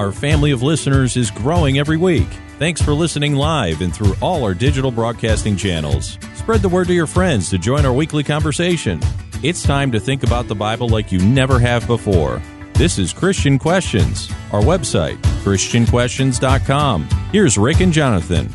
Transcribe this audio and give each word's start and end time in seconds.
Our 0.00 0.12
family 0.12 0.50
of 0.50 0.62
listeners 0.62 1.18
is 1.18 1.30
growing 1.30 1.78
every 1.78 1.98
week. 1.98 2.26
Thanks 2.58 2.80
for 2.80 2.94
listening 2.94 3.34
live 3.34 3.82
and 3.82 3.94
through 3.94 4.14
all 4.22 4.44
our 4.44 4.54
digital 4.54 4.90
broadcasting 4.90 5.58
channels. 5.58 6.18
Spread 6.36 6.62
the 6.62 6.70
word 6.70 6.86
to 6.86 6.94
your 6.94 7.06
friends 7.06 7.50
to 7.50 7.58
join 7.58 7.84
our 7.84 7.92
weekly 7.92 8.24
conversation. 8.24 8.98
It's 9.42 9.62
time 9.62 9.92
to 9.92 10.00
think 10.00 10.22
about 10.22 10.48
the 10.48 10.54
Bible 10.54 10.88
like 10.88 11.12
you 11.12 11.18
never 11.18 11.58
have 11.58 11.86
before. 11.86 12.40
This 12.72 12.98
is 12.98 13.12
Christian 13.12 13.58
Questions. 13.58 14.32
Our 14.52 14.62
website, 14.62 15.18
ChristianQuestions.com. 15.44 17.08
Here's 17.30 17.58
Rick 17.58 17.80
and 17.80 17.92
Jonathan. 17.92 18.48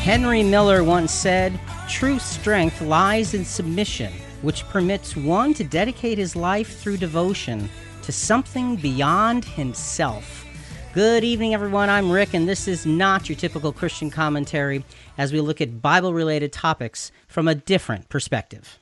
Henry 0.00 0.42
Miller 0.42 0.82
once 0.82 1.12
said, 1.12 1.60
True 1.92 2.18
strength 2.18 2.80
lies 2.80 3.34
in 3.34 3.44
submission, 3.44 4.14
which 4.40 4.66
permits 4.70 5.14
one 5.14 5.52
to 5.54 5.62
dedicate 5.62 6.16
his 6.16 6.34
life 6.34 6.80
through 6.80 6.96
devotion 6.96 7.68
to 8.00 8.10
something 8.10 8.76
beyond 8.76 9.44
himself. 9.44 10.46
Good 10.94 11.22
evening, 11.22 11.52
everyone. 11.52 11.90
I'm 11.90 12.10
Rick, 12.10 12.32
and 12.32 12.48
this 12.48 12.66
is 12.66 12.86
not 12.86 13.28
your 13.28 13.36
typical 13.36 13.74
Christian 13.74 14.10
commentary 14.10 14.84
as 15.18 15.34
we 15.34 15.42
look 15.42 15.60
at 15.60 15.82
Bible 15.82 16.14
related 16.14 16.50
topics 16.50 17.12
from 17.28 17.46
a 17.46 17.54
different 17.54 18.08
perspective. 18.08 18.78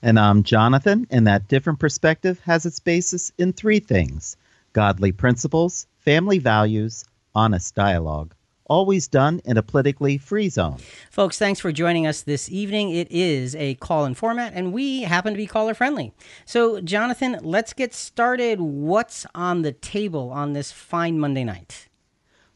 And 0.00 0.18
I'm 0.18 0.44
Jonathan, 0.44 1.08
and 1.10 1.26
that 1.26 1.48
different 1.48 1.80
perspective 1.80 2.38
has 2.44 2.64
its 2.64 2.78
basis 2.78 3.32
in 3.36 3.52
three 3.52 3.80
things 3.80 4.36
godly 4.72 5.10
principles, 5.10 5.88
family 5.98 6.38
values, 6.38 7.04
honest 7.34 7.74
dialogue 7.74 8.32
always 8.66 9.08
done 9.08 9.40
in 9.44 9.56
a 9.56 9.62
politically 9.62 10.18
free 10.18 10.48
zone. 10.48 10.78
Folks, 11.10 11.38
thanks 11.38 11.60
for 11.60 11.72
joining 11.72 12.06
us 12.06 12.22
this 12.22 12.50
evening. 12.50 12.90
It 12.90 13.08
is 13.10 13.54
a 13.56 13.74
call 13.76 14.04
in 14.04 14.14
format, 14.14 14.52
and 14.54 14.72
we 14.72 15.02
happen 15.02 15.32
to 15.32 15.36
be 15.36 15.46
caller 15.46 15.74
friendly. 15.74 16.12
So, 16.44 16.80
Jonathan, 16.80 17.38
let's 17.42 17.72
get 17.72 17.94
started. 17.94 18.60
What's 18.60 19.26
on 19.34 19.62
the 19.62 19.72
table 19.72 20.30
on 20.30 20.52
this 20.52 20.72
fine 20.72 21.18
Monday 21.18 21.44
night? 21.44 21.88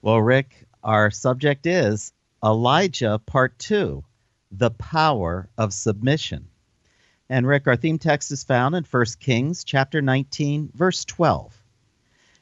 Well, 0.02 0.20
Rick, 0.20 0.66
our 0.82 1.10
subject 1.10 1.66
is 1.66 2.12
Elijah 2.44 3.20
Part 3.26 3.58
2 3.58 4.04
The 4.52 4.70
Power 4.70 5.48
of 5.58 5.72
Submission. 5.72 6.48
And 7.28 7.46
Rick, 7.46 7.66
our 7.66 7.76
theme 7.76 7.98
text 7.98 8.30
is 8.32 8.42
found 8.42 8.74
in 8.74 8.84
1 8.84 9.04
Kings 9.20 9.64
chapter 9.64 10.00
19, 10.00 10.70
verse 10.74 11.04
12. 11.04 11.62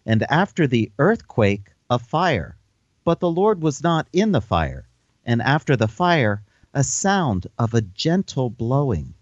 And 0.04 0.22
after 0.30 0.66
the 0.66 0.92
earthquake, 0.98 1.70
a 1.90 1.98
fire 1.98 2.56
but 3.06 3.20
the 3.20 3.30
Lord 3.30 3.62
was 3.62 3.84
not 3.84 4.08
in 4.12 4.32
the 4.32 4.40
fire, 4.40 4.88
and 5.24 5.40
after 5.40 5.76
the 5.76 5.86
fire, 5.86 6.42
a 6.74 6.82
sound 6.82 7.46
of 7.56 7.72
a 7.72 7.80
gentle 7.80 8.50
blowing. 8.50 9.14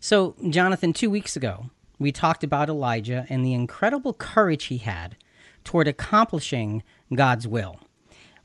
So, 0.00 0.34
Jonathan, 0.48 0.94
two 0.94 1.10
weeks 1.10 1.36
ago, 1.36 1.68
we 1.98 2.10
talked 2.10 2.42
about 2.42 2.70
Elijah 2.70 3.26
and 3.28 3.44
the 3.44 3.52
incredible 3.52 4.14
courage 4.14 4.64
he 4.64 4.78
had 4.78 5.16
toward 5.62 5.88
accomplishing 5.88 6.82
God's 7.14 7.46
will. 7.46 7.80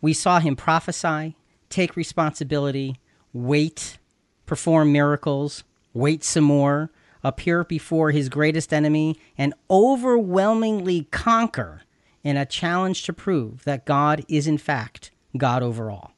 We 0.01 0.11
saw 0.11 0.41
him 0.41 0.57
prophesy, 0.57 1.37
take 1.69 1.95
responsibility, 1.95 2.99
wait, 3.31 3.97
perform 4.45 4.91
miracles, 4.91 5.63
wait 5.93 6.25
some 6.25 6.43
more, 6.43 6.91
appear 7.23 7.63
before 7.63 8.11
his 8.11 8.27
greatest 8.27 8.73
enemy, 8.73 9.17
and 9.37 9.53
overwhelmingly 9.71 11.07
conquer 11.09 11.83
in 12.27 12.35
a 12.35 12.45
challenge 12.45 13.03
to 13.03 13.13
prove 13.13 13.63
that 13.63 13.85
God 13.85 14.25
is, 14.27 14.47
in 14.47 14.57
fact, 14.57 15.11
God 15.37 15.63
over 15.63 15.89
all. 15.89 16.11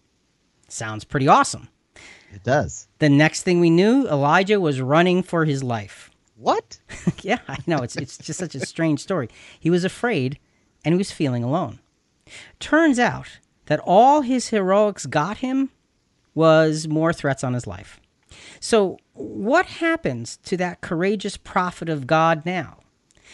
Sounds 0.67 1.03
pretty 1.03 1.27
awesome. 1.27 1.69
It 2.33 2.43
does. 2.43 2.87
The 2.97 3.09
next 3.09 3.43
thing 3.43 3.59
we 3.59 3.69
knew, 3.69 4.07
Elijah 4.07 4.59
was 4.59 4.81
running 4.81 5.21
for 5.21 5.45
his 5.45 5.61
life. 5.61 6.09
What? 6.35 6.79
yeah, 7.21 7.37
I 7.47 7.57
know. 7.67 7.77
It's, 7.77 7.95
it's 7.95 8.17
just 8.17 8.39
such 8.39 8.55
a 8.55 8.65
strange 8.65 9.01
story. 9.01 9.29
He 9.59 9.69
was 9.69 9.83
afraid 9.83 10.39
and 10.83 10.95
he 10.95 10.97
was 10.97 11.11
feeling 11.11 11.43
alone. 11.43 11.77
Turns 12.59 12.97
out 12.97 13.37
that 13.67 13.81
all 13.83 14.21
his 14.21 14.47
heroics 14.47 15.05
got 15.05 15.37
him 15.37 15.69
was 16.33 16.87
more 16.87 17.13
threats 17.13 17.43
on 17.43 17.53
his 17.53 17.67
life. 17.67 17.99
So, 18.59 18.97
what 19.13 19.67
happens 19.67 20.37
to 20.45 20.57
that 20.57 20.81
courageous 20.81 21.37
prophet 21.37 21.87
of 21.87 22.07
God 22.07 22.47
now? 22.47 22.79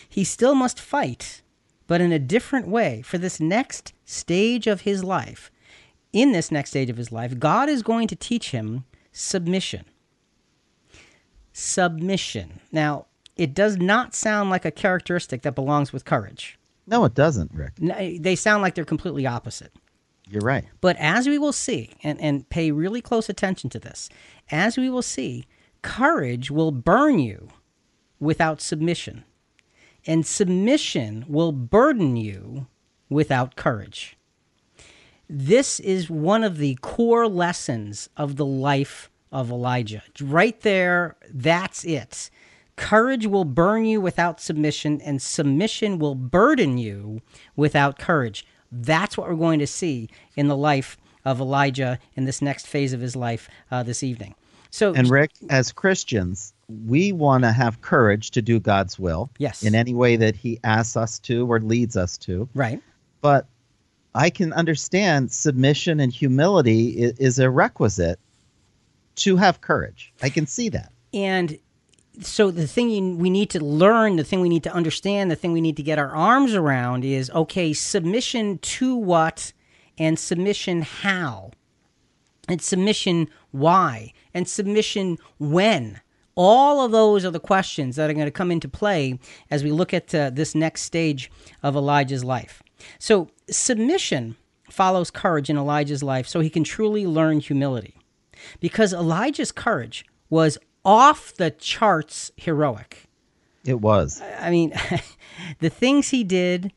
He 0.10 0.26
still 0.26 0.56
must 0.56 0.78
fight 0.78 1.42
but 1.88 2.02
in 2.02 2.12
a 2.12 2.20
different 2.20 2.68
way 2.68 3.02
for 3.02 3.18
this 3.18 3.40
next 3.40 3.94
stage 4.06 4.68
of 4.68 4.82
his 4.82 5.04
life. 5.04 5.52
In 6.14 6.32
this 6.32 6.52
next 6.52 6.70
stage 6.72 6.90
of 6.90 6.98
his 6.98 7.12
life, 7.12 7.38
God 7.38 7.70
is 7.70 7.84
going 7.84 8.08
to 8.08 8.16
teach 8.16 8.52
him 8.52 8.86
submission. 9.12 9.86
Submission. 11.52 12.60
Now, 12.72 13.08
it 13.36 13.54
does 13.54 13.78
not 13.78 14.16
sound 14.16 14.50
like 14.50 14.66
a 14.66 14.72
characteristic 14.72 15.42
that 15.42 15.56
belongs 15.56 15.92
with 15.92 16.06
courage. 16.06 16.58
No, 16.88 17.04
it 17.06 17.14
doesn't, 17.14 17.52
Rick. 17.54 17.74
Eh, 17.82 18.18
they 18.20 18.36
sound 18.36 18.62
like 18.62 18.76
they're 18.76 18.86
completely 18.86 19.26
opposite. 19.26 19.74
You're 20.28 20.42
right. 20.42 20.66
But 20.82 20.96
as 20.98 21.28
we 21.28 21.38
will 21.38 21.54
see, 21.54 21.92
and, 22.04 22.20
and 22.22 22.50
pay 22.50 22.72
really 22.72 23.02
close 23.02 23.30
attention 23.30 23.70
to 23.72 23.80
this, 23.80 24.10
as 24.50 24.78
we 24.78 24.90
will 24.90 25.02
see, 25.02 25.46
courage 25.82 26.50
will 26.50 26.72
burn 26.72 27.20
you 27.20 27.50
without 28.20 28.62
submission 28.62 29.24
and 30.06 30.26
submission 30.26 31.26
will 31.28 31.52
burden 31.52 32.16
you 32.16 32.68
without 33.10 33.56
courage. 33.56 34.18
This 35.30 35.80
is 35.80 36.10
one 36.10 36.44
of 36.44 36.58
the 36.58 36.78
core 36.82 37.28
lessons 37.28 38.10
of 38.16 38.36
the 38.36 38.46
life 38.46 39.10
of 39.32 39.50
Elijah. 39.50 40.04
Right 40.22 40.60
there, 40.62 41.18
that's 41.34 41.84
it. 41.84 42.30
Courage 42.76 43.26
will 43.26 43.46
burn 43.46 43.86
you 43.86 44.02
without 44.02 44.40
submission, 44.40 45.02
and 45.02 45.22
submission 45.22 45.98
will 45.98 46.16
burden 46.16 46.78
you 46.78 47.22
without 47.56 47.98
courage. 47.98 48.46
That's 48.72 49.18
what 49.18 49.30
we're 49.30 49.36
going 49.36 49.60
to 49.60 49.68
see 49.68 50.10
in 50.36 50.48
the 50.48 50.58
life 50.58 50.98
of 51.24 51.40
Elijah 51.40 52.00
in 52.16 52.26
this 52.26 52.42
next 52.42 52.68
phase 52.68 52.94
of 52.94 53.02
his 53.02 53.16
life 53.16 53.50
uh, 53.72 53.82
this 53.82 54.04
evening. 54.04 54.36
So, 54.72 54.94
and 54.94 55.10
Rick, 55.10 55.32
as 55.50 55.72
Christians, 55.72 56.54
we 56.68 57.12
want 57.12 57.44
to 57.44 57.52
have 57.52 57.82
courage 57.82 58.32
to 58.32 58.42
do 58.42 58.60
God's 58.60 58.98
will. 58.98 59.30
Yes. 59.38 59.64
In 59.64 59.76
any 59.76 59.94
way 59.94 60.16
that 60.16 60.36
He 60.36 60.60
asks 60.64 60.98
us 60.98 61.20
to 61.20 61.50
or 61.52 61.60
leads 61.60 61.96
us 61.96 62.18
to. 62.20 62.50
Right. 62.54 62.82
But 63.22 63.48
I 64.14 64.30
can 64.30 64.54
understand 64.54 65.32
submission 65.32 66.00
and 66.00 66.12
humility 66.12 66.90
is, 66.90 67.18
is 67.20 67.40
a 67.40 67.50
requisite 67.50 68.20
to 69.16 69.36
have 69.38 69.62
courage. 69.62 70.14
I 70.22 70.30
can 70.30 70.48
see 70.48 70.70
that. 70.70 70.92
And 71.14 71.58
so 72.22 72.52
the 72.52 72.68
thing 72.68 72.90
you, 72.90 73.16
we 73.16 73.30
need 73.30 73.50
to 73.52 73.64
learn, 73.64 74.16
the 74.16 74.24
thing 74.24 74.42
we 74.42 74.50
need 74.50 74.64
to 74.64 74.74
understand, 74.74 75.30
the 75.30 75.36
thing 75.36 75.54
we 75.54 75.62
need 75.62 75.78
to 75.78 75.84
get 75.84 76.00
our 76.00 76.12
arms 76.12 76.54
around 76.54 77.04
is 77.04 77.30
okay, 77.32 77.74
submission 77.74 78.58
to 78.60 78.96
what 78.96 79.54
and 79.98 80.18
submission 80.18 80.82
how? 80.82 81.52
And 82.48 82.62
submission 82.62 83.30
why? 83.52 84.14
And 84.34 84.48
submission 84.48 85.18
when? 85.40 86.02
All 86.36 86.84
of 86.84 86.92
those 86.92 87.24
are 87.24 87.32
the 87.32 87.40
questions 87.40 87.96
that 87.96 88.10
are 88.10 88.14
going 88.14 88.26
to 88.26 88.32
come 88.32 88.52
into 88.52 88.68
play 88.68 89.20
as 89.50 89.64
we 89.64 89.72
look 89.72 89.94
at 89.94 90.14
uh, 90.14 90.30
this 90.30 90.54
next 90.54 90.82
stage 90.82 91.32
of 91.64 91.76
Elijah's 91.76 92.24
life. 92.24 92.62
So, 93.00 93.30
submission 93.50 94.36
follows 94.70 95.12
courage 95.12 95.50
in 95.50 95.58
Elijah's 95.58 96.04
life 96.04 96.28
so 96.28 96.42
he 96.42 96.50
can 96.50 96.64
truly 96.64 97.08
learn 97.08 97.40
humility. 97.40 97.96
Because 98.60 98.94
Elijah's 98.94 99.52
courage 99.52 100.06
was 100.30 100.58
off 100.84 101.34
the 101.34 101.52
charts 101.52 102.32
heroic. 102.36 103.08
It 103.64 103.82
was. 103.82 104.22
I 104.40 104.52
mean, 104.52 104.74
the 105.60 105.70
things 105.70 106.10
he 106.10 106.24
did 106.24 106.74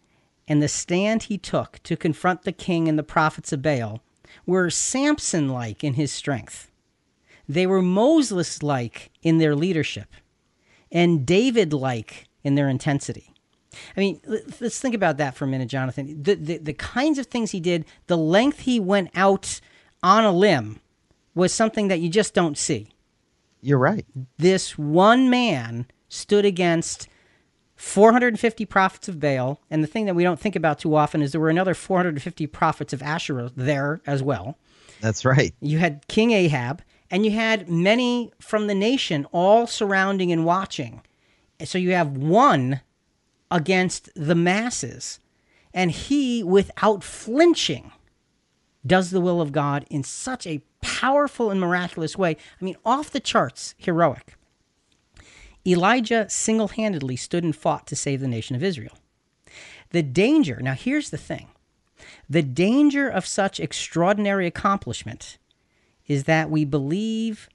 and 0.46 0.62
the 0.62 0.68
stand 0.68 1.24
he 1.24 1.36
took 1.36 1.80
to 1.82 1.96
confront 1.96 2.42
the 2.42 2.52
king 2.52 2.88
and 2.88 2.98
the 2.98 3.02
prophets 3.02 3.52
of 3.52 3.60
Baal 3.60 4.00
were 4.46 4.70
Samson 4.70 5.48
like 5.48 5.84
in 5.84 5.94
his 5.94 6.10
strength. 6.10 6.67
They 7.48 7.66
were 7.66 7.82
Moses 7.82 8.62
like 8.62 9.10
in 9.22 9.38
their 9.38 9.56
leadership 9.56 10.08
and 10.92 11.26
David 11.26 11.72
like 11.72 12.28
in 12.44 12.54
their 12.54 12.68
intensity. 12.68 13.32
I 13.96 14.00
mean, 14.00 14.20
let's 14.60 14.80
think 14.80 14.94
about 14.94 15.18
that 15.18 15.34
for 15.34 15.44
a 15.44 15.48
minute, 15.48 15.68
Jonathan. 15.68 16.22
The, 16.22 16.34
the, 16.34 16.58
the 16.58 16.72
kinds 16.72 17.18
of 17.18 17.26
things 17.26 17.50
he 17.50 17.60
did, 17.60 17.84
the 18.06 18.16
length 18.16 18.60
he 18.60 18.80
went 18.80 19.10
out 19.14 19.60
on 20.02 20.24
a 20.24 20.32
limb 20.32 20.80
was 21.34 21.52
something 21.52 21.88
that 21.88 22.00
you 22.00 22.08
just 22.08 22.34
don't 22.34 22.58
see. 22.58 22.88
You're 23.60 23.78
right. 23.78 24.06
This 24.38 24.78
one 24.78 25.30
man 25.30 25.86
stood 26.08 26.44
against 26.44 27.08
450 27.76 28.64
prophets 28.66 29.08
of 29.08 29.20
Baal. 29.20 29.60
And 29.70 29.82
the 29.82 29.86
thing 29.86 30.06
that 30.06 30.14
we 30.14 30.24
don't 30.24 30.40
think 30.40 30.56
about 30.56 30.80
too 30.80 30.96
often 30.96 31.22
is 31.22 31.32
there 31.32 31.40
were 31.40 31.50
another 31.50 31.74
450 31.74 32.46
prophets 32.48 32.92
of 32.92 33.02
Asherah 33.02 33.52
there 33.56 34.00
as 34.06 34.22
well. 34.22 34.58
That's 35.00 35.24
right. 35.24 35.54
You 35.60 35.78
had 35.78 36.06
King 36.08 36.32
Ahab 36.32 36.82
and 37.10 37.24
you 37.24 37.32
had 37.32 37.68
many 37.68 38.32
from 38.40 38.66
the 38.66 38.74
nation 38.74 39.26
all 39.32 39.66
surrounding 39.66 40.30
and 40.30 40.44
watching. 40.44 41.02
So 41.64 41.78
you 41.78 41.92
have 41.92 42.16
one 42.16 42.82
against 43.50 44.10
the 44.14 44.34
masses, 44.34 45.18
and 45.72 45.90
he, 45.90 46.42
without 46.42 47.02
flinching, 47.02 47.92
does 48.86 49.10
the 49.10 49.20
will 49.20 49.40
of 49.40 49.52
God 49.52 49.86
in 49.90 50.02
such 50.02 50.46
a 50.46 50.62
powerful 50.80 51.50
and 51.50 51.60
miraculous 51.60 52.16
way. 52.16 52.36
I 52.60 52.64
mean, 52.64 52.76
off 52.84 53.10
the 53.10 53.20
charts, 53.20 53.74
heroic. 53.78 54.36
Elijah 55.66 56.28
single 56.30 56.68
handedly 56.68 57.16
stood 57.16 57.44
and 57.44 57.54
fought 57.54 57.86
to 57.88 57.96
save 57.96 58.20
the 58.20 58.28
nation 58.28 58.54
of 58.56 58.62
Israel. 58.62 58.96
The 59.90 60.02
danger, 60.02 60.60
now 60.62 60.74
here's 60.74 61.10
the 61.10 61.18
thing 61.18 61.48
the 62.30 62.42
danger 62.42 63.08
of 63.08 63.26
such 63.26 63.58
extraordinary 63.58 64.46
accomplishment 64.46 65.38
is 66.08 66.24
that 66.24 66.50
we 66.50 66.64
believe 66.64 67.48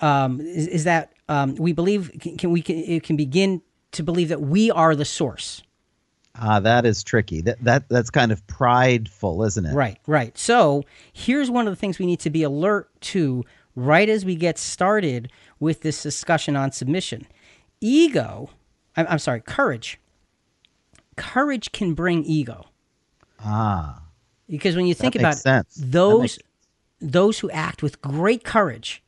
um, 0.00 0.40
is, 0.40 0.68
is, 0.68 0.84
that 0.84 1.12
um, 1.28 1.56
we 1.56 1.72
believe 1.72 2.12
can, 2.20 2.36
can 2.36 2.50
we 2.50 2.62
can, 2.62 2.76
it 2.76 3.02
can 3.02 3.16
begin 3.16 3.62
to 3.92 4.02
believe 4.02 4.28
that 4.28 4.40
we 4.40 4.70
are 4.70 4.94
the 4.94 5.04
source. 5.04 5.62
Ah, 6.40 6.60
that 6.60 6.86
is 6.86 7.02
tricky. 7.02 7.40
That 7.40 7.62
that 7.64 7.88
that's 7.88 8.10
kind 8.10 8.30
of 8.30 8.46
prideful, 8.46 9.42
isn't 9.42 9.66
it? 9.66 9.74
Right, 9.74 9.98
right. 10.06 10.38
So 10.38 10.84
here's 11.12 11.50
one 11.50 11.66
of 11.66 11.72
the 11.72 11.76
things 11.76 11.98
we 11.98 12.06
need 12.06 12.20
to 12.20 12.30
be 12.30 12.44
alert 12.44 12.88
to 13.00 13.44
right 13.74 14.08
as 14.08 14.24
we 14.24 14.36
get 14.36 14.56
started 14.56 15.32
with 15.58 15.80
this 15.80 16.02
discussion 16.02 16.54
on 16.54 16.70
submission. 16.70 17.26
Ego, 17.80 18.50
I'm, 18.96 19.06
I'm 19.08 19.18
sorry, 19.18 19.40
courage. 19.40 19.98
Courage 21.16 21.72
can 21.72 21.94
bring 21.94 22.24
ego. 22.24 22.66
Ah. 23.40 24.02
Because 24.48 24.76
when 24.76 24.86
you 24.86 24.94
think 24.94 25.16
about 25.16 25.36
sense. 25.36 25.74
those. 25.74 26.38
Those 27.00 27.40
who 27.40 27.50
act 27.50 27.82
with 27.82 28.00
great 28.02 28.44
courage 28.44 29.02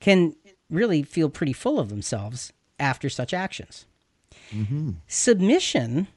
can 0.00 0.34
really 0.70 1.02
feel 1.02 1.28
pretty 1.28 1.52
full 1.52 1.78
of 1.78 1.88
themselves 1.88 2.52
after 2.78 3.08
such 3.08 3.32
actions. 3.32 3.86
Mm-hmm. 4.50 4.92
Submission 5.06 6.08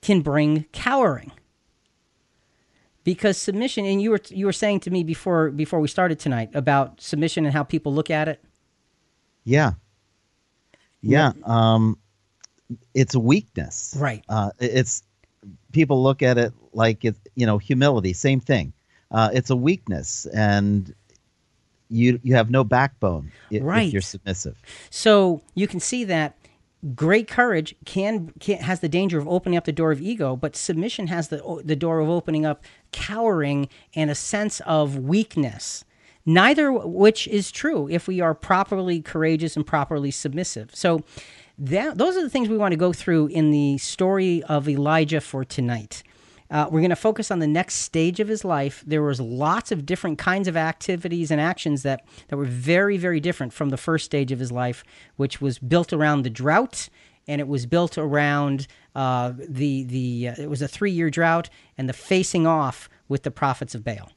can 0.00 0.20
bring 0.20 0.64
cowering. 0.72 1.32
Because 3.04 3.36
submission, 3.36 3.84
and 3.84 4.00
you 4.00 4.10
were 4.10 4.20
you 4.28 4.46
were 4.46 4.52
saying 4.52 4.80
to 4.80 4.90
me 4.90 5.02
before 5.02 5.50
before 5.50 5.80
we 5.80 5.88
started 5.88 6.20
tonight 6.20 6.50
about 6.54 7.00
submission 7.00 7.44
and 7.44 7.52
how 7.52 7.64
people 7.64 7.92
look 7.92 8.10
at 8.10 8.28
it. 8.28 8.40
Yeah, 9.42 9.72
yeah. 11.00 11.32
Um, 11.42 11.98
it's 12.94 13.16
a 13.16 13.20
weakness, 13.20 13.96
right? 13.98 14.22
Uh, 14.28 14.50
it's 14.60 15.02
people 15.72 16.00
look 16.00 16.22
at 16.22 16.38
it 16.38 16.52
like 16.72 17.04
it 17.04 17.16
you 17.34 17.44
know 17.44 17.58
humility. 17.58 18.12
Same 18.12 18.38
thing. 18.38 18.72
Uh, 19.12 19.30
it's 19.32 19.50
a 19.50 19.56
weakness, 19.56 20.26
and 20.34 20.94
you 21.88 22.18
you 22.22 22.34
have 22.34 22.50
no 22.50 22.64
backbone 22.64 23.30
if, 23.50 23.62
right. 23.62 23.86
if 23.86 23.92
you're 23.92 24.02
submissive. 24.02 24.60
So 24.90 25.42
you 25.54 25.68
can 25.68 25.78
see 25.78 26.04
that 26.04 26.36
great 26.96 27.28
courage 27.28 27.76
can, 27.84 28.32
can 28.40 28.58
has 28.58 28.80
the 28.80 28.88
danger 28.88 29.18
of 29.18 29.28
opening 29.28 29.56
up 29.56 29.64
the 29.66 29.72
door 29.72 29.92
of 29.92 30.00
ego, 30.00 30.34
but 30.34 30.56
submission 30.56 31.06
has 31.08 31.28
the 31.28 31.62
the 31.64 31.76
door 31.76 32.00
of 32.00 32.08
opening 32.08 32.46
up 32.46 32.64
cowering 32.90 33.68
and 33.94 34.10
a 34.10 34.14
sense 34.14 34.60
of 34.60 34.96
weakness. 34.96 35.84
Neither 36.24 36.72
which 36.72 37.26
is 37.28 37.50
true 37.50 37.88
if 37.90 38.06
we 38.06 38.20
are 38.20 38.34
properly 38.34 39.02
courageous 39.02 39.56
and 39.56 39.66
properly 39.66 40.10
submissive. 40.10 40.70
So 40.72 41.02
that 41.58 41.98
those 41.98 42.16
are 42.16 42.22
the 42.22 42.30
things 42.30 42.48
we 42.48 42.56
want 42.56 42.72
to 42.72 42.78
go 42.78 42.92
through 42.92 43.26
in 43.26 43.50
the 43.50 43.78
story 43.78 44.42
of 44.44 44.68
Elijah 44.68 45.20
for 45.20 45.44
tonight. 45.44 46.02
Uh, 46.52 46.68
we're 46.70 46.80
going 46.80 46.90
to 46.90 46.96
focus 46.96 47.30
on 47.30 47.38
the 47.38 47.46
next 47.46 47.76
stage 47.76 48.20
of 48.20 48.28
his 48.28 48.44
life. 48.44 48.84
There 48.86 49.02
was 49.02 49.20
lots 49.20 49.72
of 49.72 49.86
different 49.86 50.18
kinds 50.18 50.46
of 50.46 50.56
activities 50.56 51.30
and 51.30 51.40
actions 51.40 51.82
that, 51.82 52.04
that 52.28 52.36
were 52.36 52.44
very, 52.44 52.98
very 52.98 53.20
different 53.20 53.54
from 53.54 53.70
the 53.70 53.78
first 53.78 54.04
stage 54.04 54.30
of 54.30 54.38
his 54.38 54.52
life, 54.52 54.84
which 55.16 55.40
was 55.40 55.58
built 55.58 55.94
around 55.94 56.22
the 56.22 56.30
drought 56.30 56.90
and 57.28 57.40
it 57.40 57.48
was 57.48 57.66
built 57.66 57.96
around 57.98 58.66
uh, 58.94 59.32
the 59.48 59.84
the 59.84 60.28
uh, 60.28 60.42
it 60.42 60.50
was 60.50 60.60
a 60.60 60.68
three 60.68 60.90
year 60.90 61.08
drought 61.08 61.48
and 61.78 61.88
the 61.88 61.92
facing 61.92 62.46
off 62.46 62.88
with 63.08 63.22
the 63.22 63.30
prophets 63.30 63.74
of 63.74 63.84
Baal. 63.84 64.10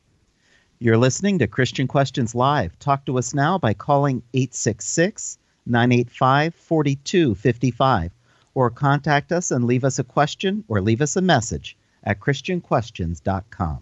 You're 0.80 0.98
listening 0.98 1.40
to 1.40 1.48
Christian 1.48 1.88
Questions 1.88 2.36
Live. 2.36 2.78
Talk 2.80 3.06
to 3.06 3.18
us 3.18 3.34
now 3.34 3.58
by 3.58 3.74
calling 3.74 4.24
866 4.34 5.38
985 5.66 6.56
4255 6.56 8.12
or 8.54 8.70
contact 8.70 9.32
us 9.32 9.52
and 9.52 9.66
leave 9.66 9.84
us 9.84 10.00
a 10.00 10.04
question 10.04 10.64
or 10.68 10.82
leave 10.82 11.02
us 11.02 11.16
a 11.16 11.22
message 11.22 11.78
at 12.06 12.19
christianquestions.com. 12.19 13.80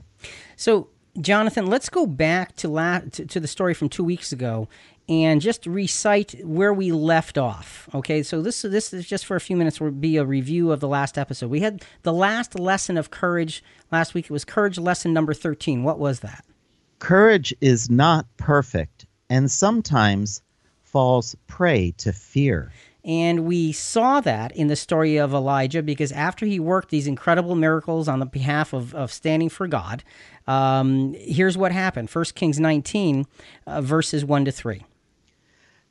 So, 0.55 0.89
Jonathan, 1.19 1.67
let's 1.67 1.89
go 1.89 2.07
back 2.07 2.55
to, 2.57 2.67
la- 2.67 3.01
to, 3.11 3.25
to 3.25 3.39
the 3.39 3.47
story 3.47 3.73
from 3.73 3.89
two 3.89 4.03
weeks 4.03 4.31
ago 4.31 4.67
and 5.09 5.41
just 5.41 5.65
recite 5.65 6.43
where 6.45 6.73
we 6.73 6.91
left 6.91 7.37
off. 7.37 7.89
Okay, 7.93 8.23
so 8.23 8.41
this 8.41 8.61
this 8.61 8.93
is 8.93 9.05
just 9.05 9.25
for 9.25 9.35
a 9.35 9.41
few 9.41 9.57
minutes 9.57 9.81
will 9.81 9.91
be 9.91 10.17
a 10.17 10.25
review 10.25 10.71
of 10.71 10.79
the 10.79 10.87
last 10.87 11.17
episode. 11.17 11.49
We 11.49 11.59
had 11.59 11.83
the 12.03 12.13
last 12.13 12.57
lesson 12.57 12.97
of 12.97 13.11
courage 13.11 13.63
last 13.91 14.13
week. 14.13 14.25
It 14.25 14.31
was 14.31 14.45
courage 14.45 14.77
lesson 14.77 15.13
number 15.13 15.33
thirteen. 15.33 15.83
What 15.83 15.99
was 15.99 16.21
that? 16.21 16.45
Courage 16.99 17.53
is 17.59 17.89
not 17.89 18.25
perfect, 18.37 19.05
and 19.29 19.51
sometimes 19.51 20.41
falls 20.83 21.35
prey 21.47 21.93
to 21.97 22.13
fear. 22.13 22.71
And 23.05 23.45
we 23.45 23.73
saw 23.73 24.21
that 24.21 24.55
in 24.55 24.67
the 24.67 24.77
story 24.77 25.17
of 25.17 25.33
Elijah 25.33 25.83
because 25.83 26.13
after 26.13 26.45
he 26.45 26.59
worked 26.59 26.89
these 26.89 27.05
incredible 27.05 27.55
miracles 27.55 28.07
on 28.07 28.19
the 28.19 28.25
behalf 28.25 28.71
of, 28.71 28.95
of 28.95 29.11
standing 29.11 29.49
for 29.49 29.67
God, 29.67 30.05
um, 30.47 31.13
here's 31.15 31.57
what 31.57 31.73
happened 31.73 32.09
1 32.09 32.25
Kings 32.33 32.61
19, 32.61 33.25
uh, 33.67 33.81
verses 33.81 34.23
1 34.23 34.45
to 34.45 34.51
3. 34.51 34.85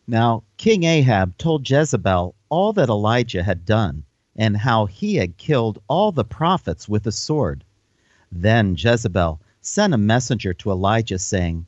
Now, 0.06 0.43
King 0.56 0.85
Ahab 0.85 1.37
told 1.37 1.69
Jezebel 1.69 2.35
all 2.49 2.73
that 2.73 2.88
Elijah 2.88 3.43
had 3.43 3.67
done 3.67 4.05
and 4.35 4.56
how 4.56 4.87
he 4.87 5.17
had 5.17 5.37
killed 5.37 5.82
all 5.88 6.12
the 6.12 6.25
prophets 6.25 6.88
with 6.88 7.06
a 7.06 7.12
sword. 7.12 7.62
Then 8.31 8.75
Jezebel 8.76 9.38
sent 9.61 9.93
a 9.93 9.99
messenger 9.99 10.55
to 10.55 10.70
Elijah, 10.70 11.19
saying, 11.19 11.67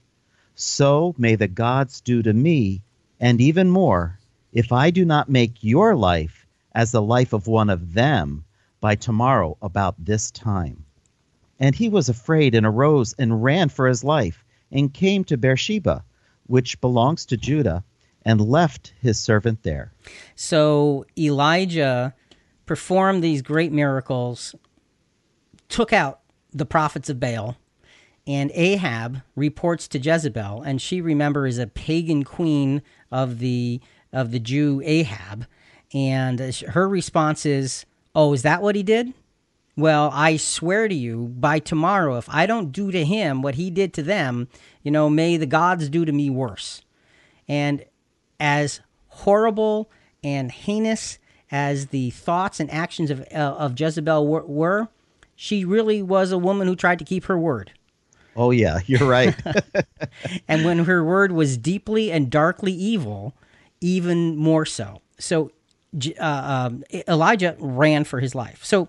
So 0.54 1.14
may 1.18 1.36
the 1.36 1.48
gods 1.48 2.00
do 2.00 2.22
to 2.22 2.32
me, 2.32 2.82
and 3.20 3.40
even 3.40 3.68
more 3.68 4.18
if 4.54 4.70
I 4.72 4.90
do 4.90 5.04
not 5.04 5.28
make 5.28 5.62
your 5.62 5.94
life 5.96 6.46
as 6.74 6.92
the 6.92 7.02
life 7.02 7.32
of 7.32 7.48
one 7.48 7.68
of 7.68 7.92
them 7.92 8.44
by 8.80 8.94
tomorrow 8.94 9.58
about 9.60 10.02
this 10.02 10.30
time. 10.30 10.84
And 11.58 11.74
he 11.74 11.88
was 11.88 12.08
afraid 12.08 12.54
and 12.54 12.64
arose 12.64 13.14
and 13.18 13.42
ran 13.42 13.68
for 13.68 13.86
his 13.86 14.04
life 14.04 14.44
and 14.70 14.94
came 14.94 15.24
to 15.24 15.36
Beersheba, 15.36 16.04
which 16.46 16.80
belongs 16.80 17.26
to 17.26 17.36
Judah, 17.36 17.84
and 18.24 18.40
left 18.40 18.92
his 19.00 19.18
servant 19.18 19.62
there. 19.62 19.92
So 20.34 21.04
Elijah 21.18 22.14
performed 22.64 23.22
these 23.22 23.42
great 23.42 23.72
miracles, 23.72 24.54
took 25.68 25.92
out 25.92 26.20
the 26.52 26.66
prophets 26.66 27.10
of 27.10 27.20
Baal, 27.20 27.56
and 28.26 28.50
Ahab 28.54 29.20
reports 29.36 29.86
to 29.88 29.98
Jezebel, 29.98 30.62
and 30.62 30.80
she 30.80 31.00
remember 31.00 31.46
is 31.46 31.58
a 31.58 31.66
pagan 31.66 32.24
queen 32.24 32.82
of 33.12 33.38
the 33.38 33.80
of 34.14 34.30
the 34.30 34.38
Jew 34.38 34.80
Ahab. 34.84 35.46
And 35.92 36.40
her 36.40 36.88
response 36.88 37.44
is, 37.44 37.84
Oh, 38.14 38.32
is 38.32 38.42
that 38.42 38.62
what 38.62 38.76
he 38.76 38.82
did? 38.82 39.12
Well, 39.76 40.10
I 40.12 40.36
swear 40.36 40.86
to 40.86 40.94
you, 40.94 41.34
by 41.36 41.58
tomorrow, 41.58 42.16
if 42.16 42.28
I 42.28 42.46
don't 42.46 42.70
do 42.70 42.92
to 42.92 43.04
him 43.04 43.42
what 43.42 43.56
he 43.56 43.70
did 43.70 43.92
to 43.94 44.02
them, 44.04 44.48
you 44.84 44.90
know, 44.92 45.10
may 45.10 45.36
the 45.36 45.46
gods 45.46 45.88
do 45.88 46.04
to 46.04 46.12
me 46.12 46.30
worse. 46.30 46.82
And 47.48 47.84
as 48.38 48.80
horrible 49.08 49.90
and 50.22 50.52
heinous 50.52 51.18
as 51.50 51.88
the 51.88 52.10
thoughts 52.10 52.60
and 52.60 52.70
actions 52.70 53.10
of, 53.10 53.20
uh, 53.32 53.56
of 53.58 53.78
Jezebel 53.78 54.26
were, 54.26 54.46
were, 54.46 54.88
she 55.34 55.64
really 55.64 56.02
was 56.02 56.30
a 56.30 56.38
woman 56.38 56.68
who 56.68 56.76
tried 56.76 57.00
to 57.00 57.04
keep 57.04 57.24
her 57.24 57.38
word. 57.38 57.72
Oh, 58.36 58.50
yeah, 58.50 58.80
you're 58.86 59.08
right. 59.08 59.34
and 60.48 60.64
when 60.64 60.80
her 60.80 61.04
word 61.04 61.32
was 61.32 61.56
deeply 61.56 62.10
and 62.12 62.30
darkly 62.30 62.72
evil, 62.72 63.34
even 63.80 64.36
more 64.36 64.64
so. 64.64 65.02
So 65.18 65.52
uh, 66.18 66.68
um, 66.70 66.84
Elijah 67.08 67.56
ran 67.58 68.04
for 68.04 68.20
his 68.20 68.34
life. 68.34 68.64
So 68.64 68.88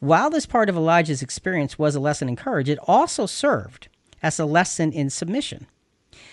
while 0.00 0.30
this 0.30 0.46
part 0.46 0.68
of 0.68 0.76
Elijah's 0.76 1.22
experience 1.22 1.78
was 1.78 1.94
a 1.94 2.00
lesson 2.00 2.28
in 2.28 2.36
courage, 2.36 2.68
it 2.68 2.78
also 2.86 3.26
served 3.26 3.88
as 4.22 4.38
a 4.38 4.44
lesson 4.44 4.92
in 4.92 5.10
submission. 5.10 5.66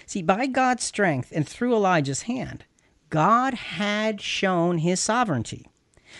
See, 0.05 0.21
by 0.21 0.47
God's 0.47 0.83
strength 0.83 1.31
and 1.33 1.47
through 1.47 1.75
Elijah's 1.75 2.23
hand, 2.23 2.65
God 3.09 3.53
had 3.53 4.21
shown 4.21 4.79
his 4.79 4.99
sovereignty. 4.99 5.67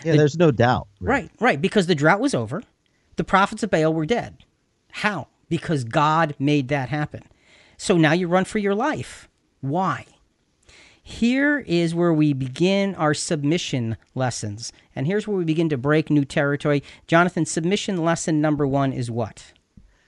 Yeah, 0.04 0.14
the, 0.14 0.20
there's 0.20 0.38
no 0.38 0.52
doubt. 0.52 0.88
Right. 1.02 1.24
right, 1.24 1.32
right, 1.40 1.62
because 1.62 1.88
the 1.88 1.96
drought 1.96 2.20
was 2.20 2.34
over. 2.34 2.64
The 3.16 3.24
prophets 3.24 3.64
of 3.64 3.72
Baal 3.72 3.94
were 3.94 4.06
dead. 4.06 4.46
How? 4.92 5.28
Because 5.50 5.84
God 5.84 6.36
made 6.40 6.68
that 6.70 6.90
happen. 6.90 7.24
So 7.78 7.98
now 7.98 8.14
you 8.14 8.28
run 8.28 8.46
for 8.46 8.60
your 8.60 8.76
life. 8.76 9.28
Why? 9.62 10.06
Here 11.10 11.60
is 11.66 11.96
where 11.96 12.14
we 12.14 12.34
begin 12.34 12.94
our 12.94 13.16
submission 13.16 13.98
lessons. 14.14 14.72
And 14.96 15.08
here's 15.08 15.28
where 15.28 15.36
we 15.36 15.44
begin 15.44 15.68
to 15.70 15.78
break 15.78 16.12
new 16.12 16.24
territory. 16.24 16.84
Jonathan, 17.08 17.48
submission 17.48 18.06
lesson 18.06 18.42
number 18.42 18.68
one 18.68 18.94
is 18.94 19.10
what? 19.10 19.52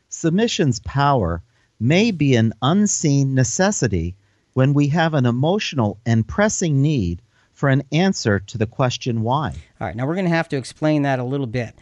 Submission's 0.10 0.80
power 0.80 1.42
may 1.80 2.12
be 2.12 2.36
an 2.36 2.54
unseen 2.62 3.34
necessity 3.34 4.16
when 4.54 4.76
we 4.76 4.90
have 4.90 5.16
an 5.16 5.26
emotional 5.26 6.00
and 6.06 6.28
pressing 6.28 6.84
need 6.84 7.24
for 7.52 7.68
an 7.68 7.82
answer 7.92 8.40
to 8.40 8.60
the 8.60 8.68
question 8.68 9.22
why. 9.24 9.56
All 9.82 9.88
right, 9.88 9.96
now 9.96 10.06
we're 10.06 10.16
going 10.16 10.26
to 10.26 10.36
have 10.36 10.50
to 10.50 10.58
explain 10.58 11.02
that 11.02 11.18
a 11.18 11.24
little 11.24 11.48
bit. 11.48 11.74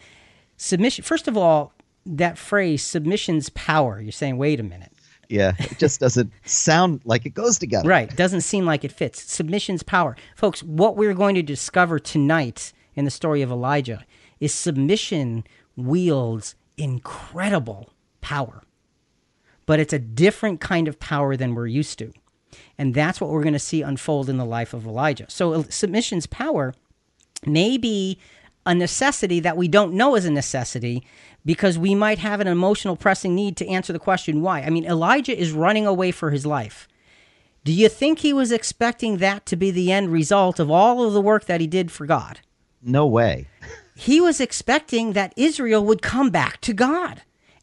Submission, 0.56 1.04
first 1.04 1.28
of 1.28 1.36
all, 1.36 1.74
that 2.06 2.38
phrase, 2.38 2.82
submission's 2.82 3.50
power, 3.50 4.00
you're 4.00 4.12
saying, 4.12 4.38
wait 4.38 4.58
a 4.58 4.64
minute. 4.64 4.92
Yeah, 5.30 5.52
it 5.58 5.78
just 5.78 6.00
doesn't 6.00 6.32
sound 6.44 7.02
like 7.04 7.24
it 7.24 7.34
goes 7.34 7.56
together. 7.58 7.88
Right. 7.88 8.14
Doesn't 8.14 8.40
seem 8.40 8.66
like 8.66 8.84
it 8.84 8.90
fits. 8.90 9.22
Submission's 9.22 9.84
power. 9.84 10.16
Folks, 10.34 10.62
what 10.62 10.96
we're 10.96 11.14
going 11.14 11.36
to 11.36 11.42
discover 11.42 12.00
tonight 12.00 12.72
in 12.96 13.04
the 13.04 13.10
story 13.12 13.40
of 13.40 13.50
Elijah 13.50 14.04
is 14.40 14.52
submission 14.52 15.44
wields 15.76 16.56
incredible 16.76 17.92
power. 18.20 18.62
But 19.66 19.78
it's 19.78 19.92
a 19.92 20.00
different 20.00 20.60
kind 20.60 20.88
of 20.88 20.98
power 20.98 21.36
than 21.36 21.54
we're 21.54 21.68
used 21.68 21.98
to. 22.00 22.12
And 22.76 22.92
that's 22.92 23.20
what 23.20 23.30
we're 23.30 23.44
going 23.44 23.52
to 23.52 23.60
see 23.60 23.82
unfold 23.82 24.28
in 24.28 24.36
the 24.36 24.44
life 24.44 24.74
of 24.74 24.84
Elijah. 24.84 25.26
So, 25.28 25.52
uh, 25.52 25.62
submission's 25.68 26.26
power 26.26 26.74
may 27.46 27.78
be 27.78 28.18
a 28.66 28.74
necessity 28.74 29.40
that 29.40 29.56
we 29.56 29.68
don't 29.68 29.94
know 29.94 30.14
is 30.14 30.24
a 30.24 30.30
necessity 30.30 31.04
because 31.44 31.78
we 31.78 31.94
might 31.94 32.18
have 32.18 32.40
an 32.40 32.46
emotional 32.46 32.96
pressing 32.96 33.34
need 33.34 33.56
to 33.56 33.68
answer 33.68 33.92
the 33.92 33.98
question 33.98 34.42
why. 34.42 34.60
I 34.60 34.70
mean, 34.70 34.84
Elijah 34.84 35.36
is 35.36 35.52
running 35.52 35.86
away 35.86 36.10
for 36.10 36.30
his 36.30 36.44
life. 36.44 36.86
Do 37.64 37.72
you 37.72 37.88
think 37.88 38.18
he 38.20 38.32
was 38.32 38.52
expecting 38.52 39.18
that 39.18 39.46
to 39.46 39.56
be 39.56 39.70
the 39.70 39.92
end 39.92 40.10
result 40.10 40.58
of 40.58 40.70
all 40.70 41.04
of 41.04 41.12
the 41.12 41.20
work 41.20 41.46
that 41.46 41.60
he 41.60 41.66
did 41.66 41.90
for 41.90 42.06
God? 42.06 42.40
No 42.82 43.06
way. 43.06 43.48
He 43.96 44.18
was 44.18 44.40
expecting 44.40 45.12
that 45.12 45.34
Israel 45.36 45.84
would 45.84 46.00
come 46.00 46.30
back 46.30 46.62
to 46.62 46.72
God. 46.72 47.20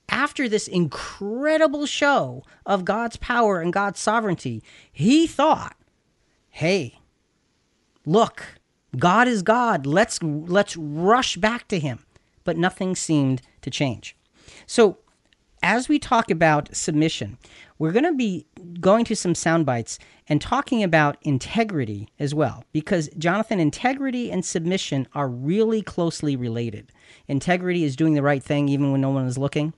After 0.08 0.48
this 0.48 0.68
incredible 0.68 1.88
show 1.88 2.44
of 2.64 2.86
God's 2.86 3.18
power 3.18 3.60
and 3.60 3.74
God's 3.74 4.00
sovereignty, 4.00 4.62
he 4.92 5.26
thought, 5.26 5.76
"Hey, 6.52 7.00
look, 8.06 8.57
God 8.98 9.28
is 9.28 9.42
God. 9.42 9.86
Let's 9.86 10.22
let's 10.22 10.78
rush 10.78 11.38
back 11.38 11.68
to 11.70 11.80
him." 11.80 12.00
But 12.44 12.58
nothing 12.58 12.96
seemed 12.96 13.42
to 13.62 13.70
change. 13.70 14.16
So, 14.66 15.00
as 15.62 15.90
we 15.90 16.00
talk 16.00 16.32
about 16.32 16.76
submission, 16.76 17.38
we're 17.80 17.92
going 17.92 18.06
to 18.06 18.14
be 18.14 18.46
going 18.80 19.06
to 19.06 19.16
some 19.16 19.36
sound 19.36 19.66
bites 19.66 20.00
and 20.30 20.42
talking 20.42 20.84
about 20.84 21.18
integrity 21.22 22.10
as 22.20 22.34
well, 22.34 22.64
because 22.72 23.10
Jonathan, 23.18 23.60
integrity 23.60 24.32
and 24.32 24.46
submission 24.46 25.08
are 25.14 25.28
really 25.28 25.82
closely 25.82 26.36
related. 26.36 26.92
Integrity 27.28 27.84
is 27.84 27.96
doing 27.96 28.14
the 28.14 28.22
right 28.22 28.44
thing 28.44 28.70
even 28.70 28.92
when 28.92 29.02
no 29.02 29.10
one 29.10 29.26
is 29.26 29.38
looking. 29.38 29.74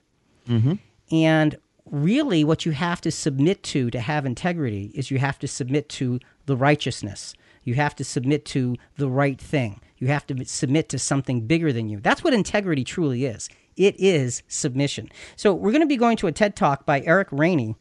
Mm-hmm. 0.47 0.73
And 1.11 1.57
really, 1.85 2.43
what 2.43 2.65
you 2.65 2.71
have 2.71 3.01
to 3.01 3.11
submit 3.11 3.63
to 3.63 3.89
to 3.91 3.99
have 3.99 4.25
integrity 4.25 4.91
is 4.93 5.11
you 5.11 5.19
have 5.19 5.39
to 5.39 5.47
submit 5.47 5.89
to 5.89 6.19
the 6.45 6.55
righteousness. 6.55 7.33
You 7.69 7.75
have 7.75 7.95
to 7.97 8.03
submit 8.03 8.45
to 8.45 8.77
the 8.97 9.07
right 9.07 9.39
thing. 9.39 9.79
You 9.99 10.07
have 10.07 10.25
to 10.25 10.45
submit 10.45 10.89
to 10.89 10.97
something 10.97 11.45
bigger 11.45 11.71
than 11.71 11.87
you. 11.87 11.99
That's 11.99 12.23
what 12.23 12.33
integrity 12.33 12.83
truly 12.83 13.25
is. 13.25 13.47
It 13.77 13.95
is 13.99 14.41
submission. 14.47 15.09
So, 15.35 15.53
we're 15.53 15.71
going 15.71 15.83
to 15.83 15.87
be 15.87 15.95
going 15.95 16.17
to 16.17 16.25
a 16.25 16.31
TED 16.31 16.55
Talk 16.55 16.87
by 16.87 17.01
Eric 17.01 17.27
Rainey. 17.31 17.75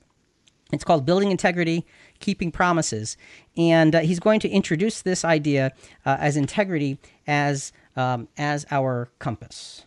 It's 0.75 0.85
called 0.85 1.07
Building 1.07 1.31
Integrity, 1.31 1.87
Keeping 2.21 2.53
Promises. 2.53 3.17
And 3.57 3.95
uh, 3.95 4.01
he's 4.01 4.21
going 4.21 4.41
to 4.41 4.49
introduce 4.51 5.01
this 5.01 5.25
idea 5.25 5.73
uh, 6.05 6.19
as 6.21 6.37
integrity 6.37 6.99
as, 7.27 7.73
um, 7.97 8.29
as 8.37 8.67
our 8.71 9.11
compass. 9.19 9.87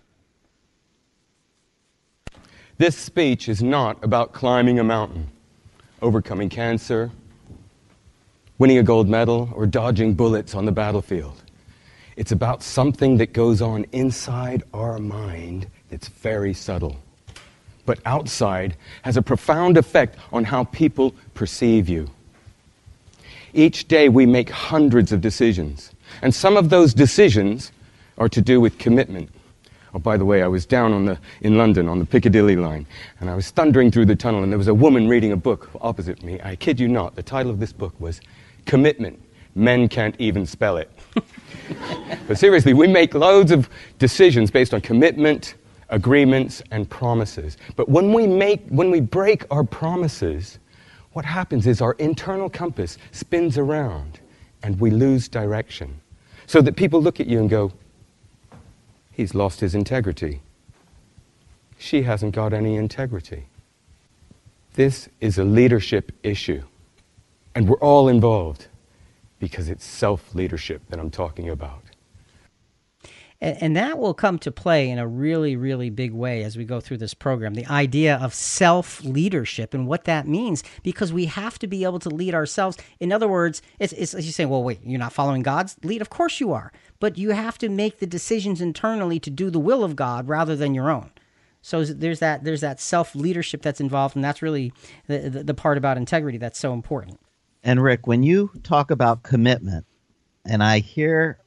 This 2.79 2.97
speech 2.97 3.47
is 3.47 3.61
not 3.61 4.03
about 4.03 4.33
climbing 4.33 4.79
a 4.79 4.83
mountain, 4.83 5.29
overcoming 6.01 6.49
cancer, 6.49 7.11
winning 8.61 8.77
a 8.77 8.83
gold 8.83 9.09
medal, 9.09 9.49
or 9.55 9.65
dodging 9.65 10.13
bullets 10.13 10.53
on 10.53 10.65
the 10.65 10.71
battlefield. 10.71 11.41
It's 12.15 12.31
about 12.31 12.61
something 12.61 13.17
that 13.17 13.33
goes 13.33 13.59
on 13.59 13.87
inside 13.91 14.61
our 14.71 14.99
mind 14.99 15.65
that's 15.89 16.07
very 16.07 16.53
subtle, 16.53 16.95
but 17.87 17.97
outside 18.05 18.75
has 19.01 19.17
a 19.17 19.21
profound 19.23 19.77
effect 19.77 20.15
on 20.31 20.43
how 20.43 20.65
people 20.65 21.15
perceive 21.33 21.89
you. 21.89 22.07
Each 23.51 23.87
day 23.87 24.09
we 24.09 24.27
make 24.27 24.51
hundreds 24.51 25.11
of 25.11 25.21
decisions, 25.21 25.91
and 26.21 26.31
some 26.31 26.55
of 26.55 26.69
those 26.69 26.93
decisions 26.93 27.71
are 28.19 28.29
to 28.29 28.41
do 28.41 28.61
with 28.61 28.77
commitment. 28.77 29.31
Oh, 29.95 29.97
by 29.97 30.17
the 30.17 30.25
way, 30.25 30.43
I 30.43 30.47
was 30.47 30.67
down 30.67 30.93
on 30.93 31.05
the, 31.05 31.17
in 31.41 31.57
London 31.57 31.87
on 31.87 31.97
the 31.97 32.05
Piccadilly 32.05 32.57
line, 32.57 32.85
and 33.21 33.27
I 33.27 33.33
was 33.33 33.49
thundering 33.49 33.89
through 33.89 34.05
the 34.05 34.15
tunnel, 34.15 34.43
and 34.43 34.51
there 34.51 34.59
was 34.59 34.67
a 34.67 34.73
woman 34.75 35.07
reading 35.07 35.31
a 35.31 35.35
book 35.35 35.71
opposite 35.81 36.21
me. 36.21 36.39
I 36.43 36.55
kid 36.55 36.79
you 36.79 36.87
not, 36.87 37.15
the 37.15 37.23
title 37.23 37.51
of 37.51 37.59
this 37.59 37.73
book 37.73 37.99
was 37.99 38.21
Commitment. 38.65 39.21
Men 39.55 39.89
can't 39.89 40.15
even 40.19 40.45
spell 40.45 40.77
it. 40.77 40.89
but 42.27 42.37
seriously, 42.37 42.73
we 42.73 42.87
make 42.87 43.13
loads 43.13 43.51
of 43.51 43.69
decisions 43.99 44.49
based 44.49 44.73
on 44.73 44.81
commitment, 44.81 45.55
agreements, 45.89 46.61
and 46.71 46.89
promises. 46.89 47.57
But 47.75 47.89
when 47.89 48.13
we, 48.13 48.27
make, 48.27 48.65
when 48.69 48.89
we 48.89 49.01
break 49.01 49.43
our 49.51 49.63
promises, 49.63 50.59
what 51.13 51.25
happens 51.25 51.67
is 51.67 51.81
our 51.81 51.93
internal 51.93 52.49
compass 52.49 52.97
spins 53.11 53.57
around 53.57 54.19
and 54.63 54.79
we 54.79 54.89
lose 54.89 55.27
direction. 55.27 55.99
So 56.47 56.61
that 56.61 56.75
people 56.75 57.01
look 57.01 57.19
at 57.19 57.27
you 57.27 57.39
and 57.39 57.49
go, 57.49 57.71
he's 59.11 59.35
lost 59.35 59.59
his 59.59 59.75
integrity. 59.75 60.41
She 61.77 62.03
hasn't 62.03 62.35
got 62.35 62.53
any 62.53 62.75
integrity. 62.75 63.47
This 64.73 65.09
is 65.19 65.37
a 65.37 65.43
leadership 65.43 66.11
issue. 66.23 66.63
And 67.53 67.67
we're 67.67 67.79
all 67.79 68.07
involved 68.07 68.67
because 69.39 69.69
it's 69.69 69.83
self 69.83 70.33
leadership 70.33 70.83
that 70.89 70.99
I'm 70.99 71.11
talking 71.11 71.49
about. 71.49 71.83
And, 73.41 73.57
and, 73.61 73.75
that 73.75 73.97
will 73.97 74.13
come 74.13 74.37
to 74.39 74.51
play 74.51 74.89
in 74.89 74.99
a 74.99 75.07
really, 75.07 75.55
really 75.55 75.89
big 75.89 76.13
way 76.13 76.43
as 76.43 76.55
we 76.55 76.63
go 76.63 76.79
through 76.79 76.97
this 76.97 77.15
program. 77.15 77.55
The 77.55 77.65
idea 77.65 78.17
of 78.17 78.33
self 78.33 79.03
leadership 79.03 79.73
and 79.73 79.87
what 79.87 80.05
that 80.05 80.27
means, 80.27 80.63
because 80.83 81.11
we 81.11 81.25
have 81.25 81.57
to 81.59 81.67
be 81.67 81.83
able 81.83 81.99
to 81.99 82.09
lead 82.09 82.35
ourselves. 82.35 82.77
In 82.99 83.11
other 83.11 83.27
words, 83.27 83.61
it's, 83.79 83.93
it's 83.93 84.13
you 84.13 84.31
say, 84.31 84.45
well, 84.45 84.63
wait, 84.63 84.79
you're 84.85 84.99
not 84.99 85.11
following 85.11 85.41
God's 85.41 85.75
lead? 85.83 86.01
Of 86.01 86.11
course 86.11 86.39
you 86.39 86.53
are. 86.53 86.71
But 86.99 87.17
you 87.17 87.31
have 87.31 87.57
to 87.57 87.69
make 87.69 87.99
the 87.99 88.07
decisions 88.07 88.61
internally 88.61 89.19
to 89.19 89.31
do 89.31 89.49
the 89.49 89.59
will 89.59 89.83
of 89.83 89.95
God 89.95 90.27
rather 90.27 90.55
than 90.55 90.75
your 90.75 90.91
own. 90.91 91.09
So 91.63 91.83
there's 91.83 92.19
that 92.19 92.43
there's 92.43 92.61
that 92.61 92.79
self 92.79 93.15
leadership 93.15 93.61
that's 93.61 93.81
involved, 93.81 94.15
and 94.15 94.23
that's 94.23 94.41
really 94.41 94.71
the, 95.07 95.29
the, 95.29 95.43
the 95.43 95.53
part 95.53 95.77
about 95.77 95.97
integrity 95.97 96.37
that's 96.37 96.59
so 96.59 96.73
important. 96.73 97.19
And 97.63 97.81
Rick, 97.81 98.07
when 98.07 98.23
you 98.23 98.51
talk 98.63 98.91
about 98.91 99.23
commitment, 99.23 99.85
and 100.45 100.63
I 100.63 100.79
hear 100.79 101.37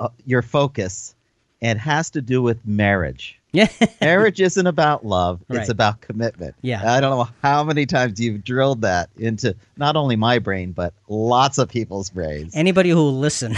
uh, 0.00 0.08
your 0.24 0.42
focus, 0.42 1.14
it 1.60 1.76
has 1.76 2.10
to 2.10 2.22
do 2.22 2.40
with 2.40 2.64
marriage. 2.66 3.38
Yeah. 3.52 3.68
marriage 4.00 4.40
isn't 4.40 4.66
about 4.66 5.06
love, 5.06 5.40
it's 5.48 5.70
about 5.70 6.00
commitment. 6.02 6.54
Yeah. 6.60 6.82
I 6.94 7.00
don't 7.00 7.16
know 7.16 7.28
how 7.42 7.64
many 7.64 7.86
times 7.86 8.20
you've 8.20 8.44
drilled 8.44 8.82
that 8.82 9.08
into 9.16 9.56
not 9.76 9.96
only 9.96 10.16
my 10.16 10.38
brain, 10.38 10.72
but 10.72 10.92
lots 11.08 11.58
of 11.58 11.68
people's 11.68 12.10
brains. 12.10 12.54
Anybody 12.54 12.90
who 12.90 12.96
will 12.96 13.18
listen. 13.18 13.56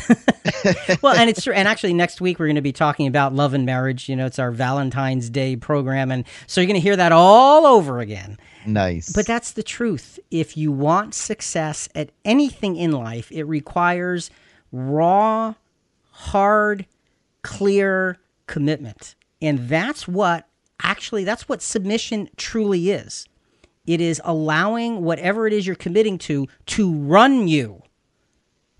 well, 1.02 1.16
and 1.16 1.28
it's 1.28 1.42
true. 1.42 1.52
And 1.52 1.66
actually, 1.66 1.94
next 1.94 2.20
week 2.20 2.38
we're 2.38 2.46
going 2.46 2.54
to 2.54 2.62
be 2.62 2.72
talking 2.72 3.08
about 3.08 3.34
love 3.34 3.52
and 3.52 3.66
marriage. 3.66 4.08
You 4.08 4.16
know, 4.16 4.26
it's 4.26 4.38
our 4.38 4.52
Valentine's 4.52 5.28
Day 5.28 5.56
program, 5.56 6.10
and 6.10 6.24
so 6.46 6.60
you're 6.60 6.68
going 6.68 6.80
to 6.80 6.80
hear 6.80 6.96
that 6.96 7.12
all 7.12 7.66
over 7.66 7.98
again. 7.98 8.38
Nice. 8.66 9.12
But 9.12 9.26
that's 9.26 9.52
the 9.52 9.62
truth. 9.62 10.18
If 10.30 10.56
you 10.56 10.72
want 10.72 11.14
success 11.14 11.88
at 11.94 12.10
anything 12.24 12.76
in 12.76 12.92
life, 12.92 13.30
it 13.32 13.44
requires 13.44 14.30
raw, 14.72 15.54
hard, 16.10 16.86
clear 17.42 18.18
commitment. 18.46 19.14
And 19.42 19.68
that's 19.68 20.06
what 20.06 20.46
actually 20.82 21.24
that's 21.24 21.48
what 21.48 21.62
submission 21.62 22.28
truly 22.36 22.90
is. 22.90 23.26
It 23.86 24.00
is 24.00 24.20
allowing 24.24 25.02
whatever 25.02 25.46
it 25.46 25.52
is 25.52 25.66
you're 25.66 25.76
committing 25.76 26.18
to 26.18 26.46
to 26.66 26.94
run 26.94 27.48
you. 27.48 27.82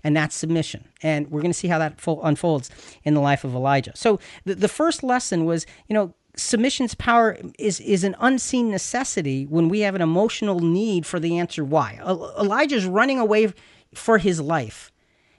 And 0.03 0.15
that's 0.15 0.35
submission. 0.35 0.87
And 1.03 1.29
we're 1.29 1.41
going 1.41 1.51
to 1.51 1.57
see 1.57 1.67
how 1.67 1.77
that 1.77 2.01
fo- 2.01 2.21
unfolds 2.21 2.71
in 3.03 3.13
the 3.13 3.21
life 3.21 3.43
of 3.43 3.53
Elijah. 3.53 3.91
So 3.95 4.19
the, 4.45 4.55
the 4.55 4.67
first 4.67 5.03
lesson 5.03 5.45
was, 5.45 5.67
you 5.87 5.93
know, 5.93 6.13
submission's 6.41 6.95
power 6.95 7.37
is 7.57 7.79
is 7.79 8.03
an 8.03 8.15
unseen 8.19 8.69
necessity 8.69 9.45
when 9.45 9.69
we 9.69 9.81
have 9.81 9.95
an 9.95 10.01
emotional 10.01 10.59
need 10.59 11.05
for 11.05 11.19
the 11.19 11.37
answer 11.37 11.63
why. 11.63 11.99
Elijah's 12.03 12.85
running 12.85 13.19
away 13.19 13.53
for 13.93 14.17
his 14.17 14.41
life. 14.41 14.91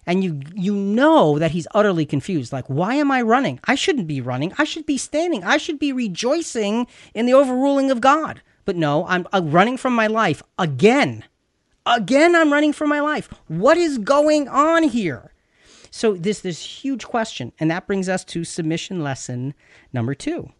And 0.04 0.24
you 0.24 0.40
you 0.54 0.74
know 0.74 1.38
that 1.38 1.52
he's 1.52 1.68
utterly 1.74 2.04
confused. 2.04 2.52
Like, 2.52 2.66
why 2.66 2.94
am 2.94 3.12
I 3.12 3.22
running? 3.22 3.60
I 3.64 3.76
shouldn't 3.76 4.08
be 4.08 4.20
running. 4.20 4.52
I 4.58 4.64
should 4.64 4.86
be 4.86 4.98
standing. 4.98 5.44
I 5.44 5.58
should 5.58 5.78
be 5.78 5.92
rejoicing 5.92 6.86
in 7.14 7.26
the 7.26 7.34
overruling 7.34 7.90
of 7.90 8.00
God. 8.00 8.42
But 8.64 8.76
no, 8.76 9.06
I'm 9.06 9.26
uh, 9.32 9.42
running 9.44 9.76
from 9.76 9.94
my 9.94 10.06
life 10.06 10.42
again. 10.58 11.24
Again, 11.86 12.34
I'm 12.34 12.52
running 12.52 12.72
for 12.72 12.86
my 12.86 13.00
life. 13.00 13.28
What 13.48 13.76
is 13.76 13.98
going 13.98 14.48
on 14.48 14.84
here? 14.84 15.32
So 15.90 16.14
this 16.14 16.40
this 16.40 16.64
huge 16.64 17.06
question, 17.06 17.52
and 17.60 17.70
that 17.70 17.86
brings 17.86 18.08
us 18.08 18.24
to 18.26 18.44
submission 18.44 19.02
lesson 19.02 19.54
number 19.92 20.14
two. 20.14 20.50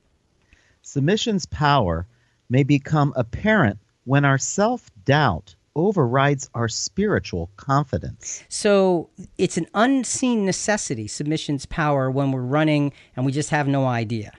Submission's 0.82 1.46
power 1.46 2.06
may 2.48 2.64
become 2.64 3.12
apparent 3.16 3.78
when 4.04 4.24
our 4.24 4.38
self 4.38 4.90
doubt 5.04 5.54
overrides 5.74 6.50
our 6.54 6.68
spiritual 6.68 7.50
confidence. 7.56 8.44
So 8.48 9.08
it's 9.38 9.56
an 9.56 9.66
unseen 9.74 10.44
necessity, 10.44 11.08
submission's 11.08 11.66
power, 11.66 12.10
when 12.10 12.30
we're 12.30 12.42
running 12.42 12.92
and 13.16 13.24
we 13.24 13.32
just 13.32 13.50
have 13.50 13.66
no 13.66 13.86
idea. 13.86 14.32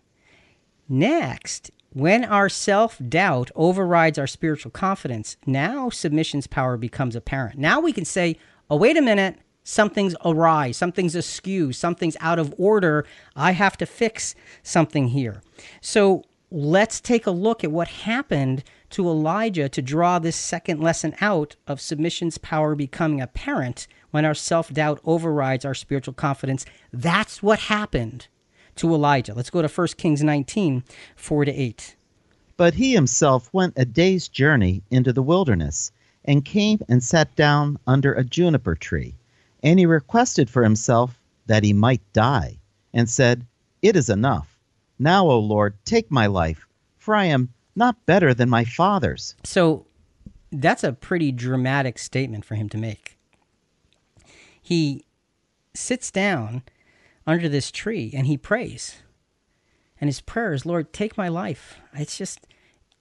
Next, 0.87 1.71
when 1.91 2.25
our 2.25 2.49
self 2.49 2.99
doubt 3.07 3.49
overrides 3.55 4.19
our 4.19 4.27
spiritual 4.27 4.71
confidence, 4.71 5.37
now 5.45 5.89
submission's 5.89 6.47
power 6.47 6.77
becomes 6.77 7.15
apparent. 7.15 7.57
Now 7.57 7.79
we 7.79 7.93
can 7.93 8.05
say, 8.05 8.37
oh, 8.69 8.75
wait 8.75 8.97
a 8.97 9.01
minute, 9.01 9.37
something's 9.63 10.15
awry, 10.25 10.71
something's 10.71 11.15
askew, 11.15 11.71
something's 11.71 12.17
out 12.19 12.37
of 12.37 12.53
order. 12.57 13.05
I 13.35 13.51
have 13.51 13.77
to 13.77 13.85
fix 13.85 14.35
something 14.61 15.07
here. 15.07 15.41
So 15.81 16.23
let's 16.53 17.01
take 17.01 17.25
a 17.25 17.31
look 17.31 17.63
at 17.63 17.71
what 17.71 17.87
happened 17.87 18.63
to 18.91 19.09
Elijah 19.09 19.67
to 19.67 19.81
draw 19.81 20.19
this 20.19 20.35
second 20.35 20.79
lesson 20.79 21.15
out 21.19 21.55
of 21.65 21.81
submission's 21.81 22.37
power 22.37 22.75
becoming 22.75 23.19
apparent 23.19 23.87
when 24.11 24.23
our 24.23 24.35
self 24.35 24.71
doubt 24.71 25.01
overrides 25.03 25.65
our 25.65 25.73
spiritual 25.73 26.13
confidence. 26.13 26.63
That's 26.93 27.41
what 27.41 27.57
happened 27.59 28.27
to 28.75 28.93
Elijah. 28.93 29.33
Let's 29.33 29.49
go 29.49 29.63
to 29.63 29.67
1 29.67 29.87
Kings 29.97 30.23
19 30.23 30.83
4 31.15 31.45
to 31.45 31.51
8. 31.51 31.95
But 32.55 32.75
he 32.75 32.93
himself 32.93 33.49
went 33.51 33.73
a 33.75 33.85
day's 33.85 34.27
journey 34.27 34.83
into 34.91 35.11
the 35.11 35.23
wilderness, 35.23 35.91
and 36.23 36.45
came 36.45 36.79
and 36.87 37.03
sat 37.03 37.35
down 37.35 37.79
under 37.87 38.13
a 38.13 38.23
juniper 38.23 38.75
tree. 38.75 39.15
And 39.63 39.79
he 39.79 39.87
requested 39.87 40.51
for 40.51 40.63
himself 40.63 41.19
that 41.47 41.63
he 41.63 41.73
might 41.73 42.01
die, 42.13 42.59
and 42.93 43.09
said, 43.09 43.47
It 43.81 43.95
is 43.95 44.07
enough. 44.07 44.52
Now, 44.99 45.27
O 45.27 45.39
Lord, 45.39 45.77
take 45.85 46.11
my 46.11 46.27
life, 46.27 46.67
for 46.97 47.15
I 47.15 47.25
am 47.25 47.53
not 47.75 48.05
better 48.05 48.33
than 48.33 48.49
my 48.49 48.63
fathers. 48.63 49.35
So 49.43 49.87
that's 50.51 50.83
a 50.83 50.93
pretty 50.93 51.31
dramatic 51.31 51.97
statement 51.97 52.45
for 52.45 52.55
him 52.55 52.69
to 52.69 52.77
make. 52.77 53.17
He 54.61 55.05
sits 55.73 56.11
down 56.11 56.63
under 57.25 57.49
this 57.49 57.71
tree 57.71 58.11
and 58.13 58.27
he 58.27 58.37
prays. 58.37 59.01
And 59.99 60.07
his 60.07 60.21
prayer 60.21 60.53
is, 60.53 60.65
Lord, 60.65 60.93
take 60.93 61.17
my 61.17 61.27
life. 61.27 61.77
It's 61.93 62.17
just, 62.17 62.45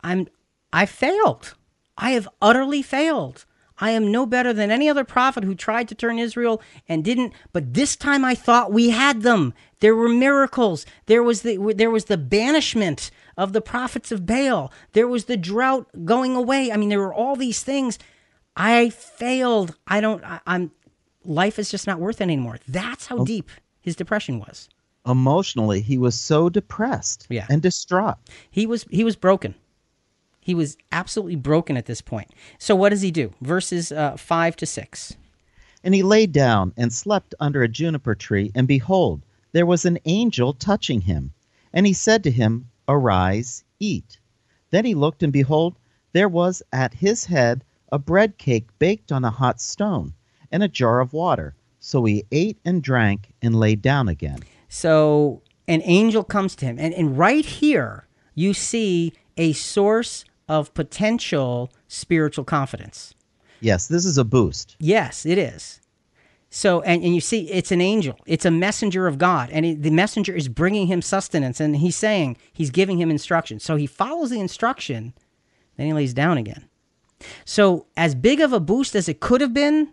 I'm, 0.03 0.29
I 0.73 0.87
failed. 0.87 1.55
I 1.99 2.13
have 2.13 2.29
utterly 2.41 2.83
failed. 2.83 3.45
I 3.79 3.91
am 3.91 4.13
no 4.13 4.27
better 4.27 4.53
than 4.53 4.71
any 4.71 4.89
other 4.89 5.05
prophet 5.05 5.45
who 5.45 5.55
tried 5.55 5.89
to 5.89 5.95
turn 5.95 6.19
Israel 6.19 6.63
and 6.89 7.05
didn't. 7.05 7.33
But 7.53 7.75
this 7.75 7.97
time 7.97 8.25
I 8.25 8.35
thought 8.35 8.73
we 8.73 8.91
had 8.91 9.23
them. 9.23 9.55
There 9.83 9.97
were 9.97 10.09
miracles. 10.09 10.87
There 11.07 11.25
was 11.25 11.43
the 11.43 11.75
there 11.77 11.91
was 11.91 12.05
the 12.05 12.17
banishment 12.17 13.11
of 13.37 13.53
the 13.53 13.61
prophets 13.61 14.13
of 14.13 14.25
Baal. 14.25 14.73
There 14.93 15.09
was 15.09 15.25
the 15.25 15.37
drought 15.37 15.89
going 16.05 16.37
away. 16.37 16.71
I 16.71 16.77
mean, 16.77 16.89
there 16.89 17.01
were 17.01 17.13
all 17.13 17.35
these 17.35 17.65
things. 17.65 17.99
I 18.57 18.91
failed. 18.91 19.77
I 19.89 20.01
don't. 20.01 20.23
I, 20.25 20.41
am 20.47 20.71
Life 21.25 21.59
is 21.59 21.69
just 21.69 21.89
not 21.89 21.99
worth 21.99 22.21
it 22.21 22.25
anymore. 22.25 22.59
That's 22.69 23.07
how 23.07 23.19
oh. 23.19 23.25
deep 23.25 23.51
his 23.81 23.97
depression 23.97 24.39
was. 24.39 24.69
Emotionally, 25.05 25.81
he 25.81 25.99
was 25.99 26.15
so 26.15 26.49
depressed 26.49 27.27
yeah. 27.29 27.47
and 27.51 27.61
distraught. 27.61 28.19
He 28.53 28.67
was 28.67 28.87
he 28.89 29.03
was 29.03 29.17
broken. 29.17 29.57
He 30.39 30.55
was 30.55 30.77
absolutely 30.93 31.37
broken 31.37 31.77
at 31.77 31.87
this 31.87 32.01
point. 32.01 32.31
So 32.57 32.77
what 32.77 32.91
does 32.91 33.03
he 33.03 33.11
do? 33.11 33.33
Verses 33.41 33.91
uh, 33.91 34.17
five 34.17 34.55
to 34.59 34.67
six. 34.67 35.17
And 35.83 35.93
he 35.93 36.05
lay 36.05 36.27
down 36.27 36.73
and 36.77 36.93
slept 36.93 37.35
under 37.41 37.65
a 37.65 37.69
juniper 37.69 38.15
tree, 38.15 38.53
and 38.55 38.69
behold, 38.69 39.23
there 39.53 39.67
was 39.67 39.85
an 39.85 39.99
angel 40.05 40.53
touching 40.53 41.03
him. 41.03 41.33
And 41.73 41.87
he 41.87 41.93
said 41.93 42.25
to 42.25 42.31
him, 42.31 42.71
Arise, 42.89 43.65
eat. 43.79 44.19
Then 44.71 44.85
he 44.85 44.95
looked, 44.95 45.23
and 45.23 45.33
behold, 45.33 45.77
there 46.13 46.29
was 46.29 46.63
at 46.73 46.95
his 46.95 47.27
head 47.27 47.65
a 47.91 47.99
bread 47.99 48.39
cake 48.39 48.67
baked 48.79 49.13
on 49.13 49.25
a 49.25 49.31
hot 49.31 49.61
stone, 49.61 50.15
and 50.51 50.63
a 50.63 50.69
jar 50.69 51.01
of 51.01 51.13
water. 51.13 51.55
So 51.79 52.05
he 52.05 52.25
ate 52.33 52.59
and 52.65 52.83
drank 52.83 53.33
and 53.43 53.55
lay 53.59 53.75
down 53.75 54.09
again. 54.09 54.41
So 54.69 55.43
an 55.69 55.83
angel 55.85 56.25
comes 56.25 56.57
to 56.57 56.67
him. 56.67 56.79
And, 56.79 56.95
and 56.95 57.19
right 57.19 57.45
here, 57.45 58.07
you 58.35 58.55
see 58.55 59.13
a 59.37 59.53
source 59.53 60.25
of 60.49 60.73
potential 60.75 61.71
spiritual 61.89 62.45
confidence. 62.45 63.15
Yes, 63.61 63.87
this 63.89 64.05
is 64.05 64.17
a 64.17 64.25
boost. 64.25 64.77
Yes, 64.81 65.27
it 65.27 65.39
is. 65.39 65.82
So, 66.55 66.83
and, 66.83 67.03
and 67.03 67.15
you 67.15 67.23
see, 67.23 67.51
it's 67.51 67.73
an 67.73 67.81
angel, 67.81 68.19
it's 68.27 68.45
a 68.45 68.51
messenger 68.51 69.07
of 69.07 69.17
God, 69.17 69.49
and 69.51 69.65
it, 69.65 69.83
the 69.83 69.91
messenger 69.91 70.35
is 70.35 70.49
bringing 70.49 70.87
him 70.87 71.01
sustenance, 71.01 71.61
and 71.61 71.75
he's 71.77 71.97
saying, 71.97 72.37
he's 72.53 72.69
giving 72.69 73.01
him 73.01 73.11
instruction. 73.11 73.59
So 73.59 73.77
he 73.77 73.87
follows 73.87 74.29
the 74.29 74.39
instruction, 74.39 75.15
then 75.79 75.87
he 75.87 75.95
lays 75.95 76.13
down 76.13 76.37
again. 76.37 76.69
So, 77.47 77.87
as 77.97 78.15
big 78.15 78.39
of 78.41 78.53
a 78.53 78.61
boost 78.61 78.95
as 78.95 79.09
it 79.09 79.19
could 79.19 79.41
have 79.41 79.55
been, 79.55 79.93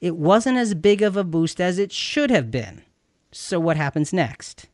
it 0.00 0.16
wasn't 0.16 0.56
as 0.56 0.72
big 0.74 1.02
of 1.02 1.16
a 1.16 1.24
boost 1.24 1.60
as 1.60 1.80
it 1.80 1.90
should 1.90 2.30
have 2.30 2.48
been. 2.48 2.82
So, 3.32 3.58
what 3.58 3.76
happens 3.76 4.12
next? 4.12 4.66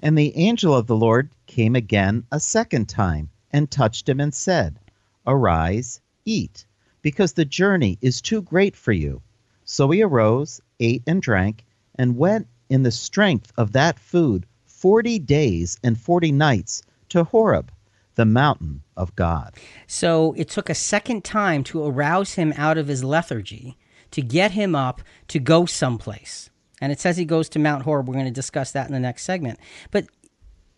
And 0.00 0.18
the 0.18 0.36
angel 0.36 0.74
of 0.74 0.88
the 0.88 0.96
Lord 0.96 1.30
came 1.46 1.76
again 1.76 2.24
a 2.32 2.40
second 2.40 2.88
time 2.88 3.30
and 3.52 3.70
touched 3.70 4.08
him 4.08 4.18
and 4.18 4.34
said, 4.34 4.80
Arise, 5.24 6.00
eat, 6.24 6.66
because 7.00 7.34
the 7.34 7.44
journey 7.44 7.96
is 8.00 8.20
too 8.20 8.42
great 8.42 8.74
for 8.74 8.90
you. 8.90 9.22
So 9.70 9.90
he 9.90 10.02
arose, 10.02 10.62
ate 10.80 11.02
and 11.06 11.20
drank, 11.20 11.62
and 11.96 12.16
went 12.16 12.48
in 12.70 12.84
the 12.84 12.90
strength 12.90 13.52
of 13.58 13.72
that 13.72 13.98
food 13.98 14.46
forty 14.64 15.18
days 15.18 15.78
and 15.84 16.00
forty 16.00 16.32
nights 16.32 16.82
to 17.10 17.24
Horeb, 17.24 17.70
the 18.14 18.24
mountain 18.24 18.82
of 18.96 19.14
God. 19.14 19.54
So 19.86 20.34
it 20.38 20.48
took 20.48 20.70
a 20.70 20.74
second 20.74 21.22
time 21.22 21.64
to 21.64 21.84
arouse 21.84 22.32
him 22.32 22.54
out 22.56 22.78
of 22.78 22.88
his 22.88 23.04
lethargy 23.04 23.76
to 24.12 24.22
get 24.22 24.52
him 24.52 24.74
up 24.74 25.02
to 25.28 25.38
go 25.38 25.66
someplace. 25.66 26.48
And 26.80 26.90
it 26.90 26.98
says 26.98 27.18
he 27.18 27.26
goes 27.26 27.50
to 27.50 27.58
Mount 27.58 27.82
Horeb. 27.82 28.08
We're 28.08 28.14
going 28.14 28.24
to 28.24 28.30
discuss 28.30 28.72
that 28.72 28.86
in 28.86 28.94
the 28.94 29.00
next 29.00 29.24
segment. 29.24 29.58
But 29.90 30.06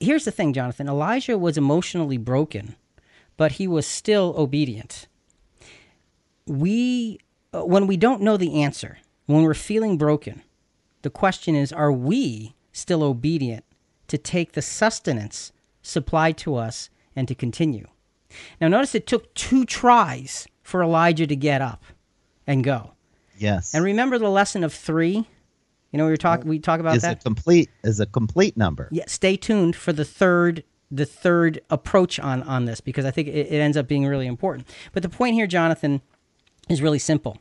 here's 0.01 0.25
the 0.25 0.33
thing, 0.33 0.53
Jonathan 0.53 0.89
Elijah 0.89 1.39
was 1.39 1.57
emotionally 1.57 2.19
broken, 2.19 2.75
but 3.37 3.53
he 3.53 3.69
was 3.69 3.87
still 3.87 4.35
obedient. 4.37 5.07
We, 6.47 7.21
Uh, 7.53 7.65
when 7.65 7.87
we 7.87 7.97
don't 7.97 8.23
know 8.23 8.37
the 8.37 8.63
answer, 8.63 8.99
when 9.27 9.43
we're 9.43 9.55
feeling 9.55 9.99
broken, 9.99 10.43
the 11.03 11.11
question 11.11 11.55
is 11.55 11.73
are 11.73 11.93
we 11.93 12.55
still 12.73 13.03
obedient 13.03 13.65
to 14.09 14.19
take 14.19 14.53
the 14.53 14.63
sustenance 14.63 15.53
supplied 15.83 16.37
to 16.39 16.57
us 16.57 16.91
and 17.17 17.27
to 17.29 17.35
continue? 17.35 17.87
Now, 18.61 18.69
notice 18.69 18.95
it 18.95 19.07
took 19.07 19.35
two 19.35 19.65
tries 19.65 20.47
for 20.63 20.83
Elijah 20.83 21.27
to 21.27 21.37
get 21.37 21.61
up 21.61 21.83
and 22.47 22.63
go. 22.63 22.93
Yes. 23.37 23.75
And 23.75 23.85
remember 23.85 24.19
the 24.19 24.29
lesson 24.29 24.63
of 24.63 24.73
three? 24.73 25.27
You 25.93 25.99
know, 25.99 26.05
we 26.05 26.11
were 26.11 26.17
talk 26.17 26.45
we 26.45 26.61
talk 26.61 26.79
about 26.79 26.97
is 26.97 27.03
that. 27.03 27.21
A 27.21 27.23
complete 27.23 27.71
is 27.83 27.99
a 27.99 28.07
complete 28.07 28.57
number. 28.57 28.89
Yeah. 28.93 29.05
Stay 29.09 29.37
tuned 29.37 29.75
for 29.75 29.93
the 29.93 30.05
third 30.05 30.63
the 30.91 31.07
third 31.07 31.61
approach 31.71 32.21
on 32.21 32.43
on 32.45 32.67
this 32.67 32.81
because 32.81 33.05
I 33.05 33.11
think 33.11 33.29
it, 33.29 33.49
it 33.49 33.59
ends 33.59 33.77
up 33.77 33.89
being 33.89 34.07
really 34.07 34.27
important. 34.27 34.69
But 34.93 35.03
the 35.03 35.09
point 35.09 35.35
here, 35.35 35.49
Jonathan, 35.49 36.03
is 36.71 36.81
really 36.81 36.99
simple. 36.99 37.37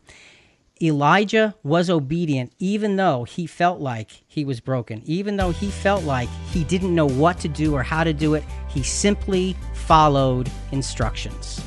Elijah 0.82 1.56
was 1.62 1.90
obedient 1.90 2.54
even 2.58 2.96
though 2.96 3.26
he 3.26 3.46
felt 3.46 3.80
like 3.80 4.10
he 4.28 4.46
was 4.46 4.60
broken, 4.60 5.02
even 5.06 5.36
though 5.36 5.52
he 5.52 5.70
felt 5.70 6.04
like 6.04 6.30
he 6.52 6.64
didn't 6.64 6.96
know 6.96 7.08
what 7.08 7.38
to 7.40 7.50
do 7.50 7.76
or 7.76 7.84
how 7.84 8.04
to 8.04 8.14
do 8.14 8.34
it. 8.34 8.44
He 8.70 8.82
simply 8.82 9.56
followed 9.74 10.50
instructions. 10.72 11.62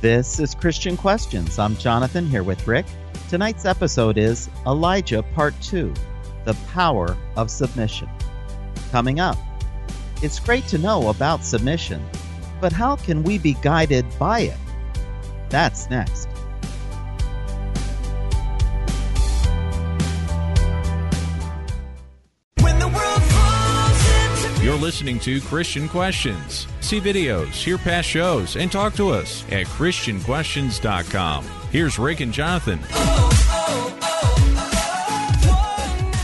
This 0.00 0.40
is 0.40 0.54
Christian 0.54 0.96
Questions. 0.96 1.58
I'm 1.58 1.76
Jonathan 1.76 2.26
here 2.26 2.42
with 2.42 2.66
Rick. 2.66 2.86
Tonight's 3.28 3.64
episode 3.64 4.18
is 4.18 4.50
Elijah 4.66 5.22
Part 5.22 5.54
2 5.62 5.94
The 6.44 6.54
Power 6.72 7.16
of 7.36 7.50
Submission. 7.50 8.08
Coming 8.90 9.20
up, 9.20 9.38
it's 10.22 10.40
great 10.40 10.66
to 10.68 10.78
know 10.78 11.08
about 11.08 11.44
submission, 11.44 12.04
but 12.60 12.72
how 12.72 12.96
can 12.96 13.22
we 13.22 13.38
be 13.38 13.54
guided 13.62 14.06
by 14.18 14.40
it? 14.40 14.56
That's 15.48 15.88
next. 15.90 16.28
You're 24.66 24.74
listening 24.74 25.20
to 25.20 25.40
Christian 25.42 25.88
Questions. 25.88 26.66
See 26.80 27.00
videos, 27.00 27.52
hear 27.52 27.78
past 27.78 28.08
shows, 28.08 28.56
and 28.56 28.70
talk 28.70 28.94
to 28.94 29.10
us 29.10 29.44
at 29.52 29.66
ChristianQuestions.com. 29.66 31.44
Here's 31.70 31.98
Rick 32.00 32.18
and 32.18 32.32
Jonathan. 32.32 32.80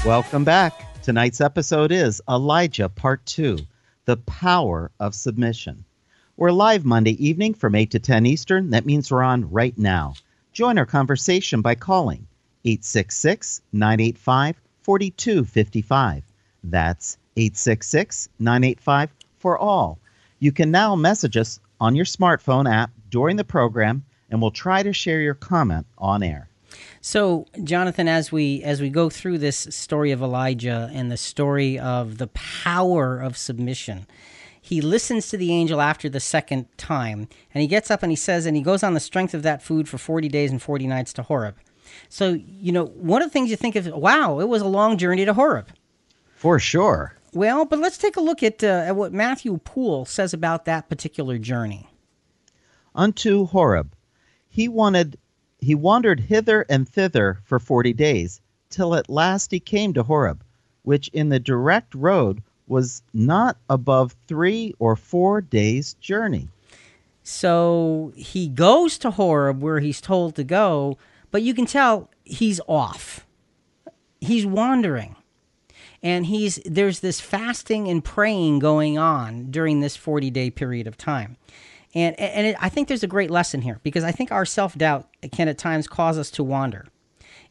Welcome 0.05 0.43
back. 0.43 1.01
Tonight's 1.03 1.41
episode 1.41 1.93
is 1.93 2.21
Elijah 2.29 2.89
Part 2.89 3.25
2 3.27 3.59
The 4.07 4.17
Power 4.17 4.91
of 4.99 5.15
Submission. 5.15 5.85
We're 6.43 6.51
live 6.51 6.85
Monday 6.85 7.25
evening 7.25 7.55
from 7.55 7.77
8 7.77 7.93
to 7.93 8.01
10 8.01 8.27
Eastern. 8.27 8.71
That 8.71 8.85
means 8.85 9.13
we're 9.13 9.23
on 9.23 9.49
right 9.53 9.79
now. 9.79 10.15
Join 10.53 10.77
our 10.77 10.85
conversation 10.85 11.61
by 11.61 11.77
calling 11.77 12.27
866 12.65 13.61
985 13.73 14.57
4255. 14.81 16.25
That's 16.65 17.17
866 17.37 18.29
985 18.41 19.11
for 19.39 19.57
all. 19.57 20.01
You 20.41 20.51
can 20.51 20.73
now 20.73 20.97
message 20.97 21.37
us 21.37 21.61
on 21.81 21.95
your 21.95 22.07
smartphone 22.07 22.69
app 22.69 22.91
during 23.09 23.37
the 23.37 23.45
program, 23.45 24.05
and 24.29 24.43
we'll 24.43 24.51
try 24.51 24.83
to 24.83 24.93
share 24.93 25.21
your 25.21 25.35
comment 25.35 25.87
on 25.97 26.25
air. 26.25 26.49
So, 27.01 27.47
Jonathan, 27.63 28.09
as 28.09 28.33
we 28.33 28.65
as 28.65 28.81
we 28.81 28.91
go 28.91 29.09
through 29.09 29.39
this 29.39 29.69
story 29.71 30.11
of 30.11 30.21
Elijah 30.21 30.91
and 30.93 31.09
the 31.09 31.17
story 31.17 31.79
of 31.79 32.19
the 32.19 32.27
power 32.27 33.21
of 33.21 33.37
submission, 33.37 34.09
he 34.65 34.81
listens 34.81 35.29
to 35.29 35.37
the 35.37 35.53
angel 35.53 35.81
after 35.81 36.09
the 36.09 36.21
second 36.21 36.67
time, 36.79 37.29
and 37.53 37.61
he 37.61 37.67
gets 37.67 37.91
up 37.91 38.05
and 38.05 38.13
he 38.13 38.17
says, 38.17 38.47
and 38.47 38.57
he 38.57 38.63
goes 38.63 38.85
on 38.85 38.95
the 38.95 39.01
strength 39.01 39.35
of 39.35 39.43
that 39.43 39.61
food 39.61 39.89
for 39.89 39.99
40 39.99 40.29
days 40.29 40.53
and 40.53 40.63
40 40.63 40.87
nights 40.87 41.13
to 41.15 41.25
Horeb. 41.25 41.57
So, 42.09 42.39
you 42.47 42.71
know, 42.71 42.85
one 42.85 43.23
of 43.23 43.29
the 43.29 43.33
things 43.33 43.51
you 43.51 43.57
think 43.57 43.75
of, 43.75 43.89
wow, 43.89 44.39
it 44.39 44.49
was 44.49 44.63
a 44.63 44.69
long 44.69 44.99
journey 44.99 45.25
to 45.25 45.35
Horeb. 45.35 45.67
For 46.37 46.61
sure. 46.61 47.17
Well, 47.35 47.65
but 47.65 47.81
let's 47.81 47.99
take 47.99 48.17
a 48.17 48.21
look 48.21 48.45
at, 48.45 48.63
uh, 48.63 48.85
at 48.87 48.95
what 48.95 49.13
Matthew 49.13 49.59
Poole 49.59 50.05
says 50.05 50.33
about 50.33 50.65
that 50.67 50.89
particular 50.89 51.39
journey. 51.39 51.91
Unto 52.95 53.47
Horeb. 53.47 53.97
He 54.49 54.69
wanted 54.69 55.19
he 55.59 55.75
wandered 55.75 56.21
hither 56.21 56.67
and 56.69 56.89
thither 56.89 57.41
for 57.45 57.59
forty 57.59 57.93
days, 57.93 58.41
till 58.69 58.95
at 58.95 59.09
last 59.09 59.51
he 59.51 59.61
came 59.61 59.95
to 59.95 60.03
Horeb, 60.03 60.45
which 60.83 61.09
in 61.09 61.31
the 61.31 61.41
direct 61.41 61.95
road 61.95 62.43
was 62.67 63.03
not 63.13 63.57
above 63.69 64.15
three 64.27 64.75
or 64.79 64.97
four 64.97 65.41
days' 65.41 65.95
journey. 65.95 66.49
So 67.23 68.13
he 68.17 68.49
goes 68.49 68.99
to 68.99 69.11
Horeb 69.11 69.63
where 69.63 69.81
he's 69.81 70.01
told 70.01 70.35
to 70.37 70.45
go, 70.45 70.99
but 71.31 71.43
you 71.43 71.55
can 71.55 71.67
tell 71.67 72.11
he's 72.25 72.61
off. 72.67 73.27
He's 74.21 74.47
wandering. 74.47 75.17
And 76.03 76.27
he's 76.27 76.61
there's 76.65 77.01
this 77.01 77.21
fasting 77.21 77.89
and 77.89 78.05
praying 78.05 78.59
going 78.59 78.99
on 78.99 79.51
during 79.51 79.81
this 79.81 79.97
40-day 79.97 80.51
period 80.51 80.89
of 80.89 80.97
time. 80.97 81.37
And 81.95 82.19
and 82.19 82.49
it, 82.49 82.57
I 82.61 82.69
think 82.69 82.89
there's 82.89 83.05
a 83.05 83.09
great 83.09 83.31
lesson 83.31 83.63
here 83.63 83.79
because 83.85 84.03
I 84.03 84.11
think 84.11 84.33
our 84.33 84.45
self-doubt 84.45 85.09
can 85.31 85.47
at 85.47 85.59
times 85.59 85.87
cause 85.87 86.19
us 86.19 86.31
to 86.33 86.43
wander. 86.43 86.87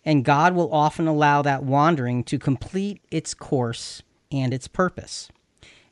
And 0.04 0.26
God 0.26 0.54
will 0.54 0.74
often 0.74 1.08
allow 1.08 1.44
that 1.44 1.64
wandering 1.64 2.24
to 2.26 2.40
complete 2.40 3.02
its 3.10 3.34
course 3.34 4.02
and 4.32 4.54
its 4.54 4.68
purpose. 4.68 5.30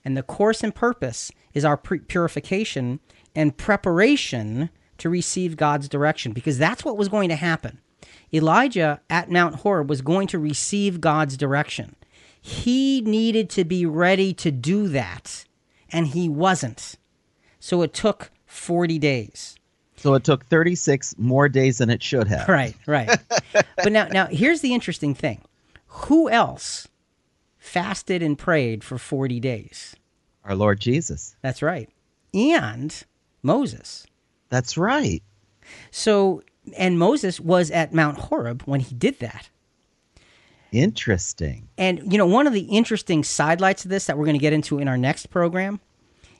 And 0.05 0.15
the 0.15 0.23
course 0.23 0.63
and 0.63 0.73
purpose 0.73 1.31
is 1.53 1.65
our 1.65 1.77
purification 1.77 2.99
and 3.35 3.57
preparation 3.57 4.69
to 4.97 5.09
receive 5.09 5.57
God's 5.57 5.89
direction 5.89 6.31
because 6.31 6.57
that's 6.57 6.85
what 6.85 6.97
was 6.97 7.09
going 7.09 7.29
to 7.29 7.35
happen. 7.35 7.79
Elijah 8.33 9.01
at 9.09 9.31
Mount 9.31 9.55
Horeb 9.55 9.89
was 9.89 10.01
going 10.01 10.27
to 10.27 10.39
receive 10.39 11.01
God's 11.01 11.35
direction. 11.35 11.95
He 12.41 13.01
needed 13.01 13.49
to 13.51 13.65
be 13.65 13.85
ready 13.85 14.33
to 14.35 14.51
do 14.51 14.87
that, 14.89 15.45
and 15.91 16.07
he 16.07 16.29
wasn't. 16.29 16.95
So 17.59 17.81
it 17.81 17.93
took 17.93 18.31
40 18.45 18.99
days. 18.99 19.55
So 19.97 20.13
it 20.13 20.23
took 20.23 20.45
36 20.45 21.15
more 21.17 21.49
days 21.49 21.79
than 21.79 21.89
it 21.89 22.01
should 22.01 22.27
have. 22.27 22.47
Right, 22.47 22.75
right. 22.87 23.09
but 23.53 23.91
now 23.91 24.07
now 24.07 24.27
here's 24.27 24.61
the 24.61 24.73
interesting 24.73 25.13
thing. 25.13 25.41
Who 25.87 26.29
else 26.29 26.87
fasted 27.59 28.23
and 28.23 28.37
prayed 28.37 28.83
for 28.83 28.97
40 28.97 29.39
days? 29.39 29.95
Our 30.43 30.55
Lord 30.55 30.79
Jesus. 30.79 31.35
That's 31.41 31.61
right. 31.61 31.89
And 32.33 33.03
Moses. 33.43 34.07
That's 34.49 34.77
right. 34.77 35.21
So 35.91 36.41
and 36.77 36.99
Moses 36.99 37.39
was 37.39 37.71
at 37.71 37.93
Mount 37.93 38.17
Horeb 38.17 38.63
when 38.63 38.79
he 38.79 38.95
did 38.95 39.19
that. 39.19 39.49
Interesting. 40.71 41.69
And 41.77 42.11
you 42.11 42.17
know, 42.17 42.27
one 42.27 42.47
of 42.47 42.53
the 42.53 42.61
interesting 42.61 43.23
sidelights 43.23 43.85
of 43.85 43.89
this 43.89 44.05
that 44.05 44.17
we're 44.17 44.25
going 44.25 44.37
to 44.37 44.41
get 44.41 44.53
into 44.53 44.79
in 44.79 44.87
our 44.87 44.97
next 44.97 45.27
program 45.27 45.79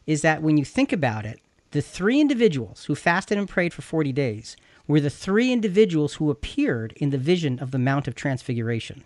is 0.06 0.22
that 0.22 0.42
when 0.42 0.58
you 0.58 0.66
think 0.66 0.92
about 0.92 1.26
it, 1.26 1.40
the 1.72 1.82
three 1.82 2.20
individuals 2.20 2.86
who 2.86 2.96
fasted 2.96 3.38
and 3.38 3.48
prayed 3.48 3.74
for 3.74 3.82
40 3.82 4.12
days 4.12 4.56
were 4.88 5.00
the 5.00 5.10
three 5.10 5.52
individuals 5.52 6.16
who 6.16 6.32
appeared 6.32 6.94
in 6.96 7.12
the 7.12 7.18
vision 7.18 7.60
of 7.60 7.72
the 7.72 7.78
Mount 7.80 8.08
of 8.08 8.16
Transfiguration. 8.16 9.04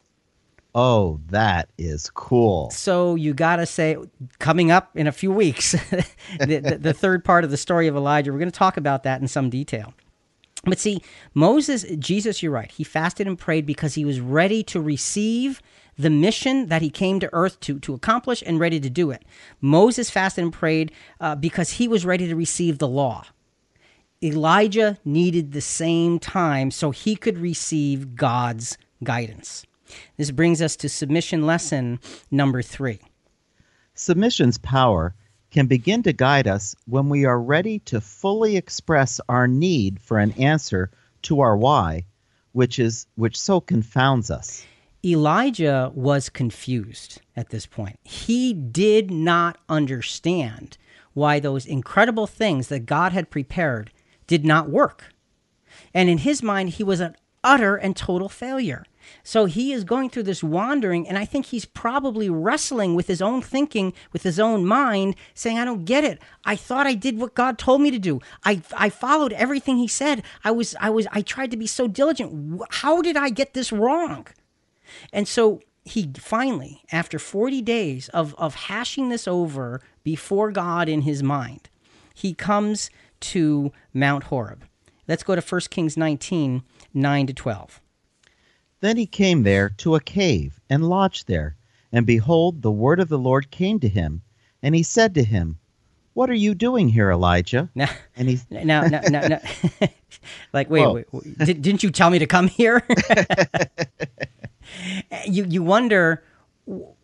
Oh, 0.75 1.19
that 1.27 1.69
is 1.77 2.09
cool. 2.09 2.71
So 2.71 3.13
you 3.13 3.33
got 3.33 3.57
to 3.57 3.65
say, 3.65 3.95
coming 4.39 4.71
up 4.71 4.89
in 4.95 5.05
a 5.05 5.11
few 5.11 5.31
weeks, 5.31 5.71
the, 6.39 6.59
the, 6.59 6.77
the, 6.79 6.93
third 6.93 7.23
part 7.23 7.43
of 7.43 7.51
the 7.51 7.57
story 7.57 7.87
of 7.87 7.95
Elijah, 7.95 8.31
we're 8.31 8.39
going 8.39 8.49
to 8.49 8.57
talk 8.57 8.77
about 8.77 9.03
that 9.03 9.21
in 9.21 9.27
some 9.27 9.51
detail. 9.51 9.93
But 10.65 10.79
see, 10.79 11.01
Moses, 11.33 11.83
Jesus, 11.99 12.41
you're 12.41 12.51
right. 12.51 12.71
He 12.71 12.83
fasted 12.83 13.27
and 13.27 13.37
prayed 13.37 13.65
because 13.65 13.93
he 13.93 14.05
was 14.05 14.19
ready 14.19 14.63
to 14.63 14.81
receive 14.81 15.61
the 15.97 16.09
mission 16.09 16.67
that 16.67 16.81
he 16.81 16.89
came 16.89 17.19
to 17.19 17.29
earth 17.33 17.59
to, 17.61 17.79
to 17.79 17.93
accomplish 17.93 18.41
and 18.45 18.59
ready 18.59 18.79
to 18.79 18.89
do 18.89 19.11
it. 19.11 19.23
Moses 19.61 20.09
fasted 20.09 20.43
and 20.43 20.53
prayed 20.53 20.91
uh, 21.19 21.35
because 21.35 21.71
he 21.71 21.87
was 21.87 22.05
ready 22.05 22.27
to 22.27 22.35
receive 22.35 22.79
the 22.79 22.87
law. 22.87 23.25
Elijah 24.23 24.97
needed 25.03 25.51
the 25.51 25.61
same 25.61 26.17
time 26.17 26.71
so 26.71 26.91
he 26.91 27.15
could 27.15 27.37
receive 27.37 28.15
God's 28.15 28.77
guidance. 29.03 29.65
This 30.17 30.31
brings 30.31 30.61
us 30.61 30.75
to 30.77 30.89
submission 30.89 31.45
lesson 31.45 31.99
number 32.31 32.61
three. 32.61 32.99
Submission's 33.95 34.57
power 34.57 35.13
can 35.51 35.67
begin 35.67 36.01
to 36.03 36.13
guide 36.13 36.47
us 36.47 36.75
when 36.85 37.09
we 37.09 37.25
are 37.25 37.39
ready 37.39 37.79
to 37.79 38.01
fully 38.01 38.57
express 38.57 39.21
our 39.29 39.47
need 39.47 39.99
for 40.01 40.17
an 40.17 40.31
answer 40.31 40.89
to 41.21 41.41
our 41.41 41.55
why, 41.55 42.05
which 42.53 42.79
is 42.79 43.05
which 43.15 43.39
so 43.39 43.61
confounds 43.61 44.31
us. 44.31 44.65
Elijah 45.05 45.91
was 45.93 46.29
confused 46.29 47.21
at 47.35 47.49
this 47.49 47.65
point. 47.65 47.99
He 48.03 48.53
did 48.53 49.11
not 49.11 49.57
understand 49.67 50.77
why 51.13 51.39
those 51.39 51.65
incredible 51.65 52.25
things 52.25 52.69
that 52.69 52.85
God 52.85 53.11
had 53.11 53.29
prepared 53.29 53.91
did 54.27 54.45
not 54.45 54.69
work. 54.69 55.13
And 55.93 56.09
in 56.09 56.19
his 56.19 56.41
mind, 56.41 56.69
he 56.69 56.83
was 56.83 56.99
an 56.99 57.15
utter 57.43 57.75
and 57.75 57.95
total 57.95 58.29
failure. 58.29 58.85
So 59.23 59.45
he 59.45 59.73
is 59.73 59.83
going 59.83 60.09
through 60.09 60.23
this 60.23 60.43
wandering, 60.43 61.07
and 61.07 61.17
I 61.17 61.25
think 61.25 61.47
he's 61.47 61.65
probably 61.65 62.29
wrestling 62.29 62.95
with 62.95 63.07
his 63.07 63.21
own 63.21 63.41
thinking, 63.41 63.93
with 64.11 64.23
his 64.23 64.39
own 64.39 64.65
mind, 64.65 65.15
saying, 65.33 65.57
I 65.57 65.65
don't 65.65 65.85
get 65.85 66.03
it. 66.03 66.21
I 66.45 66.55
thought 66.55 66.87
I 66.87 66.93
did 66.93 67.17
what 67.17 67.35
God 67.35 67.57
told 67.57 67.81
me 67.81 67.91
to 67.91 67.99
do. 67.99 68.21
I, 68.43 68.61
I 68.75 68.89
followed 68.89 69.33
everything 69.33 69.77
he 69.77 69.87
said. 69.87 70.23
I 70.43 70.51
was 70.51 70.75
I 70.79 70.89
was 70.89 71.07
I 71.11 71.21
tried 71.21 71.51
to 71.51 71.57
be 71.57 71.67
so 71.67 71.87
diligent. 71.87 72.61
How 72.69 73.01
did 73.01 73.17
I 73.17 73.29
get 73.29 73.53
this 73.53 73.71
wrong? 73.71 74.27
And 75.11 75.27
so 75.27 75.61
he 75.85 76.09
finally, 76.17 76.83
after 76.91 77.19
40 77.19 77.61
days 77.61 78.09
of, 78.09 78.35
of 78.35 78.55
hashing 78.55 79.09
this 79.09 79.27
over 79.27 79.81
before 80.03 80.51
God 80.51 80.87
in 80.87 81.01
his 81.01 81.21
mind, 81.21 81.69
he 82.13 82.33
comes 82.33 82.89
to 83.19 83.71
Mount 83.93 84.25
Horeb. 84.25 84.65
Let's 85.07 85.23
go 85.23 85.35
to 85.35 85.41
1 85.41 85.61
Kings 85.69 85.97
19 85.97 86.63
9 86.93 87.27
to 87.27 87.33
12. 87.33 87.81
Then 88.83 88.97
he 88.97 89.05
came 89.05 89.43
there 89.43 89.69
to 89.77 89.95
a 89.95 90.01
cave 90.01 90.59
and 90.69 90.89
lodged 90.89 91.29
there. 91.29 91.55
And 91.93 92.05
behold, 92.05 92.61
the 92.61 92.69
word 92.69 92.99
of 92.99 93.07
the 93.07 93.17
Lord 93.17 93.49
came 93.49 93.79
to 93.79 93.87
him. 93.87 94.23
And 94.61 94.75
he 94.75 94.83
said 94.83 95.15
to 95.15 95.23
him, 95.23 95.57
What 96.15 96.29
are 96.29 96.33
you 96.33 96.53
doing 96.53 96.89
here, 96.89 97.09
Elijah? 97.09 97.69
Now, 97.75 97.89
and 98.17 98.27
he, 98.27 98.41
now, 98.51 98.81
now, 98.81 98.99
now, 99.09 99.21
now. 99.25 99.39
like, 100.53 100.69
wait, 100.69 100.85
wait, 100.91 101.05
wait, 101.13 101.37
didn't 101.37 101.81
you 101.81 101.91
tell 101.91 102.09
me 102.09 102.19
to 102.19 102.27
come 102.27 102.49
here? 102.49 102.85
you 105.27 105.45
you 105.45 105.63
wonder 105.63 106.21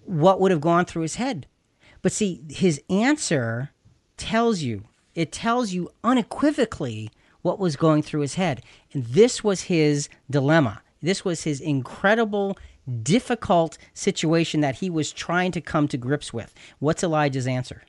what 0.03 0.41
would 0.41 0.51
have 0.51 0.59
gone 0.59 0.83
through 0.83 1.03
his 1.03 1.15
head. 1.15 1.47
But 2.01 2.11
see, 2.11 2.43
his 2.49 2.81
answer 2.89 3.71
tells 4.17 4.59
you, 4.59 4.83
it 5.15 5.31
tells 5.31 5.71
you 5.71 5.91
unequivocally 6.03 7.09
what 7.41 7.57
was 7.57 7.77
going 7.77 8.01
through 8.01 8.19
his 8.19 8.35
head. 8.35 8.63
And 8.91 9.05
this 9.05 9.45
was 9.45 9.61
his 9.61 10.09
dilemma. 10.29 10.81
This 11.01 11.23
was 11.23 11.43
his 11.43 11.61
incredible, 11.61 12.57
difficult 13.03 13.77
situation 13.93 14.61
that 14.61 14.75
he 14.75 14.89
was 14.89 15.11
trying 15.11 15.51
to 15.53 15.61
come 15.61 15.87
to 15.87 15.97
grips 15.97 16.33
with. 16.33 16.53
What's 16.79 17.03
Elijah's 17.03 17.47
answer? 17.47 17.83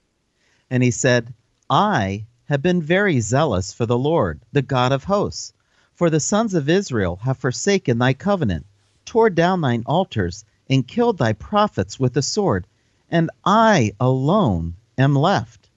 And 0.70 0.82
he 0.82 0.90
said, 0.90 1.34
I 1.68 2.26
have 2.44 2.62
been 2.62 2.82
very 2.82 3.20
zealous 3.20 3.72
for 3.72 3.86
the 3.86 3.98
Lord, 3.98 4.40
the 4.52 4.62
God 4.62 4.92
of 4.92 5.04
hosts. 5.04 5.52
For 5.94 6.10
the 6.10 6.20
sons 6.20 6.54
of 6.54 6.68
Israel 6.68 7.16
have 7.22 7.38
forsaken 7.38 7.98
thy 7.98 8.14
covenant 8.14 8.66
tore 9.10 9.30
down 9.30 9.60
thine 9.60 9.82
altars, 9.86 10.44
and 10.68 10.86
killed 10.86 11.18
thy 11.18 11.32
prophets 11.32 11.98
with 11.98 12.12
the 12.12 12.22
sword, 12.22 12.64
and 13.10 13.28
I 13.44 13.92
alone 13.98 14.76
am 14.96 15.16
left, 15.16 15.68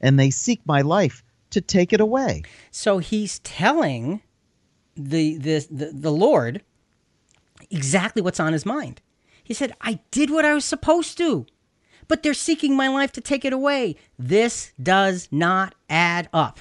and 0.00 0.18
they 0.18 0.30
seek 0.30 0.62
my 0.64 0.80
life 0.80 1.22
to 1.50 1.60
take 1.60 1.92
it 1.92 2.00
away. 2.00 2.44
So 2.70 2.96
he's 2.96 3.40
telling 3.40 4.22
the 4.96 5.36
the 5.36 5.66
the, 5.70 5.90
the 5.92 6.12
Lord 6.12 6.62
exactly 7.70 8.22
what's 8.22 8.40
on 8.40 8.52
his 8.52 8.66
mind. 8.66 9.00
He 9.42 9.54
said, 9.54 9.74
"I 9.80 10.00
did 10.10 10.30
what 10.30 10.44
I 10.44 10.54
was 10.54 10.64
supposed 10.64 11.16
to." 11.18 11.46
But 12.06 12.22
they're 12.22 12.34
seeking 12.34 12.74
my 12.74 12.88
life 12.88 13.12
to 13.12 13.20
take 13.20 13.44
it 13.44 13.52
away. 13.52 13.96
This 14.18 14.72
does 14.82 15.28
not 15.30 15.74
add 15.90 16.28
up. 16.32 16.58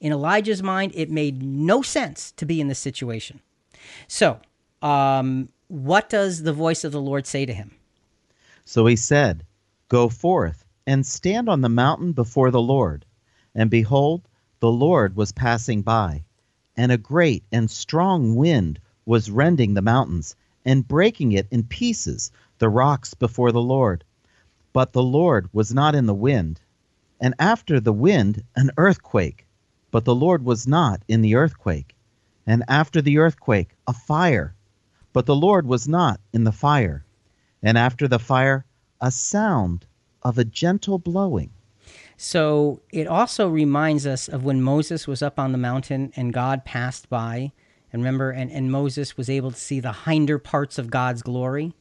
In 0.00 0.12
Elijah's 0.12 0.62
mind, 0.62 0.92
it 0.94 1.10
made 1.10 1.42
no 1.42 1.82
sense 1.82 2.32
to 2.32 2.44
be 2.44 2.60
in 2.60 2.68
this 2.68 2.78
situation. 2.78 3.40
So, 4.08 4.40
um, 4.82 5.48
what 5.68 6.08
does 6.08 6.42
the 6.42 6.52
voice 6.52 6.84
of 6.84 6.92
the 6.92 7.00
Lord 7.00 7.26
say 7.26 7.46
to 7.46 7.52
him? 7.52 7.76
So 8.64 8.86
he 8.86 8.96
said, 8.96 9.44
Go 9.88 10.08
forth 10.08 10.64
and 10.86 11.06
stand 11.06 11.48
on 11.48 11.60
the 11.60 11.68
mountain 11.68 12.12
before 12.12 12.50
the 12.50 12.60
Lord. 12.60 13.04
And 13.54 13.70
behold, 13.70 14.28
the 14.60 14.70
Lord 14.70 15.16
was 15.16 15.32
passing 15.32 15.82
by, 15.82 16.24
and 16.76 16.92
a 16.92 16.98
great 16.98 17.44
and 17.52 17.70
strong 17.70 18.36
wind 18.36 18.80
was 19.04 19.30
rending 19.30 19.74
the 19.74 19.82
mountains 19.82 20.36
and 20.68 20.86
breaking 20.86 21.32
it 21.32 21.48
in 21.50 21.64
pieces, 21.64 22.30
the 22.58 22.68
rocks 22.68 23.14
before 23.14 23.52
the 23.52 23.62
Lord. 23.62 24.04
But 24.74 24.92
the 24.92 25.02
Lord 25.02 25.48
was 25.50 25.72
not 25.72 25.94
in 25.94 26.04
the 26.04 26.14
wind. 26.14 26.60
And 27.18 27.34
after 27.38 27.80
the 27.80 27.92
wind, 27.92 28.44
an 28.54 28.70
earthquake. 28.76 29.46
But 29.90 30.04
the 30.04 30.14
Lord 30.14 30.44
was 30.44 30.66
not 30.66 31.00
in 31.08 31.22
the 31.22 31.36
earthquake. 31.36 31.96
And 32.46 32.64
after 32.68 33.00
the 33.00 33.16
earthquake, 33.16 33.70
a 33.86 33.94
fire. 33.94 34.54
But 35.14 35.24
the 35.24 35.34
Lord 35.34 35.66
was 35.66 35.88
not 35.88 36.20
in 36.34 36.44
the 36.44 36.52
fire. 36.52 37.02
And 37.62 37.78
after 37.78 38.06
the 38.06 38.18
fire, 38.18 38.66
a 39.00 39.10
sound 39.10 39.86
of 40.22 40.36
a 40.36 40.44
gentle 40.44 40.98
blowing. 40.98 41.50
So 42.18 42.82
it 42.92 43.06
also 43.06 43.48
reminds 43.48 44.06
us 44.06 44.28
of 44.28 44.44
when 44.44 44.60
Moses 44.60 45.06
was 45.06 45.22
up 45.22 45.38
on 45.38 45.52
the 45.52 45.58
mountain 45.58 46.12
and 46.14 46.30
God 46.30 46.66
passed 46.66 47.08
by. 47.08 47.52
And 47.92 48.02
remember, 48.02 48.30
and, 48.30 48.50
and 48.50 48.70
Moses 48.70 49.16
was 49.16 49.30
able 49.30 49.50
to 49.50 49.56
see 49.56 49.80
the 49.80 49.92
hinder 49.92 50.38
parts 50.38 50.78
of 50.78 50.90
God's 50.90 51.22
glory. 51.22 51.74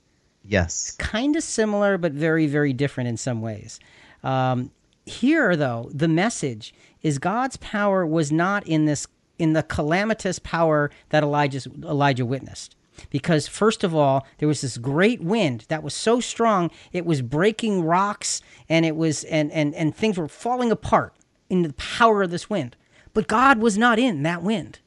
Yes. 0.44 0.92
Kind 0.92 1.36
of 1.36 1.44
similar, 1.44 1.98
but 1.98 2.14
very, 2.14 2.48
very 2.48 2.74
different 2.74 3.10
in 3.10 3.18
some 3.18 3.42
ways. 3.42 3.80
Um, 4.24 4.72
here, 5.06 5.56
though, 5.56 5.90
the 5.94 6.08
message 6.08 6.74
is 7.02 7.20
God's 7.20 7.58
power 7.58 8.06
was 8.06 8.32
not 8.32 8.66
in 8.68 8.86
this 8.86 9.08
in 9.40 9.54
the 9.54 9.64
calamitous 9.64 10.40
power 10.40 10.90
that 11.10 11.22
Elijah's, 11.22 11.68
Elijah 11.84 12.26
witnessed. 12.26 12.76
Because 13.12 13.48
first 13.48 13.84
of 13.84 13.94
all, 13.94 14.26
there 14.40 14.48
was 14.48 14.62
this 14.62 14.80
great 14.80 15.22
wind 15.22 15.66
that 15.68 15.84
was 15.84 15.94
so 15.94 16.20
strong 16.20 16.72
it 16.92 17.06
was 17.06 17.22
breaking 17.22 17.84
rocks 17.84 18.42
and 18.68 18.86
it 18.86 18.96
was 18.96 19.24
and 19.26 19.52
and 19.52 19.76
and 19.76 19.96
things 19.96 20.18
were 20.18 20.28
falling 20.28 20.72
apart 20.72 21.14
in 21.50 21.62
the 21.62 21.74
power 21.74 22.24
of 22.24 22.32
this 22.32 22.50
wind. 22.50 22.76
But 23.14 23.28
God 23.28 23.60
was 23.60 23.78
not 23.78 24.00
in 24.00 24.24
that 24.24 24.42
wind. 24.42 24.80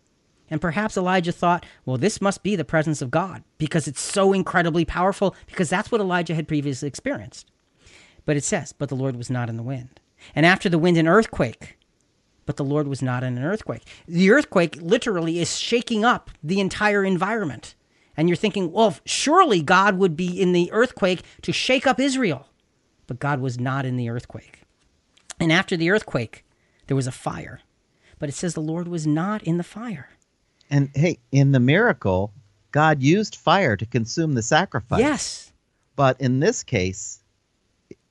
And 0.51 0.61
perhaps 0.61 0.97
Elijah 0.97 1.33
thought, 1.33 1.65
well, 1.87 1.97
this 1.97 2.21
must 2.21 2.43
be 2.43 2.57
the 2.57 2.65
presence 2.65 3.01
of 3.01 3.11
God 3.11 3.45
because 3.57 3.87
it's 3.87 4.01
so 4.01 4.33
incredibly 4.33 4.85
powerful, 4.85 5.37
because 5.47 5.71
that's 5.71 5.93
what 5.93 6.01
Elijah 6.01 6.35
had 6.35 6.49
previously 6.49 6.89
experienced. 6.89 7.47
But 8.27 8.37
it 8.37 8.45
says, 8.45 8.73
but 8.73 8.89
the 8.89 8.97
Lord 8.97 9.17
was 9.17 9.31
not 9.31 9.49
in 9.49 9.57
the 9.57 9.63
wind. 9.63 10.01
And 10.35 10.45
after 10.45 10.69
the 10.69 10.79
wind, 10.79 10.97
an 10.97 11.09
earthquake. 11.09 11.79
But 12.47 12.57
the 12.57 12.65
Lord 12.65 12.89
was 12.89 13.01
not 13.01 13.23
in 13.23 13.39
an 13.39 13.45
earthquake. 13.45 13.87
The 14.09 14.31
earthquake 14.31 14.77
literally 14.81 15.39
is 15.39 15.57
shaking 15.57 16.05
up 16.05 16.31
the 16.43 16.59
entire 16.59 17.05
environment. 17.05 17.77
And 18.17 18.29
you're 18.29 18.37
thinking, 18.37 18.73
well, 18.73 18.97
surely 19.05 19.63
God 19.63 19.99
would 19.99 20.17
be 20.17 20.41
in 20.41 20.53
the 20.53 20.71
earthquake 20.73 21.23
to 21.43 21.53
shake 21.53 21.87
up 21.87 22.01
Israel. 22.01 22.49
But 23.07 23.21
God 23.21 23.41
was 23.41 23.59
not 23.59 23.87
in 23.87 23.97
the 23.97 24.09
earthquake. 24.09 24.63
And 25.39 25.53
after 25.53 25.77
the 25.77 25.91
earthquake, 25.91 26.45
there 26.89 26.97
was 26.97 27.07
a 27.07 27.13
fire. 27.13 27.61
But 28.19 28.29
it 28.29 28.35
says 28.35 28.55
the 28.55 28.61
Lord 28.61 28.89
was 28.89 29.07
not 29.07 29.43
in 29.45 29.57
the 29.57 29.65
fire. 29.65 30.11
And 30.71 30.91
hey, 30.95 31.19
in 31.33 31.53
the 31.53 31.61
miracle, 31.61 32.33
God 32.73 33.03
used 33.03 33.37
fire 33.37 33.77
to 33.77 33.87
consume 33.87 34.35
the 34.35 34.43
sacrifice. 34.43 35.01
Yes. 35.01 35.53
But 35.97 36.21
in 36.21 36.41
this 36.41 36.63
case, 36.63 37.23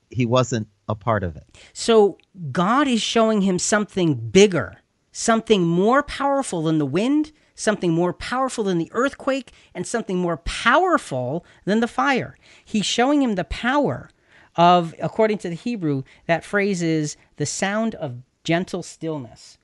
he 0.10 0.26
wasn't 0.26 0.68
a 0.88 0.96
part 0.96 1.24
of 1.24 1.36
it. 1.36 1.44
So 1.74 2.18
God 2.52 2.88
is 2.88 3.02
showing 3.02 3.42
him 3.42 3.60
something 3.60 4.16
bigger, 4.16 4.78
something 5.12 5.64
more 5.64 6.04
powerful 6.04 6.64
than 6.64 6.80
the 6.80 6.86
wind, 6.86 7.32
something 7.56 7.94
more 7.94 8.14
powerful 8.14 8.64
than 8.64 8.78
the 8.78 8.90
earthquake, 8.94 9.52
and 9.74 9.86
something 9.86 10.18
more 10.18 10.38
powerful 10.38 11.46
than 11.66 11.80
the 11.80 11.88
fire. 11.88 12.38
He's 12.66 12.86
showing 12.86 13.22
him 13.22 13.36
the 13.36 13.44
power 13.44 14.10
of, 14.56 14.96
according 15.00 15.38
to 15.40 15.50
the 15.50 15.56
Hebrew, 15.56 16.04
that 16.26 16.44
phrase 16.44 16.82
is 16.82 17.16
the 17.38 17.46
sound 17.46 17.96
of 17.96 18.24
gentle 18.44 18.82
stillness. 18.82 19.59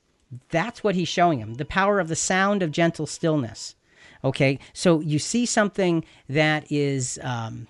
That's 0.50 0.82
what 0.82 0.94
he's 0.94 1.08
showing 1.08 1.38
him 1.38 1.54
the 1.54 1.64
power 1.64 2.00
of 2.00 2.08
the 2.08 2.16
sound 2.16 2.62
of 2.62 2.70
gentle 2.70 3.06
stillness. 3.06 3.74
Okay, 4.24 4.58
so 4.72 5.00
you 5.00 5.18
see 5.18 5.46
something 5.46 6.04
that 6.28 6.70
is 6.70 7.18
um, 7.22 7.68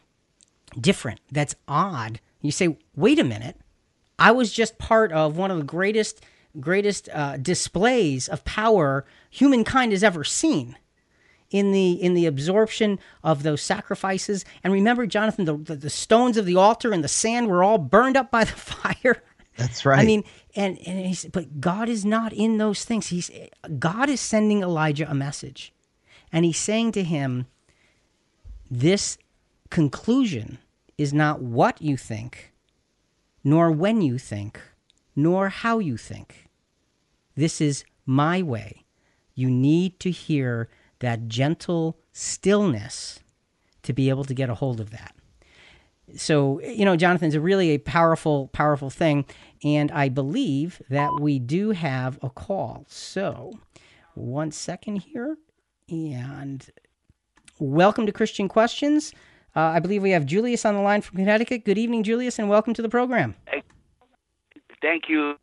different, 0.80 1.20
that's 1.30 1.54
odd. 1.68 2.20
You 2.40 2.50
say, 2.50 2.78
wait 2.94 3.18
a 3.18 3.24
minute, 3.24 3.56
I 4.18 4.32
was 4.32 4.52
just 4.52 4.78
part 4.78 5.12
of 5.12 5.36
one 5.36 5.50
of 5.50 5.58
the 5.58 5.64
greatest, 5.64 6.24
greatest 6.58 7.08
uh, 7.12 7.36
displays 7.36 8.28
of 8.28 8.44
power 8.44 9.04
humankind 9.28 9.92
has 9.92 10.02
ever 10.04 10.24
seen 10.24 10.76
in 11.50 11.72
the 11.72 11.92
in 11.92 12.14
the 12.14 12.26
absorption 12.26 12.98
of 13.22 13.42
those 13.42 13.62
sacrifices. 13.62 14.44
And 14.64 14.72
remember, 14.72 15.06
Jonathan, 15.06 15.44
the, 15.44 15.56
the, 15.56 15.76
the 15.76 15.90
stones 15.90 16.36
of 16.36 16.46
the 16.46 16.56
altar 16.56 16.92
and 16.92 17.04
the 17.04 17.08
sand 17.08 17.48
were 17.48 17.62
all 17.62 17.78
burned 17.78 18.16
up 18.16 18.30
by 18.30 18.44
the 18.44 18.52
fire. 18.52 19.22
That's 19.56 19.86
right. 19.86 20.00
I 20.00 20.04
mean, 20.04 20.24
and 20.56 20.78
and 20.86 21.06
he's, 21.06 21.26
but 21.26 21.60
God 21.60 21.88
is 21.88 22.04
not 22.04 22.32
in 22.32 22.58
those 22.58 22.84
things. 22.84 23.08
He's 23.08 23.30
God 23.78 24.08
is 24.08 24.20
sending 24.20 24.62
Elijah 24.62 25.10
a 25.10 25.14
message, 25.14 25.72
and 26.32 26.44
he's 26.44 26.58
saying 26.58 26.92
to 26.92 27.04
him, 27.04 27.46
"This 28.70 29.18
conclusion 29.70 30.58
is 30.96 31.12
not 31.12 31.42
what 31.42 31.82
you 31.82 31.96
think, 31.96 32.52
nor 33.44 33.70
when 33.70 34.00
you 34.00 34.18
think, 34.18 34.60
nor 35.14 35.48
how 35.48 35.78
you 35.78 35.96
think. 35.96 36.48
This 37.34 37.60
is 37.60 37.84
my 38.06 38.42
way. 38.42 38.84
You 39.34 39.50
need 39.50 40.00
to 40.00 40.10
hear 40.10 40.68
that 41.00 41.28
gentle 41.28 41.98
stillness 42.12 43.20
to 43.82 43.92
be 43.92 44.08
able 44.08 44.24
to 44.24 44.34
get 44.34 44.50
a 44.50 44.54
hold 44.54 44.80
of 44.80 44.90
that." 44.90 45.15
So 46.14 46.60
you 46.62 46.84
know 46.84 46.94
jonathan's 46.96 47.34
a 47.34 47.40
really 47.40 47.70
a 47.70 47.78
powerful 47.78 48.48
powerful 48.48 48.90
thing 48.90 49.24
and 49.64 49.90
i 49.90 50.08
believe 50.08 50.80
that 50.88 51.10
we 51.20 51.38
do 51.38 51.70
have 51.70 52.18
a 52.22 52.30
call. 52.30 52.84
So 52.88 53.58
one 54.14 54.50
second 54.50 54.96
here 54.96 55.36
and 55.88 56.68
welcome 57.58 58.06
to 58.06 58.12
christian 58.12 58.48
questions. 58.48 59.12
Uh, 59.54 59.60
i 59.60 59.80
believe 59.80 60.02
we 60.02 60.10
have 60.10 60.26
julius 60.26 60.64
on 60.64 60.74
the 60.74 60.80
line 60.80 61.00
from 61.00 61.18
connecticut. 61.18 61.64
Good 61.64 61.78
evening 61.78 62.02
julius 62.02 62.38
and 62.38 62.48
welcome 62.48 62.74
to 62.74 62.82
the 62.82 62.88
program. 62.88 63.34
Thank 64.82 65.08
you. 65.08 65.34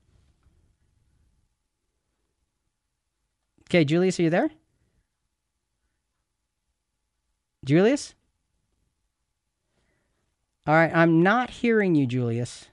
okay 3.69 3.83
julius 3.83 4.19
are 4.19 4.23
you 4.23 4.29
there? 4.29 4.49
Julius 7.65 8.13
all 10.65 10.73
right, 10.73 10.91
I'm 10.93 11.21
not 11.23 11.49
hearing 11.49 11.95
you, 11.95 12.05
Julius. 12.05 12.67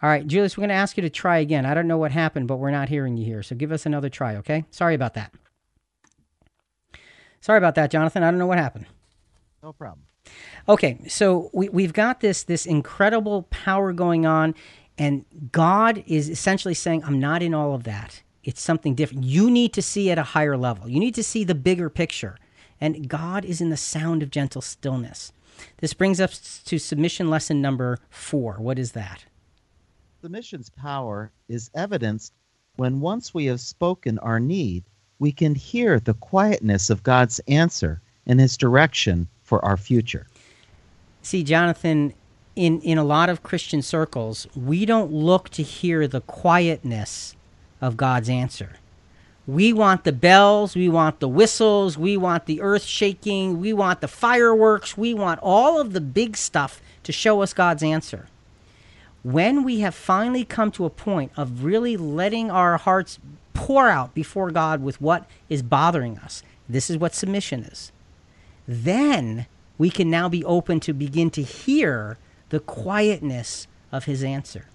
All 0.00 0.08
right, 0.08 0.26
Julius, 0.26 0.56
we're 0.56 0.62
going 0.62 0.68
to 0.68 0.74
ask 0.74 0.96
you 0.96 1.02
to 1.02 1.10
try 1.10 1.38
again. 1.38 1.66
I 1.66 1.74
don't 1.74 1.88
know 1.88 1.98
what 1.98 2.12
happened, 2.12 2.46
but 2.46 2.58
we're 2.58 2.70
not 2.70 2.88
hearing 2.88 3.16
you 3.16 3.24
here. 3.24 3.42
So 3.42 3.56
give 3.56 3.72
us 3.72 3.84
another 3.84 4.08
try, 4.08 4.36
okay? 4.36 4.64
Sorry 4.70 4.94
about 4.94 5.14
that. 5.14 5.34
Sorry 7.40 7.58
about 7.58 7.74
that, 7.76 7.90
Jonathan. 7.90 8.22
I 8.22 8.30
don't 8.30 8.38
know 8.38 8.46
what 8.46 8.58
happened. 8.58 8.86
No 9.62 9.72
problem. 9.72 10.04
Okay, 10.68 11.00
so 11.08 11.50
we, 11.52 11.68
we've 11.68 11.92
got 11.92 12.20
this 12.20 12.42
this 12.42 12.66
incredible 12.66 13.44
power 13.44 13.92
going 13.92 14.26
on, 14.26 14.54
and 14.98 15.24
God 15.50 16.04
is 16.06 16.28
essentially 16.28 16.74
saying, 16.74 17.02
I'm 17.04 17.18
not 17.18 17.42
in 17.42 17.54
all 17.54 17.74
of 17.74 17.84
that. 17.84 18.22
It's 18.44 18.60
something 18.60 18.94
different. 18.94 19.24
You 19.24 19.50
need 19.50 19.72
to 19.72 19.82
see 19.82 20.10
at 20.10 20.18
a 20.18 20.22
higher 20.22 20.56
level. 20.56 20.88
You 20.88 21.00
need 21.00 21.14
to 21.14 21.22
see 21.22 21.44
the 21.44 21.54
bigger 21.54 21.88
picture. 21.88 22.36
And 22.80 23.08
God 23.08 23.44
is 23.44 23.60
in 23.60 23.70
the 23.70 23.76
sound 23.76 24.22
of 24.22 24.30
gentle 24.30 24.62
stillness. 24.62 25.32
This 25.78 25.94
brings 25.94 26.20
us 26.20 26.62
to 26.64 26.78
submission 26.78 27.30
lesson 27.30 27.60
number 27.60 27.98
four. 28.10 28.54
What 28.54 28.78
is 28.78 28.92
that? 28.92 29.24
Submission's 30.22 30.70
power 30.70 31.30
is 31.48 31.70
evidenced 31.74 32.32
when 32.76 33.00
once 33.00 33.34
we 33.34 33.46
have 33.46 33.60
spoken 33.60 34.18
our 34.20 34.38
need, 34.38 34.84
we 35.18 35.32
can 35.32 35.54
hear 35.54 35.98
the 35.98 36.14
quietness 36.14 36.90
of 36.90 37.02
God's 37.02 37.40
answer 37.48 38.00
and 38.26 38.38
his 38.38 38.56
direction 38.56 39.28
for 39.42 39.64
our 39.64 39.76
future. 39.76 40.26
See, 41.22 41.42
Jonathan, 41.42 42.14
in, 42.54 42.80
in 42.82 42.98
a 42.98 43.04
lot 43.04 43.28
of 43.28 43.42
Christian 43.42 43.82
circles, 43.82 44.46
we 44.54 44.86
don't 44.86 45.12
look 45.12 45.48
to 45.50 45.62
hear 45.62 46.06
the 46.06 46.20
quietness 46.20 47.34
of 47.80 47.96
God's 47.96 48.28
answer. 48.28 48.76
We 49.48 49.72
want 49.72 50.04
the 50.04 50.12
bells, 50.12 50.76
we 50.76 50.90
want 50.90 51.20
the 51.20 51.28
whistles, 51.28 51.96
we 51.96 52.18
want 52.18 52.44
the 52.44 52.60
earth 52.60 52.84
shaking, 52.84 53.58
we 53.58 53.72
want 53.72 54.02
the 54.02 54.06
fireworks, 54.06 54.98
we 54.98 55.14
want 55.14 55.40
all 55.42 55.80
of 55.80 55.94
the 55.94 56.02
big 56.02 56.36
stuff 56.36 56.82
to 57.04 57.12
show 57.12 57.40
us 57.40 57.54
God's 57.54 57.82
answer. 57.82 58.28
When 59.22 59.64
we 59.64 59.80
have 59.80 59.94
finally 59.94 60.44
come 60.44 60.70
to 60.72 60.84
a 60.84 60.90
point 60.90 61.32
of 61.34 61.64
really 61.64 61.96
letting 61.96 62.50
our 62.50 62.76
hearts 62.76 63.18
pour 63.54 63.88
out 63.88 64.12
before 64.12 64.50
God 64.50 64.82
with 64.82 65.00
what 65.00 65.24
is 65.48 65.62
bothering 65.62 66.18
us, 66.18 66.42
this 66.68 66.90
is 66.90 66.98
what 66.98 67.14
submission 67.14 67.64
is. 67.64 67.90
Then 68.66 69.46
we 69.78 69.88
can 69.88 70.10
now 70.10 70.28
be 70.28 70.44
open 70.44 70.78
to 70.80 70.92
begin 70.92 71.30
to 71.30 71.42
hear 71.42 72.18
the 72.50 72.60
quietness 72.60 73.66
of 73.90 74.04
His 74.04 74.22
answer. 74.22 74.66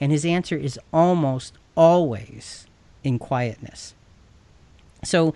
And 0.00 0.12
His 0.12 0.24
answer 0.24 0.56
is 0.56 0.78
almost 0.92 1.54
always 1.74 2.68
in 3.02 3.18
quietness. 3.18 3.94
So, 5.04 5.34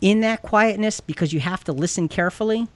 in 0.00 0.20
that 0.20 0.42
quietness, 0.42 1.00
because 1.00 1.32
you 1.32 1.40
have 1.40 1.64
to 1.64 1.72
listen 1.72 2.08
carefully, 2.08 2.68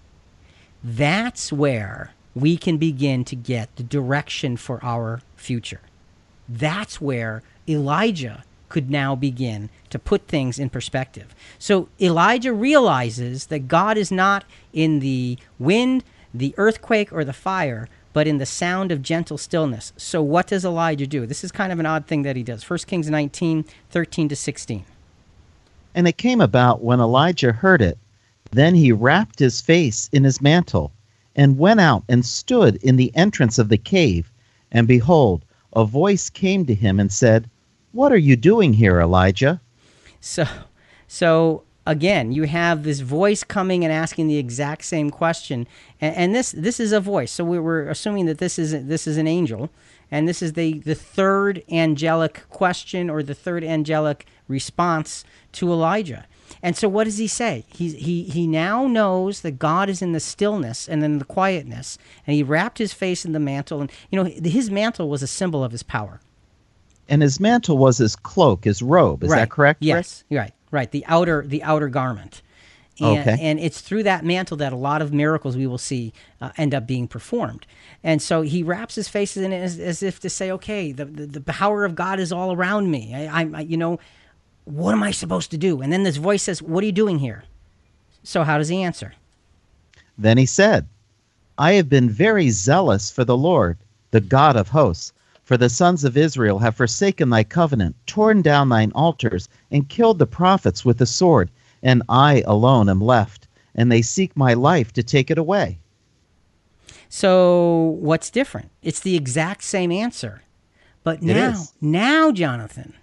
that's 0.83 1.53
where 1.53 2.13
we 2.35 2.57
can 2.57 2.79
begin 2.79 3.25
to 3.27 3.37
get 3.37 3.75
the 3.77 3.83
direction 3.83 4.57
for 4.57 4.83
our 4.85 5.21
future. 5.37 5.81
That's 6.49 7.01
where 7.01 7.43
Elijah 7.69 8.45
could 8.69 8.91
now 8.91 9.15
begin 9.15 9.69
to 9.91 9.99
put 9.99 10.27
things 10.27 10.59
in 10.59 10.71
perspective. 10.71 11.35
So 11.59 11.89
Elijah 12.01 12.53
realizes 12.53 13.47
that 13.47 13.69
God 13.69 13.99
is 13.99 14.11
not 14.11 14.45
in 14.73 15.01
the 15.01 15.39
wind, 15.59 16.05
the 16.33 16.55
earthquake 16.57 17.13
or 17.13 17.25
the 17.25 17.35
fire, 17.35 17.87
but 18.15 18.27
in 18.27 18.39
the 18.39 18.47
sound 18.47 18.91
of 18.91 19.03
gentle 19.03 19.37
stillness. 19.37 19.93
So 19.97 20.23
what 20.23 20.47
does 20.47 20.65
Elijah 20.65 21.07
do? 21.07 21.27
This 21.27 21.45
is 21.45 21.53
kind 21.53 21.71
of 21.71 21.79
an 21.79 21.87
odd 21.87 22.07
thing 22.07 22.23
that 22.23 22.37
he 22.37 22.43
does. 22.43 22.69
1 22.69 22.79
Kings 22.81 23.11
19, 23.11 23.65
13 23.91 24.29
to 24.29 24.37
16. 24.37 24.85
And 25.95 26.09
it 26.09 26.17
came 26.17 26.41
about 26.41 26.83
when 26.83 27.01
Elijah 27.01 27.53
heard 27.53 27.83
it, 27.83 27.99
then 28.51 28.75
he 28.75 28.93
wrapped 28.93 29.39
his 29.39 29.61
face 29.61 30.09
in 30.13 30.25
his 30.25 30.41
mantle, 30.41 30.93
and 31.35 31.59
went 31.59 31.81
out 31.81 32.05
and 32.09 32.25
stood 32.25 32.77
in 32.77 32.97
the 32.97 33.15
entrance 33.17 33.59
of 33.59 33.69
the 33.69 33.79
cave. 33.79 34.31
And 34.71 34.87
behold, 34.87 35.45
a 35.73 35.85
voice 35.85 36.29
came 36.29 36.67
to 36.67 36.75
him 36.75 37.01
and 37.01 37.13
said, 37.13 37.49
What 37.93 38.13
are 38.13 38.19
you 38.19 38.37
doing 38.37 38.75
here, 38.75 39.01
Elijah? 39.01 39.61
So, 40.21 40.47
so 41.09 41.63
again, 41.87 42.33
you 42.33 42.45
have 42.45 42.85
this 42.85 43.01
voice 43.01 43.43
coming 43.45 43.85
and 43.85 43.93
asking 43.93 44.29
the 44.29 44.39
exact 44.39 44.85
same 44.85 45.11
question, 45.11 45.67
and, 46.01 46.15
and 46.17 46.35
this 46.35 46.53
this 46.53 46.79
is 46.79 46.93
a 46.93 47.01
voice. 47.01 47.33
So 47.33 47.45
we 47.45 47.59
we're 47.59 47.89
assuming 47.89 48.27
that 48.27 48.39
this 48.39 48.59
is 48.59 48.73
this 48.87 49.07
is 49.07 49.17
an 49.17 49.27
angel, 49.27 49.71
and 50.11 50.29
this 50.29 50.43
is 50.43 50.53
the 50.53 50.79
the 50.81 50.95
third 50.95 51.63
angelic 51.71 52.45
question 52.51 53.11
or 53.11 53.23
the 53.23 53.35
third 53.35 53.65
angelic 53.65 54.27
response 54.49 55.25
to 55.53 55.71
Elijah. 55.71 56.27
And 56.63 56.77
so, 56.77 56.89
what 56.89 57.05
does 57.05 57.19
he 57.19 57.27
say? 57.27 57.65
He, 57.69 57.93
he, 57.93 58.25
he 58.25 58.47
now 58.47 58.87
knows 58.87 59.41
that 59.41 59.59
God 59.59 59.89
is 59.89 60.01
in 60.01 60.13
the 60.13 60.21
stillness 60.21 60.89
and 60.89 61.03
in 61.03 61.19
the 61.19 61.25
quietness. 61.25 61.99
And 62.27 62.35
he 62.35 62.43
wrapped 62.43 62.79
his 62.79 62.93
face 62.93 63.25
in 63.25 63.33
the 63.33 63.41
mantle. 63.41 63.81
And, 63.81 63.91
you 64.11 64.23
know, 64.23 64.31
his 64.31 64.71
mantle 64.71 65.09
was 65.09 65.23
a 65.23 65.27
symbol 65.27 65.65
of 65.65 65.73
his 65.73 65.83
power. 65.83 66.21
And 67.09 67.21
his 67.21 67.41
mantle 67.41 67.79
was 67.79 67.99
his 67.99 68.15
cloak, 68.15 68.65
his 68.65 68.81
robe. 68.81 69.25
Is 69.25 69.31
right. 69.31 69.41
that 69.41 69.51
correct? 69.51 69.83
Yes. 69.83 70.25
Rick? 70.31 70.39
Right. 70.39 70.55
Right. 70.71 70.91
The 70.91 71.05
outer, 71.07 71.45
the 71.47 71.63
outer 71.65 71.89
garment. 71.89 72.43
And, 73.01 73.19
okay. 73.19 73.39
and 73.41 73.59
it's 73.59 73.81
through 73.81 74.05
that 74.05 74.25
mantle 74.25 74.57
that 74.59 74.73
a 74.73 74.77
lot 74.77 75.03
of 75.03 75.13
miracles 75.13 75.57
we 75.57 75.67
will 75.67 75.79
see 75.79 76.13
uh, 76.41 76.51
end 76.57 76.75
up 76.75 76.87
being 76.87 77.09
performed. 77.09 77.67
And 78.05 78.21
so 78.21 78.43
he 78.43 78.63
wraps 78.63 78.95
his 78.95 79.09
face 79.09 79.37
in 79.37 79.53
it 79.53 79.59
as, 79.59 79.81
as 79.81 80.03
if 80.03 80.21
to 80.21 80.31
say, 80.31 80.51
okay, 80.53 80.93
the, 80.93 81.07
the, 81.07 81.27
the 81.27 81.41
power 81.41 81.85
of 81.85 81.95
God 81.95 82.21
is 82.21 82.33
all 82.33 82.53
around 82.53 82.91
me. 82.91 83.15
I, 83.15 83.45
I, 83.45 83.61
you 83.63 83.77
know, 83.77 83.99
what 84.65 84.93
am 84.93 85.03
I 85.03 85.11
supposed 85.11 85.51
to 85.51 85.59
do? 85.59 85.81
And 85.81 85.93
then 85.93 86.03
this 86.03 86.17
voice 86.17 86.43
says, 86.43 86.63
What 86.63 86.83
are 86.83 86.87
you 86.87 86.93
doing 86.93 87.19
here? 87.19 87.45
So, 88.23 88.45
how 88.45 88.59
does 88.59 88.69
he 88.69 88.83
answer? 88.83 89.15
Then 90.17 90.39
he 90.39 90.47
said, 90.47 90.87
I 91.59 91.73
have 91.73 91.89
been 91.89 92.09
very 92.09 92.51
zealous 92.51 93.11
for 93.11 93.25
the 93.25 93.37
Lord, 93.37 93.79
the 94.11 94.21
God 94.21 94.57
of 94.57 94.69
hosts. 94.69 95.13
For 95.45 95.57
the 95.57 95.69
sons 95.69 96.05
of 96.05 96.17
Israel 96.17 96.61
have 96.61 96.77
forsaken 96.77 97.31
thy 97.31 97.45
covenant, 97.45 97.97
torn 98.07 98.43
down 98.43 98.69
thine 98.69 98.93
altars, 98.95 99.49
and 99.71 99.89
killed 99.89 100.19
the 100.19 100.27
prophets 100.27 100.85
with 100.85 100.99
the 100.99 101.07
sword, 101.07 101.51
and 101.83 102.03
I 102.09 102.43
alone 102.47 102.89
am 102.89 103.01
left, 103.01 103.49
and 103.75 103.91
they 103.91 104.03
seek 104.03 104.37
my 104.37 104.55
life 104.55 104.93
to 104.93 105.03
take 105.03 105.31
it 105.31 105.39
away. 105.39 105.79
So, 107.09 107.99
what's 108.01 108.31
different? 108.31 108.71
It's 108.83 109.01
the 109.01 109.17
exact 109.17 109.65
same 109.65 109.91
answer. 109.91 110.43
But 111.05 111.23
now, 111.23 111.65
now, 111.81 112.31
Jonathan, 112.31 112.95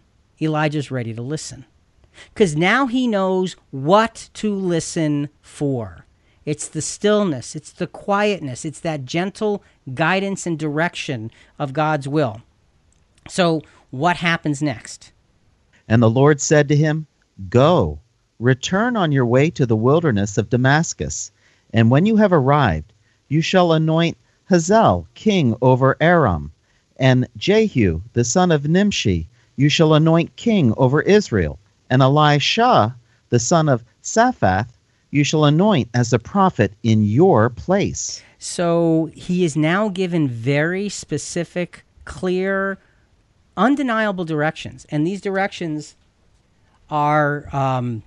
Elijah's 0.41 0.91
ready 0.91 1.13
to 1.13 1.21
listen. 1.21 1.65
Because 2.34 2.56
now 2.56 2.88
he 2.88 3.08
knows 3.08 3.56
what 3.71 4.30
to 4.36 4.54
listen 4.54 5.30
for. 5.41 6.06
It's 6.45 6.67
the 6.67 6.82
stillness, 6.82 7.56
it's 7.56 7.71
the 7.71 7.88
quietness, 7.88 8.65
it's 8.65 8.80
that 8.80 9.06
gentle 9.06 9.63
guidance 9.93 10.47
and 10.47 10.58
direction 10.58 11.32
of 11.60 11.73
God's 11.73 12.08
will. 12.08 12.41
So, 13.28 13.62
what 13.91 14.17
happens 14.17 14.62
next? 14.62 15.12
And 15.88 16.02
the 16.02 16.10
Lord 16.10 16.41
said 16.41 16.67
to 16.69 16.75
him, 16.75 17.06
Go, 17.49 17.99
return 18.39 18.97
on 18.97 19.12
your 19.12 19.25
way 19.25 19.49
to 19.52 19.65
the 19.65 19.75
wilderness 19.75 20.38
of 20.38 20.49
Damascus, 20.49 21.32
and 21.71 21.91
when 21.91 22.06
you 22.06 22.15
have 22.15 22.34
arrived, 22.34 22.93
you 23.28 23.41
shall 23.41 23.71
anoint 23.71 24.17
Hazael 24.49 25.08
king 25.13 25.56
over 25.62 25.95
Aram, 26.02 26.52
and 26.97 27.28
Jehu 27.38 28.02
the 28.13 28.23
son 28.23 28.52
of 28.52 28.67
Nimshi 28.67 29.29
you 29.60 29.67
shall 29.67 29.93
anoint 29.93 30.34
king 30.38 30.74
over 30.78 31.02
Israel, 31.02 31.60
and 31.89 32.02
Elisha, 32.02 32.95
the 33.28 33.39
son 33.39 33.67
of 33.67 33.84
Shaphat, 34.04 34.69
you 35.12 35.26
shall 35.26 35.43
anoint 35.43 35.89
as 35.93 36.13
a 36.13 36.17
prophet 36.17 36.72
in 36.84 37.04
your 37.04 37.50
place. 37.50 38.24
So 38.38 39.10
he 39.13 39.43
is 39.43 39.58
now 39.58 39.89
given 39.89 40.30
very 40.30 40.88
specific, 40.88 41.84
clear, 42.06 42.78
undeniable 43.58 44.24
directions. 44.24 44.86
And 44.91 45.06
these 45.06 45.19
directions 45.19 45.98
are 46.89 47.54
um, 47.54 48.02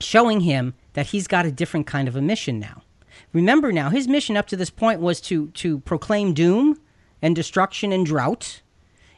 showing 0.00 0.40
him 0.40 0.74
that 0.94 1.06
he's 1.06 1.28
got 1.28 1.46
a 1.46 1.52
different 1.52 1.86
kind 1.86 2.08
of 2.08 2.16
a 2.16 2.20
mission 2.20 2.58
now. 2.58 2.82
Remember 3.32 3.70
now, 3.70 3.90
his 3.90 4.08
mission 4.08 4.36
up 4.36 4.48
to 4.48 4.56
this 4.56 4.70
point 4.70 5.00
was 5.00 5.20
to, 5.20 5.48
to 5.50 5.78
proclaim 5.80 6.34
doom 6.34 6.80
and 7.22 7.36
destruction 7.36 7.92
and 7.92 8.04
drought 8.04 8.60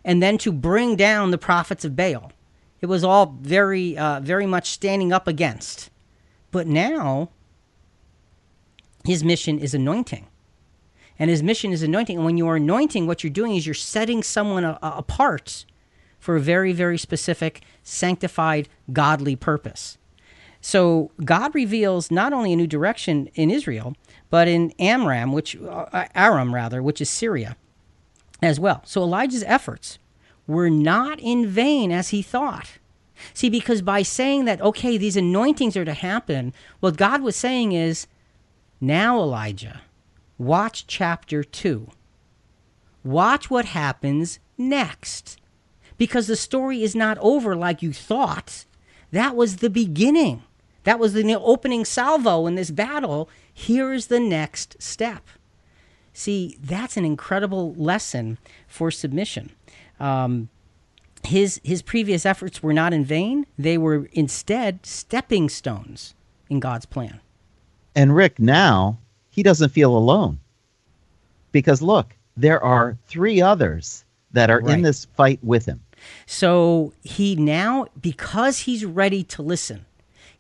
and 0.05 0.23
then 0.23 0.39
to 0.39 0.53
bring 0.53 0.97
down 0.97 1.31
the 1.31 1.39
prophets 1.39 1.85
of 1.85 1.97
Baal. 1.97 2.33
It 2.81 2.87
was 2.87 3.05
all 3.05 3.37
very, 3.41 3.97
uh, 3.97 4.21
very 4.21 4.47
much 4.47 4.71
standing 4.71 5.13
up 5.13 5.29
against. 5.29 5.91
But 6.51 6.67
now, 6.67 7.31
his 9.05 9.23
mission 9.23 9.59
is 9.59 9.75
anointing. 9.75 10.27
And 11.19 11.31
his 11.31 11.43
mission 11.43 11.73
is 11.73 11.83
anointing. 11.83 12.17
And 12.17 12.25
when 12.27 12.37
you 12.37 12.49
are 12.49 12.57
anointing, 12.57 13.07
what 13.07 13.23
you're 13.23 13.33
doing 13.33 13.55
is 13.55 13.67
you're 13.67 13.75
setting 13.75 14.23
someone 14.23 14.65
a- 14.65 14.79
a- 14.83 14.95
apart 14.99 15.65
for 16.19 16.37
a 16.37 16.41
very, 16.41 16.73
very 16.73 16.99
specific, 16.99 17.63
sanctified, 17.83 18.69
godly 18.93 19.37
purpose. 19.37 19.99
So 20.61 21.11
God 21.25 21.55
reveals 21.55 22.11
not 22.11 22.33
only 22.33 22.53
a 22.53 22.57
new 22.57 22.67
direction 22.67 23.29
in 23.35 23.51
Israel, 23.51 23.95
but 24.31 24.49
in 24.49 24.73
Amram, 24.79 25.33
which 25.33 25.57
uh, 25.57 26.07
Aram 26.15 26.55
rather, 26.55 26.83
which 26.83 27.01
is 27.01 27.11
Syria 27.11 27.57
as 28.43 28.59
well. 28.59 28.83
So 28.85 29.03
Elijah's 29.03 29.45
efforts 29.45 29.99
were 30.47 30.69
not 30.69 31.21
in 31.21 31.47
vain 31.47 31.93
as 31.93 32.09
he 32.09 32.21
thought. 32.21 32.79
See, 33.33 33.49
because 33.49 33.83
by 33.83 34.03
saying 34.03 34.47
that, 34.47 34.61
okay, 34.61 34.99
these 34.99 35.17
anointings 35.17 35.77
are 35.77 35.85
to 35.85 35.95
happen, 35.95 36.53
what 36.81 36.97
God 36.97 37.23
was 37.23 37.37
saying 37.37 37.73
is, 37.73 38.09
now, 38.81 39.21
Elijah, 39.21 39.83
watch 40.39 40.89
chapter 40.89 41.45
2. 41.45 41.89
Watch 43.05 43.49
what 43.49 43.67
happens 43.67 44.41
next. 44.59 45.41
Because 45.99 46.27
the 46.27 46.35
story 46.35 46.83
is 46.83 46.97
not 46.97 47.17
over 47.19 47.55
like 47.55 47.81
you 47.81 47.93
thought. 47.93 48.65
That 49.13 49.37
was 49.37 49.59
the 49.59 49.71
beginning. 49.71 50.43
That 50.83 50.99
was 50.99 51.13
the 51.13 51.33
opening 51.39 51.85
salvo 51.85 52.49
in 52.49 52.57
this 52.57 52.73
battle. 52.73 53.31
Here 53.55 53.93
is 53.93 54.09
the 54.09 54.19
next 54.19 54.83
step. 54.83 55.23
See, 56.13 56.59
that's 56.61 56.97
an 56.97 57.05
incredible 57.05 57.75
lesson 57.75 58.39
for 58.69 58.91
submission. 58.91 59.51
Um, 59.99 60.49
his 61.25 61.61
his 61.63 61.83
previous 61.83 62.27
efforts 62.27 62.63
were 62.63 62.73
not 62.73 62.93
in 62.93 63.05
vain; 63.05 63.47
they 63.59 63.79
were 63.79 64.09
instead 64.13 64.85
stepping 64.85 65.49
stones 65.49 66.15
in 66.51 66.61
God's 66.61 66.87
plan. 66.87 67.21
And 67.95 68.15
Rick, 68.15 68.39
now 68.39 68.99
he 69.31 69.43
doesn't 69.43 69.71
feel 69.71 69.97
alone, 69.97 70.41
because 71.53 71.81
look, 71.81 72.17
there 72.37 72.63
are 72.63 72.99
three 73.07 73.41
others 73.41 74.05
that 74.33 74.51
are 74.51 74.61
right. 74.61 74.77
in 74.77 74.83
this 74.83 75.05
fight 75.05 75.39
with 75.43 75.67
him. 75.67 75.81
So 76.27 76.93
he 77.03 77.37
now, 77.37 77.87
because 78.01 78.61
he's 78.61 78.85
ready 78.85 79.23
to 79.25 79.43
listen, 79.43 79.87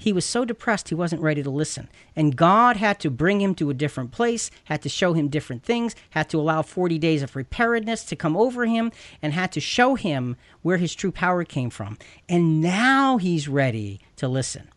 he 0.03 0.13
was 0.13 0.25
so 0.25 0.45
depressed 0.45 0.89
he 0.89 0.97
wasn't 0.97 1.23
ready 1.23 1.45
to 1.45 1.51
listen. 1.51 1.89
And 2.17 2.37
God 2.37 2.77
had 2.77 2.99
to 3.01 3.11
bring 3.11 3.41
him 3.41 3.55
to 3.55 3.71
a 3.71 3.75
different 3.75 4.11
place, 4.11 4.51
had 4.65 4.83
to 4.83 4.89
show 4.89 5.13
him 5.13 5.29
different 5.29 5.63
things, 5.63 5.95
had 6.11 6.29
to 6.31 6.41
allow 6.41 6.63
40 6.63 6.99
days 6.99 7.23
of 7.23 7.33
preparedness 7.33 8.03
to 8.05 8.17
come 8.17 8.37
over 8.37 8.67
him, 8.67 8.91
and 9.23 9.33
had 9.33 9.53
to 9.53 9.61
show 9.61 9.95
him 9.95 10.37
where 10.63 10.79
his 10.79 10.95
true 10.95 11.13
power 11.13 11.45
came 11.45 11.71
from. 11.71 11.99
And 12.29 12.61
now 12.61 13.19
he's 13.19 13.47
ready 13.49 14.01
to 14.17 14.27
listen. 14.27 14.69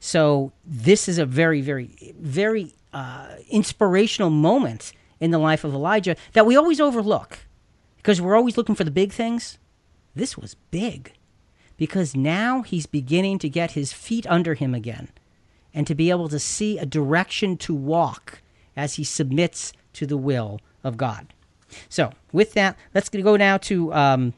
So 0.00 0.52
this 0.64 1.06
is 1.06 1.18
a 1.18 1.26
very, 1.26 1.60
very, 1.60 2.14
very 2.18 2.74
uh, 2.94 3.36
inspirational 3.50 4.30
moment 4.30 4.94
in 5.20 5.32
the 5.32 5.38
life 5.38 5.64
of 5.64 5.74
Elijah 5.74 6.16
that 6.32 6.46
we 6.46 6.56
always 6.56 6.80
overlook 6.80 7.40
because 7.98 8.22
we're 8.22 8.36
always 8.36 8.56
looking 8.56 8.74
for 8.74 8.84
the 8.84 8.90
big 8.90 9.12
things. 9.12 9.58
This 10.14 10.38
was 10.38 10.56
big 10.70 11.12
because 11.76 12.14
now 12.14 12.62
he's 12.62 12.86
beginning 12.86 13.38
to 13.40 13.48
get 13.48 13.72
his 13.72 13.92
feet 13.92 14.26
under 14.28 14.54
him 14.54 14.74
again 14.74 15.08
and 15.74 15.86
to 15.86 15.94
be 15.94 16.10
able 16.10 16.28
to 16.28 16.38
see 16.38 16.78
a 16.78 16.86
direction 16.86 17.56
to 17.56 17.74
walk 17.74 18.42
as 18.76 18.94
he 18.94 19.04
submits 19.04 19.72
to 19.92 20.06
the 20.06 20.16
will 20.16 20.60
of 20.84 20.96
God. 20.96 21.32
So, 21.88 22.12
with 22.32 22.52
that, 22.54 22.76
let's 22.94 23.08
go 23.08 23.36
now 23.36 23.56
to 23.58 23.92
um, 23.94 24.34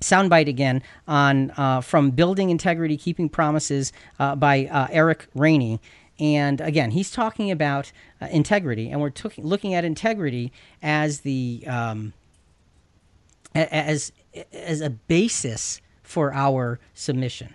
soundbite 0.00 0.48
again 0.48 0.82
on 1.06 1.50
uh, 1.56 1.80
from 1.80 2.10
Building 2.10 2.50
Integrity, 2.50 2.96
Keeping 2.96 3.28
Promises 3.28 3.92
uh, 4.18 4.36
by 4.36 4.66
uh, 4.66 4.88
Eric 4.90 5.26
Rainey. 5.34 5.80
And 6.20 6.60
again, 6.60 6.90
he's 6.90 7.10
talking 7.10 7.50
about 7.50 7.92
uh, 8.20 8.26
integrity, 8.26 8.90
and 8.90 9.00
we're 9.00 9.12
looking 9.38 9.74
at 9.74 9.84
integrity 9.84 10.52
as 10.82 11.20
the 11.20 11.64
um, 11.66 12.12
as 13.54 14.12
as 14.52 14.80
a 14.80 14.90
basis 14.90 15.80
for 16.08 16.32
our 16.32 16.80
submission. 16.94 17.54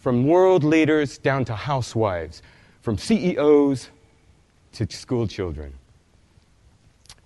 From 0.00 0.26
world 0.26 0.64
leaders 0.64 1.18
down 1.18 1.44
to 1.44 1.54
housewives, 1.54 2.40
from 2.80 2.96
CEOs 2.96 3.90
to 4.72 4.90
school 4.90 5.28
children. 5.28 5.74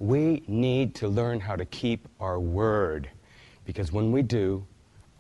We 0.01 0.43
need 0.49 0.97
to 0.97 1.07
learn 1.07 1.39
how 1.39 1.55
to 1.55 1.65
keep 1.67 2.09
our 2.19 2.41
word 2.41 3.09
because 3.65 3.93
when 3.93 4.11
we 4.11 4.23
do, 4.23 4.67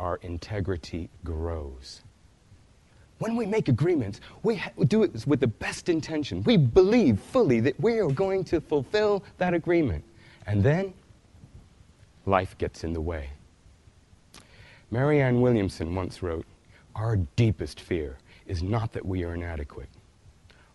our 0.01 0.17
integrity 0.23 1.09
grows. 1.23 2.03
When 3.19 3.37
we 3.37 3.47
make 3.47 3.69
agreements, 3.69 4.21
we 4.43 4.57
ha- 4.57 4.73
do 4.89 5.05
it 5.05 5.25
with 5.29 5.39
the 5.39 5.47
best 5.47 5.89
intention. 5.89 6.43
We 6.43 6.57
believe 6.57 7.21
fully 7.21 7.61
that 7.61 7.79
we 7.79 8.01
are 8.01 8.11
going 8.11 8.43
to 8.47 8.61
fulfill 8.61 9.23
that 9.39 9.55
agreement. 9.55 10.03
And 10.49 10.61
then 10.65 10.93
life 12.27 12.57
gets 12.59 12.85
in 12.85 12.93
the 12.93 13.01
way. 13.01 13.31
Marianne 14.91 15.41
Williamson 15.41 15.95
once 15.95 16.23
wrote 16.23 16.47
Our 16.95 17.17
deepest 17.37 17.81
fear 17.81 18.19
is 18.47 18.63
not 18.63 18.93
that 18.93 19.07
we 19.07 19.25
are 19.25 19.35
inadequate. 19.35 19.89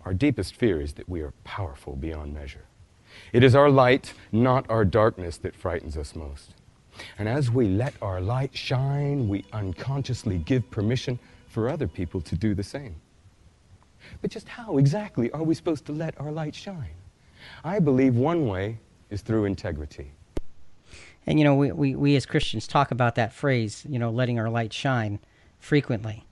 Our 0.05 0.13
deepest 0.13 0.55
fear 0.55 0.81
is 0.81 0.93
that 0.93 1.07
we 1.09 1.21
are 1.21 1.33
powerful 1.43 1.95
beyond 1.95 2.33
measure. 2.33 2.65
It 3.33 3.43
is 3.43 3.55
our 3.55 3.69
light, 3.69 4.13
not 4.31 4.69
our 4.69 4.85
darkness, 4.85 5.37
that 5.37 5.55
frightens 5.55 5.97
us 5.97 6.15
most. 6.15 6.51
And 7.17 7.27
as 7.27 7.51
we 7.51 7.67
let 7.67 7.93
our 8.01 8.21
light 8.21 8.55
shine, 8.55 9.27
we 9.27 9.45
unconsciously 9.53 10.39
give 10.39 10.69
permission 10.71 11.19
for 11.47 11.69
other 11.69 11.87
people 11.87 12.21
to 12.21 12.35
do 12.35 12.55
the 12.55 12.63
same. 12.63 12.95
But 14.21 14.31
just 14.31 14.47
how 14.47 14.77
exactly 14.77 15.29
are 15.31 15.43
we 15.43 15.53
supposed 15.53 15.85
to 15.87 15.91
let 15.91 16.19
our 16.19 16.31
light 16.31 16.55
shine? 16.55 16.95
I 17.63 17.79
believe 17.79 18.15
one 18.15 18.47
way 18.47 18.79
is 19.09 19.21
through 19.21 19.45
integrity. 19.45 20.11
And 21.27 21.37
you 21.37 21.43
know, 21.43 21.53
we, 21.53 21.71
we, 21.73 21.95
we 21.95 22.15
as 22.15 22.25
Christians 22.25 22.65
talk 22.65 22.89
about 22.89 23.15
that 23.15 23.33
phrase, 23.33 23.85
you 23.87 23.99
know, 23.99 24.09
letting 24.09 24.39
our 24.39 24.49
light 24.49 24.71
shine 24.71 25.19
frequently. 25.59 26.25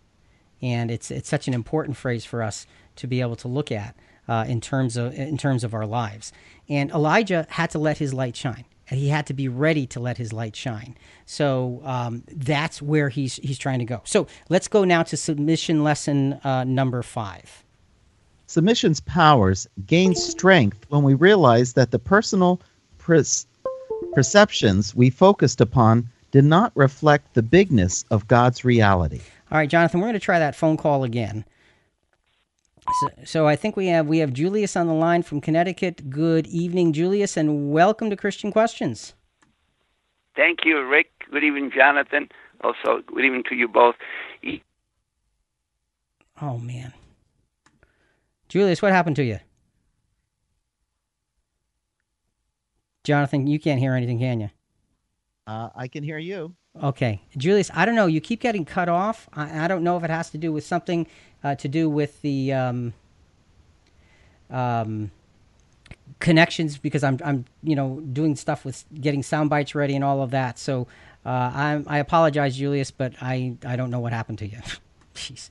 And 0.62 0.90
it's 0.90 1.12
it's 1.12 1.30
such 1.30 1.48
an 1.50 1.54
important 1.54 1.98
phrase 1.98 2.24
for 2.24 2.42
us 2.42 2.66
to 2.96 3.08
be 3.08 3.20
able 3.20 3.36
to 3.36 3.50
look 3.50 3.72
at 3.72 3.96
uh, 4.28 4.46
in 4.48 4.62
terms 4.62 4.96
of 4.96 5.14
in 5.14 5.38
terms 5.38 5.66
of 5.66 5.74
our 5.74 5.86
lives. 5.86 6.32
And 6.70 6.90
Elijah 6.92 7.46
had 7.50 7.70
to 7.72 7.80
let 7.80 7.98
his 7.98 8.14
light 8.14 8.36
shine. 8.36 8.66
And 8.88 9.00
he 9.00 9.10
had 9.10 9.26
to 9.28 9.34
be 9.34 9.50
ready 9.50 9.88
to 9.88 10.00
let 10.00 10.18
his 10.18 10.32
light 10.32 10.56
shine. 10.56 10.96
So 11.26 11.82
um, 11.84 12.24
that's 12.28 12.82
where 12.82 13.10
he's 13.10 13.36
he's 13.38 13.58
trying 13.58 13.80
to 13.80 13.86
go. 13.86 14.02
So 14.06 14.28
let's 14.48 14.68
go 14.68 14.86
now 14.86 15.04
to 15.04 15.18
submission 15.18 15.84
lesson 15.84 16.34
uh, 16.44 16.64
number 16.64 17.04
five. 17.04 17.64
Submission's 18.48 19.02
powers 19.02 19.68
gain 19.86 20.14
strength 20.16 20.86
when 20.90 21.04
we 21.04 21.16
realize 21.16 21.74
that 21.74 21.92
the 21.92 22.00
personal 22.00 22.62
perceptions 24.16 24.96
we 24.96 25.10
focused 25.10 25.62
upon 25.62 26.10
did 26.32 26.46
not 26.46 26.72
reflect 26.76 27.34
the 27.34 27.44
bigness 27.44 28.04
of 28.10 28.28
God's 28.28 28.66
reality. 28.66 29.22
All 29.52 29.58
right, 29.58 29.70
Jonathan, 29.70 30.00
we're 30.00 30.08
going 30.08 30.14
to 30.14 30.20
try 30.20 30.40
that 30.40 30.56
phone 30.56 30.78
call 30.78 31.04
again. 31.04 31.46
So, 33.02 33.10
so, 33.24 33.48
I 33.48 33.56
think 33.56 33.76
we 33.76 33.88
have 33.88 34.06
we 34.06 34.20
have 34.20 34.32
Julius 34.32 34.76
on 34.76 34.86
the 34.86 34.94
line 34.94 35.24
from 35.24 35.42
Connecticut. 35.42 36.08
Good 36.10 36.46
evening, 36.48 36.94
Julius, 36.94 37.36
and 37.36 37.72
welcome 37.72 38.12
to 38.12 38.16
Christian 38.16 38.52
Questions. 38.52 39.16
Thank 40.36 40.60
you, 40.66 40.86
Rick. 40.86 41.10
Good 41.32 41.44
evening, 41.44 41.72
Jonathan. 41.76 42.30
Also, 42.64 43.02
good 43.08 43.26
evening 43.26 43.44
to 43.50 43.56
you 43.56 43.68
both. 43.68 43.96
Oh 46.42 46.60
man, 46.60 46.94
Julius, 48.50 48.84
what 48.84 48.92
happened 48.92 49.16
to 49.16 49.24
you? 49.24 49.40
Jonathan, 53.06 53.48
you 53.48 53.60
can't 53.60 53.80
hear 53.80 53.94
anything, 53.94 54.20
can 54.20 54.40
you? 54.42 54.50
Uh, 55.48 55.70
I 55.76 55.88
can 55.88 56.04
hear 56.04 56.18
you. 56.18 56.56
Okay, 56.84 57.22
Julius, 57.38 57.72
I 57.74 57.86
don't 57.86 57.96
know. 57.96 58.08
You 58.08 58.20
keep 58.20 58.42
getting 58.42 58.66
cut 58.66 58.90
off. 58.90 59.30
I, 59.34 59.66
I 59.66 59.68
don't 59.68 59.84
know 59.84 59.96
if 59.96 60.04
it 60.04 60.10
has 60.10 60.30
to 60.32 60.38
do 60.38 60.52
with 60.52 60.66
something 60.66 61.08
uh, 61.44 61.56
to 61.56 61.68
do 61.70 61.90
with 61.90 62.22
the 62.22 62.52
um, 62.52 62.94
um, 64.50 65.12
connections 66.20 66.78
because 66.78 67.04
I'm 67.04 67.20
I'm 67.24 67.46
you 67.64 67.76
know 67.76 68.02
doing 68.12 68.36
stuff 68.36 68.66
with 68.66 68.84
getting 69.00 69.24
sound 69.24 69.50
bites 69.50 69.76
ready 69.76 69.96
and 69.96 70.04
all 70.04 70.22
of 70.22 70.32
that. 70.32 70.60
So 70.60 70.88
uh, 71.26 71.30
I 71.30 71.84
I 71.88 71.98
apologize, 72.00 72.58
Julius, 72.58 72.92
but 72.92 73.14
I 73.22 73.56
I 73.66 73.76
don't 73.76 73.92
know 73.92 74.00
what 74.00 74.12
happened 74.12 74.40
to 74.40 74.48
you. 74.48 74.60
Jeez. 75.16 75.50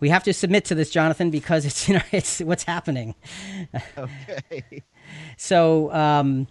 We 0.00 0.08
have 0.08 0.24
to 0.24 0.32
submit 0.32 0.64
to 0.64 0.74
this, 0.74 0.90
Jonathan, 0.90 1.30
because 1.30 1.64
it's 1.64 1.88
you 1.88 1.94
know 1.94 2.02
it's 2.10 2.40
what's 2.40 2.64
happening. 2.64 3.14
Okay. 3.96 4.82
so 5.36 5.92
um, 5.92 6.48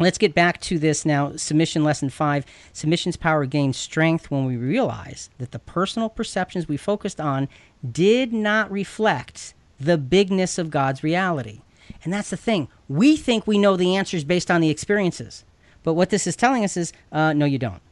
Let's 0.00 0.16
get 0.16 0.34
back 0.34 0.62
to 0.62 0.78
this 0.78 1.04
now. 1.04 1.36
Submission 1.36 1.84
lesson 1.84 2.08
five. 2.08 2.46
Submission's 2.72 3.18
power 3.18 3.44
gains 3.44 3.76
strength 3.76 4.30
when 4.30 4.46
we 4.46 4.56
realize 4.56 5.28
that 5.36 5.52
the 5.52 5.58
personal 5.58 6.08
perceptions 6.08 6.66
we 6.66 6.78
focused 6.78 7.20
on 7.20 7.48
did 7.88 8.32
not 8.32 8.72
reflect 8.72 9.52
the 9.78 9.98
bigness 9.98 10.56
of 10.56 10.70
God's 10.70 11.02
reality. 11.02 11.60
And 12.02 12.10
that's 12.14 12.30
the 12.30 12.38
thing. 12.38 12.68
We 12.88 13.14
think 13.18 13.46
we 13.46 13.58
know 13.58 13.76
the 13.76 13.94
answers 13.94 14.24
based 14.24 14.50
on 14.50 14.62
the 14.62 14.70
experiences. 14.70 15.44
But 15.82 15.92
what 15.92 16.08
this 16.08 16.26
is 16.26 16.34
telling 16.34 16.64
us 16.64 16.78
is 16.78 16.94
uh, 17.12 17.34
no, 17.34 17.44
you 17.44 17.58
don't. 17.58 17.82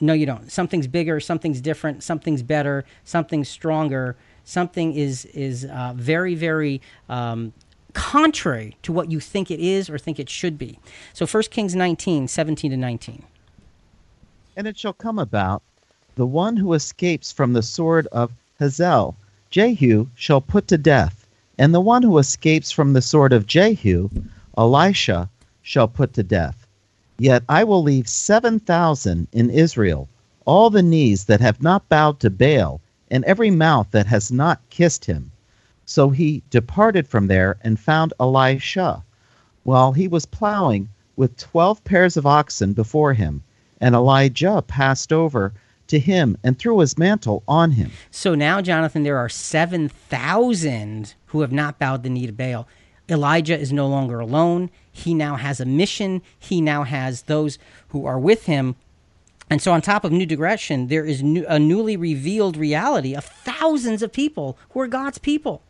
No, 0.00 0.14
you 0.14 0.26
don't. 0.26 0.50
Something's 0.50 0.88
bigger, 0.88 1.20
something's 1.20 1.60
different, 1.60 2.02
something's 2.02 2.42
better, 2.42 2.84
something's 3.04 3.48
stronger, 3.48 4.16
something 4.42 4.94
is, 4.94 5.26
is 5.26 5.64
uh, 5.66 5.92
very, 5.94 6.34
very 6.34 6.80
um, 7.08 7.52
contrary 7.94 8.76
to 8.82 8.92
what 8.92 9.10
you 9.10 9.20
think 9.20 9.50
it 9.50 9.60
is 9.60 9.90
or 9.90 9.98
think 9.98 10.18
it 10.18 10.30
should 10.30 10.58
be. 10.58 10.78
So 11.12 11.26
1 11.26 11.44
Kings 11.50 11.74
19, 11.74 12.28
17 12.28 12.70
to 12.70 12.76
19. 12.76 13.24
And 14.56 14.66
it 14.66 14.78
shall 14.78 14.92
come 14.92 15.18
about, 15.18 15.62
the 16.14 16.26
one 16.26 16.56
who 16.56 16.74
escapes 16.74 17.32
from 17.32 17.54
the 17.54 17.62
sword 17.62 18.06
of 18.08 18.32
Hazael, 18.58 19.16
Jehu 19.50 20.08
shall 20.14 20.40
put 20.40 20.68
to 20.68 20.78
death, 20.78 21.26
and 21.58 21.74
the 21.74 21.80
one 21.80 22.02
who 22.02 22.18
escapes 22.18 22.70
from 22.70 22.92
the 22.92 23.02
sword 23.02 23.32
of 23.32 23.46
Jehu, 23.46 24.10
Elisha, 24.56 25.28
shall 25.62 25.88
put 25.88 26.12
to 26.14 26.22
death. 26.22 26.66
Yet 27.18 27.42
I 27.48 27.64
will 27.64 27.82
leave 27.82 28.08
seven 28.08 28.60
thousand 28.60 29.28
in 29.32 29.50
Israel, 29.50 30.08
all 30.44 30.70
the 30.70 30.82
knees 30.82 31.24
that 31.24 31.40
have 31.40 31.62
not 31.62 31.88
bowed 31.88 32.20
to 32.20 32.30
Baal, 32.30 32.80
and 33.10 33.24
every 33.24 33.50
mouth 33.50 33.88
that 33.90 34.06
has 34.06 34.30
not 34.30 34.60
kissed 34.70 35.06
him. 35.06 35.31
So 35.94 36.08
he 36.08 36.42
departed 36.48 37.06
from 37.06 37.26
there 37.26 37.58
and 37.60 37.78
found 37.78 38.14
Elisha, 38.18 39.04
while 39.64 39.92
he 39.92 40.08
was 40.08 40.24
plowing 40.24 40.88
with 41.16 41.36
twelve 41.36 41.84
pairs 41.84 42.16
of 42.16 42.24
oxen 42.24 42.72
before 42.72 43.12
him. 43.12 43.42
And 43.78 43.94
Elijah 43.94 44.64
passed 44.66 45.12
over 45.12 45.52
to 45.88 45.98
him 45.98 46.38
and 46.42 46.58
threw 46.58 46.78
his 46.78 46.96
mantle 46.96 47.42
on 47.46 47.72
him. 47.72 47.90
So 48.10 48.34
now, 48.34 48.62
Jonathan, 48.62 49.02
there 49.02 49.18
are 49.18 49.28
7,000 49.28 51.14
who 51.26 51.42
have 51.42 51.52
not 51.52 51.78
bowed 51.78 52.04
the 52.04 52.08
knee 52.08 52.26
to 52.26 52.32
Baal. 52.32 52.66
Elijah 53.10 53.58
is 53.58 53.70
no 53.70 53.86
longer 53.86 54.18
alone. 54.18 54.70
He 54.90 55.12
now 55.12 55.36
has 55.36 55.60
a 55.60 55.66
mission. 55.66 56.22
He 56.38 56.62
now 56.62 56.84
has 56.84 57.24
those 57.24 57.58
who 57.88 58.06
are 58.06 58.18
with 58.18 58.46
him. 58.46 58.76
And 59.50 59.60
so, 59.60 59.72
on 59.72 59.82
top 59.82 60.04
of 60.04 60.12
new 60.12 60.24
digression, 60.24 60.86
there 60.86 61.04
is 61.04 61.22
new, 61.22 61.44
a 61.46 61.58
newly 61.58 61.98
revealed 61.98 62.56
reality 62.56 63.14
of 63.14 63.26
thousands 63.26 64.00
of 64.00 64.10
people 64.10 64.56
who 64.70 64.80
are 64.80 64.86
God's 64.86 65.18
people. 65.18 65.60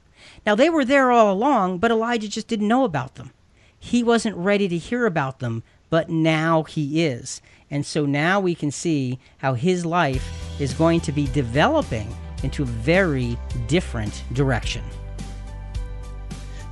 Now, 0.44 0.56
they 0.56 0.70
were 0.70 0.84
there 0.84 1.12
all 1.12 1.32
along, 1.32 1.78
but 1.78 1.92
Elijah 1.92 2.28
just 2.28 2.48
didn't 2.48 2.66
know 2.66 2.84
about 2.84 3.14
them. 3.14 3.30
He 3.78 4.02
wasn't 4.02 4.36
ready 4.36 4.66
to 4.68 4.78
hear 4.78 5.06
about 5.06 5.38
them, 5.38 5.62
but 5.88 6.08
now 6.08 6.64
he 6.64 7.04
is. 7.04 7.40
And 7.70 7.86
so 7.86 8.06
now 8.06 8.40
we 8.40 8.54
can 8.54 8.70
see 8.70 9.18
how 9.38 9.54
his 9.54 9.86
life 9.86 10.28
is 10.60 10.74
going 10.74 11.00
to 11.02 11.12
be 11.12 11.26
developing 11.28 12.12
into 12.42 12.64
a 12.64 12.66
very 12.66 13.38
different 13.68 14.24
direction. 14.32 14.82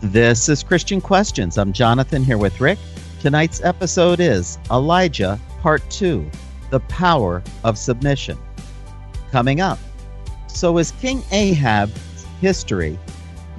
This 0.02 0.48
is 0.48 0.62
Christian 0.62 1.00
Questions. 1.00 1.56
I'm 1.56 1.72
Jonathan 1.72 2.24
here 2.24 2.38
with 2.38 2.60
Rick. 2.60 2.78
Tonight's 3.20 3.62
episode 3.62 4.18
is 4.18 4.58
Elijah 4.70 5.38
Part 5.60 5.88
2 5.90 6.28
The 6.70 6.80
Power 6.80 7.42
of 7.62 7.78
Submission. 7.78 8.36
Coming 9.30 9.60
up. 9.60 9.78
So, 10.48 10.78
is 10.78 10.90
King 10.92 11.22
Ahab's 11.30 12.24
history 12.40 12.98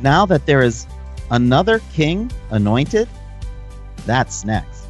now 0.03 0.25
that 0.25 0.45
there 0.45 0.61
is 0.61 0.87
another 1.29 1.79
king 1.93 2.31
anointed? 2.49 3.07
That's 4.05 4.45
next. 4.45 4.81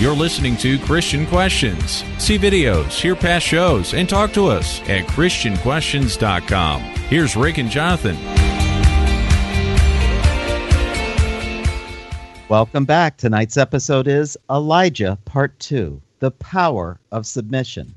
You're 0.00 0.14
listening 0.14 0.56
to 0.58 0.78
Christian 0.78 1.26
Questions. 1.26 2.04
See 2.18 2.38
videos, 2.38 3.00
hear 3.00 3.16
past 3.16 3.44
shows, 3.44 3.94
and 3.94 4.08
talk 4.08 4.32
to 4.34 4.46
us 4.46 4.80
at 4.82 5.04
ChristianQuestions.com. 5.08 6.80
Here's 6.80 7.34
Rick 7.34 7.58
and 7.58 7.68
Jonathan. 7.68 8.16
Welcome 12.48 12.84
back. 12.84 13.16
Tonight's 13.16 13.56
episode 13.56 14.06
is 14.06 14.38
Elijah 14.48 15.18
Part 15.24 15.58
2 15.58 16.00
The 16.20 16.30
Power 16.30 17.00
of 17.10 17.26
Submission. 17.26 17.92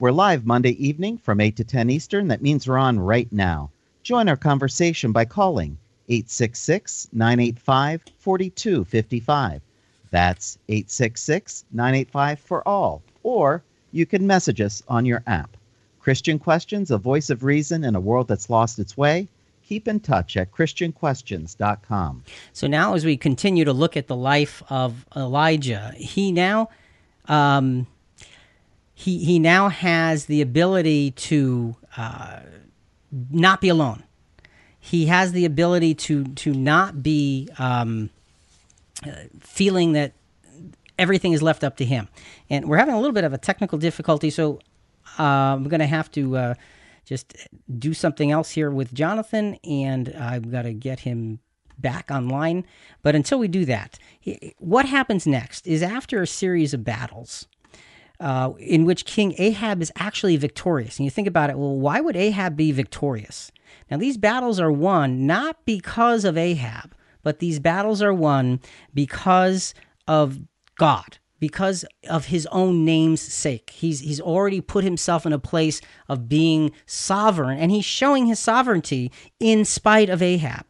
We're 0.00 0.12
live 0.12 0.46
Monday 0.46 0.80
evening 0.86 1.18
from 1.18 1.40
8 1.40 1.56
to 1.56 1.64
10 1.64 1.90
Eastern. 1.90 2.28
That 2.28 2.40
means 2.40 2.68
we're 2.68 2.78
on 2.78 3.00
right 3.00 3.26
now. 3.32 3.70
Join 4.04 4.28
our 4.28 4.36
conversation 4.36 5.10
by 5.10 5.24
calling 5.24 5.76
866 6.08 7.08
985 7.12 8.04
4255. 8.20 9.60
That's 10.12 10.56
866 10.68 11.64
985 11.72 12.38
for 12.38 12.68
all. 12.68 13.02
Or 13.24 13.64
you 13.90 14.06
can 14.06 14.24
message 14.24 14.60
us 14.60 14.84
on 14.86 15.04
your 15.04 15.24
app. 15.26 15.56
Christian 15.98 16.38
Questions, 16.38 16.92
a 16.92 16.98
voice 16.98 17.28
of 17.28 17.42
reason 17.42 17.82
in 17.82 17.96
a 17.96 18.00
world 18.00 18.28
that's 18.28 18.48
lost 18.48 18.78
its 18.78 18.96
way. 18.96 19.26
Keep 19.66 19.88
in 19.88 19.98
touch 19.98 20.36
at 20.36 20.52
ChristianQuestions.com. 20.52 22.22
So 22.52 22.68
now, 22.68 22.94
as 22.94 23.04
we 23.04 23.16
continue 23.16 23.64
to 23.64 23.72
look 23.72 23.96
at 23.96 24.06
the 24.06 24.14
life 24.14 24.62
of 24.70 25.04
Elijah, 25.16 25.92
he 25.96 26.30
now. 26.30 26.68
Um, 27.26 27.88
he, 28.98 29.24
he 29.24 29.38
now 29.38 29.68
has 29.68 30.26
the 30.26 30.42
ability 30.42 31.12
to 31.12 31.76
uh, 31.96 32.40
not 33.30 33.60
be 33.60 33.68
alone. 33.68 34.02
He 34.80 35.06
has 35.06 35.30
the 35.30 35.44
ability 35.44 35.94
to 35.94 36.24
to 36.24 36.52
not 36.52 37.00
be 37.00 37.48
um, 37.60 38.10
uh, 39.06 39.12
feeling 39.38 39.92
that 39.92 40.14
everything 40.98 41.32
is 41.32 41.42
left 41.42 41.62
up 41.62 41.76
to 41.76 41.84
him. 41.84 42.08
And 42.50 42.68
we're 42.68 42.78
having 42.78 42.94
a 42.94 42.98
little 42.98 43.12
bit 43.12 43.22
of 43.22 43.32
a 43.32 43.38
technical 43.38 43.78
difficulty, 43.78 44.30
so 44.30 44.58
uh, 45.16 45.22
I'm 45.22 45.68
going 45.68 45.78
to 45.78 45.86
have 45.86 46.10
to 46.12 46.36
uh, 46.36 46.54
just 47.04 47.36
do 47.78 47.94
something 47.94 48.32
else 48.32 48.50
here 48.50 48.68
with 48.68 48.92
Jonathan, 48.92 49.58
and 49.62 50.12
I've 50.18 50.50
got 50.50 50.62
to 50.62 50.72
get 50.72 51.00
him 51.00 51.38
back 51.78 52.10
online. 52.10 52.66
But 53.04 53.14
until 53.14 53.38
we 53.38 53.46
do 53.46 53.64
that, 53.66 53.96
what 54.58 54.86
happens 54.86 55.24
next 55.24 55.68
is 55.68 55.84
after 55.84 56.20
a 56.20 56.26
series 56.26 56.74
of 56.74 56.82
battles. 56.82 57.46
Uh, 58.20 58.52
in 58.58 58.84
which 58.84 59.04
King 59.04 59.32
Ahab 59.38 59.80
is 59.80 59.92
actually 59.94 60.36
victorious. 60.36 60.98
And 60.98 61.04
you 61.04 61.10
think 61.10 61.28
about 61.28 61.50
it, 61.50 61.58
well, 61.58 61.78
why 61.78 62.00
would 62.00 62.16
Ahab 62.16 62.56
be 62.56 62.72
victorious? 62.72 63.52
Now, 63.88 63.96
these 63.96 64.16
battles 64.16 64.58
are 64.58 64.72
won 64.72 65.24
not 65.24 65.64
because 65.64 66.24
of 66.24 66.36
Ahab, 66.36 66.96
but 67.22 67.38
these 67.38 67.60
battles 67.60 68.02
are 68.02 68.12
won 68.12 68.58
because 68.92 69.72
of 70.08 70.40
God 70.76 71.18
because 71.40 71.84
of 72.08 72.26
his 72.26 72.46
own 72.50 72.84
name's 72.84 73.20
sake. 73.20 73.70
He's 73.70 74.00
he's 74.00 74.20
already 74.20 74.60
put 74.60 74.84
himself 74.84 75.24
in 75.26 75.32
a 75.32 75.38
place 75.38 75.80
of 76.08 76.28
being 76.28 76.72
sovereign 76.86 77.58
and 77.58 77.70
he's 77.70 77.84
showing 77.84 78.26
his 78.26 78.38
sovereignty 78.38 79.12
in 79.38 79.64
spite 79.64 80.10
of 80.10 80.22
Ahab 80.22 80.66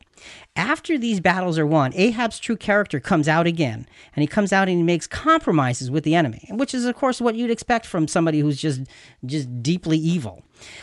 after 0.58 0.98
these 0.98 1.20
battles 1.20 1.56
are 1.56 1.66
won, 1.66 1.92
Ahab's 1.94 2.40
true 2.40 2.56
character 2.56 2.98
comes 2.98 3.28
out 3.28 3.46
again, 3.46 3.86
and 4.14 4.22
he 4.22 4.26
comes 4.26 4.52
out 4.52 4.68
and 4.68 4.76
he 4.76 4.82
makes 4.82 5.06
compromises 5.06 5.88
with 5.88 6.02
the 6.02 6.16
enemy, 6.16 6.48
which 6.50 6.74
is, 6.74 6.84
of 6.84 6.96
course, 6.96 7.20
what 7.20 7.36
you'd 7.36 7.50
expect 7.50 7.86
from 7.86 8.08
somebody 8.08 8.40
who's 8.40 8.60
just 8.60 8.82
just 9.24 9.62
deeply 9.62 9.96
evil. 9.96 10.42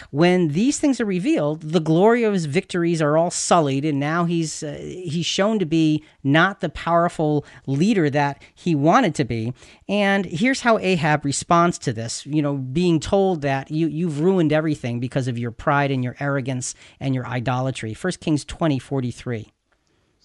When 0.10 0.48
these 0.50 0.80
things 0.80 1.02
are 1.02 1.06
revealed, 1.06 1.62
the 1.62 1.82
glory 1.82 2.24
of 2.24 2.32
his 2.32 2.46
victories 2.46 3.02
are 3.02 3.18
all 3.18 3.30
sullied, 3.30 3.84
and 3.84 4.00
now 4.00 4.24
he's 4.24 4.64
uh, 4.64 4.78
he's 4.80 5.26
shown 5.26 5.60
to 5.60 5.66
be 5.66 6.02
not 6.24 6.62
the 6.62 6.70
powerful 6.70 7.46
leader 7.68 8.10
that 8.10 8.42
he 8.56 8.74
wanted 8.74 9.14
to 9.16 9.26
be. 9.26 9.54
And 9.90 10.26
here's 10.26 10.62
how 10.62 10.78
Ahab 10.78 11.26
responds 11.26 11.78
to 11.80 11.92
this: 11.92 12.26
you 12.26 12.42
know, 12.42 12.56
being 12.56 13.02
told 13.02 13.42
that 13.42 13.70
you 13.70 13.88
you've 13.88 14.22
ruined 14.22 14.54
everything 14.54 15.02
because 15.02 15.28
of 15.28 15.38
your 15.38 15.52
pride 15.52 15.92
and 15.92 16.02
your 16.02 16.16
arrogance 16.22 16.76
and 17.02 17.14
your 17.14 17.28
idolatry. 17.28 17.94
First 17.94 18.22
Kings 18.22 18.46
twenty 18.46 18.80
forty 18.80 19.12
three. 19.12 19.52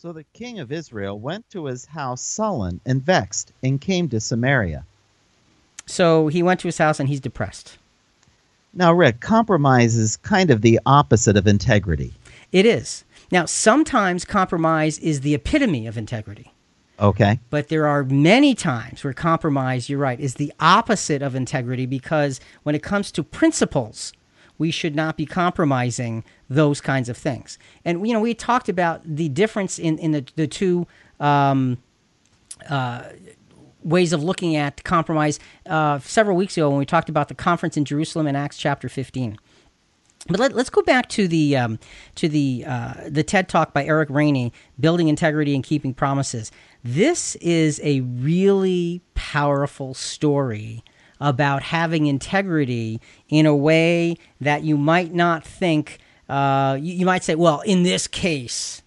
So 0.03 0.14
the 0.14 0.24
king 0.32 0.61
of 0.61 0.72
Israel 0.72 1.20
went 1.20 1.51
to 1.51 1.66
his 1.66 1.84
house 1.84 2.22
sullen 2.22 2.80
and 2.86 3.03
vexed, 3.03 3.53
and 3.62 3.78
came 3.78 4.09
to 4.09 4.18
Samaria. 4.18 4.86
So 5.84 6.28
he 6.28 6.42
went 6.42 6.59
to 6.61 6.68
his 6.68 6.78
house 6.78 6.98
and 6.98 7.07
he's 7.07 7.20
depressed. 7.20 7.76
Now, 8.72 8.94
Rick, 8.94 9.20
compromise 9.20 9.96
is 9.96 10.16
kind 10.16 10.51
of 10.51 10.62
the 10.62 10.80
opposite 10.86 11.36
of 11.36 11.46
integrity. 11.46 12.14
It 12.51 12.64
is. 12.64 13.05
Now, 13.30 13.44
sometimes 13.44 14.24
compromise 14.24 14.98
is 15.01 15.20
the 15.20 15.34
epitome 15.34 15.86
of 15.86 15.98
integrity. 15.98 16.51
Okay. 16.98 17.38
But 17.51 17.68
there 17.68 17.86
are 17.86 18.03
many 18.03 18.55
times 18.55 19.05
where 19.05 19.12
compromise, 19.12 19.90
you're 19.90 19.98
right, 19.98 20.18
is 20.18 20.36
the 20.36 20.55
opposite 20.61 21.20
of 21.20 21.34
integrity 21.34 21.84
because 21.84 22.40
when 22.62 22.74
it 22.74 22.82
comes 22.82 23.12
to 23.12 23.22
principles, 23.22 24.14
we 24.61 24.70
should 24.70 24.94
not 24.94 25.16
be 25.16 25.24
compromising 25.24 26.22
those 26.50 26.82
kinds 26.82 27.08
of 27.08 27.16
things. 27.16 27.58
And 27.82 28.06
you 28.06 28.12
know, 28.12 28.20
we 28.20 28.34
talked 28.34 28.68
about 28.68 29.00
the 29.04 29.30
difference 29.30 29.78
in 29.78 29.98
in 29.98 30.12
the 30.12 30.24
the 30.36 30.46
two. 30.46 30.86
Um, 31.18 31.78
uh, 32.68 33.04
ways 33.82 34.12
of 34.12 34.22
looking 34.22 34.56
at 34.56 34.84
compromise 34.84 35.38
uh, 35.64 35.98
several 36.00 36.36
weeks 36.36 36.54
ago 36.54 36.68
when 36.68 36.78
we 36.78 36.84
talked 36.84 37.08
about 37.08 37.28
the 37.28 37.34
conference 37.34 37.78
in 37.78 37.86
Jerusalem 37.86 38.26
in 38.26 38.36
Acts 38.36 38.58
chapter 38.58 38.90
15. 38.90 39.38
But 40.28 40.38
let, 40.38 40.54
us 40.54 40.68
go 40.68 40.82
back 40.82 41.08
to 41.11 41.26
the 41.26 41.56
um, 41.56 41.78
to 42.16 42.28
the 42.28 42.64
uh, 42.66 42.94
the 43.08 43.22
TED 43.22 43.48
talk 43.48 43.72
by 43.72 43.86
Eric 43.86 44.11
Rainey, 44.11 44.52
building 44.78 45.08
integrity 45.08 45.54
and 45.54 45.64
keeping 45.64 45.94
promises. 45.94 46.52
This 46.84 47.36
is 47.36 47.80
a 47.82 48.02
really 48.02 49.00
powerful 49.14 49.94
story 49.94 50.84
about 51.20 51.62
having 51.62 52.06
integrity 52.06 53.00
in 53.28 53.46
a 53.46 53.54
way 53.54 54.16
that 54.40 54.62
you 54.62 54.76
might 54.76 55.12
not 55.12 55.44
think. 55.44 55.98
Uh, 56.28 56.78
you, 56.80 56.94
you, 56.94 57.06
might 57.06 57.22
say, 57.22 57.34
well, 57.34 57.60
in 57.60 57.82
this 57.82 58.06
case, 58.06 58.82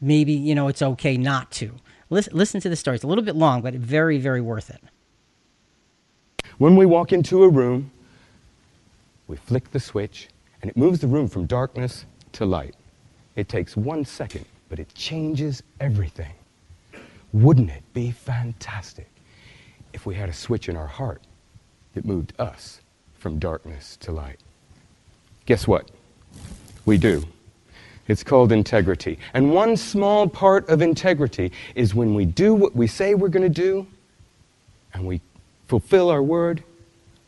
maybe 0.00 0.32
you 0.32 0.54
know 0.54 0.68
it's 0.68 0.82
okay 0.82 1.16
not 1.16 1.50
to. 1.52 1.72
Listen, 2.10 2.36
listen 2.36 2.60
to 2.60 2.68
the 2.68 2.76
story. 2.76 2.96
It's 2.96 3.04
a 3.04 3.08
little 3.08 3.24
bit 3.24 3.36
long, 3.36 3.62
but 3.62 3.74
very, 3.74 4.18
very 4.18 4.40
worth 4.40 4.70
it. 4.70 4.80
When 6.58 6.76
we 6.76 6.86
walk 6.86 7.12
into 7.12 7.42
a 7.42 7.48
room, 7.48 7.90
we 9.28 9.36
flick 9.36 9.70
the 9.72 9.80
switch, 9.80 10.28
and 10.62 10.70
it 10.70 10.76
moves 10.76 11.00
the 11.00 11.06
room 11.06 11.28
from 11.28 11.46
darkness 11.46 12.06
to 12.32 12.46
light. 12.46 12.74
It 13.34 13.48
takes 13.48 13.76
one 13.76 14.04
second, 14.04 14.46
but 14.68 14.78
it 14.78 14.92
changes 14.94 15.62
everything. 15.80 16.32
Wouldn't 17.32 17.70
it 17.70 17.82
be 17.92 18.10
fantastic 18.10 19.10
if 19.92 20.06
we 20.06 20.14
had 20.14 20.28
a 20.28 20.32
switch 20.32 20.68
in 20.68 20.76
our 20.76 20.86
heart 20.86 21.20
it 21.96 22.04
moved 22.04 22.32
us 22.38 22.80
from 23.18 23.38
darkness 23.38 23.96
to 23.98 24.12
light. 24.12 24.38
Guess 25.46 25.66
what? 25.66 25.90
We 26.84 26.98
do. 26.98 27.24
It's 28.08 28.22
called 28.22 28.52
integrity. 28.52 29.18
And 29.34 29.52
one 29.52 29.76
small 29.76 30.28
part 30.28 30.68
of 30.68 30.80
integrity 30.80 31.50
is 31.74 31.94
when 31.94 32.14
we 32.14 32.24
do 32.24 32.54
what 32.54 32.76
we 32.76 32.86
say 32.86 33.14
we're 33.14 33.28
going 33.28 33.42
to 33.42 33.62
do 33.62 33.86
and 34.94 35.06
we 35.06 35.20
fulfill 35.66 36.10
our 36.10 36.22
word, 36.22 36.62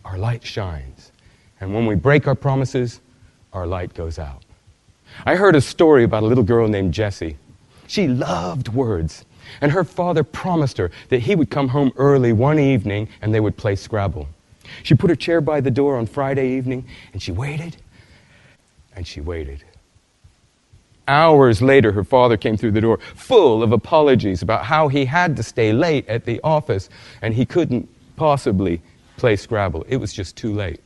our 0.05 0.17
light 0.17 0.45
shines. 0.45 1.11
And 1.61 1.75
when 1.75 1.87
we 1.87 1.97
break 1.97 2.29
our 2.29 2.37
promises, 2.37 3.01
our 3.53 3.67
light 3.67 3.95
goes 3.95 4.19
out. 4.19 4.43
I 5.27 5.35
heard 5.35 5.57
a 5.57 5.61
story 5.61 6.05
about 6.05 6.23
a 6.23 6.27
little 6.27 6.45
girl 6.45 6.69
named 6.69 6.95
Jessie. 6.95 7.37
She 7.89 8.07
loved 8.07 8.69
words, 8.69 9.25
and 9.61 9.73
her 9.73 9.83
father 9.83 10.23
promised 10.23 10.79
her 10.79 10.91
that 11.09 11.21
he 11.21 11.35
would 11.35 11.51
come 11.51 11.69
home 11.69 11.93
early 11.97 12.33
one 12.33 12.59
evening 12.59 13.09
and 13.21 13.35
they 13.35 13.41
would 13.41 13.57
play 13.57 13.75
Scrabble. 13.75 14.29
She 14.83 14.95
put 14.95 15.11
her 15.11 15.17
chair 15.17 15.41
by 15.41 15.61
the 15.61 15.71
door 15.71 15.97
on 15.97 16.07
Friday 16.07 16.57
evening 16.57 16.87
and 17.13 17.23
she 17.23 17.33
waited 17.33 17.77
and 18.95 19.07
she 19.07 19.21
waited. 19.21 19.65
Hours 21.07 21.63
later, 21.63 21.93
her 21.93 22.05
father 22.05 22.37
came 22.37 22.57
through 22.57 22.73
the 22.73 22.83
door 22.83 22.99
full 23.15 23.63
of 23.63 23.73
apologies 23.73 24.43
about 24.43 24.65
how 24.65 24.89
he 24.89 25.07
had 25.07 25.37
to 25.37 25.43
stay 25.43 25.73
late 25.73 26.07
at 26.07 26.25
the 26.25 26.41
office 26.45 26.91
and 27.23 27.33
he 27.33 27.47
couldn't 27.47 27.89
possibly 28.17 28.83
play 29.17 29.37
Scrabble. 29.37 29.85
It 29.89 29.97
was 29.97 30.13
just 30.13 30.37
too 30.37 30.53
late. 30.53 30.81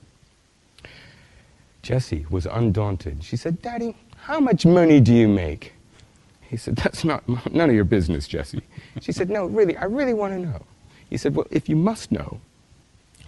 Jessie 1.83 2.24
was 2.30 2.47
undaunted. 2.47 3.24
She 3.24 3.37
said, 3.37 3.61
Daddy, 3.61 3.97
how 4.16 4.39
much 4.39 4.64
money 4.64 5.01
do 5.01 5.12
you 5.12 5.26
make? 5.26 5.72
He 6.43 6.57
said, 6.57 6.76
That's 6.76 7.03
not 7.03 7.26
none 7.53 7.70
of 7.70 7.74
your 7.74 7.85
business, 7.85 8.28
Jessie. 8.28 8.62
She 9.01 9.11
said, 9.11 9.28
No, 9.28 9.47
really, 9.47 9.76
I 9.76 9.85
really 9.85 10.14
want 10.14 10.35
to 10.35 10.39
know. 10.39 10.62
He 11.11 11.16
said, 11.16 11.35
Well, 11.35 11.47
if 11.51 11.68
you 11.68 11.74
must 11.74 12.12
know, 12.12 12.41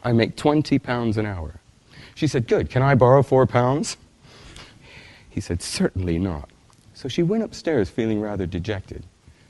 I 0.05 0.13
make 0.13 0.37
20 0.37 0.79
pounds 0.79 1.17
an 1.17 1.27
hour. 1.27 1.61
She 2.15 2.27
said, 2.27 2.47
Good, 2.47 2.71
can 2.71 2.83
I 2.83 2.95
borrow 2.95 3.23
four 3.23 3.47
pounds? 3.47 3.97
He 5.29 5.41
said, 5.41 5.63
Certainly 5.63 6.19
not. 6.19 6.51
So 6.93 7.09
she 7.09 7.23
went 7.23 7.43
upstairs 7.43 7.91
feeling 7.91 8.21
rather 8.21 8.47
dejected. 8.47 9.05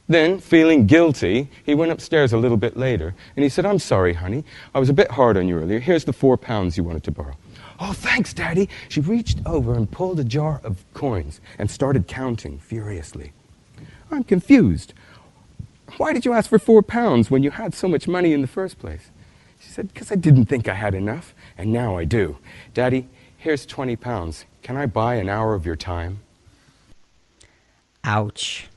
Then, 0.09 0.39
feeling 0.39 0.87
guilty, 0.87 1.49
he 1.65 1.75
went 1.75 1.91
upstairs 1.93 2.33
a 2.33 2.39
little 2.39 2.59
bit 2.59 2.77
later 2.77 3.15
and 3.37 3.43
he 3.43 3.49
said, 3.49 3.65
I'm 3.65 3.79
sorry, 3.79 4.13
honey. 4.13 4.45
I 4.75 4.79
was 4.79 4.91
a 4.91 4.95
bit 4.95 5.11
hard 5.11 5.37
on 5.37 5.49
you 5.49 5.59
earlier. 5.59 5.81
Here's 5.81 6.05
the 6.05 6.13
four 6.13 6.37
pounds 6.37 6.77
you 6.77 6.85
wanted 6.85 7.05
to 7.05 7.11
borrow. 7.11 7.37
Oh, 7.81 7.93
thanks, 7.93 8.33
Daddy. 8.33 8.69
She 8.89 9.01
reached 9.01 9.39
over 9.47 9.75
and 9.75 9.91
pulled 9.91 10.21
a 10.21 10.25
jar 10.25 10.61
of 10.63 10.85
coins 10.95 11.41
and 11.59 11.71
started 11.71 12.07
counting 12.07 12.59
furiously. 12.59 13.33
I'm 14.11 14.25
confused. 14.25 14.93
Why 15.97 16.13
did 16.13 16.25
you 16.25 16.33
ask 16.33 16.51
for 16.51 16.59
four 16.59 16.83
pounds 16.83 17.31
when 17.31 17.43
you 17.43 17.51
had 17.51 17.75
so 17.75 17.89
much 17.89 18.07
money 18.07 18.33
in 18.33 18.43
the 18.43 18.47
first 18.47 18.79
place? 18.79 19.11
Said, 19.75 19.93
Because 19.93 20.13
I 20.13 20.15
didn't 20.15 20.47
think 20.47 20.69
I 20.69 20.75
had 20.75 20.95
enough, 20.95 21.35
and 21.59 21.73
now 21.73 21.97
I 21.97 22.05
do. 22.05 22.39
Daddy, 22.73 23.09
here's 23.37 23.67
20 23.67 23.97
pounds. 23.97 24.45
Can 24.63 24.77
I 24.77 24.87
buy 24.87 25.17
an 25.17 25.29
hour 25.29 25.55
of 25.55 25.67
your 25.67 25.77
time? 25.77 26.21
Ouch. 28.05 28.69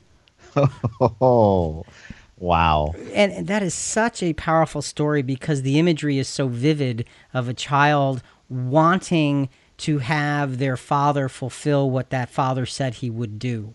Oh, 1.22 1.86
wow. 2.38 2.94
And, 3.14 3.32
and 3.32 3.48
that 3.48 3.62
is 3.62 3.74
such 3.74 4.24
a 4.24 4.34
powerful 4.34 4.82
story 4.82 5.22
because 5.22 5.62
the 5.62 5.78
imagery 5.78 6.18
is 6.18 6.28
so 6.28 6.48
vivid 6.48 7.06
of 7.34 7.48
a 7.48 7.54
child 7.54 8.24
wanting 8.50 9.50
to 9.78 10.00
have 10.00 10.58
their 10.58 10.78
father 10.78 11.30
fulfill 11.30 11.92
what 11.92 12.10
that 12.10 12.30
father 12.30 12.66
said 12.66 12.96
he 12.96 13.10
would 13.10 13.38
do. 13.38 13.74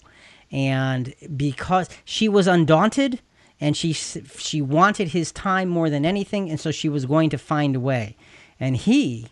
And 0.51 1.15
because 1.37 1.89
she 2.05 2.29
was 2.29 2.49
undaunted, 2.49 3.21
and 3.63 3.77
she 3.77 3.95
she 3.95 4.61
wanted 4.61 5.09
his 5.09 5.33
time 5.33 5.69
more 5.69 5.89
than 5.89 6.05
anything 6.05 6.51
and 6.51 6.61
so 6.61 6.71
she 6.71 6.91
was 6.91 7.07
going 7.07 7.31
to 7.31 7.39
find 7.39 7.75
a 7.75 7.81
way 7.81 8.17
and 8.61 8.77
he 8.77 9.29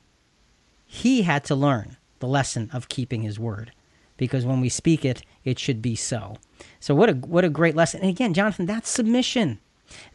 he 0.92 1.22
had 1.22 1.44
to 1.44 1.54
learn 1.54 1.96
the 2.18 2.26
lesson 2.26 2.68
of 2.72 2.88
keeping 2.88 3.22
his 3.22 3.38
word. 3.38 3.72
Because 4.16 4.44
when 4.44 4.60
we 4.60 4.68
speak 4.68 5.04
it, 5.04 5.22
it 5.44 5.58
should 5.58 5.80
be 5.80 5.94
so. 5.94 6.36
So 6.80 6.96
what 6.96 7.08
a 7.08 7.12
what 7.12 7.44
a 7.44 7.48
great 7.48 7.76
lesson. 7.76 8.00
And 8.00 8.10
again, 8.10 8.34
Jonathan, 8.34 8.66
that's 8.66 8.88
submission. 8.88 9.60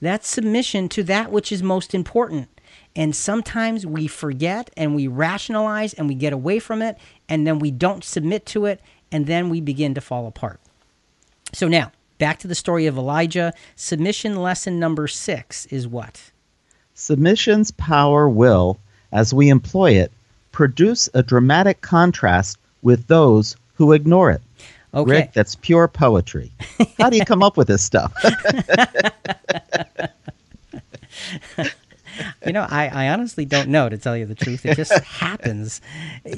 That's 0.01 0.27
submission 0.27 0.89
to 0.89 1.03
that 1.03 1.31
which 1.31 1.51
is 1.51 1.63
most 1.63 1.93
important. 1.93 2.49
And 2.95 3.15
sometimes 3.15 3.85
we 3.85 4.07
forget 4.07 4.69
and 4.75 4.95
we 4.95 5.07
rationalize 5.07 5.93
and 5.93 6.09
we 6.09 6.15
get 6.15 6.33
away 6.33 6.59
from 6.59 6.81
it 6.81 6.97
and 7.29 7.47
then 7.47 7.59
we 7.59 7.71
don't 7.71 8.03
submit 8.03 8.45
to 8.47 8.65
it 8.65 8.81
and 9.11 9.27
then 9.27 9.49
we 9.49 9.61
begin 9.61 9.93
to 9.93 10.01
fall 10.01 10.27
apart. 10.27 10.59
So 11.53 11.69
now, 11.69 11.93
back 12.17 12.39
to 12.39 12.47
the 12.47 12.55
story 12.55 12.85
of 12.85 12.97
Elijah. 12.97 13.53
Submission 13.75 14.35
lesson 14.35 14.79
number 14.79 15.07
6 15.07 15.65
is 15.67 15.87
what? 15.87 16.31
Submission's 16.93 17.71
power 17.71 18.29
will, 18.29 18.79
as 19.11 19.33
we 19.33 19.49
employ 19.49 19.91
it, 19.91 20.11
produce 20.51 21.09
a 21.13 21.21
dramatic 21.21 21.81
contrast 21.81 22.57
with 22.81 23.07
those 23.07 23.57
who 23.73 23.91
ignore 23.91 24.31
it. 24.31 24.41
Okay. 24.93 25.11
Rick, 25.11 25.33
that's 25.33 25.55
pure 25.55 25.89
poetry. 25.89 26.51
How 26.97 27.09
do 27.09 27.17
you 27.17 27.25
come 27.25 27.43
up 27.43 27.57
with 27.57 27.67
this 27.67 27.83
stuff? 27.83 28.13
you 32.45 32.53
know, 32.53 32.65
I, 32.69 32.87
I 32.87 33.09
honestly 33.09 33.43
don't 33.43 33.67
know 33.67 33.89
to 33.89 33.97
tell 33.97 34.15
you 34.15 34.25
the 34.25 34.35
truth. 34.35 34.65
It 34.65 34.75
just 34.75 34.93
happens. 35.03 35.81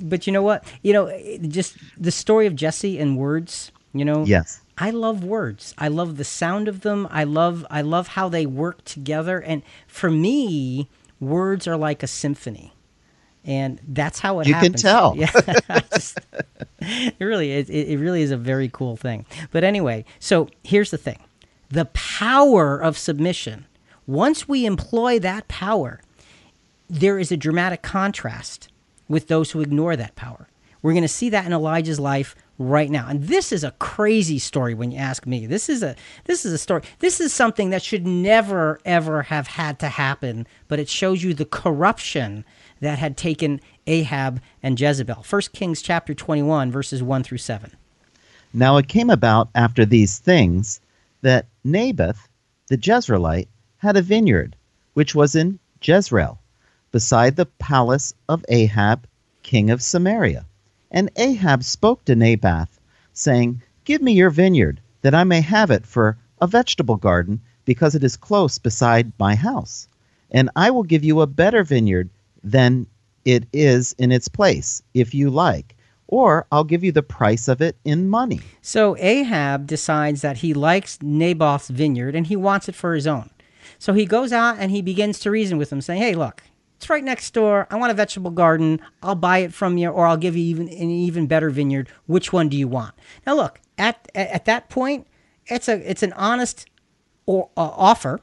But 0.02 0.26
you 0.26 0.34
know 0.34 0.42
what? 0.42 0.64
You 0.82 0.94
know, 0.94 1.38
just 1.48 1.78
the 2.00 2.10
story 2.10 2.48
of 2.48 2.56
Jessie 2.56 2.98
and 2.98 3.16
words, 3.16 3.72
you 3.94 4.04
know. 4.06 4.26
yes. 4.26 4.60
I 4.78 4.92
love 4.92 5.24
words. 5.24 5.74
I 5.78 5.88
love 5.88 6.18
the 6.18 6.24
sound 6.24 6.68
of 6.68 6.82
them. 6.82 7.08
I 7.10 7.24
love 7.24 7.66
I 7.70 7.82
love 7.82 8.10
how 8.10 8.30
they 8.30 8.46
work 8.46 8.84
together 8.86 9.40
and 9.40 9.64
for 9.88 10.12
me, 10.12 10.90
words 11.20 11.68
are 11.68 11.78
like 11.78 12.04
a 12.04 12.08
symphony. 12.08 12.74
And 13.44 13.80
that's 13.88 14.20
how 14.20 14.40
it 14.42 14.48
happens. 14.48 14.64
You 14.64 14.70
can 14.72 14.80
tell. 14.80 15.16
Yeah. 15.18 15.80
Just, 15.94 16.20
it 16.82 17.16
really 17.20 17.52
is 17.52 17.70
it, 17.70 17.88
it 17.90 17.98
really 17.98 18.22
is 18.22 18.32
a 18.32 18.38
very 18.38 18.70
cool 18.70 18.98
thing. 18.98 19.26
But 19.52 19.64
anyway, 19.64 20.06
so 20.20 20.50
here's 20.64 20.92
the 20.92 20.98
thing. 20.98 21.20
The 21.70 21.86
power 21.86 22.78
of 22.78 22.98
submission. 22.98 23.66
Once 24.06 24.48
we 24.48 24.66
employ 24.66 25.20
that 25.20 25.48
power, 25.48 26.02
there 26.90 27.20
is 27.20 27.32
a 27.32 27.38
dramatic 27.38 27.82
contrast 27.82 28.70
with 29.10 29.28
those 29.28 29.52
who 29.52 29.62
ignore 29.62 29.96
that 29.96 30.16
power. 30.16 30.48
We're 30.82 30.94
going 30.94 31.02
to 31.02 31.10
see 31.10 31.30
that 31.30 31.46
in 31.46 31.52
Elijah's 31.52 32.00
life 32.00 32.36
right 32.60 32.90
now. 32.90 33.08
And 33.08 33.24
this 33.24 33.52
is 33.52 33.64
a 33.64 33.72
crazy 33.72 34.40
story 34.40 34.74
when 34.74 34.92
you 34.92 34.98
ask 34.98 35.26
me. 35.26 35.46
This 35.46 35.70
is 35.70 35.84
a 35.84 35.96
this 36.26 36.46
is 36.46 36.54
a 36.54 36.58
story. 36.58 36.82
This 37.00 37.20
is 37.20 37.34
something 37.34 37.70
that 37.70 37.84
should 37.84 38.08
never 38.08 38.80
ever 38.86 39.24
have 39.24 39.48
had 39.48 39.80
to 39.80 39.90
happen, 39.90 40.48
but 40.68 40.80
it 40.80 40.90
shows 40.90 41.24
you 41.24 41.34
the 41.34 41.46
corruption 41.46 42.46
that 42.80 43.00
had 43.00 43.18
taken 43.18 43.62
Ahab 43.86 44.42
and 44.64 44.80
Jezebel. 44.80 45.26
1 45.30 45.42
Kings 45.54 45.82
chapter 45.82 46.14
21 46.14 46.72
verses 46.72 47.04
1 47.04 47.24
through 47.24 47.38
7. 47.38 47.72
Now 48.54 48.78
it 48.78 48.88
came 48.88 49.10
about 49.10 49.50
after 49.54 49.86
these 49.86 50.18
things 50.18 50.82
that 51.22 51.46
Naboth 51.64 52.28
the 52.68 52.78
Jezreelite 52.78 53.48
had 53.78 53.96
a 53.96 54.02
vineyard, 54.02 54.56
which 54.94 55.16
was 55.16 55.36
in 55.36 55.60
Jezreel, 55.82 56.40
beside 56.92 57.36
the 57.36 57.46
palace 57.46 58.14
of 58.28 58.44
Ahab, 58.50 59.08
king 59.44 59.70
of 59.70 59.82
Samaria. 59.82 60.46
And 60.92 61.10
Ahab 61.16 61.64
spoke 61.64 62.06
to 62.06 62.16
Naboth, 62.16 62.80
saying, 63.14 63.62
Give 63.84 64.02
me 64.02 64.14
your 64.14 64.30
vineyard, 64.30 64.82
that 65.02 65.16
I 65.16 65.24
may 65.24 65.42
have 65.42 65.72
it 65.72 65.86
for 65.86 66.18
a 66.42 66.48
vegetable 66.48 66.98
garden, 66.98 67.42
because 67.66 67.96
it 67.96 68.04
is 68.04 68.16
close 68.16 68.58
beside 68.58 69.12
my 69.20 69.36
house. 69.36 69.88
And 70.32 70.50
I 70.56 70.72
will 70.72 70.84
give 70.84 71.04
you 71.04 71.22
a 71.22 71.28
better 71.28 71.64
vineyard 71.64 72.10
than 72.44 72.88
it 73.26 73.46
is 73.52 73.94
in 73.98 74.12
its 74.12 74.28
place, 74.28 74.82
if 74.94 75.14
you 75.14 75.30
like. 75.30 75.76
Or 76.08 76.48
I'll 76.52 76.64
give 76.64 76.84
you 76.84 76.94
the 76.94 77.04
price 77.04 77.50
of 77.50 77.62
it 77.62 77.76
in 77.84 78.10
money. 78.10 78.40
So 78.62 78.96
Ahab 78.98 79.68
decides 79.68 80.22
that 80.22 80.38
he 80.38 80.54
likes 80.54 81.00
Naboth's 81.02 81.68
vineyard 81.68 82.16
and 82.16 82.28
he 82.28 82.38
wants 82.38 82.70
it 82.70 82.76
for 82.76 82.96
his 82.96 83.06
own. 83.06 83.30
So 83.78 83.94
he 83.94 84.06
goes 84.06 84.32
out 84.32 84.58
and 84.60 84.72
he 84.72 84.82
begins 84.82 85.20
to 85.20 85.32
reason 85.32 85.58
with 85.58 85.72
him, 85.72 85.82
saying, 85.82 86.02
Hey, 86.02 86.16
look, 86.16 86.44
it's 86.78 86.90
right 86.90 87.04
next 87.04 87.34
door. 87.34 87.68
I 87.70 87.76
want 87.76 87.92
a 87.92 87.96
vegetable 87.96 88.32
garden. 88.32 88.80
I'll 89.02 89.16
buy 89.16 89.40
it 89.40 89.54
from 89.54 89.78
you, 89.78 89.90
or 89.90 90.06
I'll 90.08 90.18
give 90.18 90.36
you 90.36 90.44
even 90.44 90.68
an 90.70 90.90
even 90.90 91.28
better 91.28 91.50
vineyard. 91.50 91.90
Which 92.06 92.32
one 92.32 92.50
do 92.50 92.58
you 92.58 92.68
want? 92.68 92.94
Now, 93.26 93.36
look 93.36 93.60
at 93.78 94.10
at 94.16 94.46
that 94.46 94.70
point, 94.70 95.08
it's 95.48 95.68
a 95.68 95.90
it's 95.90 96.04
an 96.04 96.14
honest 96.14 96.68
or, 97.26 97.50
uh, 97.58 97.62
offer 97.62 98.22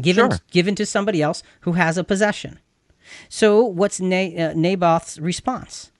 given 0.00 0.30
Sure. 0.30 0.38
given 0.50 0.74
to 0.76 0.86
somebody 0.86 1.20
else 1.22 1.42
who 1.60 1.72
has 1.72 1.98
a 1.98 2.04
possession. 2.04 2.58
So, 3.28 3.64
what's 3.64 4.00
Na- 4.00 4.16
uh, 4.16 4.52
Naboth's 4.54 5.18
response? 5.18 5.90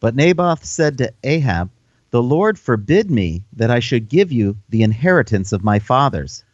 But 0.00 0.14
Naboth 0.16 0.64
said 0.64 0.98
to 0.98 1.12
Ahab, 1.22 1.70
The 2.10 2.22
Lord 2.22 2.58
forbid 2.58 3.10
me 3.10 3.44
that 3.52 3.70
I 3.70 3.80
should 3.80 4.08
give 4.08 4.30
you 4.30 4.56
the 4.68 4.82
inheritance 4.82 5.52
of 5.52 5.64
my 5.64 5.78
fathers. 5.78 6.44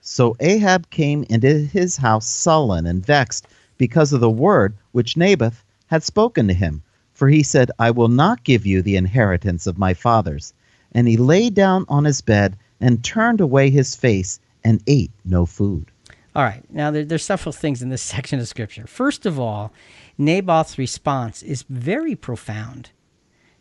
So 0.00 0.36
Ahab 0.40 0.88
came 0.90 1.24
into 1.28 1.58
his 1.58 1.96
house 1.96 2.26
sullen 2.26 2.86
and 2.86 3.04
vexed 3.04 3.46
because 3.78 4.12
of 4.12 4.20
the 4.20 4.30
word 4.30 4.76
which 4.92 5.16
Naboth 5.16 5.64
had 5.86 6.02
spoken 6.02 6.48
to 6.48 6.54
him. 6.54 6.82
For 7.12 7.28
he 7.28 7.42
said, 7.42 7.70
I 7.78 7.90
will 7.90 8.08
not 8.08 8.44
give 8.44 8.66
you 8.66 8.82
the 8.82 8.96
inheritance 8.96 9.66
of 9.66 9.78
my 9.78 9.94
fathers. 9.94 10.52
And 10.92 11.08
he 11.08 11.16
lay 11.16 11.50
down 11.50 11.86
on 11.88 12.04
his 12.04 12.20
bed 12.20 12.56
and 12.80 13.02
turned 13.02 13.40
away 13.40 13.70
his 13.70 13.96
face 13.96 14.38
and 14.62 14.82
ate 14.86 15.12
no 15.24 15.46
food. 15.46 15.90
All 16.34 16.42
right. 16.42 16.62
Now, 16.70 16.90
there, 16.90 17.04
there's 17.04 17.24
several 17.24 17.52
things 17.52 17.80
in 17.80 17.88
this 17.88 18.02
section 18.14 18.38
of 18.38 18.48
scripture. 18.48 18.86
First 18.86 19.24
of 19.24 19.40
all, 19.40 19.72
Naboth's 20.18 20.76
response 20.76 21.42
is 21.42 21.64
very 21.68 22.14
profound. 22.14 22.90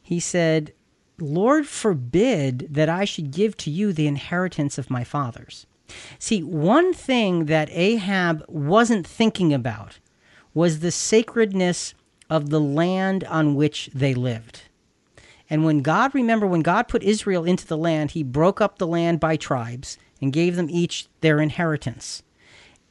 He 0.01 0.19
said, 0.19 0.73
Lord 1.17 1.65
forbid 1.65 2.67
that 2.69 2.89
I 2.89 3.05
should 3.05 3.31
give 3.31 3.55
to 3.57 3.71
you 3.71 3.93
the 3.93 4.07
inheritance 4.07 4.77
of 4.77 4.89
my 4.89 5.03
fathers. 5.05 5.65
See, 6.19 6.43
one 6.43 6.93
thing 6.93 7.45
that 7.45 7.69
Ahab 7.71 8.43
wasn't 8.47 9.07
thinking 9.07 9.53
about 9.53 9.99
was 10.55 10.79
the 10.79 10.91
sacredness 10.91 11.93
of 12.27 12.49
the 12.49 12.59
land 12.59 13.23
on 13.25 13.53
which 13.53 13.91
they 13.93 14.15
lived. 14.15 14.63
And 15.47 15.63
when 15.63 15.81
God, 15.81 16.15
remember, 16.15 16.47
when 16.47 16.61
God 16.61 16.87
put 16.87 17.03
Israel 17.03 17.45
into 17.45 17.67
the 17.67 17.77
land, 17.77 18.11
he 18.11 18.23
broke 18.23 18.59
up 18.59 18.79
the 18.79 18.87
land 18.87 19.19
by 19.19 19.35
tribes 19.35 19.99
and 20.19 20.33
gave 20.33 20.55
them 20.55 20.69
each 20.71 21.07
their 21.21 21.39
inheritance. 21.39 22.23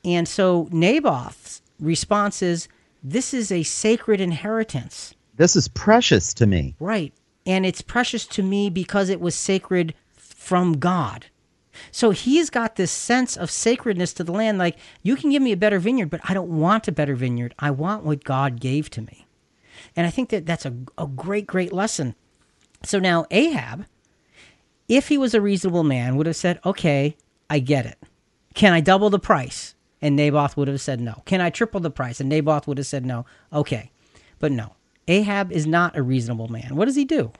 And 0.05 0.29
so 0.29 0.69
Naboth's 0.71 1.63
response 1.81 2.43
is, 2.43 2.69
This 3.03 3.35
is 3.35 3.51
a 3.51 3.65
sacred 3.65 4.21
inheritance. 4.21 5.15
This 5.37 5.57
is 5.57 5.67
precious 5.67 6.33
to 6.35 6.47
me. 6.47 6.77
Right. 6.79 7.13
And 7.45 7.67
it's 7.67 7.83
precious 7.83 8.27
to 8.29 8.43
me 8.43 8.71
because 8.71 9.09
it 9.09 9.21
was 9.21 9.35
sacred 9.35 9.95
from 10.17 10.79
God. 10.79 11.27
So 11.91 12.11
he's 12.11 12.51
got 12.51 12.77
this 12.77 12.91
sense 12.91 13.37
of 13.37 13.51
sacredness 13.51 14.13
to 14.15 14.25
the 14.25 14.33
land. 14.33 14.59
Like, 14.59 14.77
you 15.03 15.17
can 15.17 15.31
give 15.31 15.43
me 15.43 15.53
a 15.53 15.57
better 15.57 15.79
vineyard, 15.79 16.11
but 16.11 16.21
I 16.25 16.35
don't 16.35 16.51
want 16.51 16.89
a 16.89 16.93
better 16.93 17.15
vineyard. 17.15 17.55
I 17.59 17.71
want 17.71 18.05
what 18.05 18.25
God 18.25 18.61
gave 18.61 18.91
to 18.91 19.03
me. 19.03 19.27
And 19.97 20.07
I 20.07 20.11
think 20.11 20.31
that 20.31 20.47
that's 20.47 20.67
a, 20.67 20.75
a 20.99 21.07
great, 21.07 21.47
great 21.47 21.73
lesson. 21.73 22.15
So 22.83 22.99
now 22.99 23.27
Ahab, 23.31 23.87
if 24.89 25.09
he 25.09 25.19
was 25.19 25.35
a 25.35 25.41
reasonable 25.41 25.85
man, 25.85 26.17
would 26.17 26.27
have 26.27 26.37
said, 26.37 26.61
okay, 26.65 27.17
I 27.49 27.59
get 27.59 27.87
it. 27.87 27.99
Can 28.55 28.73
I 28.73 28.81
double 28.81 29.11
the 29.11 29.19
price? 29.19 29.75
And 30.01 30.17
Naboth 30.17 30.57
would 30.57 30.69
have 30.69 30.81
said 30.81 31.01
no. 31.01 31.23
Can 31.25 31.41
I 31.41 31.51
triple 31.51 31.81
the 31.81 31.91
price? 31.91 32.21
And 32.21 32.29
Naboth 32.29 32.67
would 32.67 32.79
have 32.79 32.87
said 32.87 33.07
no. 33.07 33.25
Okay. 33.53 33.91
But 34.39 34.53
no. 34.53 34.75
Ahab 35.09 35.51
is 35.53 35.67
not 35.67 35.97
a 35.97 36.03
reasonable 36.03 36.49
man. 36.49 36.77
What 36.77 36.87
does 36.87 36.97
he 36.97 37.05
do? 37.05 37.33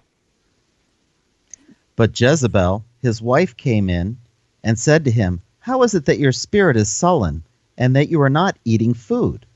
But 1.97 2.19
Jezebel, 2.19 2.85
his 3.03 3.23
wife, 3.23 3.57
came 3.57 3.89
in 3.89 4.19
and 4.65 4.79
said 4.79 5.05
to 5.05 5.11
him, 5.13 5.41
How 5.61 5.83
is 5.85 5.95
it 5.95 6.07
that 6.07 6.19
your 6.19 6.33
spirit 6.33 6.77
is 6.77 6.89
sullen, 6.89 7.45
and 7.79 7.95
that 7.95 8.09
you 8.09 8.21
are 8.21 8.31
not 8.31 8.57
eating 8.65 8.95
food? 8.95 9.47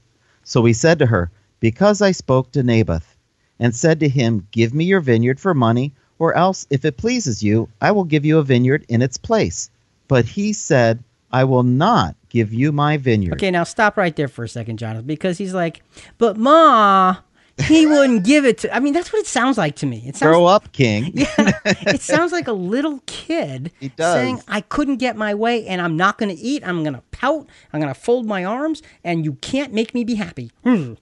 So 0.45 0.65
he 0.65 0.73
said 0.73 1.01
to 1.01 1.07
her, 1.07 1.33
Because 1.59 2.01
I 2.01 2.13
spoke 2.13 2.53
to 2.53 2.63
Naboth, 2.63 3.17
and 3.59 3.75
said 3.75 3.99
to 4.01 4.09
him, 4.09 4.47
Give 4.53 4.73
me 4.73 4.85
your 4.85 5.01
vineyard 5.01 5.41
for 5.41 5.55
money, 5.55 5.93
or 6.21 6.35
else, 6.35 6.67
if 6.71 6.85
it 6.85 6.97
pleases 6.97 7.43
you, 7.43 7.69
I 7.81 7.91
will 7.91 8.05
give 8.05 8.25
you 8.25 8.39
a 8.39 8.45
vineyard 8.45 8.85
in 8.89 9.03
its 9.03 9.17
place. 9.17 9.71
But 10.07 10.25
he 10.25 10.53
said, 10.53 11.03
I 11.31 11.45
will 11.45 11.63
not 11.63 12.15
give 12.29 12.53
you 12.53 12.73
my 12.73 12.97
vineyard. 12.97 13.35
Okay, 13.35 13.51
now 13.51 13.65
stop 13.65 13.97
right 13.97 14.15
there 14.15 14.29
for 14.29 14.45
a 14.45 14.49
second, 14.49 14.79
Jonathan, 14.79 15.07
because 15.07 15.39
he's 15.39 15.55
like, 15.55 15.83
but 16.17 16.37
Ma, 16.37 17.17
he 17.63 17.87
wouldn't 17.87 18.25
give 18.25 18.45
it 18.45 18.59
to. 18.59 18.75
I 18.75 18.81
mean, 18.81 18.93
that's 18.93 19.13
what 19.13 19.21
it 19.21 19.27
sounds 19.27 19.59
like 19.59 19.77
to 19.77 19.87
me. 19.87 20.05
It 20.07 20.17
sounds 20.17 20.31
Grow 20.31 20.47
up, 20.47 20.73
king. 20.73 21.13
Yeah, 21.15 21.53
it 21.65 22.01
sounds 22.01 22.33
like 22.33 22.47
a 22.47 22.53
little 22.53 23.03
kid 23.07 23.73
saying, 23.99 24.41
I 24.47 24.61
couldn't 24.61 24.97
get 24.97 25.17
my 25.17 25.35
way 25.35 25.67
and 25.67 25.81
I'm 25.81 25.97
not 25.97 26.19
going 26.19 26.35
to 26.35 26.41
eat. 26.41 26.67
I'm 26.67 26.83
going 26.83 26.95
to 26.95 27.03
pout. 27.11 27.49
I'm 27.73 27.81
going 27.81 27.93
to 27.93 27.99
fold 27.99 28.27
my 28.27 28.45
arms 28.45 28.83
and 29.03 29.25
you 29.25 29.35
can't 29.35 29.73
make 29.73 29.95
me 29.95 30.05
be 30.05 30.15
happy. 30.15 30.53
Hmm. 30.63 30.95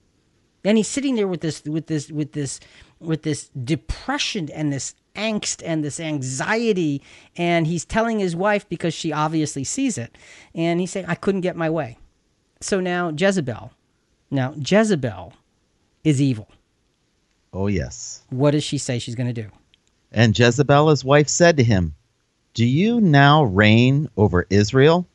And 0.63 0.77
he's 0.77 0.87
sitting 0.87 1.15
there 1.15 1.27
with 1.27 1.41
this, 1.41 1.63
with 1.63 1.87
this, 1.87 2.09
with 2.09 2.33
this, 2.33 2.59
with 2.99 3.21
this 3.23 3.49
depression 3.49 4.49
and 4.51 4.73
this 4.73 4.95
angst 5.15 5.61
and 5.63 5.83
this 5.83 5.99
anxiety. 5.99 7.01
And 7.35 7.67
he's 7.67 7.85
telling 7.85 8.19
his 8.19 8.35
wife 8.35 8.67
because 8.67 8.93
she 8.93 9.13
obviously 9.13 9.63
sees 9.63 9.97
it. 9.97 10.17
And 10.55 10.79
he's 10.79 10.91
saying, 10.91 11.05
I 11.07 11.15
couldn't 11.15 11.41
get 11.41 11.55
my 11.55 11.69
way. 11.69 11.99
So 12.59 12.79
now 12.79 13.11
Jezebel, 13.15 13.71
now 14.31 14.53
Jezebel 14.57 15.33
is 16.07 16.21
evil. 16.21 16.47
Oh, 17.51 17.67
yes. 17.67 18.23
What 18.29 18.51
does 18.51 18.63
she 18.63 18.77
say 18.77 18.97
she's 18.97 19.15
going 19.15 19.33
to 19.33 19.41
do? 19.41 19.49
And 20.11 20.37
Jezebel, 20.37 20.87
his 20.89 21.03
wife, 21.03 21.27
said 21.27 21.57
to 21.57 21.63
him, 21.63 21.95
Do 22.53 22.65
you 22.65 23.01
now 23.01 23.43
reign 23.43 24.09
over 24.15 24.47
Israel? 24.49 25.05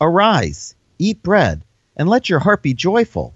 Arise, 0.00 0.74
eat 0.98 1.22
bread, 1.22 1.64
and 1.96 2.08
let 2.08 2.28
your 2.28 2.40
heart 2.40 2.62
be 2.62 2.74
joyful. 2.74 3.34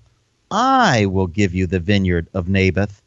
I 0.50 1.06
will 1.06 1.28
give 1.28 1.54
you 1.54 1.68
the 1.68 1.78
vineyard 1.78 2.28
of 2.34 2.48
Naboth, 2.48 3.00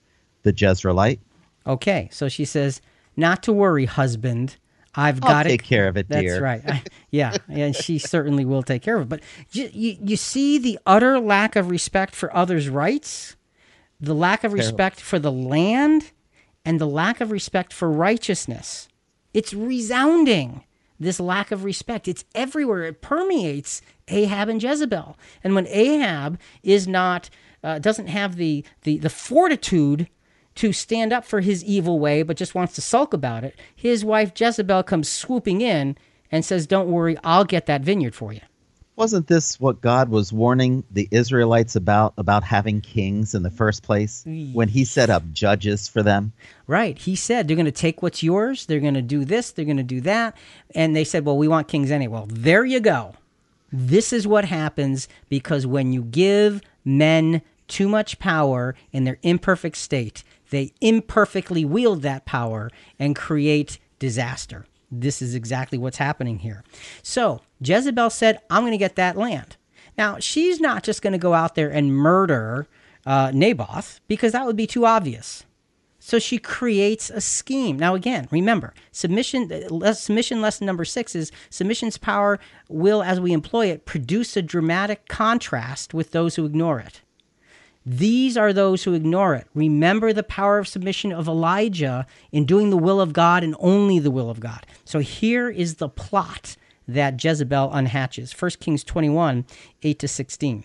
the 0.44 0.54
Jezreelite. 0.54 1.20
Okay, 1.68 2.08
so 2.14 2.30
she 2.30 2.46
says, 2.46 2.80
Not 3.18 3.44
to 3.44 3.52
worry, 3.52 3.86
husband. 3.86 4.56
I've 4.96 5.20
got 5.20 5.46
it. 5.46 5.50
I'll 5.50 5.58
take 5.58 5.64
care 5.64 5.88
of 5.89 5.98
it, 5.98 6.08
dear. 6.08 6.22
That's 6.22 6.34
dear. 6.34 6.44
right. 6.44 6.62
I- 6.66 6.84
yeah, 7.12 7.36
and 7.50 7.76
she 7.76 7.98
certainly 7.98 8.46
will 8.46 8.64
take 8.64 8.82
care 8.84 8.96
of 8.96 9.04
it. 9.04 9.10
But 9.10 9.22
you, 9.52 9.70
you, 9.74 9.98
you 10.02 10.16
see 10.16 10.58
the 10.58 10.80
utter 10.86 11.20
lack 11.20 11.58
of 11.58 11.70
respect 11.70 12.16
for 12.16 12.34
others' 12.34 12.70
rights, 12.70 13.36
the 14.02 14.16
lack 14.16 14.43
of 14.43 14.52
respect 14.54 14.99
for 14.99 15.20
the 15.20 15.32
land, 15.32 16.12
and 16.66 16.80
the 16.80 16.88
lack 16.88 17.22
of 17.22 17.32
respect 17.32 17.72
for 17.72 17.89
righteousness. 17.89 18.88
It's 19.34 19.54
resounding. 19.54 20.64
This 20.99 21.20
lack 21.20 21.52
of 21.52 21.64
respect. 21.64 22.08
It's 22.08 22.26
everywhere. 22.36 22.84
It 22.84 23.02
permeates 23.02 23.82
Ahab 24.08 24.49
and 24.49 24.62
Jezebel. 24.62 25.18
And 25.43 25.56
when 25.56 25.68
Ahab 25.68 26.39
is 26.62 26.88
not, 26.88 27.30
uh, 27.64 27.80
doesn't 27.80 28.08
have 28.08 28.36
the, 28.36 28.64
the, 28.84 28.97
the 28.97 29.10
fortitude 29.10 30.08
to 30.56 30.74
stand 30.74 31.14
up 31.14 31.26
for 31.26 31.41
his 31.41 31.64
evil 31.64 31.97
way, 31.99 32.24
but 32.24 32.38
just 32.38 32.54
wants 32.54 32.76
to 32.76 32.82
sulk 32.82 33.14
about 33.14 33.43
it, 33.43 33.58
his 33.76 34.04
wife 34.04 34.32
Jezebel 34.36 34.84
comes 34.84 35.10
swooping 35.10 35.62
in 35.62 35.97
and 36.32 36.45
says, 36.45 36.68
Don't 36.68 36.91
worry, 36.91 37.18
I'll 37.24 37.45
get 37.45 37.66
that 37.68 37.82
vineyard 37.82 38.14
for 38.14 38.34
you. 38.34 38.41
Wasn't 38.96 39.28
this 39.28 39.60
what 39.60 39.82
God 39.82 40.10
was 40.10 40.34
warning 40.34 40.84
the 40.92 41.08
Israelites 41.12 41.76
about, 41.76 42.14
about 42.18 42.44
having 42.44 42.82
kings 42.82 43.34
in 43.34 43.42
the 43.44 43.50
first 43.50 43.84
place? 43.84 44.24
When 44.54 44.68
he 44.68 44.86
set 44.86 45.10
up 45.10 45.24
judges 45.32 45.88
for 45.88 46.04
them? 46.04 46.34
Right. 46.68 46.98
He 46.98 47.16
said 47.16 47.48
they're 47.48 47.56
going 47.56 47.66
to 47.66 47.72
take 47.72 48.02
what's 48.02 48.22
yours, 48.22 48.66
they're 48.66 48.80
going 48.80 48.94
to 48.96 49.02
do 49.02 49.26
this, 49.26 49.52
they're 49.52 49.66
going 49.66 49.78
to 49.78 49.84
do 49.84 50.02
that. 50.02 50.38
And 50.76 50.96
they 50.96 51.04
said, 51.04 51.26
Well, 51.26 51.38
we 51.38 51.48
want 51.48 51.68
kings 51.68 51.89
anyway. 51.89 52.12
Well, 52.12 52.28
there 52.30 52.66
you 52.66 52.80
go. 52.80 53.16
This 53.72 54.12
is 54.12 54.28
what 54.28 54.46
happens 54.46 55.08
because 55.30 55.66
when 55.66 55.94
you 55.94 56.04
give 56.04 56.62
men 56.84 57.42
too 57.70 57.88
much 57.88 58.20
power 58.20 58.76
in 58.92 59.06
their 59.06 59.18
imperfect 59.24 59.78
state, 59.78 60.24
they 60.50 60.74
imperfectly 60.82 61.64
wield 61.64 62.02
that 62.02 62.26
power 62.26 62.70
and 63.00 63.16
create 63.16 63.80
disaster. 63.98 64.66
This 64.92 65.22
is 65.22 65.36
exactly 65.36 65.78
what's 65.78 65.98
happening 65.98 66.39
here. 66.39 66.64
So 67.02 67.42
Jezebel 67.62 68.10
said, 68.10 68.39
I'm 68.50 68.64
going 68.64 68.72
to 68.74 68.78
get 68.78 68.96
that 68.98 69.16
land. 69.16 69.56
Now, 69.98 70.20
she's 70.20 70.60
not 70.60 70.84
just 70.84 71.02
going 71.02 71.14
to 71.14 71.20
go 71.20 71.34
out 71.34 71.56
there 71.56 71.70
and 71.70 71.96
murder 71.96 72.68
uh, 73.06 73.32
Naboth 73.34 74.02
because 74.08 74.34
that 74.34 74.46
would 74.46 74.56
be 74.56 74.68
too 74.68 74.86
obvious. 74.86 75.46
So 76.04 76.18
she 76.18 76.39
creates 76.39 77.12
a 77.12 77.22
scheme. 77.22 77.78
Now, 77.78 77.94
again, 77.94 78.28
remember, 78.32 78.74
submission. 78.92 79.52
uh, 79.52 79.94
Submission 79.94 80.42
lesson 80.42 80.66
number 80.66 80.84
six 80.84 81.16
is 81.16 81.32
submission's 81.52 81.98
power 81.98 82.39
will, 82.68 83.04
as 83.04 83.20
we 83.20 83.34
employ 83.34 83.68
it, 83.68 83.86
produce 83.86 84.36
a 84.36 84.42
dramatic 84.42 85.08
contrast 85.08 85.94
with 85.94 86.12
those 86.12 86.36
who 86.36 86.46
ignore 86.46 86.80
it. 86.80 87.02
These 87.86 88.38
are 88.38 88.54
those 88.54 88.84
who 88.84 88.94
ignore 88.94 89.34
it. 89.34 89.48
Remember 89.56 90.14
the 90.14 90.24
power 90.24 90.60
of 90.60 90.68
submission 90.68 91.12
of 91.12 91.28
Elijah 91.28 92.06
in 92.32 92.46
doing 92.46 92.70
the 92.70 92.78
will 92.78 93.02
of 93.02 93.14
God 93.14 93.44
and 93.44 93.56
only 93.60 93.98
the 93.98 94.12
will 94.12 94.30
of 94.30 94.40
God. 94.40 94.68
So 94.86 95.00
here 95.00 95.50
is 95.50 95.76
the 95.76 95.90
plot 95.90 96.56
that 96.88 97.24
Jezebel 97.24 97.72
unhatches. 97.72 98.40
1 98.40 98.52
Kings 98.60 98.84
21, 98.84 99.46
8 99.82 100.00
to 100.00 100.08
16. 100.08 100.64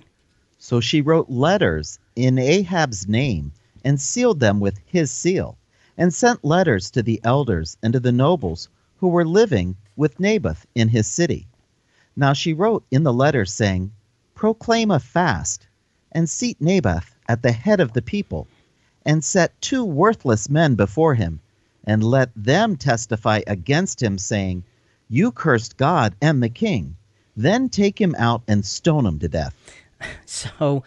So 0.59 0.81
she 0.81 1.01
wrote 1.01 1.31
letters 1.31 1.99
in 2.17 2.39
Ahab's 2.39 3.09
name 3.09 3.53
and 3.85 4.01
sealed 4.01 4.41
them 4.41 4.59
with 4.59 4.79
his 4.85 5.11
seal, 5.11 5.57
and 5.97 6.13
sent 6.13 6.45
letters 6.45 6.91
to 6.91 7.03
the 7.03 7.21
elders 7.23 7.79
and 7.83 7.93
to 7.93 8.01
the 8.01 8.13
nobles 8.13 8.69
who 8.99 9.09
were 9.09 9.25
living 9.25 9.77
with 9.95 10.19
Naboth 10.19 10.67
in 10.75 10.89
his 10.89 11.07
city. 11.07 11.47
Now 12.17 12.33
she 12.33 12.53
wrote 12.53 12.85
in 12.91 13.05
the 13.05 13.13
letter, 13.13 13.45
saying, 13.45 13.93
Proclaim 14.35 14.91
a 14.91 14.99
fast, 14.99 15.66
and 16.17 16.31
seat 16.31 16.57
Naboth 16.61 17.15
at 17.29 17.43
the 17.43 17.53
head 17.53 17.79
of 17.79 17.93
the 17.93 18.01
people, 18.01 18.49
and 19.05 19.23
set 19.23 19.61
two 19.61 19.85
worthless 19.85 20.49
men 20.49 20.75
before 20.75 21.15
him, 21.15 21.41
and 21.85 22.03
let 22.03 22.31
them 22.35 22.75
testify 22.75 23.43
against 23.47 24.03
him, 24.03 24.17
saying, 24.17 24.65
You 25.11 25.31
cursed 25.31 25.77
God 25.77 26.15
and 26.23 26.43
the 26.43 26.49
king. 26.49 26.97
Then 27.37 27.69
take 27.69 28.01
him 28.01 28.17
out 28.19 28.43
and 28.49 28.65
stone 28.65 29.05
him 29.05 29.19
to 29.19 29.29
death. 29.29 29.55
So, 30.27 30.85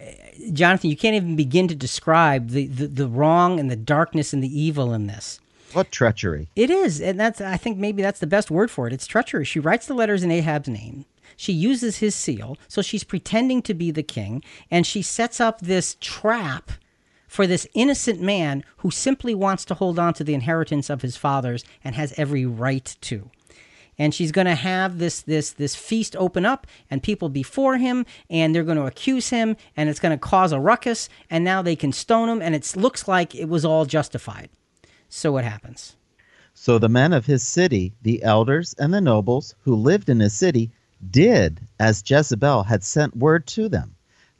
uh, 0.00 0.04
Jonathan, 0.52 0.90
you 0.90 0.96
can't 0.96 1.16
even 1.16 1.34
begin 1.34 1.66
to 1.68 1.74
describe 1.74 2.50
the, 2.50 2.66
the, 2.66 2.86
the 2.86 3.08
wrong 3.08 3.58
and 3.58 3.70
the 3.70 3.76
darkness 3.76 4.32
and 4.32 4.42
the 4.42 4.60
evil 4.60 4.92
in 4.92 5.06
this. 5.08 5.40
What 5.72 5.90
treachery! 5.90 6.48
It 6.54 6.70
is, 6.70 7.00
and 7.00 7.18
that's 7.18 7.40
I 7.40 7.56
think 7.56 7.78
maybe 7.78 8.02
that's 8.02 8.20
the 8.20 8.26
best 8.26 8.50
word 8.50 8.70
for 8.70 8.86
it. 8.86 8.92
It's 8.92 9.06
treachery. 9.06 9.44
She 9.44 9.58
writes 9.58 9.86
the 9.86 9.94
letters 9.94 10.22
in 10.22 10.30
Ahab's 10.30 10.68
name. 10.68 11.06
She 11.42 11.52
uses 11.52 11.96
his 11.96 12.14
seal, 12.14 12.56
so 12.68 12.82
she's 12.82 13.02
pretending 13.02 13.62
to 13.62 13.74
be 13.74 13.90
the 13.90 14.04
king, 14.04 14.44
and 14.70 14.86
she 14.86 15.02
sets 15.02 15.40
up 15.40 15.60
this 15.60 15.96
trap 16.00 16.70
for 17.26 17.48
this 17.48 17.66
innocent 17.74 18.20
man 18.20 18.62
who 18.76 18.92
simply 18.92 19.34
wants 19.34 19.64
to 19.64 19.74
hold 19.74 19.98
on 19.98 20.14
to 20.14 20.22
the 20.22 20.34
inheritance 20.34 20.88
of 20.88 21.02
his 21.02 21.16
fathers 21.16 21.64
and 21.82 21.96
has 21.96 22.14
every 22.16 22.46
right 22.46 22.96
to. 23.00 23.28
And 23.98 24.14
she's 24.14 24.30
going 24.30 24.46
to 24.46 24.54
have 24.54 24.98
this 24.98 25.20
this 25.20 25.50
this 25.50 25.74
feast 25.74 26.14
open 26.14 26.46
up 26.46 26.68
and 26.88 27.02
people 27.02 27.28
before 27.28 27.76
him 27.76 28.06
and 28.30 28.54
they're 28.54 28.62
going 28.62 28.78
to 28.78 28.86
accuse 28.86 29.30
him 29.30 29.56
and 29.76 29.88
it's 29.88 29.98
going 29.98 30.16
to 30.16 30.28
cause 30.28 30.52
a 30.52 30.60
ruckus 30.60 31.08
and 31.28 31.42
now 31.42 31.60
they 31.60 31.74
can 31.74 31.90
stone 31.90 32.28
him 32.28 32.40
and 32.40 32.54
it 32.54 32.76
looks 32.76 33.08
like 33.08 33.34
it 33.34 33.48
was 33.48 33.64
all 33.64 33.84
justified. 33.84 34.48
So 35.08 35.32
what 35.32 35.42
happens? 35.42 35.96
So 36.54 36.78
the 36.78 36.88
men 36.88 37.12
of 37.12 37.26
his 37.26 37.42
city, 37.42 37.94
the 38.02 38.22
elders 38.22 38.76
and 38.78 38.94
the 38.94 39.00
nobles 39.00 39.56
who 39.62 39.74
lived 39.74 40.08
in 40.08 40.20
his 40.20 40.34
city, 40.34 40.70
did 41.10 41.60
as 41.80 42.02
Jezebel 42.06 42.62
had 42.62 42.84
sent 42.84 43.16
word 43.16 43.46
to 43.48 43.68
them, 43.68 43.94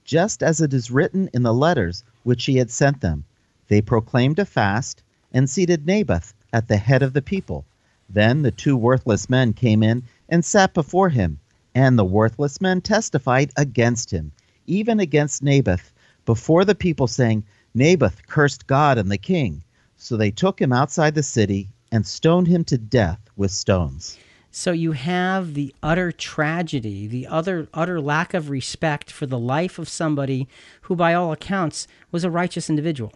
just 0.04 0.42
as 0.42 0.60
it 0.60 0.72
is 0.72 0.90
written 0.90 1.28
in 1.34 1.42
the 1.42 1.52
letters 1.52 2.04
which 2.22 2.40
she 2.40 2.56
had 2.56 2.70
sent 2.70 3.00
them. 3.00 3.24
They 3.68 3.80
proclaimed 3.80 4.38
a 4.38 4.44
fast 4.44 5.02
and 5.32 5.48
seated 5.48 5.86
Naboth 5.86 6.34
at 6.52 6.68
the 6.68 6.76
head 6.76 7.02
of 7.02 7.12
the 7.12 7.22
people. 7.22 7.64
Then 8.08 8.42
the 8.42 8.50
two 8.50 8.76
worthless 8.76 9.30
men 9.30 9.52
came 9.54 9.82
in 9.82 10.02
and 10.28 10.44
sat 10.44 10.74
before 10.74 11.08
him, 11.08 11.38
and 11.74 11.98
the 11.98 12.04
worthless 12.04 12.60
men 12.60 12.80
testified 12.80 13.50
against 13.56 14.10
him, 14.10 14.32
even 14.66 15.00
against 15.00 15.42
Naboth, 15.42 15.92
before 16.26 16.64
the 16.64 16.74
people, 16.74 17.06
saying, 17.06 17.44
Naboth 17.74 18.26
cursed 18.26 18.66
God 18.66 18.98
and 18.98 19.10
the 19.10 19.18
king. 19.18 19.64
So 19.96 20.16
they 20.16 20.30
took 20.30 20.60
him 20.60 20.72
outside 20.72 21.14
the 21.14 21.22
city 21.22 21.68
and 21.90 22.06
stoned 22.06 22.46
him 22.46 22.64
to 22.64 22.78
death 22.78 23.20
with 23.36 23.50
stones. 23.50 24.18
So 24.54 24.70
you 24.70 24.92
have 24.92 25.54
the 25.54 25.74
utter 25.82 26.12
tragedy, 26.12 27.06
the 27.06 27.26
other 27.26 27.68
utter 27.72 28.02
lack 28.02 28.34
of 28.34 28.50
respect 28.50 29.10
for 29.10 29.24
the 29.24 29.38
life 29.38 29.78
of 29.78 29.88
somebody 29.88 30.46
who, 30.82 30.94
by 30.94 31.14
all 31.14 31.32
accounts, 31.32 31.88
was 32.10 32.22
a 32.22 32.30
righteous 32.30 32.68
individual, 32.68 33.14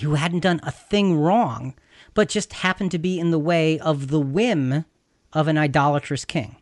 who 0.00 0.14
hadn't 0.14 0.44
done 0.44 0.60
a 0.62 0.70
thing 0.70 1.18
wrong, 1.18 1.74
but 2.14 2.28
just 2.28 2.52
happened 2.52 2.92
to 2.92 3.00
be 3.00 3.18
in 3.18 3.32
the 3.32 3.38
way 3.38 3.80
of 3.80 4.08
the 4.08 4.20
whim 4.20 4.84
of 5.32 5.48
an 5.48 5.58
idolatrous 5.58 6.24
king. 6.24 6.54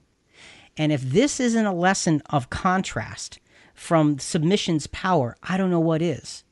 And 0.79 0.91
if 0.91 1.03
this 1.03 1.39
isn't 1.39 1.66
a 1.66 1.74
lesson 1.74 2.22
of 2.31 2.49
contrast 2.49 3.41
from 3.74 4.18
submission's 4.18 4.87
power, 4.87 5.37
I 5.43 5.59
don't 5.59 5.70
know 5.70 5.81
what 5.81 6.01
is. 6.01 6.45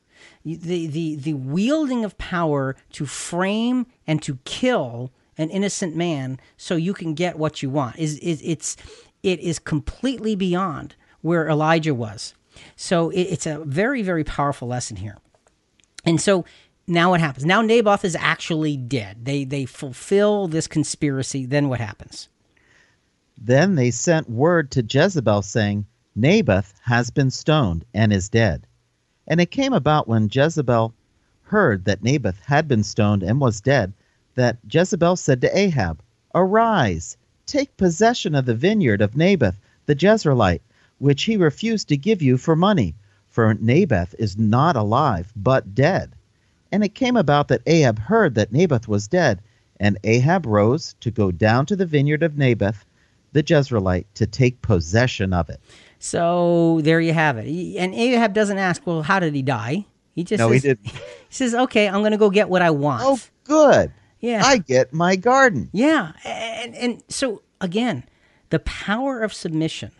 The, 0.43 0.85
the, 0.85 1.15
the 1.15 1.33
wielding 1.33 2.05
of 2.05 2.19
power 2.19 2.75
to 2.91 3.07
frame 3.07 3.87
and 4.05 4.21
to 4.21 4.37
kill 4.45 5.11
an 5.37 5.49
innocent 5.49 5.95
man 5.95 6.39
so 6.57 6.75
you 6.75 6.93
can 6.93 7.13
get 7.13 7.37
what 7.37 7.61
you 7.61 7.69
want 7.69 7.97
is, 7.97 8.17
is 8.19 8.41
it's 8.43 8.77
it 9.23 9.39
is 9.39 9.59
completely 9.59 10.35
beyond 10.35 10.95
where 11.21 11.47
Elijah 11.47 11.95
was. 11.95 12.35
So 12.75 13.09
it, 13.09 13.21
it's 13.21 13.45
a 13.45 13.59
very 13.59 14.01
very 14.01 14.23
powerful 14.23 14.67
lesson 14.67 14.97
here. 14.97 15.17
And 16.05 16.21
so 16.21 16.45
now 16.87 17.09
what 17.09 17.19
happens? 17.19 17.45
Now 17.45 17.61
Naboth 17.61 18.05
is 18.05 18.15
actually 18.15 18.77
dead. 18.77 19.25
They 19.25 19.43
they 19.43 19.65
fulfill 19.65 20.47
this 20.47 20.67
conspiracy. 20.67 21.45
Then 21.45 21.69
what 21.69 21.79
happens? 21.79 22.29
Then 23.37 23.75
they 23.75 23.91
sent 23.91 24.29
word 24.29 24.71
to 24.71 24.81
Jezebel, 24.81 25.41
saying, 25.41 25.85
Naboth 26.15 26.73
has 26.83 27.09
been 27.09 27.29
stoned 27.29 27.83
and 27.93 28.13
is 28.13 28.29
dead. 28.29 28.65
And 29.27 29.41
it 29.41 29.51
came 29.51 29.73
about 29.73 30.07
when 30.07 30.29
Jezebel 30.31 30.93
heard 31.41 31.83
that 31.85 32.01
Naboth 32.01 32.39
had 32.39 32.67
been 32.67 32.83
stoned 32.83 33.23
and 33.23 33.41
was 33.41 33.59
dead, 33.59 33.91
that 34.35 34.57
Jezebel 34.69 35.15
said 35.15 35.41
to 35.41 35.57
Ahab, 35.57 36.01
Arise, 36.33 37.17
take 37.45 37.75
possession 37.77 38.35
of 38.35 38.45
the 38.45 38.55
vineyard 38.55 39.01
of 39.01 39.15
Naboth 39.15 39.55
the 39.85 39.95
Jezreelite, 39.95 40.61
which 40.99 41.23
he 41.23 41.37
refused 41.37 41.87
to 41.89 41.97
give 41.97 42.21
you 42.21 42.37
for 42.37 42.55
money, 42.55 42.95
for 43.29 43.53
Naboth 43.53 44.15
is 44.17 44.37
not 44.37 44.75
alive, 44.75 45.31
but 45.35 45.75
dead. 45.75 46.13
And 46.71 46.83
it 46.83 46.95
came 46.95 47.15
about 47.15 47.47
that 47.49 47.61
Ahab 47.65 47.99
heard 47.99 48.35
that 48.35 48.51
Naboth 48.51 48.87
was 48.87 49.07
dead, 49.07 49.41
and 49.79 49.97
Ahab 50.03 50.45
rose 50.45 50.95
to 51.01 51.11
go 51.11 51.31
down 51.31 51.65
to 51.67 51.75
the 51.75 51.85
vineyard 51.85 52.23
of 52.23 52.37
Naboth 52.37 52.85
the 53.33 53.43
Jezreelite 53.43 54.05
to 54.15 54.25
take 54.25 54.61
possession 54.61 55.33
of 55.33 55.49
it. 55.49 55.59
So 55.99 56.79
there 56.83 57.01
you 57.01 57.13
have 57.13 57.37
it. 57.37 57.47
And 57.77 57.93
Ahab 57.93 58.33
doesn't 58.33 58.57
ask, 58.57 58.85
well, 58.87 59.01
how 59.01 59.19
did 59.19 59.35
he 59.35 59.41
die? 59.41 59.85
He 60.15 60.23
just 60.23 60.39
No, 60.39 60.49
he 60.49 60.59
says, 60.59 60.77
didn't. 60.77 60.87
he 60.95 61.01
says, 61.29 61.53
"Okay, 61.53 61.87
I'm 61.87 61.99
going 61.99 62.11
to 62.11 62.17
go 62.17 62.29
get 62.29 62.47
what 62.47 62.61
I 62.61 62.71
want." 62.71 63.03
Oh, 63.05 63.19
good. 63.43 63.91
Yeah. 64.25 64.41
I 64.45 64.57
get 64.57 64.93
my 64.93 65.15
garden. 65.15 65.69
Yeah, 65.71 66.13
and 66.23 66.75
and 66.75 67.03
so 67.09 67.41
again, 67.61 68.05
the 68.49 68.59
power 68.59 69.21
of 69.21 69.33
submission 69.33 69.91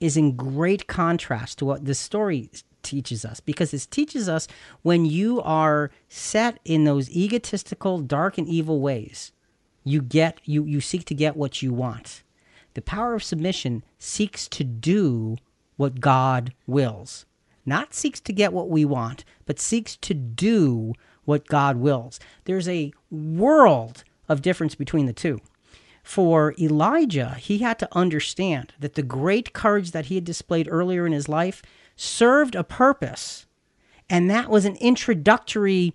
is 0.00 0.16
in 0.16 0.36
great 0.36 0.86
contrast 0.86 1.58
to 1.58 1.64
what 1.64 1.84
this 1.84 1.98
story 1.98 2.50
teaches 2.82 3.24
us 3.24 3.40
because 3.40 3.72
it 3.72 3.86
teaches 3.90 4.28
us 4.28 4.46
when 4.82 5.04
you 5.06 5.40
are 5.42 5.90
set 6.08 6.60
in 6.64 6.84
those 6.84 7.10
egotistical, 7.10 8.00
dark 8.00 8.36
and 8.38 8.46
evil 8.46 8.80
ways, 8.80 9.32
you 9.82 10.00
get 10.02 10.40
you 10.44 10.64
you 10.64 10.80
seek 10.80 11.04
to 11.06 11.14
get 11.14 11.36
what 11.36 11.62
you 11.62 11.72
want. 11.72 12.22
The 12.74 12.82
power 12.82 13.14
of 13.14 13.22
submission 13.22 13.84
seeks 13.98 14.48
to 14.48 14.64
do 14.64 15.36
what 15.76 16.00
God 16.00 16.52
wills. 16.66 17.26
Not 17.66 17.94
seeks 17.94 18.20
to 18.20 18.32
get 18.32 18.52
what 18.52 18.68
we 18.68 18.84
want, 18.84 19.24
but 19.46 19.58
seeks 19.58 19.96
to 19.96 20.14
do 20.14 20.92
what 21.24 21.46
God 21.46 21.76
wills. 21.76 22.20
There's 22.44 22.68
a 22.68 22.92
world 23.10 24.04
of 24.28 24.42
difference 24.42 24.74
between 24.74 25.06
the 25.06 25.12
two. 25.12 25.40
For 26.02 26.54
Elijah, 26.58 27.36
he 27.40 27.58
had 27.58 27.78
to 27.78 27.88
understand 27.92 28.74
that 28.78 28.94
the 28.94 29.02
great 29.02 29.54
courage 29.54 29.92
that 29.92 30.06
he 30.06 30.16
had 30.16 30.24
displayed 30.24 30.68
earlier 30.70 31.06
in 31.06 31.12
his 31.12 31.28
life 31.28 31.62
served 31.96 32.54
a 32.54 32.64
purpose. 32.64 33.46
And 34.10 34.30
that 34.30 34.50
was 34.50 34.66
an 34.66 34.76
introductory 34.76 35.94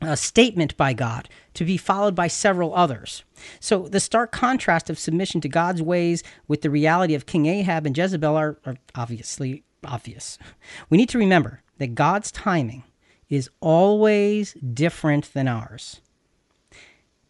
uh, 0.00 0.16
statement 0.16 0.76
by 0.76 0.92
God 0.92 1.28
to 1.54 1.64
be 1.64 1.76
followed 1.76 2.14
by 2.14 2.28
several 2.28 2.74
others. 2.74 3.24
So 3.60 3.88
the 3.88 4.00
stark 4.00 4.32
contrast 4.32 4.90
of 4.90 4.98
submission 4.98 5.40
to 5.42 5.48
God's 5.48 5.82
ways 5.82 6.22
with 6.46 6.62
the 6.62 6.70
reality 6.70 7.14
of 7.14 7.26
King 7.26 7.46
Ahab 7.46 7.86
and 7.86 7.96
Jezebel 7.96 8.36
are, 8.36 8.58
are 8.64 8.76
obviously 8.94 9.64
obvious. 9.84 10.38
We 10.90 10.98
need 10.98 11.08
to 11.10 11.18
remember 11.18 11.62
that 11.78 11.94
God's 11.94 12.30
timing 12.30 12.84
is 13.28 13.50
always 13.60 14.54
different 14.54 15.32
than 15.32 15.48
ours. 15.48 16.00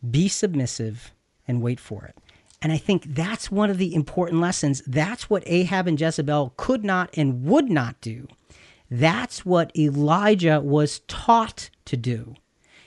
Be 0.08 0.28
submissive 0.28 1.12
and 1.46 1.62
wait 1.62 1.80
for 1.80 2.04
it. 2.04 2.16
And 2.60 2.72
I 2.72 2.76
think 2.76 3.14
that's 3.14 3.50
one 3.50 3.70
of 3.70 3.78
the 3.78 3.94
important 3.94 4.40
lessons. 4.40 4.82
That's 4.86 5.30
what 5.30 5.44
Ahab 5.46 5.86
and 5.86 6.00
Jezebel 6.00 6.54
could 6.56 6.84
not 6.84 7.10
and 7.14 7.44
would 7.44 7.70
not 7.70 8.00
do. 8.00 8.26
That's 8.90 9.44
what 9.44 9.76
Elijah 9.76 10.60
was 10.60 11.00
taught 11.00 11.70
to 11.84 11.96
do. 11.96 12.34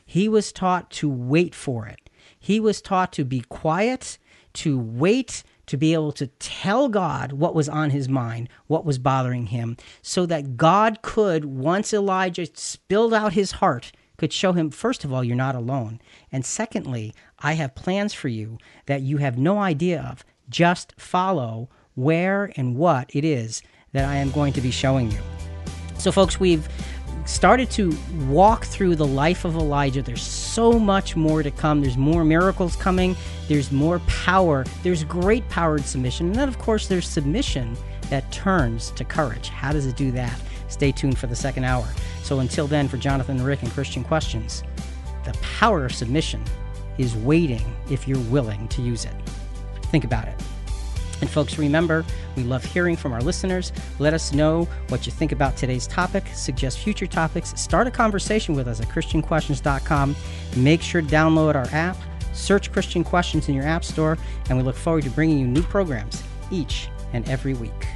He 0.06 0.28
was 0.28 0.52
taught 0.52 0.90
to 0.92 1.10
wait 1.10 1.56
for 1.56 1.88
it. 1.88 2.10
He 2.38 2.60
was 2.60 2.82
taught 2.82 3.14
to 3.14 3.24
be 3.24 3.42
quiet, 3.42 4.18
to 4.54 4.78
wait, 4.78 5.44
to 5.72 5.78
be 5.78 5.94
able 5.94 6.12
to 6.12 6.28
tell 6.28 6.90
God 6.90 7.32
what 7.32 7.56
was 7.56 7.70
on 7.70 7.92
his 7.92 8.10
mind, 8.10 8.50
what 8.68 8.84
was 8.84 9.00
bothering 9.00 9.46
him, 9.46 9.78
so 10.02 10.26
that 10.26 10.58
God 10.58 11.02
could, 11.02 11.46
once 11.46 11.94
Elijah 11.94 12.46
spilled 12.54 13.14
out 13.14 13.32
his 13.32 13.54
heart, 13.54 13.94
could 14.18 14.34
show 14.34 14.52
him, 14.52 14.70
first 14.70 15.06
of 15.06 15.14
all, 15.14 15.24
you're 15.24 15.34
not 15.34 15.56
alone. 15.56 16.02
And 16.30 16.46
secondly, 16.46 17.14
I 17.40 17.54
have 17.54 17.74
plans 17.74 18.14
for 18.14 18.28
you 18.28 18.58
that 18.88 19.02
you 19.02 19.16
have 19.20 19.38
no 19.38 19.60
idea 19.60 20.06
of. 20.12 20.26
Just 20.50 20.94
follow 20.98 21.70
where 21.96 22.52
and 22.58 22.76
what 22.76 23.10
it 23.16 23.24
is 23.24 23.62
that 23.94 24.04
I 24.04 24.18
am 24.18 24.32
going 24.32 24.52
to 24.52 24.62
be 24.62 24.72
showing 24.72 25.10
you. 25.10 25.20
So, 25.98 26.12
folks, 26.12 26.38
we've 26.38 26.68
started 27.32 27.72
to 27.72 27.98
walk 28.28 28.66
through 28.66 28.96
the 28.96 29.06
life 29.06 29.46
of 29.46 29.56
Elijah. 29.56 30.02
There's 30.02 30.22
so 30.22 30.78
much 30.78 31.16
more 31.16 31.42
to 31.42 31.50
come. 31.50 31.82
There's 31.82 31.98
more 31.98 32.24
miracles 32.24 32.76
coming. 32.76 33.16
There's 33.48 33.72
more 33.72 34.00
power. 34.00 34.66
There's 34.84 35.04
great 35.06 35.48
power 35.50 35.78
in 35.78 35.84
submission. 35.84 36.28
And 36.28 36.36
then, 36.36 36.48
of 36.48 36.60
course, 36.60 36.88
there's 36.88 37.08
submission 37.08 37.76
that 38.10 38.30
turns 38.32 38.92
to 38.92 39.06
courage. 39.06 39.48
How 39.48 39.72
does 39.72 39.86
it 39.86 39.96
do 39.96 40.12
that? 40.12 40.40
Stay 40.68 40.92
tuned 40.92 41.18
for 41.18 41.28
the 41.28 41.36
second 41.36 41.64
hour. 41.64 41.88
So, 42.22 42.40
until 42.40 42.68
then, 42.68 42.88
for 42.88 42.98
Jonathan 42.98 43.44
Rick 43.44 43.64
and 43.64 43.72
Christian 43.72 44.04
Questions, 44.04 44.64
the 45.24 45.34
power 45.42 45.86
of 45.86 45.94
submission 45.94 46.44
is 46.98 47.16
waiting 47.16 47.64
if 47.90 48.08
you're 48.08 48.20
willing 48.20 48.68
to 48.68 48.82
use 48.82 49.06
it. 49.06 49.14
Think 49.84 50.04
about 50.04 50.28
it. 50.28 50.36
And 51.22 51.30
folks, 51.30 51.58
remember, 51.58 52.04
we 52.36 52.44
love 52.44 52.64
hearing 52.66 52.96
from 52.96 53.14
our 53.14 53.22
listeners. 53.22 53.72
Let 54.00 54.14
us 54.14 54.34
know 54.34 54.68
what 54.90 55.06
you 55.06 55.12
think 55.12 55.32
about 55.32 55.56
today's 55.56 55.88
topic, 55.88 56.26
suggest 56.34 56.80
future 56.80 57.08
topics, 57.08 57.54
start 57.60 57.88
a 57.88 57.92
conversation 57.92 58.56
with 58.56 58.68
us 58.68 58.82
at 58.82 58.88
ChristianQuestions.com. 58.88 60.16
Make 60.58 60.82
sure 60.82 61.02
to 61.02 61.08
download 61.08 61.56
our 61.56 61.68
app, 61.72 61.98
search 62.34 62.72
Christian 62.72 63.04
Questions 63.04 63.48
in 63.48 63.56
your 63.56 63.66
App 63.66 63.86
Store, 63.86 64.18
and 64.50 64.58
we 64.58 64.64
look 64.64 64.76
forward 64.76 65.04
to 65.04 65.10
bringing 65.12 65.40
you 65.40 65.48
new 65.48 65.64
programs 65.64 66.24
each 66.50 66.90
and 67.14 67.28
every 67.30 67.54
week. 67.54 67.88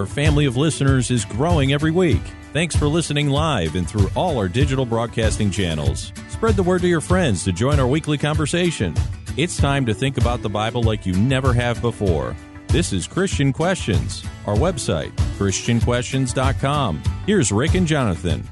Our 0.00 0.06
family 0.06 0.46
of 0.46 0.56
listeners 0.56 1.10
is 1.10 1.26
growing 1.26 1.74
every 1.74 1.90
week. 1.90 2.22
Thanks 2.54 2.74
for 2.74 2.86
listening 2.86 3.28
live 3.28 3.74
and 3.74 3.86
through 3.86 4.08
all 4.16 4.38
our 4.38 4.48
digital 4.48 4.86
broadcasting 4.86 5.50
channels. 5.50 6.14
Spread 6.30 6.56
the 6.56 6.62
word 6.62 6.80
to 6.80 6.88
your 6.88 7.02
friends 7.02 7.44
to 7.44 7.52
join 7.52 7.78
our 7.78 7.86
weekly 7.86 8.16
conversation. 8.16 8.94
It's 9.36 9.58
time 9.58 9.84
to 9.84 9.92
think 9.92 10.16
about 10.16 10.40
the 10.40 10.48
Bible 10.48 10.82
like 10.82 11.04
you 11.04 11.12
never 11.12 11.52
have 11.52 11.82
before. 11.82 12.34
This 12.68 12.94
is 12.94 13.06
Christian 13.06 13.52
Questions, 13.52 14.24
our 14.46 14.56
website, 14.56 15.14
ChristianQuestions.com. 15.36 17.02
Here's 17.26 17.52
Rick 17.52 17.74
and 17.74 17.86
Jonathan. 17.86 18.48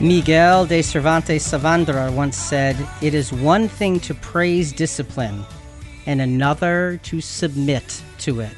Miguel 0.00 0.64
de 0.64 0.80
Cervantes 0.80 1.44
Saavedra 1.44 2.14
once 2.14 2.36
said, 2.36 2.76
It 3.02 3.14
is 3.14 3.32
one 3.32 3.66
thing 3.66 3.98
to 4.00 4.14
praise 4.14 4.72
discipline 4.72 5.44
and 6.06 6.20
another 6.20 7.00
to 7.02 7.20
submit 7.20 8.00
to 8.18 8.38
it. 8.38 8.52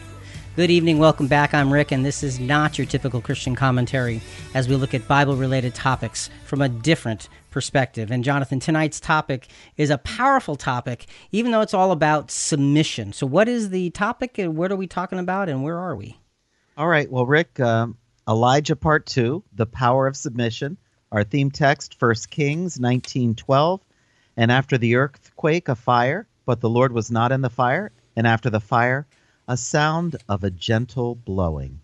Good 0.54 0.70
evening, 0.70 0.98
welcome 0.98 1.28
back. 1.28 1.54
I'm 1.54 1.72
Rick, 1.72 1.92
and 1.92 2.04
this 2.04 2.22
is 2.22 2.38
not 2.38 2.76
your 2.76 2.86
typical 2.86 3.22
Christian 3.22 3.54
commentary 3.54 4.20
as 4.52 4.68
we 4.68 4.76
look 4.76 4.92
at 4.92 5.08
Bible 5.08 5.34
related 5.34 5.74
topics 5.74 6.28
from 6.44 6.60
a 6.60 6.68
different 6.68 7.30
perspective. 7.50 8.10
And 8.10 8.22
Jonathan, 8.22 8.60
tonight's 8.60 9.00
topic 9.00 9.48
is 9.78 9.88
a 9.88 9.96
powerful 9.96 10.56
topic, 10.56 11.06
even 11.32 11.52
though 11.52 11.62
it's 11.62 11.72
all 11.72 11.90
about 11.90 12.30
submission. 12.30 13.14
So, 13.14 13.26
what 13.26 13.48
is 13.48 13.70
the 13.70 13.88
topic, 13.88 14.36
and 14.36 14.58
what 14.58 14.70
are 14.70 14.76
we 14.76 14.86
talking 14.86 15.18
about, 15.18 15.48
and 15.48 15.62
where 15.62 15.78
are 15.78 15.96
we? 15.96 16.18
All 16.76 16.86
right. 16.86 17.10
Well, 17.10 17.24
Rick, 17.24 17.58
um, 17.60 17.96
Elijah 18.28 18.76
Part 18.76 19.06
2, 19.06 19.42
The 19.54 19.64
Power 19.64 20.06
of 20.06 20.18
Submission. 20.18 20.76
Our 21.12 21.24
theme 21.24 21.50
text, 21.50 21.96
1 21.98 22.14
Kings 22.30 22.78
1912. 22.78 23.80
And 24.36 24.52
after 24.52 24.78
the 24.78 24.94
earthquake, 24.94 25.68
a 25.68 25.74
fire, 25.74 26.28
but 26.46 26.60
the 26.60 26.70
Lord 26.70 26.92
was 26.92 27.10
not 27.10 27.32
in 27.32 27.40
the 27.40 27.50
fire. 27.50 27.90
And 28.14 28.26
after 28.26 28.48
the 28.48 28.60
fire, 28.60 29.06
a 29.48 29.56
sound 29.56 30.16
of 30.28 30.44
a 30.44 30.50
gentle 30.50 31.16
blowing. 31.16 31.80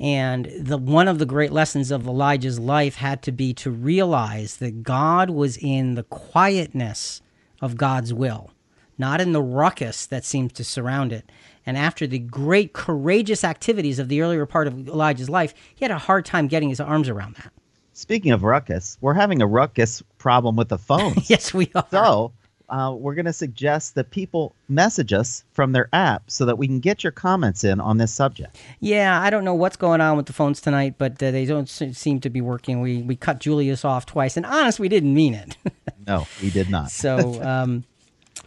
And 0.00 0.50
the 0.58 0.78
one 0.78 1.08
of 1.08 1.18
the 1.18 1.26
great 1.26 1.52
lessons 1.52 1.90
of 1.90 2.06
Elijah's 2.06 2.58
life 2.58 2.96
had 2.96 3.22
to 3.22 3.32
be 3.32 3.52
to 3.54 3.70
realize 3.70 4.56
that 4.56 4.82
God 4.82 5.30
was 5.30 5.58
in 5.58 5.94
the 5.94 6.02
quietness 6.02 7.22
of 7.60 7.76
God's 7.76 8.12
will, 8.12 8.50
not 8.98 9.20
in 9.20 9.32
the 9.32 9.42
ruckus 9.42 10.06
that 10.06 10.24
seems 10.24 10.52
to 10.54 10.64
surround 10.64 11.12
it. 11.12 11.30
And 11.64 11.76
after 11.76 12.06
the 12.06 12.18
great 12.18 12.72
courageous 12.72 13.44
activities 13.44 13.98
of 13.98 14.08
the 14.08 14.22
earlier 14.22 14.46
part 14.46 14.66
of 14.66 14.88
Elijah's 14.88 15.30
life, 15.30 15.52
he 15.74 15.84
had 15.84 15.92
a 15.92 15.98
hard 15.98 16.24
time 16.24 16.46
getting 16.46 16.68
his 16.68 16.80
arms 16.80 17.08
around 17.08 17.36
that. 17.36 17.52
Speaking 17.96 18.32
of 18.32 18.42
ruckus, 18.42 18.98
we're 19.00 19.14
having 19.14 19.40
a 19.40 19.46
ruckus 19.46 20.02
problem 20.18 20.54
with 20.54 20.68
the 20.68 20.76
phones. 20.90 21.30
Yes, 21.30 21.54
we 21.54 21.70
are. 21.74 21.86
So 21.90 22.30
uh, 22.68 22.94
we're 22.94 23.14
going 23.14 23.24
to 23.24 23.32
suggest 23.32 23.94
that 23.94 24.10
people 24.10 24.54
message 24.68 25.14
us 25.14 25.44
from 25.52 25.72
their 25.72 25.88
app 25.94 26.30
so 26.30 26.44
that 26.44 26.58
we 26.58 26.66
can 26.66 26.78
get 26.78 27.02
your 27.02 27.10
comments 27.10 27.64
in 27.64 27.80
on 27.80 27.96
this 27.96 28.12
subject. 28.12 28.54
Yeah, 28.80 29.18
I 29.18 29.30
don't 29.30 29.44
know 29.44 29.54
what's 29.54 29.76
going 29.76 30.02
on 30.02 30.18
with 30.18 30.26
the 30.26 30.34
phones 30.34 30.60
tonight, 30.60 30.96
but 30.98 31.22
uh, 31.22 31.30
they 31.30 31.46
don't 31.46 31.70
seem 31.70 32.20
to 32.20 32.28
be 32.28 32.42
working. 32.42 32.82
We 32.82 33.00
we 33.00 33.16
cut 33.16 33.40
Julius 33.40 33.82
off 33.82 34.04
twice, 34.04 34.36
and 34.36 34.44
honest, 34.44 34.78
we 34.78 34.90
didn't 34.90 35.14
mean 35.14 35.34
it. 35.34 35.56
No, 36.06 36.24
we 36.40 36.50
did 36.50 36.70
not. 36.70 36.92
So, 36.92 37.42
um, 37.42 37.82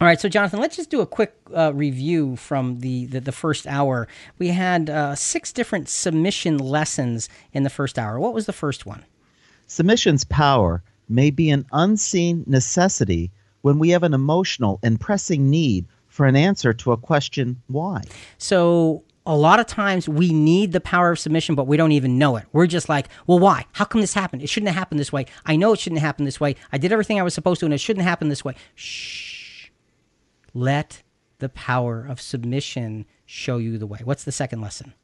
all 0.00 0.06
right. 0.06 0.18
So, 0.18 0.30
Jonathan, 0.30 0.60
let's 0.60 0.76
just 0.76 0.88
do 0.88 1.02
a 1.02 1.06
quick 1.06 1.34
uh, 1.54 1.74
review 1.74 2.36
from 2.36 2.80
the, 2.80 3.04
the, 3.04 3.20
the 3.20 3.32
first 3.32 3.66
hour. 3.66 4.08
We 4.38 4.48
had 4.48 4.88
uh, 4.88 5.14
six 5.14 5.52
different 5.52 5.90
submission 5.90 6.56
lessons 6.56 7.28
in 7.52 7.64
the 7.64 7.68
first 7.68 7.98
hour. 7.98 8.18
What 8.18 8.32
was 8.32 8.46
the 8.46 8.54
first 8.54 8.86
one? 8.86 9.04
Submission's 9.70 10.24
power 10.24 10.82
may 11.08 11.30
be 11.30 11.48
an 11.48 11.64
unseen 11.70 12.42
necessity 12.48 13.30
when 13.62 13.78
we 13.78 13.90
have 13.90 14.02
an 14.02 14.12
emotional 14.12 14.80
and 14.82 14.98
pressing 14.98 15.48
need 15.48 15.86
for 16.08 16.26
an 16.26 16.34
answer 16.34 16.72
to 16.72 16.90
a 16.90 16.96
question 16.96 17.62
why. 17.68 18.02
So, 18.36 19.04
a 19.24 19.36
lot 19.36 19.60
of 19.60 19.66
times 19.66 20.08
we 20.08 20.32
need 20.32 20.72
the 20.72 20.80
power 20.80 21.12
of 21.12 21.20
submission, 21.20 21.54
but 21.54 21.68
we 21.68 21.76
don't 21.76 21.92
even 21.92 22.18
know 22.18 22.34
it. 22.34 22.46
We're 22.52 22.66
just 22.66 22.88
like, 22.88 23.10
well, 23.28 23.38
why? 23.38 23.64
How 23.70 23.84
come 23.84 24.00
this 24.00 24.12
happened? 24.12 24.42
It 24.42 24.48
shouldn't 24.48 24.70
have 24.70 24.76
happened 24.78 24.98
this 24.98 25.12
way. 25.12 25.26
I 25.46 25.54
know 25.54 25.72
it 25.72 25.78
shouldn't 25.78 26.00
happen 26.00 26.24
this 26.24 26.40
way. 26.40 26.56
I 26.72 26.78
did 26.78 26.90
everything 26.90 27.20
I 27.20 27.22
was 27.22 27.32
supposed 27.32 27.60
to, 27.60 27.66
and 27.66 27.72
it 27.72 27.78
shouldn't 27.78 28.04
happen 28.04 28.28
this 28.28 28.44
way. 28.44 28.56
Shh. 28.74 29.68
Let 30.52 31.04
the 31.38 31.48
power 31.48 32.04
of 32.04 32.20
submission 32.20 33.06
show 33.24 33.58
you 33.58 33.78
the 33.78 33.86
way. 33.86 34.00
What's 34.02 34.24
the 34.24 34.32
second 34.32 34.62
lesson? 34.62 34.94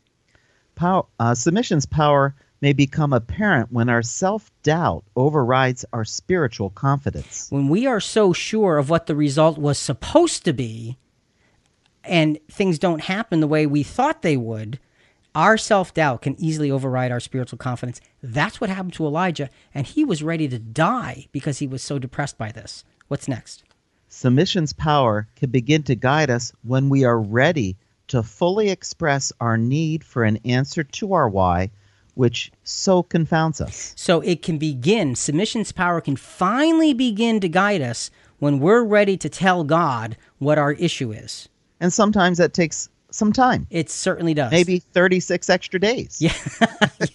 Pow- 0.75 1.07
uh, 1.21 1.37
submission's 1.37 1.87
power 1.87 2.35
may 2.61 2.73
become 2.73 3.13
apparent 3.13 3.73
when 3.73 3.89
our 3.89 4.03
self 4.03 4.51
doubt 4.63 5.05
overrides 5.15 5.85
our 5.93 6.05
spiritual 6.05 6.71
confidence. 6.71 7.49
When 7.51 7.69
we 7.69 7.87
are 7.87 8.01
so 8.01 8.33
sure 8.33 8.79
of 8.79 8.91
what 8.91 9.07
the 9.07 9.17
result 9.17 9.59
was 9.59 9.79
supposed 9.79 10.45
to 10.45 10.53
be, 10.53 10.97
and 12.05 12.39
things 12.51 12.79
don't 12.79 13.03
happen 13.03 13.41
the 13.41 13.47
way 13.47 13.67
we 13.67 13.83
thought 13.83 14.23
they 14.23 14.37
would, 14.37 14.79
our 15.35 15.59
self 15.59 15.93
doubt 15.93 16.23
can 16.23 16.41
easily 16.41 16.71
override 16.71 17.13
our 17.13 17.21
spiritual 17.21 17.59
confidence. 17.59 18.01
That's 18.23 18.61
what 18.61 18.71
happened 18.71 18.95
to 18.95 19.07
Elijah, 19.07 19.51
and 19.75 19.87
he 19.87 20.05
was 20.05 20.23
ready 20.23 20.49
to 20.49 20.59
die 20.59 21.27
because 21.33 21.59
he 21.59 21.67
was 21.67 21.83
so 21.83 21.99
depressed 21.99 22.39
by 22.39 22.53
this. 22.53 22.85
What's 23.09 23.29
next? 23.29 23.63
Submission's 24.09 24.73
power 24.73 25.29
can 25.37 25.51
begin 25.51 25.83
to 25.85 25.95
guide 25.95 26.31
us 26.31 26.53
when 26.63 26.89
we 26.89 27.05
are 27.05 27.21
ready 27.21 27.77
to 28.09 28.23
fully 28.23 28.71
express 28.71 29.33
our 29.41 29.59
need 29.59 30.05
for 30.05 30.25
an 30.25 30.39
answer 30.45 30.83
to 30.85 31.13
our 31.13 31.29
why, 31.29 31.71
which 32.17 32.51
so 32.65 33.03
confounds 33.05 33.61
us. 33.61 33.93
So 33.97 34.21
it 34.23 34.43
can 34.43 34.59
begin, 34.59 35.15
submission's 35.15 35.71
power 35.71 36.01
can 36.01 36.17
finally 36.17 36.93
begin 36.93 37.39
to 37.41 37.49
guide 37.49 37.83
us 37.83 38.11
when 38.39 38.59
we're 38.59 38.83
ready 38.83 39.17
to 39.19 39.29
tell 39.29 39.65
God 39.65 40.17
what 40.39 40.59
our 40.59 40.73
issue 40.73 41.13
is. 41.13 41.49
And 41.81 41.93
sometimes 41.93 42.39
that 42.39 42.53
takes 42.55 42.89
some 43.11 43.33
time, 43.33 43.67
It 43.71 43.89
certainly 43.89 44.35
does. 44.35 44.51
maybe 44.51 44.79
36 44.81 45.49
extra 45.49 45.79
days. 45.79 46.19
Yeah, 46.21 46.33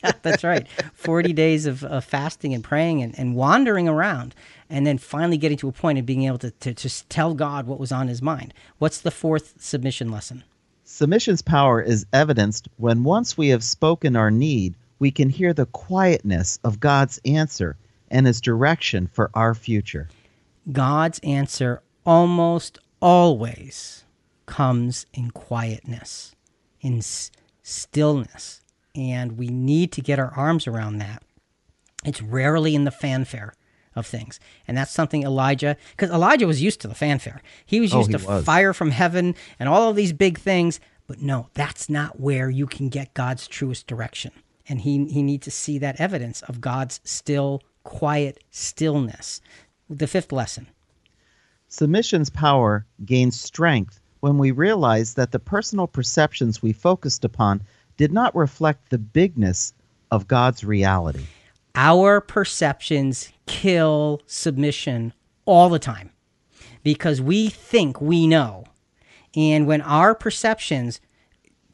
yeah, 0.03 0.11
that's 0.21 0.43
right. 0.43 0.67
40 0.93 1.33
days 1.33 1.65
of, 1.65 1.83
of 1.83 2.03
fasting 2.05 2.53
and 2.53 2.63
praying 2.63 3.03
and, 3.03 3.17
and 3.19 3.35
wandering 3.35 3.87
around, 3.89 4.33
and 4.69 4.87
then 4.87 4.97
finally 4.97 5.37
getting 5.37 5.57
to 5.57 5.67
a 5.67 5.71
point 5.71 5.99
of 5.99 6.05
being 6.05 6.23
able 6.23 6.37
to, 6.39 6.51
to 6.51 6.73
just 6.73 7.09
tell 7.09 7.33
God 7.35 7.67
what 7.67 7.79
was 7.79 7.91
on 7.91 8.07
his 8.07 8.21
mind. 8.21 8.53
What's 8.79 8.99
the 9.01 9.11
fourth 9.11 9.55
submission 9.59 10.09
lesson? 10.09 10.43
Submission's 10.85 11.41
power 11.41 11.81
is 11.81 12.05
evidenced 12.13 12.67
when 12.77 13.03
once 13.03 13.37
we 13.37 13.49
have 13.49 13.63
spoken 13.63 14.15
our 14.15 14.31
need, 14.31 14.75
we 15.01 15.09
can 15.11 15.29
hear 15.29 15.51
the 15.51 15.65
quietness 15.65 16.59
of 16.63 16.79
God's 16.79 17.19
answer 17.25 17.75
and 18.11 18.27
his 18.27 18.39
direction 18.39 19.07
for 19.07 19.31
our 19.33 19.55
future. 19.55 20.07
God's 20.71 21.19
answer 21.23 21.81
almost 22.05 22.77
always 23.01 24.03
comes 24.45 25.07
in 25.11 25.31
quietness, 25.31 26.35
in 26.81 26.99
s- 26.99 27.31
stillness. 27.63 28.61
And 28.93 29.39
we 29.39 29.47
need 29.47 29.91
to 29.93 30.01
get 30.01 30.19
our 30.19 30.31
arms 30.35 30.67
around 30.67 30.99
that. 30.99 31.23
It's 32.05 32.21
rarely 32.21 32.75
in 32.75 32.83
the 32.83 32.91
fanfare 32.91 33.53
of 33.95 34.05
things. 34.05 34.39
And 34.67 34.77
that's 34.77 34.91
something 34.91 35.23
Elijah, 35.23 35.77
because 35.91 36.11
Elijah 36.11 36.45
was 36.45 36.61
used 36.61 36.79
to 36.81 36.87
the 36.87 36.93
fanfare. 36.95 37.41
He 37.65 37.79
was 37.81 37.91
Oh, 37.93 37.99
used 37.99 38.11
he 38.11 38.17
to 38.17 38.25
was. 38.27 38.45
fire 38.45 38.73
from 38.73 38.91
heaven 38.91 39.33
and 39.59 39.67
all 39.67 39.89
of 39.89 39.95
these 39.95 40.13
big 40.13 40.37
things. 40.37 40.79
But 41.07 41.21
no, 41.21 41.47
that's 41.55 41.89
not 41.89 42.19
where 42.19 42.51
you 42.51 42.67
can 42.67 42.87
get 42.89 43.15
God's 43.15 43.47
truest 43.47 43.87
direction. 43.87 44.31
And 44.71 44.79
he, 44.79 45.03
he 45.07 45.21
needs 45.21 45.43
to 45.43 45.51
see 45.51 45.79
that 45.79 45.99
evidence 45.99 46.41
of 46.43 46.61
God's 46.61 47.01
still, 47.03 47.61
quiet 47.83 48.41
stillness. 48.51 49.41
The 49.89 50.07
fifth 50.07 50.31
lesson. 50.31 50.67
Submission's 51.67 52.29
power 52.29 52.85
gains 53.03 53.37
strength 53.37 53.99
when 54.21 54.37
we 54.37 54.51
realize 54.51 55.15
that 55.15 55.33
the 55.33 55.39
personal 55.39 55.87
perceptions 55.87 56.61
we 56.61 56.71
focused 56.71 57.25
upon 57.25 57.63
did 57.97 58.13
not 58.13 58.33
reflect 58.33 58.91
the 58.91 58.97
bigness 58.97 59.73
of 60.09 60.29
God's 60.29 60.63
reality. 60.63 61.25
our 61.75 62.21
perceptions 62.21 63.29
kill 63.47 64.21
submission 64.25 65.11
all 65.45 65.67
the 65.67 65.79
time 65.79 66.11
because 66.81 67.19
we 67.19 67.49
think 67.49 67.99
we 67.99 68.25
know. 68.25 68.63
And 69.35 69.67
when 69.67 69.81
our 69.81 70.15
perceptions 70.15 71.01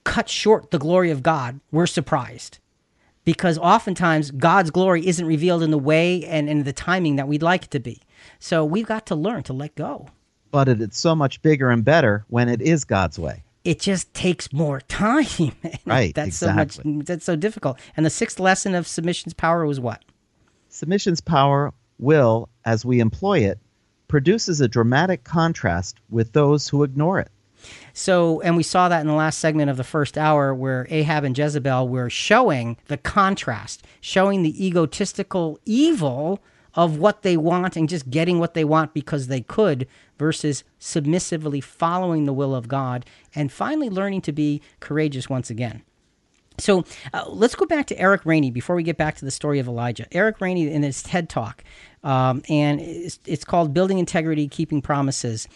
cut 0.04 0.30
short 0.30 0.72
the 0.72 0.80
glory 0.80 1.12
of 1.12 1.22
God, 1.22 1.60
we're 1.72 1.86
surprised. 1.86 2.58
Because 3.28 3.58
oftentimes 3.58 4.32
God's 4.32 4.72
glory 4.72 5.06
isn't 5.06 5.26
revealed 5.26 5.62
in 5.62 5.70
the 5.70 5.78
way 5.78 6.24
and 6.24 6.48
in 6.48 6.64
the 6.64 6.72
timing 6.72 7.18
that 7.18 7.28
we'd 7.28 7.44
like 7.44 7.66
it 7.66 7.72
to 7.72 7.80
be. 7.80 8.02
So 8.40 8.64
we've 8.64 8.86
got 8.86 9.06
to 9.08 9.16
learn 9.16 9.44
to 9.44 9.54
let 9.54 9.76
go. 9.76 10.08
But 10.50 10.70
it 10.70 10.80
is 10.80 10.96
so 10.96 11.14
much 11.14 11.42
bigger 11.42 11.70
and 11.70 11.84
better 11.84 12.24
when 12.30 12.48
it 12.48 12.62
is 12.62 12.86
God's 12.86 13.20
way. 13.20 13.44
It 13.66 13.82
just 13.82 14.14
takes 14.14 14.54
more 14.54 14.80
time. 14.80 15.26
Right, 15.86 16.16
That's 16.16 16.38
so 16.38 16.48
exactly. 16.48 16.90
much 16.90 17.06
that's 17.06 17.26
so 17.26 17.36
difficult. 17.36 17.80
And 17.98 18.06
the 18.06 18.10
sixth 18.10 18.40
lesson 18.40 18.74
of 18.74 18.88
submission's 18.88 19.34
power 19.34 19.66
was 19.66 19.82
what? 19.82 20.06
Submission's 20.70 21.20
power 21.20 21.74
will, 22.00 22.48
as 22.64 22.86
we 22.86 23.02
employ 23.02 23.40
it, 23.40 23.60
produces 24.08 24.62
a 24.62 24.70
dramatic 24.70 25.26
contrast 25.26 25.98
with 26.10 26.32
those 26.32 26.70
who 26.70 26.84
ignore 26.84 27.20
it. 27.20 27.30
So, 27.98 28.42
and 28.42 28.56
we 28.56 28.62
saw 28.62 28.90
that 28.90 29.02
in 29.02 29.08
the 29.08 29.14
last 29.14 29.40
segment 29.40 29.72
of 29.72 29.78
the 29.78 29.84
first 29.84 30.20
hour 30.20 30.54
where 30.54 30.86
Ahab 30.92 31.24
and 31.24 31.36
Jezebel 31.36 31.90
were 31.90 32.12
showing 32.12 32.78
the 32.90 32.98
contrast, 32.98 33.88
showing 34.02 34.44
the 34.44 34.64
egotistical 34.64 35.60
evil 35.66 36.40
of 36.76 37.00
what 37.00 37.24
they 37.24 37.36
want 37.36 37.76
and 37.76 37.90
just 37.90 38.12
getting 38.12 38.38
what 38.38 38.54
they 38.54 38.64
want 38.64 38.94
because 38.94 39.26
they 39.26 39.42
could 39.42 39.88
versus 40.20 40.64
submissively 40.78 41.60
following 41.60 42.26
the 42.26 42.34
will 42.34 42.54
of 42.54 42.68
God 42.68 43.04
and 43.34 43.52
finally 43.52 43.90
learning 43.90 44.22
to 44.22 44.32
be 44.32 44.62
courageous 44.80 45.28
once 45.28 45.50
again. 45.50 45.82
So 46.60 46.86
uh, 47.14 47.26
let's 47.28 47.56
go 47.56 47.66
back 47.66 47.88
to 47.88 48.00
Eric 48.00 48.26
Rainey 48.26 48.52
before 48.52 48.76
we 48.76 48.84
get 48.84 48.98
back 48.98 49.16
to 49.18 49.26
the 49.26 49.32
story 49.32 49.58
of 49.58 49.68
Elijah. 49.68 50.06
Eric 50.12 50.40
Rainey 50.40 50.72
in 50.72 50.84
his 50.84 51.02
TED 51.04 51.30
Talk, 51.30 51.64
um, 52.04 52.42
and 52.50 52.80
it's, 52.80 53.20
it's 53.26 53.46
called 53.46 53.74
Building 53.74 54.00
Integrity, 54.00 54.48
Keeping 54.48 54.82
Promises. 54.82 55.48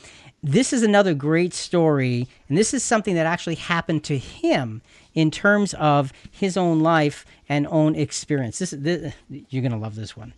This 0.43 0.73
is 0.73 0.81
another 0.81 1.13
great 1.13 1.53
story, 1.53 2.27
and 2.49 2.57
this 2.57 2.73
is 2.73 2.83
something 2.83 3.13
that 3.13 3.27
actually 3.27 3.55
happened 3.55 4.03
to 4.05 4.17
him 4.17 4.81
in 5.13 5.29
terms 5.29 5.75
of 5.75 6.11
his 6.31 6.57
own 6.57 6.79
life 6.79 7.25
and 7.47 7.67
own 7.67 7.95
experience. 7.95 8.57
This, 8.57 8.71
this 8.71 9.13
you're 9.29 9.61
going 9.61 9.71
to 9.71 9.77
love 9.77 9.95
this 9.95 10.17
one. 10.17 10.33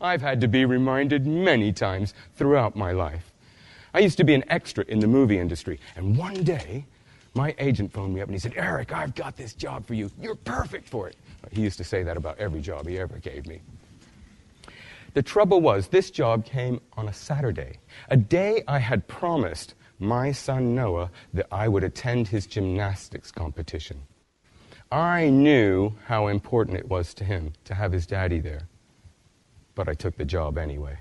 I've 0.00 0.20
had 0.20 0.42
to 0.42 0.48
be 0.48 0.64
reminded 0.66 1.26
many 1.26 1.72
times 1.72 2.12
throughout 2.36 2.76
my 2.76 2.92
life. 2.92 3.32
I 3.94 4.00
used 4.00 4.18
to 4.18 4.24
be 4.24 4.34
an 4.34 4.44
extra 4.48 4.84
in 4.86 5.00
the 5.00 5.06
movie 5.06 5.38
industry, 5.38 5.80
and 5.96 6.16
one 6.16 6.44
day, 6.44 6.84
my 7.34 7.54
agent 7.58 7.92
phoned 7.92 8.14
me 8.14 8.20
up 8.20 8.28
and 8.28 8.34
he 8.34 8.38
said, 8.38 8.52
Eric, 8.56 8.92
I've 8.92 9.14
got 9.14 9.36
this 9.36 9.54
job 9.54 9.86
for 9.86 9.94
you. 9.94 10.10
You're 10.20 10.34
perfect 10.34 10.88
for 10.88 11.08
it. 11.08 11.16
He 11.50 11.62
used 11.62 11.78
to 11.78 11.84
say 11.84 12.02
that 12.02 12.16
about 12.16 12.38
every 12.38 12.60
job 12.60 12.86
he 12.86 12.98
ever 12.98 13.18
gave 13.18 13.46
me. 13.46 13.60
The 15.14 15.22
trouble 15.22 15.60
was, 15.60 15.88
this 15.88 16.10
job 16.10 16.44
came 16.44 16.80
on 16.96 17.08
a 17.08 17.12
Saturday, 17.12 17.78
a 18.08 18.16
day 18.16 18.62
I 18.68 18.78
had 18.78 19.08
promised 19.08 19.74
my 19.98 20.32
son 20.32 20.74
Noah 20.74 21.10
that 21.34 21.46
I 21.50 21.68
would 21.68 21.82
attend 21.84 22.28
his 22.28 22.46
gymnastics 22.46 23.32
competition. 23.32 24.02
I 24.92 25.28
knew 25.28 25.94
how 26.06 26.28
important 26.28 26.78
it 26.78 26.88
was 26.88 27.14
to 27.14 27.24
him 27.24 27.52
to 27.64 27.74
have 27.74 27.92
his 27.92 28.06
daddy 28.06 28.40
there 28.40 28.68
but 29.78 29.88
I 29.88 29.94
took 29.94 30.16
the 30.16 30.24
job 30.24 30.58
anyway. 30.58 30.98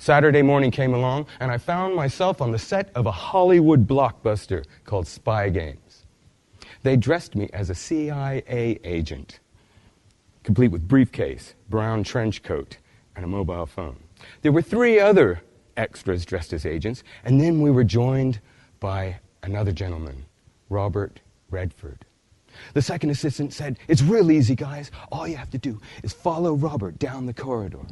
Saturday 0.00 0.42
morning 0.42 0.72
came 0.72 0.92
along, 0.92 1.26
and 1.38 1.52
I 1.52 1.56
found 1.56 1.94
myself 1.94 2.42
on 2.42 2.50
the 2.50 2.58
set 2.58 2.90
of 2.96 3.06
a 3.06 3.12
Hollywood 3.12 3.86
blockbuster 3.86 4.64
called 4.84 5.06
Spy 5.06 5.50
Games. 5.50 6.04
They 6.82 6.96
dressed 6.96 7.36
me 7.36 7.48
as 7.52 7.70
a 7.70 7.74
CIA 7.76 8.80
agent, 8.82 9.38
complete 10.42 10.72
with 10.72 10.88
briefcase, 10.88 11.54
brown 11.68 12.02
trench 12.02 12.42
coat, 12.42 12.78
and 13.20 13.26
a 13.26 13.28
mobile 13.28 13.66
phone. 13.66 13.98
There 14.40 14.50
were 14.50 14.62
three 14.62 14.98
other 14.98 15.42
extras 15.76 16.24
dressed 16.24 16.54
as 16.54 16.64
agents, 16.64 17.02
and 17.22 17.38
then 17.38 17.60
we 17.60 17.70
were 17.70 17.84
joined 17.84 18.40
by 18.80 19.20
another 19.42 19.72
gentleman, 19.72 20.24
Robert 20.70 21.20
Redford. 21.50 22.06
The 22.72 22.80
second 22.80 23.10
assistant 23.10 23.52
said, 23.52 23.78
It's 23.88 24.00
real 24.00 24.30
easy, 24.30 24.54
guys. 24.54 24.90
All 25.12 25.28
you 25.28 25.36
have 25.36 25.50
to 25.50 25.58
do 25.58 25.78
is 26.02 26.14
follow 26.14 26.54
Robert 26.54 26.98
down 26.98 27.26
the 27.26 27.34
corridor. 27.34 27.82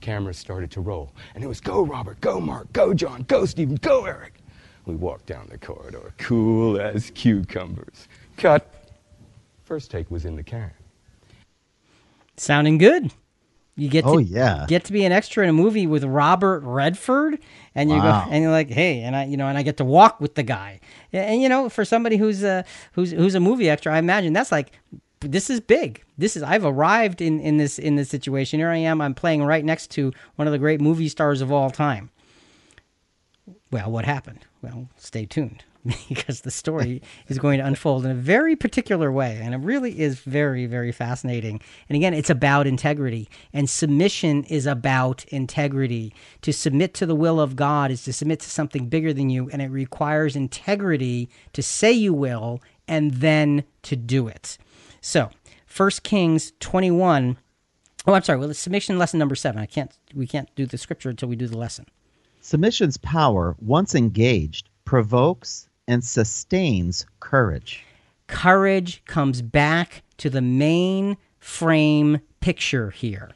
Cameras 0.00 0.38
started 0.38 0.72
to 0.72 0.80
roll, 0.80 1.14
and 1.36 1.44
it 1.44 1.46
was 1.46 1.60
go, 1.60 1.82
Robert, 1.82 2.20
go, 2.20 2.40
Mark, 2.40 2.72
go, 2.72 2.92
John, 2.92 3.22
go, 3.28 3.46
Stephen, 3.46 3.76
go, 3.76 4.06
Eric. 4.06 4.40
We 4.86 4.96
walked 4.96 5.26
down 5.26 5.46
the 5.48 5.58
corridor, 5.58 6.12
cool 6.18 6.80
as 6.80 7.10
cucumbers. 7.10 8.08
Cut. 8.36 8.74
First 9.62 9.92
take 9.92 10.10
was 10.10 10.24
in 10.24 10.34
the 10.34 10.42
can. 10.42 10.72
Sounding 12.36 12.78
good. 12.78 13.12
You 13.78 13.88
get 13.88 14.04
oh, 14.04 14.14
to 14.14 14.14
Oh, 14.16 14.18
yeah. 14.18 14.66
get 14.68 14.84
to 14.86 14.92
be 14.92 15.04
an 15.04 15.12
extra 15.12 15.44
in 15.44 15.50
a 15.50 15.52
movie 15.52 15.86
with 15.86 16.02
Robert 16.04 16.60
Redford, 16.64 17.38
and 17.74 17.88
you 17.88 17.96
Wow. 17.96 18.24
go 18.26 18.30
and 18.32 18.42
you're 18.42 18.50
like, 18.52 18.68
hey, 18.70 19.00
and 19.02 19.14
I 19.14 19.24
you 19.24 19.36
know, 19.36 19.46
and 19.46 19.56
I 19.56 19.62
get 19.62 19.76
to 19.78 19.84
walk 19.84 20.20
with 20.20 20.34
the 20.34 20.42
guy, 20.42 20.80
and, 21.12 21.24
and, 21.24 21.42
you 21.42 21.48
know, 21.48 21.68
for 21.68 21.84
somebody 21.84 22.16
who's 22.16 22.42
a 22.42 22.64
who's 22.92 23.12
who's 23.12 23.34
a 23.36 23.40
movie 23.40 23.70
extra, 23.70 23.94
I 23.94 23.98
imagine 23.98 24.32
that's 24.32 24.50
like 24.52 24.72
this 25.20 25.48
is 25.50 25.60
big. 25.60 26.02
This 26.16 26.36
is 26.36 26.42
I've 26.42 26.64
arrived 26.64 27.20
in 27.20 27.40
in 27.40 27.56
this 27.56 27.78
in 27.78 27.94
this 27.96 28.08
situation. 28.08 28.58
Here 28.58 28.68
I 28.68 28.76
am. 28.78 29.00
I'm 29.00 29.14
playing 29.14 29.42
right 29.44 29.64
next 29.64 29.90
to 29.92 30.12
one 30.36 30.46
of 30.48 30.52
the 30.52 30.58
great 30.58 30.80
movie 30.80 31.08
stars 31.08 31.40
of 31.40 31.52
all 31.52 31.70
time. 31.70 32.10
Well, 33.70 33.90
what 33.90 34.04
happened? 34.04 34.40
Well, 34.62 34.88
stay 34.96 35.24
tuned. 35.26 35.62
because 36.08 36.42
the 36.42 36.50
story 36.50 37.02
is 37.28 37.38
going 37.38 37.58
to 37.58 37.66
unfold 37.66 38.04
in 38.04 38.10
a 38.10 38.14
very 38.14 38.56
particular 38.56 39.10
way. 39.10 39.38
And 39.42 39.54
it 39.54 39.58
really 39.58 39.98
is 39.98 40.20
very, 40.20 40.66
very 40.66 40.92
fascinating. 40.92 41.60
And 41.88 41.96
again, 41.96 42.14
it's 42.14 42.30
about 42.30 42.66
integrity. 42.66 43.28
And 43.52 43.68
submission 43.68 44.44
is 44.44 44.66
about 44.66 45.24
integrity. 45.26 46.14
To 46.42 46.52
submit 46.52 46.94
to 46.94 47.06
the 47.06 47.14
will 47.14 47.40
of 47.40 47.56
God 47.56 47.90
is 47.90 48.04
to 48.04 48.12
submit 48.12 48.40
to 48.40 48.50
something 48.50 48.88
bigger 48.88 49.12
than 49.12 49.30
you. 49.30 49.48
And 49.50 49.62
it 49.62 49.70
requires 49.70 50.36
integrity 50.36 51.28
to 51.52 51.62
say 51.62 51.92
you 51.92 52.12
will 52.12 52.60
and 52.86 53.14
then 53.14 53.64
to 53.82 53.96
do 53.96 54.28
it. 54.28 54.58
So, 55.00 55.30
1 55.74 55.90
Kings 56.02 56.52
21. 56.60 57.38
Oh, 58.06 58.14
I'm 58.14 58.22
sorry. 58.22 58.38
Well, 58.38 58.50
it's 58.50 58.58
submission 58.58 58.98
lesson 58.98 59.18
number 59.18 59.34
seven. 59.34 59.60
I 59.60 59.66
can't. 59.66 59.92
We 60.14 60.26
can't 60.26 60.48
do 60.54 60.66
the 60.66 60.78
scripture 60.78 61.10
until 61.10 61.28
we 61.28 61.36
do 61.36 61.46
the 61.46 61.58
lesson. 61.58 61.86
Submission's 62.40 62.96
power, 62.96 63.56
once 63.60 63.94
engaged, 63.94 64.70
provokes 64.86 65.67
and 65.88 66.04
sustains 66.04 67.04
courage. 67.18 67.84
courage 68.28 69.02
comes 69.06 69.42
back 69.42 70.02
to 70.18 70.30
the 70.30 70.42
main 70.42 71.16
frame 71.40 72.20
picture 72.40 72.90
here 72.90 73.30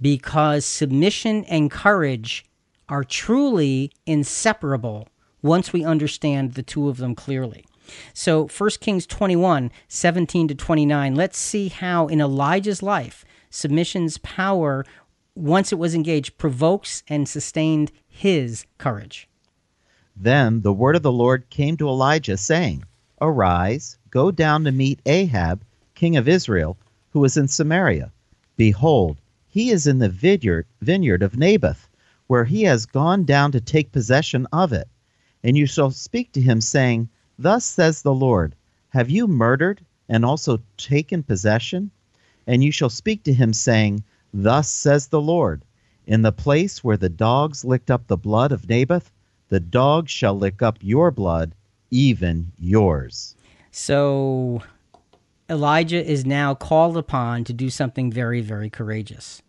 because 0.00 0.64
submission 0.64 1.44
and 1.46 1.70
courage 1.70 2.44
are 2.88 3.02
truly 3.02 3.90
inseparable 4.06 5.08
once 5.42 5.72
we 5.72 5.84
understand 5.84 6.52
the 6.52 6.62
two 6.62 6.88
of 6.88 6.98
them 6.98 7.14
clearly. 7.14 7.64
So 8.12 8.46
1 8.46 8.70
Kings 8.80 9.06
21, 9.06 9.70
17 9.88 10.48
to 10.48 10.54
29, 10.54 11.14
let's 11.14 11.38
see 11.38 11.68
how 11.68 12.06
in 12.06 12.20
Elijah's 12.20 12.82
life, 12.82 13.24
submission's 13.50 14.18
power, 14.18 14.84
once 15.34 15.72
it 15.72 15.78
was 15.78 15.94
engaged, 15.94 16.38
provokes 16.38 17.02
and 17.08 17.28
sustained 17.28 17.92
his 18.06 18.66
courage. 18.78 19.28
Then 20.16 20.60
the 20.60 20.72
word 20.72 20.94
of 20.94 21.02
the 21.02 21.10
Lord 21.10 21.50
came 21.50 21.76
to 21.76 21.88
Elijah, 21.88 22.36
saying, 22.36 22.84
Arise, 23.20 23.98
go 24.10 24.30
down 24.30 24.62
to 24.62 24.70
meet 24.70 25.00
Ahab, 25.06 25.64
king 25.96 26.16
of 26.16 26.28
Israel, 26.28 26.76
who 27.10 27.24
is 27.24 27.36
in 27.36 27.48
Samaria. 27.48 28.12
Behold, 28.56 29.20
he 29.48 29.70
is 29.70 29.88
in 29.88 29.98
the 29.98 30.08
vineyard, 30.08 30.66
vineyard 30.80 31.22
of 31.22 31.36
Naboth, 31.36 31.88
where 32.28 32.44
he 32.44 32.62
has 32.62 32.86
gone 32.86 33.24
down 33.24 33.50
to 33.52 33.60
take 33.60 33.90
possession 33.90 34.46
of 34.52 34.72
it. 34.72 34.88
And 35.42 35.56
you 35.56 35.66
shall 35.66 35.90
speak 35.90 36.30
to 36.32 36.40
him, 36.40 36.60
saying, 36.60 37.08
Thus 37.36 37.64
says 37.64 38.02
the 38.02 38.14
Lord, 38.14 38.54
Have 38.90 39.10
you 39.10 39.26
murdered 39.26 39.84
and 40.08 40.24
also 40.24 40.62
taken 40.76 41.22
possession? 41.24 41.90
And 42.46 42.62
you 42.62 42.70
shall 42.70 42.88
speak 42.88 43.24
to 43.24 43.32
him, 43.32 43.52
saying, 43.52 44.04
Thus 44.32 44.70
says 44.70 45.08
the 45.08 45.20
Lord, 45.20 45.64
In 46.06 46.22
the 46.22 46.30
place 46.30 46.84
where 46.84 46.96
the 46.96 47.08
dogs 47.08 47.64
licked 47.64 47.90
up 47.90 48.06
the 48.06 48.16
blood 48.16 48.52
of 48.52 48.68
Naboth, 48.68 49.10
the 49.48 49.60
dog 49.60 50.08
shall 50.08 50.34
lick 50.34 50.62
up 50.62 50.78
your 50.80 51.10
blood, 51.10 51.54
even 51.90 52.52
yours. 52.58 53.34
So 53.70 54.62
Elijah 55.48 56.04
is 56.04 56.24
now 56.24 56.54
called 56.54 56.96
upon 56.96 57.44
to 57.44 57.52
do 57.52 57.70
something 57.70 58.10
very, 58.10 58.40
very 58.40 58.70
courageous. 58.70 59.42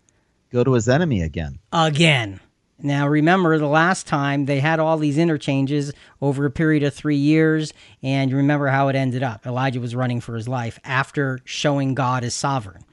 Go 0.51 0.63
to 0.63 0.73
his 0.73 0.89
enemy 0.89 1.21
again. 1.21 1.59
Again. 1.71 2.39
Now, 2.77 3.07
remember 3.07 3.57
the 3.57 3.67
last 3.67 4.05
time 4.05 4.45
they 4.45 4.59
had 4.59 4.79
all 4.79 4.97
these 4.97 5.17
interchanges 5.17 5.93
over 6.21 6.45
a 6.45 6.51
period 6.51 6.83
of 6.83 6.93
three 6.93 7.15
years, 7.15 7.71
and 8.03 8.29
you 8.29 8.37
remember 8.37 8.67
how 8.67 8.89
it 8.89 8.95
ended 8.97 9.23
up. 9.23 9.47
Elijah 9.47 9.79
was 9.79 9.95
running 9.95 10.19
for 10.19 10.35
his 10.35 10.47
life 10.47 10.77
after 10.83 11.39
showing 11.45 11.95
God 11.95 12.25
is 12.25 12.33
sovereign. 12.33 12.83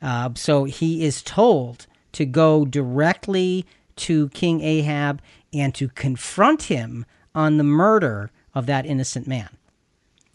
Uh, 0.00 0.30
so 0.36 0.64
he 0.64 1.04
is 1.04 1.22
told 1.22 1.86
to 2.12 2.24
go 2.24 2.64
directly 2.64 3.66
to 3.96 4.28
King 4.30 4.60
Ahab 4.60 5.20
and 5.54 5.74
to 5.74 5.88
confront 5.88 6.64
him 6.64 7.06
on 7.34 7.56
the 7.56 7.64
murder 7.64 8.30
of 8.54 8.66
that 8.66 8.86
innocent 8.86 9.26
man. 9.26 9.48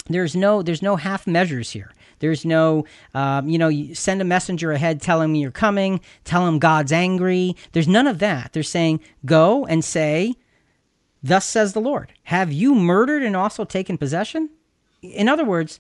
There's 0.08 0.36
no 0.36 0.62
there's 0.62 0.82
no 0.82 0.96
half 0.96 1.28
measures 1.28 1.72
here. 1.72 1.94
There's 2.20 2.44
no 2.44 2.86
um, 3.14 3.48
you 3.48 3.58
know 3.58 3.68
you 3.68 3.96
send 3.96 4.22
a 4.22 4.26
messenger 4.26 4.72
ahead 4.72 5.02
tell 5.02 5.22
him 5.22 5.36
you're 5.36 5.52
coming 5.52 6.02
tell 6.24 6.48
him 6.48 6.60
god's 6.60 6.92
angry. 6.92 7.56
There's 7.72 7.88
none 7.88 8.08
of 8.08 8.20
that. 8.20 8.54
They're 8.54 8.64
saying 8.64 9.00
go 9.26 9.66
and 9.66 9.86
say 9.86 10.36
thus 11.22 11.46
says 11.46 11.74
the 11.74 11.82
lord 11.82 12.14
have 12.24 12.52
you 12.52 12.74
murdered 12.74 13.24
and 13.24 13.36
also 13.36 13.64
taken 13.64 13.98
possession? 13.98 14.50
In 15.02 15.30
other 15.30 15.46
words 15.46 15.80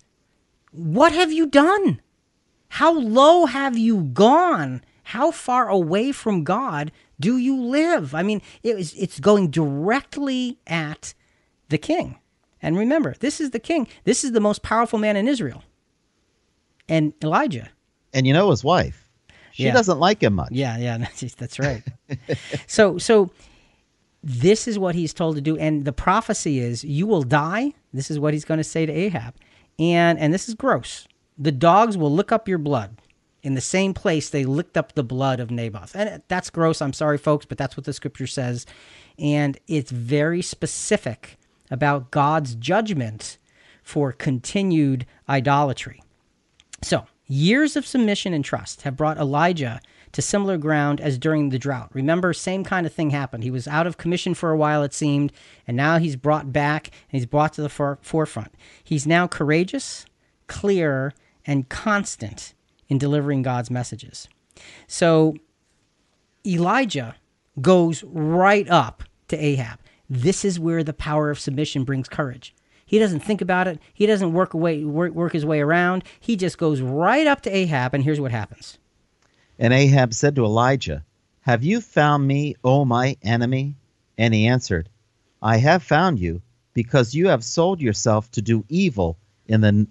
what 0.71 1.11
have 1.11 1.31
you 1.31 1.47
done? 1.47 1.99
How 2.73 2.93
low 2.93 3.47
have 3.47 3.77
you 3.77 4.03
gone? 4.03 4.83
How 5.03 5.31
far 5.31 5.67
away 5.69 6.11
from 6.11 6.43
god 6.43 6.91
do 7.19 7.37
you 7.37 7.61
live 7.61 8.13
i 8.15 8.23
mean 8.23 8.41
it 8.63 8.75
was, 8.75 8.93
it's 8.95 9.19
going 9.19 9.49
directly 9.49 10.57
at 10.67 11.13
the 11.69 11.77
king 11.77 12.17
and 12.61 12.77
remember, 12.77 13.15
this 13.21 13.39
is 13.39 13.51
the 13.51 13.59
king. 13.59 13.87
This 14.03 14.25
is 14.25 14.33
the 14.33 14.41
most 14.41 14.63
powerful 14.63 14.99
man 14.99 15.15
in 15.15 15.29
Israel. 15.29 15.63
And 16.89 17.13
Elijah. 17.23 17.69
And 18.13 18.27
you 18.27 18.33
know 18.33 18.49
his 18.49 18.65
wife. 18.65 19.07
She 19.53 19.63
Yeah. 19.63 19.71
doesn't 19.73 19.97
like 19.97 20.21
him 20.21 20.33
much. 20.33 20.49
Yeah, 20.51 20.77
yeah, 20.77 20.97
that's, 21.21 21.35
that's 21.35 21.57
right. 21.57 21.83
so, 22.67 22.97
so 22.97 23.31
this 24.23 24.67
is 24.67 24.77
what 24.77 24.93
he's 24.95 25.13
told 25.13 25.35
to 25.35 25.41
do, 25.41 25.57
and 25.57 25.85
the 25.85 25.93
prophecy 25.93 26.59
is, 26.59 26.83
"You 26.83 27.07
will 27.07 27.23
die." 27.23 27.73
This 27.93 28.11
is 28.11 28.19
what 28.19 28.33
he's 28.33 28.43
going 28.43 28.57
to 28.57 28.63
say 28.65 28.85
to 28.85 28.91
Ahab, 28.91 29.35
and 29.79 30.19
and 30.19 30.33
this 30.33 30.49
is 30.49 30.55
gross. 30.55 31.07
The 31.37 31.53
dogs 31.53 31.97
will 31.97 32.11
lick 32.13 32.33
up 32.33 32.49
your 32.49 32.57
blood 32.57 33.01
in 33.41 33.53
the 33.53 33.61
same 33.61 33.93
place 33.93 34.29
they 34.29 34.45
licked 34.45 34.77
up 34.77 34.93
the 34.93 35.03
blood 35.03 35.39
of 35.39 35.51
Naboth, 35.51 35.95
and 35.95 36.21
that's 36.27 36.49
gross. 36.49 36.81
I'm 36.81 36.93
sorry, 36.93 37.17
folks, 37.17 37.45
but 37.45 37.57
that's 37.57 37.77
what 37.77 37.85
the 37.85 37.93
scripture 37.93 38.27
says, 38.27 38.65
and 39.17 39.57
it's 39.67 39.91
very 39.91 40.41
specific 40.41 41.37
about 41.71 42.11
God's 42.11 42.55
judgment 42.55 43.37
for 43.83 44.11
continued 44.11 45.05
idolatry. 45.27 46.01
So, 46.81 47.05
years 47.27 47.75
of 47.75 47.85
submission 47.85 48.33
and 48.33 48.43
trust 48.43 48.83
have 48.83 48.97
brought 48.97 49.17
Elijah 49.17 49.79
to 50.11 50.21
similar 50.21 50.57
ground 50.57 50.99
as 50.99 51.17
during 51.17 51.49
the 51.49 51.59
drought. 51.59 51.89
Remember, 51.93 52.33
same 52.33 52.63
kind 52.63 52.85
of 52.85 52.93
thing 52.93 53.11
happened. 53.11 53.43
He 53.43 53.51
was 53.51 53.67
out 53.67 53.87
of 53.87 53.97
commission 53.97 54.33
for 54.33 54.51
a 54.51 54.57
while, 54.57 54.83
it 54.83 54.93
seemed, 54.93 55.31
and 55.67 55.77
now 55.77 55.97
he's 55.97 56.15
brought 56.15 56.51
back 56.51 56.87
and 56.87 57.19
he's 57.19 57.25
brought 57.25 57.53
to 57.53 57.61
the 57.61 57.69
for- 57.69 57.99
forefront. 58.01 58.53
He's 58.83 59.05
now 59.05 59.27
courageous, 59.27 60.05
clear, 60.47 61.13
and 61.45 61.69
constant 61.69 62.53
in 62.89 62.97
delivering 62.97 63.41
God's 63.41 63.71
messages. 63.71 64.27
So, 64.87 65.35
Elijah 66.45 67.15
goes 67.61 68.03
right 68.03 68.67
up 68.69 69.03
to 69.27 69.37
Ahab. 69.37 69.79
This 70.09 70.43
is 70.43 70.59
where 70.59 70.83
the 70.83 70.93
power 70.93 71.29
of 71.29 71.39
submission 71.39 71.83
brings 71.83 72.09
courage. 72.09 72.53
He 72.85 72.97
doesn't 72.97 73.19
think 73.19 73.41
about 73.41 73.67
it. 73.67 73.79
He 73.93 74.07
doesn't 74.07 74.33
work 74.33 74.55
away 74.55 74.83
work, 74.83 75.13
work 75.13 75.33
his 75.33 75.45
way 75.45 75.59
around. 75.59 76.03
He 76.19 76.35
just 76.35 76.57
goes 76.57 76.81
right 76.81 77.27
up 77.27 77.41
to 77.41 77.55
Ahab 77.55 77.93
and 77.93 78.03
here's 78.03 78.19
what 78.19 78.31
happens. 78.31 78.79
And 79.59 79.73
Ahab 79.73 80.13
said 80.13 80.35
to 80.35 80.45
Elijah, 80.45 81.03
Have 81.41 81.63
you 81.63 81.81
found 81.81 82.27
me, 82.27 82.55
O 82.63 82.85
my 82.85 83.15
enemy? 83.21 83.75
And 84.17 84.33
he 84.33 84.47
answered, 84.47 84.89
I 85.41 85.57
have 85.57 85.83
found 85.83 86.19
you, 86.19 86.41
because 86.73 87.13
you 87.13 87.27
have 87.27 87.43
sold 87.43 87.79
yourself 87.79 88.31
to 88.31 88.41
do 88.41 88.65
evil 88.69 89.17
in 89.49 89.61
the 89.61 89.87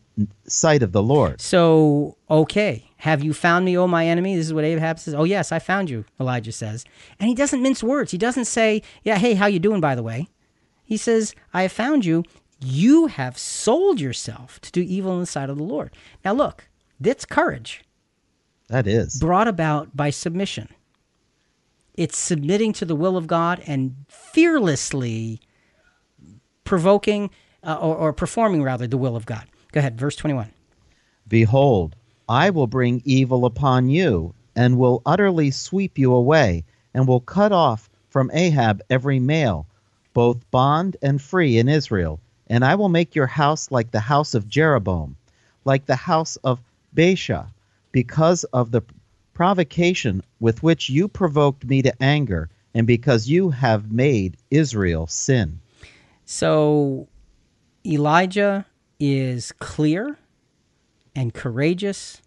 sight 0.46 0.82
of 0.82 0.92
the 0.92 1.02
Lord. 1.02 1.40
So, 1.40 2.16
okay, 2.30 2.88
have 2.98 3.22
you 3.24 3.34
found 3.34 3.64
me, 3.64 3.76
O 3.76 3.88
my 3.88 4.06
enemy? 4.06 4.36
This 4.36 4.46
is 4.46 4.54
what 4.54 4.64
Ahab 4.64 4.98
says. 5.00 5.14
Oh 5.14 5.24
yes, 5.24 5.50
I 5.50 5.58
found 5.58 5.90
you, 5.90 6.04
Elijah 6.18 6.52
says. 6.52 6.84
And 7.18 7.28
he 7.28 7.34
doesn't 7.34 7.60
mince 7.60 7.82
words. 7.82 8.12
He 8.12 8.18
doesn't 8.18 8.44
say, 8.46 8.82
"Yeah, 9.02 9.18
hey, 9.18 9.34
how 9.34 9.46
you 9.46 9.58
doing 9.58 9.80
by 9.80 9.94
the 9.96 10.02
way?" 10.02 10.28
He 10.84 10.96
says, 10.96 11.34
"I 11.52 11.62
have 11.62 11.72
found 11.72 12.04
you. 12.04 12.22
You 12.60 13.06
have 13.06 13.36
sold 13.36 14.00
yourself 14.00 14.60
to 14.60 14.72
do 14.72 14.80
evil 14.80 15.12
in 15.14 15.20
the 15.20 15.26
sight 15.26 15.50
of 15.50 15.58
the 15.58 15.64
Lord." 15.64 15.90
Now 16.24 16.32
look, 16.34 16.68
that's 17.00 17.24
courage. 17.24 17.84
That 18.68 18.86
is. 18.86 19.18
brought 19.18 19.48
about 19.48 19.96
by 19.96 20.10
submission. 20.10 20.68
It's 21.94 22.16
submitting 22.16 22.72
to 22.74 22.84
the 22.84 22.94
will 22.94 23.16
of 23.16 23.26
God 23.26 23.60
and 23.66 23.96
fearlessly 24.08 25.40
provoking 26.62 27.30
uh, 27.62 27.78
or, 27.80 27.96
or 27.96 28.12
performing, 28.12 28.62
rather, 28.62 28.86
the 28.86 28.96
will 28.96 29.16
of 29.16 29.26
God. 29.26 29.46
Go 29.72 29.80
ahead, 29.80 29.98
verse 29.98 30.16
21. 30.16 30.50
Behold, 31.26 31.94
I 32.28 32.50
will 32.50 32.66
bring 32.66 33.02
evil 33.04 33.44
upon 33.44 33.88
you, 33.88 34.34
and 34.56 34.78
will 34.78 35.02
utterly 35.04 35.50
sweep 35.50 35.98
you 35.98 36.12
away, 36.12 36.64
and 36.94 37.06
will 37.06 37.20
cut 37.20 37.52
off 37.52 37.88
from 38.08 38.30
Ahab 38.32 38.82
every 38.90 39.18
male, 39.18 39.66
both 40.14 40.50
bond 40.50 40.96
and 41.02 41.20
free 41.20 41.58
in 41.58 41.68
Israel. 41.68 42.20
And 42.48 42.64
I 42.64 42.74
will 42.74 42.88
make 42.88 43.14
your 43.14 43.26
house 43.26 43.70
like 43.70 43.90
the 43.90 44.00
house 44.00 44.34
of 44.34 44.48
Jeroboam, 44.48 45.16
like 45.64 45.86
the 45.86 45.96
house 45.96 46.36
of 46.36 46.60
Baasha, 46.94 47.48
because 47.92 48.44
of 48.44 48.70
the 48.70 48.82
provocation 49.34 50.22
with 50.40 50.62
which 50.62 50.88
you 50.88 51.08
provoked 51.08 51.64
me 51.64 51.82
to 51.82 52.02
anger, 52.02 52.48
and 52.74 52.86
because 52.86 53.28
you 53.28 53.50
have 53.50 53.92
made 53.92 54.36
Israel 54.50 55.06
sin. 55.06 55.60
So 56.24 57.08
Elijah 57.88 58.66
is 59.00 59.52
clear 59.52 60.18
and 61.14 61.32
courageous 61.32 62.20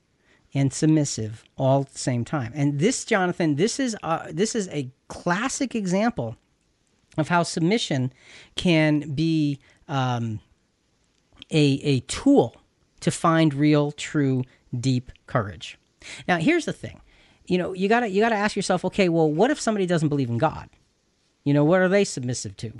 and 0.53 0.73
submissive 0.73 1.43
all 1.57 1.81
at 1.81 1.93
the 1.93 1.99
same 1.99 2.25
time. 2.25 2.51
And 2.55 2.79
this, 2.79 3.05
Jonathan, 3.05 3.55
this 3.55 3.79
is 3.79 3.95
uh, 4.03 4.27
this 4.31 4.55
is 4.55 4.67
a 4.69 4.91
classic 5.07 5.75
example 5.75 6.35
of 7.17 7.29
how 7.29 7.43
submission 7.43 8.11
can 8.55 9.13
be 9.13 9.59
um, 9.87 10.39
a, 11.51 11.73
a 11.83 11.99
tool 12.01 12.55
to 13.01 13.11
find 13.11 13.53
real, 13.53 13.91
true, 13.91 14.43
deep 14.77 15.11
courage. 15.27 15.77
Now, 16.27 16.37
here's 16.37 16.65
the 16.65 16.73
thing. 16.73 17.01
You 17.47 17.57
know, 17.57 17.73
you 17.73 17.89
gotta 17.89 18.09
you 18.09 18.21
gotta 18.21 18.35
ask 18.35 18.55
yourself, 18.55 18.85
okay, 18.85 19.09
well, 19.09 19.29
what 19.29 19.51
if 19.51 19.59
somebody 19.59 19.85
doesn't 19.85 20.09
believe 20.09 20.29
in 20.29 20.37
God? 20.37 20.69
You 21.43 21.53
know, 21.53 21.65
what 21.65 21.81
are 21.81 21.89
they 21.89 22.03
submissive 22.03 22.55
to? 22.57 22.73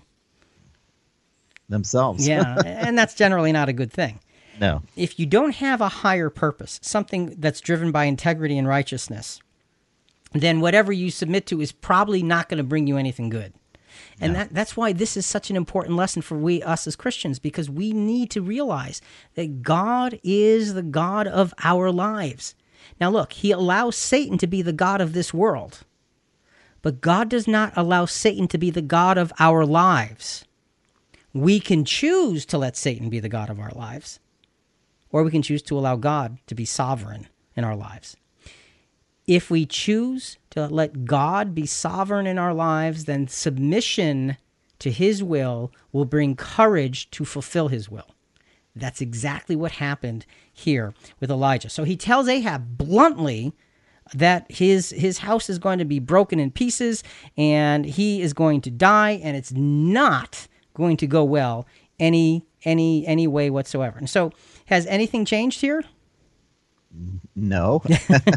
Themselves. 1.71 2.27
Yeah, 2.27 2.61
and 2.65 2.97
that's 2.97 3.15
generally 3.15 3.51
not 3.51 3.69
a 3.69 3.73
good 3.73 3.91
thing. 3.91 4.19
no. 4.59 4.83
If 4.95 5.19
you 5.19 5.25
don't 5.25 5.55
have 5.55 5.81
a 5.81 5.89
higher 5.89 6.29
purpose, 6.29 6.79
something 6.83 7.35
that's 7.37 7.61
driven 7.61 7.91
by 7.91 8.05
integrity 8.05 8.57
and 8.57 8.67
righteousness, 8.67 9.39
then 10.33 10.61
whatever 10.61 10.91
you 10.91 11.09
submit 11.09 11.45
to 11.47 11.61
is 11.61 11.71
probably 11.71 12.21
not 12.23 12.47
going 12.47 12.57
to 12.57 12.63
bring 12.63 12.87
you 12.87 12.97
anything 12.97 13.29
good. 13.29 13.53
And 14.19 14.35
that, 14.35 14.53
that's 14.53 14.77
why 14.77 14.93
this 14.93 15.17
is 15.17 15.25
such 15.25 15.49
an 15.49 15.55
important 15.55 15.95
lesson 15.95 16.21
for 16.21 16.37
we, 16.37 16.61
us 16.61 16.85
as 16.85 16.95
Christians, 16.95 17.39
because 17.39 17.69
we 17.69 17.91
need 17.91 18.29
to 18.31 18.41
realize 18.41 19.01
that 19.33 19.63
God 19.63 20.19
is 20.23 20.75
the 20.75 20.83
God 20.83 21.27
of 21.27 21.53
our 21.63 21.91
lives. 21.91 22.55
Now, 22.99 23.09
look, 23.09 23.33
He 23.33 23.51
allows 23.51 23.95
Satan 23.95 24.37
to 24.37 24.47
be 24.47 24.61
the 24.61 24.73
God 24.73 25.01
of 25.01 25.13
this 25.13 25.33
world, 25.33 25.79
but 26.81 27.01
God 27.01 27.29
does 27.29 27.47
not 27.47 27.73
allow 27.75 28.05
Satan 28.05 28.47
to 28.49 28.57
be 28.57 28.69
the 28.69 28.81
God 28.81 29.17
of 29.17 29.33
our 29.39 29.65
lives. 29.65 30.45
We 31.33 31.59
can 31.59 31.85
choose 31.85 32.45
to 32.47 32.57
let 32.57 32.75
Satan 32.75 33.09
be 33.09 33.19
the 33.19 33.29
God 33.29 33.49
of 33.49 33.59
our 33.59 33.71
lives, 33.71 34.19
or 35.09 35.23
we 35.23 35.31
can 35.31 35.41
choose 35.41 35.61
to 35.63 35.77
allow 35.77 35.95
God 35.95 36.37
to 36.47 36.55
be 36.55 36.65
sovereign 36.65 37.27
in 37.55 37.63
our 37.63 37.75
lives. 37.75 38.17
If 39.27 39.49
we 39.49 39.65
choose 39.65 40.37
to 40.49 40.67
let 40.67 41.05
God 41.05 41.55
be 41.55 41.65
sovereign 41.65 42.27
in 42.27 42.37
our 42.37 42.53
lives, 42.53 43.05
then 43.05 43.27
submission 43.27 44.37
to 44.79 44.91
his 44.91 45.23
will 45.23 45.71
will 45.91 46.05
bring 46.05 46.35
courage 46.35 47.09
to 47.11 47.23
fulfill 47.23 47.67
his 47.67 47.89
will. 47.89 48.07
That's 48.75 49.01
exactly 49.01 49.55
what 49.55 49.73
happened 49.73 50.25
here 50.51 50.93
with 51.19 51.29
Elijah. 51.29 51.69
So 51.69 51.83
he 51.83 51.95
tells 51.95 52.27
Ahab 52.27 52.77
bluntly 52.77 53.53
that 54.13 54.51
his 54.51 54.89
his 54.89 55.19
house 55.19 55.49
is 55.49 55.59
going 55.59 55.79
to 55.79 55.85
be 55.85 55.99
broken 55.99 56.39
in 56.39 56.51
pieces 56.51 57.03
and 57.37 57.85
he 57.85 58.21
is 58.21 58.33
going 58.33 58.61
to 58.61 58.71
die 58.71 59.19
and 59.23 59.37
it's 59.37 59.53
not 59.53 60.47
going 60.81 60.97
to 60.97 61.07
go 61.07 61.23
well 61.23 61.65
any 61.99 62.45
any 62.65 63.05
any 63.07 63.27
way 63.27 63.49
whatsoever. 63.49 63.97
And 63.97 64.09
so 64.09 64.31
has 64.65 64.85
anything 64.87 65.23
changed 65.25 65.61
here? 65.61 65.83
No. 67.35 67.83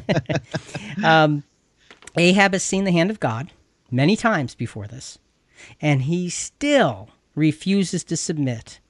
um, 1.04 1.42
Ahab 2.16 2.52
has 2.52 2.62
seen 2.62 2.84
the 2.84 2.92
hand 2.92 3.10
of 3.10 3.18
God 3.18 3.50
many 3.90 4.16
times 4.16 4.54
before 4.54 4.86
this, 4.86 5.18
and 5.80 6.02
he 6.02 6.28
still 6.28 7.08
refuses 7.34 8.04
to 8.04 8.16
submit. 8.16 8.80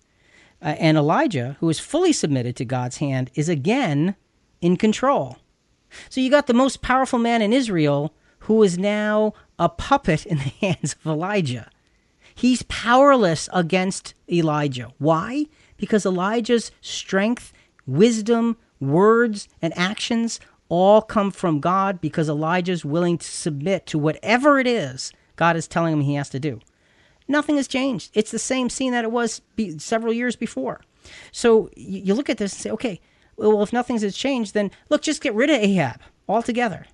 Uh, 0.60 0.76
and 0.78 0.96
Elijah, 0.96 1.56
who 1.60 1.68
is 1.68 1.78
fully 1.78 2.12
submitted 2.12 2.56
to 2.56 2.64
God's 2.64 2.98
hand, 2.98 3.30
is 3.34 3.48
again 3.48 4.16
in 4.60 4.76
control. 4.76 5.38
So 6.08 6.20
you 6.20 6.30
got 6.30 6.46
the 6.46 6.54
most 6.54 6.82
powerful 6.82 7.18
man 7.18 7.42
in 7.42 7.52
Israel 7.52 8.14
who 8.40 8.62
is 8.62 8.78
now 8.78 9.32
a 9.58 9.68
puppet 9.68 10.26
in 10.26 10.38
the 10.38 10.42
hands 10.60 10.94
of 10.94 11.06
Elijah. 11.06 11.70
He's 12.34 12.62
powerless 12.64 13.48
against 13.52 14.14
Elijah. 14.30 14.92
Why? 14.98 15.46
Because 15.76 16.04
Elijah's 16.04 16.70
strength, 16.80 17.52
wisdom, 17.86 18.56
words, 18.80 19.48
and 19.62 19.76
actions 19.76 20.40
all 20.68 21.02
come 21.02 21.30
from 21.30 21.60
God 21.60 22.00
because 22.00 22.28
Elijah's 22.28 22.84
willing 22.84 23.18
to 23.18 23.26
submit 23.26 23.86
to 23.86 23.98
whatever 23.98 24.58
it 24.58 24.66
is 24.66 25.12
God 25.36 25.56
is 25.56 25.68
telling 25.68 25.92
him 25.92 26.00
he 26.00 26.14
has 26.14 26.28
to 26.30 26.40
do. 26.40 26.60
Nothing 27.26 27.56
has 27.56 27.68
changed. 27.68 28.10
It's 28.14 28.30
the 28.30 28.38
same 28.38 28.68
scene 28.68 28.92
that 28.92 29.04
it 29.04 29.10
was 29.10 29.40
be- 29.56 29.78
several 29.78 30.12
years 30.12 30.36
before. 30.36 30.80
So 31.32 31.70
you, 31.76 32.14
look 32.14 32.30
at 32.30 32.38
this 32.38 32.52
and 32.52 32.60
say, 32.60 32.70
okay, 32.70 33.00
well, 33.36 33.62
if 33.62 33.72
nothing 33.72 33.98
has 33.98 34.16
changed, 34.16 34.54
then 34.54 34.70
look, 34.88 35.02
just 35.02 35.22
get 35.22 35.34
rid 35.34 35.50
of 35.50 35.56
Ahab 35.56 36.00
altogether. 36.28 36.86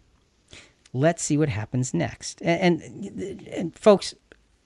Let's 0.93 1.23
see 1.23 1.37
what 1.37 1.49
happens 1.49 1.95
next. 1.95 2.41
And, 2.43 2.81
and, 2.81 3.49
and 3.49 3.79
folks, 3.79 4.15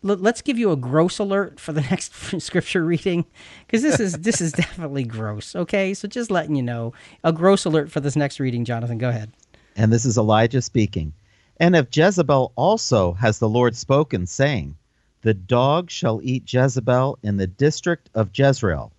let's 0.05 0.43
give 0.43 0.59
you 0.59 0.71
a 0.71 0.77
gross 0.77 1.19
alert 1.19 1.59
for 1.59 1.73
the 1.73 1.81
next 1.91 2.13
scripture 2.41 2.85
reading 2.85 3.25
because 3.67 3.83
this 3.83 3.99
is 3.99 4.13
this 4.19 4.41
is 4.41 4.53
definitely 4.53 5.05
gross. 5.05 5.57
Okay, 5.57 5.95
so 5.95 6.07
just 6.07 6.31
letting 6.31 6.55
you 6.55 6.63
know, 6.63 6.93
a 7.25 7.33
gross 7.33 7.65
alert 7.65 7.91
for 7.91 8.01
this 8.01 8.15
next 8.15 8.39
reading. 8.39 8.65
Jonathan, 8.65 8.99
go 8.99 9.09
ahead. 9.09 9.33
And 9.77 9.93
this 9.93 10.05
is 10.05 10.17
Elijah 10.17 10.63
speaking. 10.63 11.13
And 11.59 11.75
of 11.77 11.89
Jezebel 11.91 12.53
also 12.57 13.13
has 13.15 13.39
the 13.39 13.49
Lord 13.49 13.77
spoken, 13.77 14.27
saying, 14.27 14.77
The 15.23 15.35
dog 15.35 15.91
shall 15.91 16.21
eat 16.23 16.53
Jezebel 16.53 17.19
in 17.23 17.37
the 17.37 17.47
district 17.47 18.11
of 18.15 18.31
Jezreel. 18.35 18.93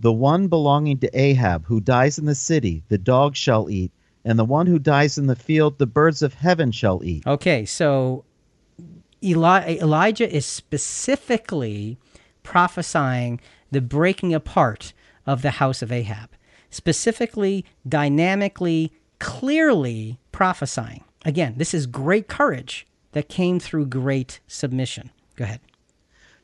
The 0.00 0.12
one 0.12 0.48
belonging 0.48 0.98
to 0.98 1.18
Ahab 1.18 1.64
who 1.66 1.80
dies 1.80 2.18
in 2.18 2.24
the 2.24 2.34
city, 2.34 2.82
the 2.88 2.98
dog 2.98 3.36
shall 3.36 3.70
eat, 3.70 3.92
and 4.24 4.38
the 4.38 4.44
one 4.44 4.66
who 4.66 4.78
dies 4.78 5.16
in 5.16 5.26
the 5.26 5.36
field, 5.36 5.78
the 5.78 5.86
birds 5.86 6.22
of 6.22 6.34
heaven 6.34 6.72
shall 6.72 7.04
eat. 7.04 7.26
Okay, 7.26 7.64
so 7.64 8.24
Eli- 9.22 9.78
Elijah 9.80 10.30
is 10.30 10.44
specifically 10.44 11.96
prophesying 12.42 13.40
the 13.70 13.80
breaking 13.80 14.34
apart 14.34 14.92
of 15.26 15.42
the 15.42 15.52
house 15.52 15.82
of 15.82 15.92
Ahab, 15.92 16.30
specifically, 16.70 17.64
dynamically, 17.88 18.92
clearly 19.18 20.18
prophesying. 20.32 21.04
Again, 21.24 21.54
this 21.56 21.72
is 21.72 21.86
great 21.86 22.26
courage 22.26 22.86
that 23.12 23.28
came 23.28 23.60
through 23.60 23.86
great 23.86 24.40
submission. 24.48 25.10
Go 25.36 25.44
ahead. 25.44 25.60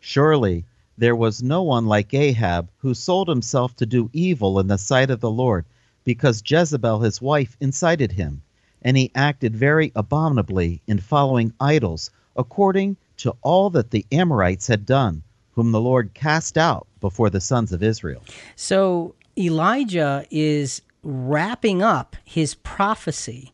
Surely 0.01 0.65
there 0.97 1.17
was 1.17 1.43
no 1.43 1.63
one 1.63 1.87
like 1.87 2.15
Ahab 2.15 2.71
who 2.79 2.95
sold 2.95 3.29
himself 3.29 3.75
to 3.77 3.87
do 3.87 4.11
evil 4.13 4.61
in 4.61 4.69
the 4.69 4.79
sight 4.79 5.11
of 5.11 5.21
the 5.21 5.31
Lord, 5.31 5.65
because 6.05 6.43
Jezebel 6.47 7.01
his 7.01 7.21
wife 7.21 7.57
incited 7.61 8.13
him, 8.13 8.43
and 8.83 8.97
he 8.97 9.11
acted 9.15 9.57
very 9.57 9.93
abominably 9.97 10.81
in 10.87 10.99
following 10.99 11.53
idols, 11.61 12.11
according 12.39 12.97
to 13.19 13.35
all 13.43 13.69
that 13.71 13.91
the 13.91 14.07
Amorites 14.13 14.67
had 14.69 14.87
done, 14.87 15.23
whom 15.53 15.73
the 15.73 15.81
Lord 15.81 16.15
cast 16.15 16.57
out 16.57 16.87
before 17.01 17.29
the 17.29 17.41
sons 17.41 17.73
of 17.73 17.83
Israel. 17.83 18.23
So 18.57 19.15
Elijah 19.37 20.25
is 20.31 20.81
wrapping 21.03 21.83
up 21.83 22.17
his 22.25 22.55
prophecy 22.55 23.53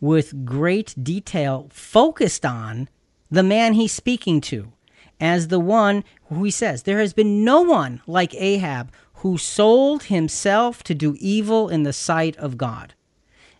with 0.00 0.44
great 0.44 0.94
detail, 1.02 1.68
focused 1.72 2.44
on 2.44 2.88
the 3.30 3.42
man 3.42 3.72
he's 3.72 3.92
speaking 3.92 4.40
to 4.42 4.72
as 5.18 5.48
the 5.48 5.60
one 5.60 6.04
who 6.28 6.44
he 6.44 6.50
says, 6.50 6.82
There 6.82 6.98
has 6.98 7.12
been 7.12 7.42
no 7.44 7.62
one 7.62 8.02
like 8.06 8.34
Ahab 8.34 8.92
who 9.14 9.38
sold 9.38 10.04
himself 10.04 10.82
to 10.84 10.94
do 10.94 11.16
evil 11.18 11.68
in 11.68 11.84
the 11.84 11.92
sight 11.92 12.36
of 12.36 12.58
God. 12.58 12.94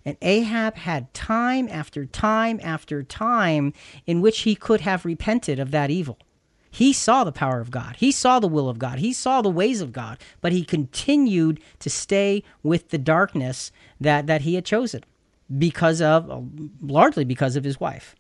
And 0.07 0.17
Ahab 0.23 0.77
had 0.77 1.13
time 1.13 1.69
after 1.69 2.07
time 2.07 2.61
after 2.63 3.03
time 3.03 3.73
in 4.07 4.21
which 4.21 4.41
he 4.41 4.55
could 4.55 4.83
have 4.83 5.05
repented 5.05 5.59
of 5.59 5.73
that 5.73 5.91
evil. 5.91 6.17
He 6.71 6.93
saw 6.93 7.25
the 7.25 7.33
power 7.33 7.61
of 7.61 7.73
God. 7.73 7.97
He 7.97 8.13
saw 8.13 8.39
the 8.39 8.47
will 8.47 8.69
of 8.69 8.79
God. 8.79 9.01
He 9.01 9.13
saw 9.13 9.43
the 9.43 9.51
ways 9.51 9.81
of 9.81 9.93
God, 9.93 10.19
but 10.41 10.53
he 10.53 10.65
continued 10.65 11.59
to 11.81 11.91
stay 11.91 12.45
with 12.63 12.91
the 12.91 12.99
darkness 12.99 13.73
that, 14.01 14.29
that 14.29 14.43
he 14.43 14.55
had 14.55 14.65
chosen 14.65 15.03
because 15.59 16.01
of, 16.01 16.51
largely 16.81 17.25
because 17.25 17.57
of 17.57 17.65
his 17.65 17.81
wife. 17.81 18.15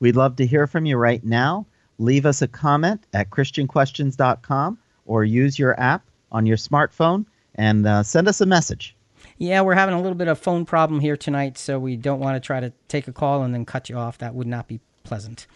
We'd 0.00 0.16
love 0.16 0.36
to 0.36 0.46
hear 0.46 0.66
from 0.66 0.86
you 0.86 0.96
right 0.96 1.22
now. 1.22 1.66
Leave 1.98 2.24
us 2.24 2.40
a 2.40 2.48
comment 2.48 3.06
at 3.12 3.28
ChristianQuestions.com 3.28 4.78
or 5.04 5.24
use 5.24 5.58
your 5.58 5.78
app 5.78 6.08
on 6.32 6.46
your 6.46 6.56
smartphone 6.56 7.26
and 7.56 7.86
uh, 7.86 8.02
send 8.04 8.28
us 8.28 8.40
a 8.40 8.46
message. 8.46 8.96
Yeah, 9.38 9.60
we're 9.60 9.74
having 9.74 9.94
a 9.94 10.00
little 10.00 10.16
bit 10.16 10.26
of 10.26 10.38
phone 10.38 10.64
problem 10.64 10.98
here 10.98 11.16
tonight, 11.16 11.56
so 11.56 11.78
we 11.78 11.96
don't 11.96 12.18
want 12.18 12.34
to 12.34 12.44
try 12.44 12.58
to 12.58 12.72
take 12.88 13.06
a 13.06 13.12
call 13.12 13.42
and 13.44 13.54
then 13.54 13.64
cut 13.64 13.88
you 13.88 13.96
off. 13.96 14.18
That 14.18 14.34
would 14.34 14.48
not 14.48 14.66
be 14.66 14.80
pleasant. 15.04 15.46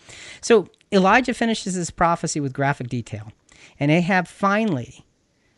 So 0.40 0.68
Elijah 0.92 1.34
finishes 1.34 1.74
his 1.74 1.90
prophecy 1.90 2.38
with 2.38 2.52
graphic 2.52 2.88
detail, 2.88 3.32
and 3.80 3.90
Ahab 3.90 4.28
finally, 4.28 5.04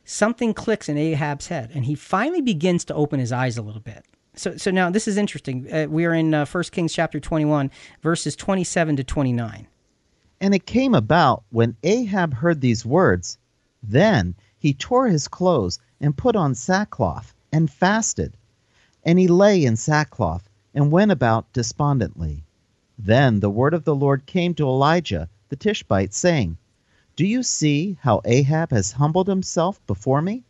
something 0.07 0.55
clicks 0.55 0.89
in 0.89 0.97
Ahab's 0.97 1.49
head, 1.49 1.71
and 1.75 1.85
he 1.85 1.95
finally 1.95 2.41
begins 2.41 2.85
to 2.87 2.95
open 2.95 3.21
his 3.21 3.31
eyes 3.31 3.59
a 3.59 3.63
little 3.63 3.83
bit. 3.83 4.07
So, 4.37 4.57
so 4.57 4.71
now 4.71 4.89
this 4.89 5.07
is 5.07 5.19
interesting. 5.19 5.71
Uh, 5.73 5.87
we 5.89 6.07
are 6.07 6.15
in 6.15 6.33
uh, 6.33 6.47
1 6.47 6.65
Kings 6.73 6.95
chapter 6.95 7.21
21, 7.21 7.71
verses 8.03 8.35
27 8.35 8.97
to 8.97 9.05
29. 9.05 9.69
And 10.41 10.55
it 10.55 10.67
came 10.67 10.95
about 10.95 11.45
when 11.51 11.77
Ahab 11.83 12.35
heard 12.35 12.61
these 12.61 12.87
words, 12.87 13.39
then 13.83 14.35
he 14.59 14.73
tore 14.73 15.09
his 15.09 15.29
clothes 15.29 15.79
and 16.01 16.17
put 16.17 16.37
on 16.37 16.55
sackcloth 16.55 17.34
and 17.55 17.71
fasted. 17.71 18.37
And 19.05 19.17
he 19.17 19.29
lay 19.29 19.65
in 19.65 19.77
sackcloth 19.77 20.49
and 20.75 20.91
went 20.91 21.13
about 21.13 21.53
despondently. 21.53 22.43
Then 22.99 23.39
the 23.39 23.49
word 23.49 23.75
of 23.75 23.85
the 23.85 23.95
Lord 23.95 24.27
came 24.27 24.55
to 24.55 24.67
Elijah 24.67 25.29
the 25.51 25.55
Tishbite, 25.55 26.13
saying, 26.13 26.59
Do 27.15 27.25
you 27.25 27.45
see 27.45 27.97
how 28.01 28.21
Ahab 28.25 28.73
has 28.73 28.91
humbled 28.91 29.29
himself 29.29 29.81
before 29.87 30.21
me? 30.21 30.43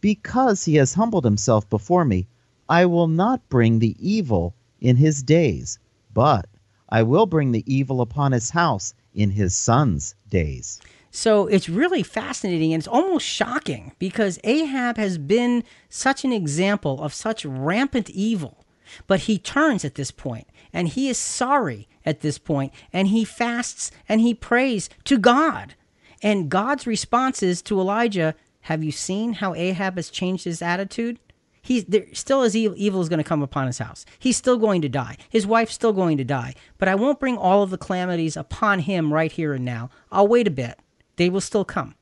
Because 0.00 0.64
he 0.64 0.76
has 0.76 0.94
humbled 0.94 1.24
himself 1.24 1.68
before 1.68 2.04
me, 2.04 2.28
I 2.68 2.86
will 2.86 3.08
not 3.08 3.48
bring 3.48 3.80
the 3.80 3.96
evil 3.98 4.54
in 4.80 4.94
his 4.94 5.24
days, 5.24 5.80
but 6.14 6.46
I 6.88 7.02
will 7.02 7.26
bring 7.26 7.50
the 7.50 7.64
evil 7.66 8.00
upon 8.00 8.30
his 8.30 8.50
house 8.50 8.94
in 9.12 9.30
his 9.30 9.56
son's 9.56 10.14
days. 10.28 10.80
So 11.10 11.46
it's 11.46 11.68
really 11.68 12.02
fascinating 12.02 12.72
and 12.72 12.80
it's 12.80 12.88
almost 12.88 13.26
shocking 13.26 13.92
because 13.98 14.38
Ahab 14.44 14.96
has 14.96 15.18
been 15.18 15.64
such 15.88 16.24
an 16.24 16.32
example 16.32 17.02
of 17.02 17.14
such 17.14 17.44
rampant 17.44 18.10
evil. 18.10 18.64
But 19.06 19.20
he 19.20 19.38
turns 19.38 19.84
at 19.84 19.94
this 19.94 20.10
point 20.10 20.46
and 20.72 20.88
he 20.88 21.08
is 21.08 21.18
sorry 21.18 21.88
at 22.04 22.20
this 22.20 22.38
point 22.38 22.72
and 22.92 23.08
he 23.08 23.24
fasts 23.24 23.90
and 24.08 24.20
he 24.20 24.34
prays 24.34 24.88
to 25.04 25.18
God. 25.18 25.74
And 26.22 26.50
God's 26.50 26.86
response 26.86 27.42
is 27.42 27.62
to 27.62 27.80
Elijah, 27.80 28.34
Have 28.62 28.82
you 28.82 28.92
seen 28.92 29.34
how 29.34 29.54
Ahab 29.54 29.96
has 29.96 30.10
changed 30.10 30.44
his 30.44 30.62
attitude? 30.62 31.20
He's 31.62 31.84
there 31.84 32.06
still 32.14 32.42
as 32.42 32.56
evil, 32.56 32.76
evil 32.78 33.02
is 33.02 33.10
going 33.10 33.18
to 33.18 33.24
come 33.24 33.42
upon 33.42 33.66
his 33.66 33.78
house. 33.78 34.06
He's 34.18 34.38
still 34.38 34.56
going 34.56 34.80
to 34.82 34.88
die. 34.88 35.16
His 35.28 35.46
wife's 35.46 35.74
still 35.74 35.92
going 35.92 36.16
to 36.16 36.24
die. 36.24 36.54
But 36.78 36.88
I 36.88 36.94
won't 36.94 37.20
bring 37.20 37.36
all 37.36 37.62
of 37.62 37.70
the 37.70 37.76
calamities 37.76 38.36
upon 38.36 38.80
him 38.80 39.12
right 39.12 39.30
here 39.30 39.52
and 39.52 39.64
now. 39.64 39.90
I'll 40.10 40.28
wait 40.28 40.46
a 40.46 40.50
bit. 40.50 40.78
They 41.18 41.28
will 41.28 41.42
still 41.42 41.64
come. 41.64 41.94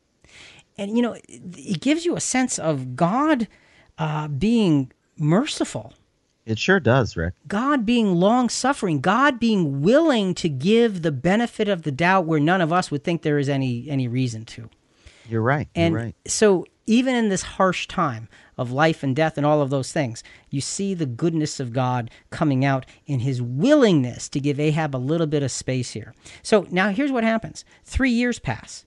And 0.79 0.97
you 0.97 1.03
know, 1.03 1.17
it, 1.29 1.81
gives 1.81 2.05
you 2.05 2.17
a 2.17 2.21
sense 2.21 2.59
of 2.59 2.97
God 2.97 3.49
uh, 3.99 4.29
being 4.29 4.93
merciful. 5.19 5.95
It 6.45 6.59
sure 6.59 6.79
does, 6.79 7.17
Rick. 7.17 7.35
God 7.49 7.85
being 7.85 8.15
long 8.15 8.49
suffering, 8.49 9.01
God 9.01 9.41
being 9.41 9.83
willing 9.83 10.33
to 10.35 10.49
give 10.49 11.03
the 11.03 11.11
benefit 11.11 11.69
of 11.69 11.83
the 11.83 11.91
doubt 11.91 12.27
where 12.27 12.39
none 12.39 12.61
of 12.61 12.73
us 12.73 12.91
would 12.91 13.03
think 13.03 13.23
there 13.23 13.39
is 13.39 13.49
any 13.49 13.89
any 13.91 14.07
reason 14.07 14.45
to. 14.45 14.71
You're 15.29 15.43
right. 15.43 15.69
And 15.75 15.93
You're 15.93 16.03
right. 16.03 16.15
so, 16.27 16.67
even 16.87 17.17
in 17.17 17.31
this 17.31 17.43
harsh 17.43 17.89
time 17.89 18.29
of 18.57 18.71
life 18.71 19.03
and 19.03 19.17
death 19.17 19.37
and 19.37 19.45
all 19.45 19.61
of 19.61 19.71
those 19.71 19.91
things, 19.91 20.23
you 20.51 20.61
see 20.61 20.95
the 20.95 21.07
goodness 21.07 21.59
of 21.59 21.73
God 21.73 22.11
coming 22.31 22.65
out 22.65 22.87
in 23.07 23.21
his 23.21 23.43
willingness 23.43 24.29
to 24.29 24.41
give 24.41 24.61
Ahab 24.61 24.95
a 24.95 24.99
little 24.99 25.27
bit 25.27 25.43
of 25.43 25.51
space 25.51 25.93
here. 25.93 26.15
So, 26.43 26.67
now 26.71 26.91
here's 26.91 27.13
what 27.13 27.25
happens 27.25 27.65
three 27.85 28.13
years 28.13 28.39
pass. 28.39 28.86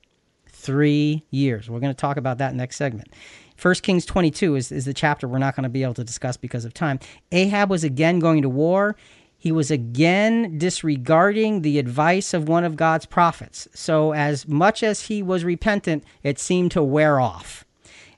Three 0.60 1.24
years. 1.32 1.70
We're 1.70 1.80
going 1.80 1.94
to 1.94 2.00
talk 2.00 2.18
about 2.18 2.38
that 2.40 2.54
next 2.54 2.76
segment. 2.76 3.14
First 3.56 3.82
Kings 3.82 4.06
22 4.06 4.56
is, 4.56 4.74
is 4.74 4.84
the 4.84 4.94
chapter 4.94 5.26
we're 5.26 5.38
not 5.38 5.56
going 5.56 5.64
to 5.64 5.70
be 5.70 5.84
able 5.84 5.94
to 5.94 6.04
discuss 6.04 6.36
because 6.36 6.66
of 6.66 6.74
time. 6.74 7.00
Ahab 7.32 7.70
was 7.70 7.86
again 7.86 8.20
going 8.20 8.42
to 8.42 8.50
war. 8.50 8.98
He 9.38 9.54
was 9.54 9.72
again 9.72 10.58
disregarding 10.58 11.62
the 11.62 11.80
advice 11.80 12.34
of 12.34 12.50
one 12.50 12.66
of 12.66 12.76
God's 12.76 13.06
prophets. 13.06 13.70
So, 13.74 14.12
as 14.14 14.50
much 14.50 14.84
as 14.84 15.04
he 15.04 15.24
was 15.24 15.46
repentant, 15.46 16.04
it 16.24 16.40
seemed 16.40 16.72
to 16.72 16.84
wear 16.84 17.22
off. 17.22 17.64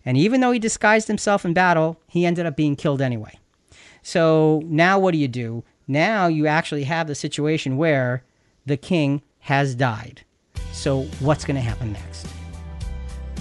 And 0.04 0.18
even 0.18 0.42
though 0.42 0.52
he 0.52 0.58
disguised 0.58 1.08
himself 1.08 1.46
in 1.46 1.54
battle, 1.54 2.02
he 2.08 2.26
ended 2.26 2.48
up 2.48 2.56
being 2.56 2.76
killed 2.76 3.04
anyway. 3.04 3.38
So, 4.02 4.64
now 4.66 4.98
what 4.98 5.12
do 5.12 5.20
you 5.20 5.28
do? 5.28 5.64
Now 5.88 6.26
you 6.26 6.48
actually 6.48 6.86
have 6.86 7.06
the 7.06 7.14
situation 7.14 7.78
where 7.78 8.24
the 8.66 8.78
king 8.78 9.22
has 9.42 9.76
died. 9.76 10.24
So, 10.82 11.04
what's 11.20 11.46
going 11.46 11.58
to 11.58 11.62
happen 11.62 11.94
next? 11.94 12.26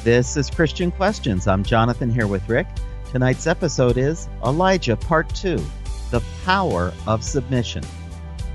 This 0.05 0.37
is 0.37 0.51
Christian 0.51 0.91
Questions. 0.91 1.47
I'm 1.47 1.65
Jonathan 1.65 2.11
here 2.11 2.27
with 2.27 2.47
Rick. 2.51 2.67
Tonight's 3.13 3.47
episode 3.47 3.97
is 3.97 4.29
Elijah 4.45 4.95
Part 4.95 5.35
2 5.35 5.59
The 6.11 6.23
Power 6.45 6.93
of 7.07 7.25
Submission. 7.25 7.83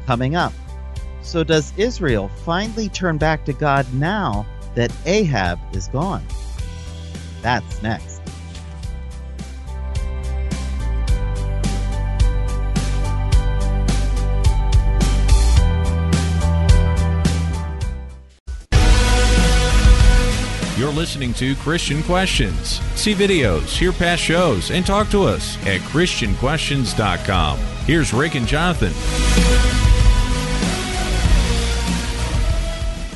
Coming 0.06 0.36
up. 0.36 0.54
So, 1.24 1.44
does 1.44 1.74
Israel 1.78 2.28
finally 2.46 2.88
turn 2.90 3.18
back 3.18 3.44
to 3.46 3.54
God 3.54 3.92
now 3.92 4.46
that 4.76 4.94
Ahab 5.08 5.58
is 5.76 5.88
gone? 5.88 6.24
That's 7.42 7.82
next. 7.82 8.15
You're 20.86 20.94
listening 20.94 21.34
to 21.34 21.56
Christian 21.56 22.04
Questions. 22.04 22.80
See 22.94 23.16
videos, 23.16 23.76
hear 23.76 23.92
past 23.92 24.22
shows, 24.22 24.70
and 24.70 24.86
talk 24.86 25.10
to 25.10 25.24
us 25.24 25.58
at 25.66 25.82
ChristianQuestions.com. 25.82 27.58
Here's 27.88 28.14
Rick 28.14 28.36
and 28.36 28.46
Jonathan. 28.46 28.94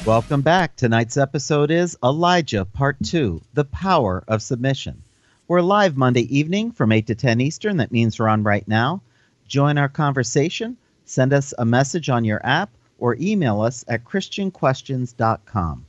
Welcome 0.04 0.42
back. 0.42 0.78
Tonight's 0.78 1.16
episode 1.16 1.70
is 1.70 1.96
Elijah 2.04 2.66
Part 2.66 2.98
2 3.04 3.40
The 3.54 3.66
Power 3.66 4.24
of 4.28 4.42
Submission. 4.42 5.04
We're 5.48 5.62
live 5.62 5.96
Monday 5.96 6.24
evening 6.36 6.72
from 6.72 6.92
8 6.92 7.06
to 7.06 7.14
10 7.14 7.40
Eastern. 7.40 7.78
That 7.78 7.92
means 7.92 8.18
we're 8.18 8.30
on 8.30 8.42
right 8.42 8.68
now. 8.68 9.04
Join 9.48 9.78
our 9.78 9.90
conversation. 9.90 10.76
Send 11.06 11.34
us 11.34 11.54
a 11.60 11.66
message 11.66 12.10
on 12.10 12.26
your 12.26 12.44
app 12.44 12.72
or 12.98 13.16
email 13.20 13.62
us 13.62 13.86
at 13.88 14.06
ChristianQuestions.com. 14.06 15.86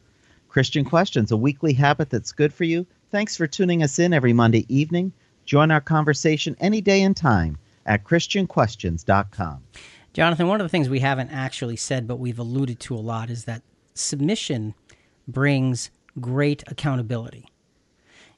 Christian 0.50 0.84
Questions, 0.84 1.30
a 1.30 1.36
weekly 1.36 1.72
habit 1.72 2.10
that's 2.10 2.32
good 2.32 2.52
for 2.52 2.64
you. 2.64 2.84
Thanks 3.12 3.36
for 3.36 3.46
tuning 3.46 3.84
us 3.84 4.00
in 4.00 4.12
every 4.12 4.32
Monday 4.32 4.66
evening. 4.68 5.12
Join 5.44 5.70
our 5.70 5.80
conversation 5.80 6.56
any 6.58 6.80
day 6.80 7.02
and 7.02 7.16
time 7.16 7.56
at 7.86 8.02
ChristianQuestions.com. 8.02 9.62
Jonathan, 10.12 10.48
one 10.48 10.60
of 10.60 10.64
the 10.64 10.68
things 10.68 10.88
we 10.88 10.98
haven't 10.98 11.30
actually 11.30 11.76
said, 11.76 12.08
but 12.08 12.18
we've 12.18 12.40
alluded 12.40 12.80
to 12.80 12.96
a 12.96 12.98
lot, 12.98 13.30
is 13.30 13.44
that 13.44 13.62
submission 13.94 14.74
brings 15.28 15.92
great 16.20 16.64
accountability. 16.66 17.46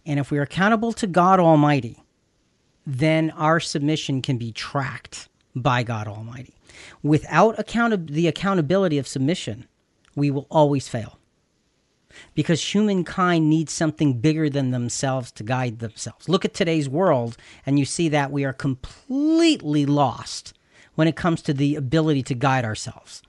And 0.04 0.20
if 0.20 0.30
we're 0.30 0.42
accountable 0.42 0.92
to 0.92 1.06
God 1.06 1.40
Almighty, 1.40 2.04
then 2.86 3.30
our 3.30 3.58
submission 3.58 4.20
can 4.20 4.36
be 4.36 4.52
tracked 4.52 5.30
by 5.56 5.82
God 5.82 6.08
Almighty. 6.08 6.54
Without 7.02 7.58
account- 7.58 8.08
the 8.08 8.28
accountability 8.28 8.98
of 8.98 9.08
submission, 9.08 9.66
we 10.14 10.30
will 10.30 10.46
always 10.50 10.88
fail. 10.88 11.18
Because 12.34 12.74
humankind 12.74 13.48
needs 13.48 13.72
something 13.72 14.14
bigger 14.14 14.48
than 14.48 14.70
themselves 14.70 15.30
to 15.32 15.42
guide 15.42 15.78
themselves. 15.78 16.28
Look 16.28 16.44
at 16.44 16.54
today's 16.54 16.88
world, 16.88 17.36
and 17.66 17.78
you 17.78 17.84
see 17.84 18.08
that 18.10 18.30
we 18.30 18.44
are 18.44 18.52
completely 18.52 19.86
lost 19.86 20.54
when 20.94 21.08
it 21.08 21.16
comes 21.16 21.42
to 21.42 21.54
the 21.54 21.74
ability 21.76 22.22
to 22.24 22.34
guide 22.34 22.64
ourselves. 22.64 23.22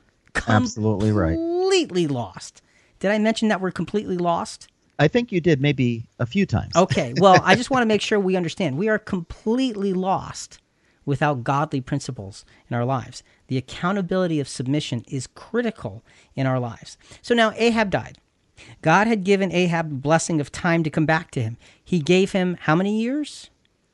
Absolutely 0.48 1.12
right. 1.12 1.36
Completely 1.36 2.08
lost. 2.08 2.62
Did 3.00 3.12
I 3.12 3.18
mention 3.20 3.48
that 3.50 3.62
we're 3.62 3.72
completely 3.72 4.18
lost? 4.18 4.68
I 5.00 5.08
think 5.08 5.32
you 5.32 5.42
did 5.42 5.60
maybe 5.62 6.06
a 6.20 6.26
few 6.26 6.46
times. 6.46 6.76
Okay, 6.76 7.14
well, 7.18 7.42
I 7.44 7.56
just 7.56 7.70
want 7.72 7.82
to 7.82 7.88
make 7.88 8.02
sure 8.02 8.20
we 8.20 8.36
understand. 8.36 8.78
We 8.78 8.90
are 8.90 9.00
completely 9.00 9.94
lost 9.94 10.60
without 11.06 11.44
godly 11.44 11.82
principles 11.82 12.46
in 12.70 12.76
our 12.76 12.86
lives. 12.86 13.24
The 13.48 13.58
accountability 13.58 14.40
of 14.40 14.48
submission 14.48 15.04
is 15.08 15.28
critical 15.28 16.04
in 16.36 16.48
our 16.48 16.60
lives. 16.60 16.98
So 17.22 17.36
now 17.36 17.52
Ahab 17.56 17.90
died. 17.90 18.18
God 18.82 19.08
had 19.08 19.24
given 19.24 19.52
Ahab 19.52 19.90
the 19.90 19.96
blessing 19.96 20.42
of 20.42 20.52
time 20.52 20.84
to 20.84 20.90
come 20.90 21.06
back 21.06 21.32
to 21.32 21.42
him. 21.42 21.58
He 21.84 22.00
gave 22.00 22.32
him 22.32 22.58
how 22.62 22.76
many 22.76 23.02
years? 23.02 23.50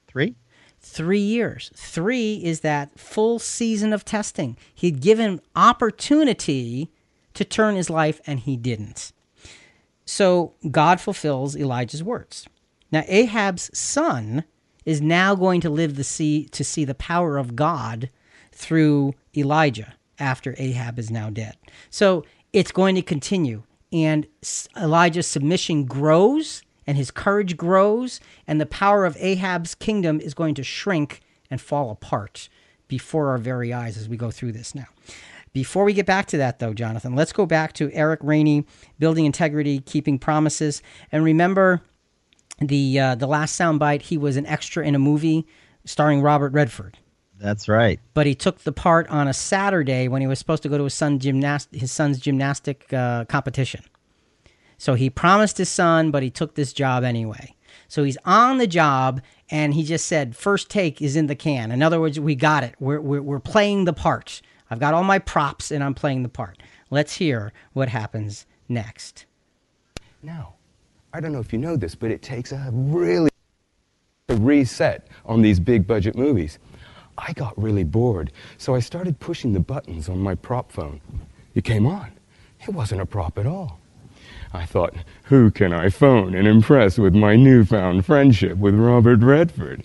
Three? 0.08 0.36
Three 0.80 1.20
years. 1.20 1.72
Three 1.76 2.36
is 2.44 2.62
that 2.62 2.98
full 2.98 3.40
season 3.40 3.94
of 3.94 4.06
testing. 4.06 4.58
He'd 4.74 5.02
given 5.02 5.42
opportunity 5.56 6.90
to 7.34 7.46
turn 7.46 7.76
his 7.76 7.90
life, 7.90 8.20
and 8.26 8.40
he 8.40 8.58
didn't. 8.58 9.12
So 10.06 10.54
God 10.72 11.00
fulfills 11.00 11.56
Elijah's 11.56 12.04
words. 12.04 12.48
Now 12.92 13.04
Ahab's 13.08 13.70
son 13.78 14.44
is 14.86 15.02
now 15.02 15.36
going 15.36 15.62
to 15.62 15.70
live 15.70 15.96
the 15.96 16.04
see 16.04 16.46
to 16.46 16.64
see 16.64 16.86
the 16.86 16.96
power 16.96 17.38
of 17.38 17.56
God 17.56 18.10
through 18.52 19.14
Elijah 19.38 19.94
after 20.18 20.56
Ahab 20.58 20.98
is 20.98 21.12
now 21.12 21.30
dead. 21.30 21.56
So 21.90 22.26
it's 22.52 22.72
going 22.72 22.96
to 22.96 23.02
continue 23.02 23.64
and 23.92 24.28
Elijah's 24.78 25.28
submission 25.28 25.86
grows 25.86 26.62
and 26.86 26.98
his 26.98 27.12
courage 27.12 27.58
grows 27.58 28.20
and 28.48 28.60
the 28.60 28.66
power 28.66 29.06
of 29.06 29.18
Ahab's 29.20 29.76
kingdom 29.76 30.20
is 30.20 30.34
going 30.34 30.56
to 30.56 30.64
shrink 30.64 31.22
and 31.50 31.60
fall 31.60 31.92
apart 31.92 32.50
before 32.88 33.30
our 33.30 33.38
very 33.38 33.74
eyes 33.74 33.98
as 33.98 34.10
we 34.10 34.18
go 34.18 34.32
through 34.32 34.52
this 34.52 34.76
now. 34.76 34.88
Before 35.54 35.84
we 35.84 35.94
get 35.94 36.06
back 36.06 36.28
to 36.28 36.38
that, 36.38 36.60
though, 36.60 36.74
Jonathan, 36.74 37.16
let's 37.16 37.34
go 37.34 37.46
back 37.46 37.74
to 37.74 37.92
Eric 37.92 38.20
Rainey, 38.22 38.66
building 39.00 39.26
integrity, 39.26 39.80
keeping 39.80 40.20
promises, 40.20 40.84
and 41.12 41.24
remember 41.24 41.82
the 42.60 43.00
uh, 43.00 43.16
the 43.16 43.28
last 43.28 43.60
soundbite. 43.60 44.04
He 44.04 44.18
was 44.18 44.38
an 44.38 44.46
extra 44.46 44.86
in 44.86 44.94
a 44.94 45.00
movie 45.00 45.48
starring 45.86 46.22
Robert 46.22 46.54
Redford, 46.54 47.00
That's 47.40 47.70
right. 47.70 48.00
but 48.14 48.26
he 48.26 48.36
took 48.36 48.60
the 48.60 48.72
part 48.72 49.08
on 49.10 49.28
a 49.28 49.34
Saturday 49.34 50.08
when 50.08 50.22
he 50.22 50.28
was 50.28 50.40
supposed 50.40 50.62
to 50.64 50.70
go 50.70 50.78
to 50.78 50.84
his 50.84 50.94
son 50.94 51.20
gymnast 51.20 51.70
his 51.72 51.92
son's 51.92 52.20
gymnastic 52.20 52.92
uh, 52.94 53.26
competition. 53.26 53.84
So 54.78 54.94
he 54.94 55.10
promised 55.10 55.58
his 55.58 55.70
son, 55.70 56.12
but 56.12 56.24
he 56.24 56.30
took 56.30 56.56
this 56.56 56.74
job 56.74 57.04
anyway. 57.04 57.56
So 57.88 58.04
he's 58.04 58.18
on 58.24 58.60
the 58.60 58.68
job, 58.68 59.22
and 59.50 59.74
he 59.74 59.84
just 59.84 60.06
said, 60.06 60.36
first 60.36 60.70
take 60.70 61.02
is 61.02 61.16
in 61.16 61.28
the 61.28 61.36
can. 61.36 61.72
In 61.72 61.82
other 61.82 62.00
words, 62.00 62.20
we 62.20 62.36
got 62.36 62.64
it. 62.64 62.76
We're, 62.80 63.02
we're, 63.02 63.22
we're 63.22 63.40
playing 63.40 63.86
the 63.86 63.94
part. 63.94 64.42
I've 64.70 64.80
got 64.80 64.94
all 64.94 65.04
my 65.04 65.20
props, 65.20 65.72
and 65.72 65.84
I'm 65.84 65.94
playing 65.94 66.24
the 66.24 66.30
part. 66.30 66.62
Let's 66.92 67.16
hear 67.16 67.52
what 67.74 67.90
happens 67.90 68.46
next. 68.70 69.26
Now, 70.22 70.56
I 71.14 71.20
don't 71.20 71.34
know 71.34 71.40
if 71.40 71.52
you 71.52 71.60
know 71.60 71.76
this, 71.76 71.96
but 71.96 72.12
it 72.12 72.22
takes 72.22 72.52
a 72.52 72.70
really 72.72 73.30
a 74.30 74.36
reset 74.36 75.08
on 75.26 75.42
these 75.42 75.60
big 75.60 75.88
budget 75.88 76.16
movies. 76.16 76.60
I 77.28 77.34
got 77.34 77.62
really 77.62 77.84
bored, 77.84 78.32
so 78.58 78.76
I 78.76 78.80
started 78.80 79.20
pushing 79.20 79.54
the 79.54 79.60
buttons 79.60 80.10
on 80.10 80.20
my 80.20 80.36
prop 80.36 80.72
phone. 80.72 81.02
It 81.54 81.64
came 81.64 81.86
on. 81.86 82.12
It 82.62 82.74
wasn't 82.74 83.02
a 83.02 83.06
prop 83.06 83.38
at 83.38 83.46
all. 83.46 83.80
I 84.54 84.66
thought, 84.66 84.96
who 85.24 85.52
can 85.52 85.74
I 85.74 85.90
phone 85.90 86.34
and 86.34 86.48
impress 86.48 86.98
with 86.98 87.14
my 87.14 87.36
newfound 87.36 88.06
friendship 88.06 88.58
with 88.58 88.74
Robert 88.74 89.20
Redford? 89.20 89.84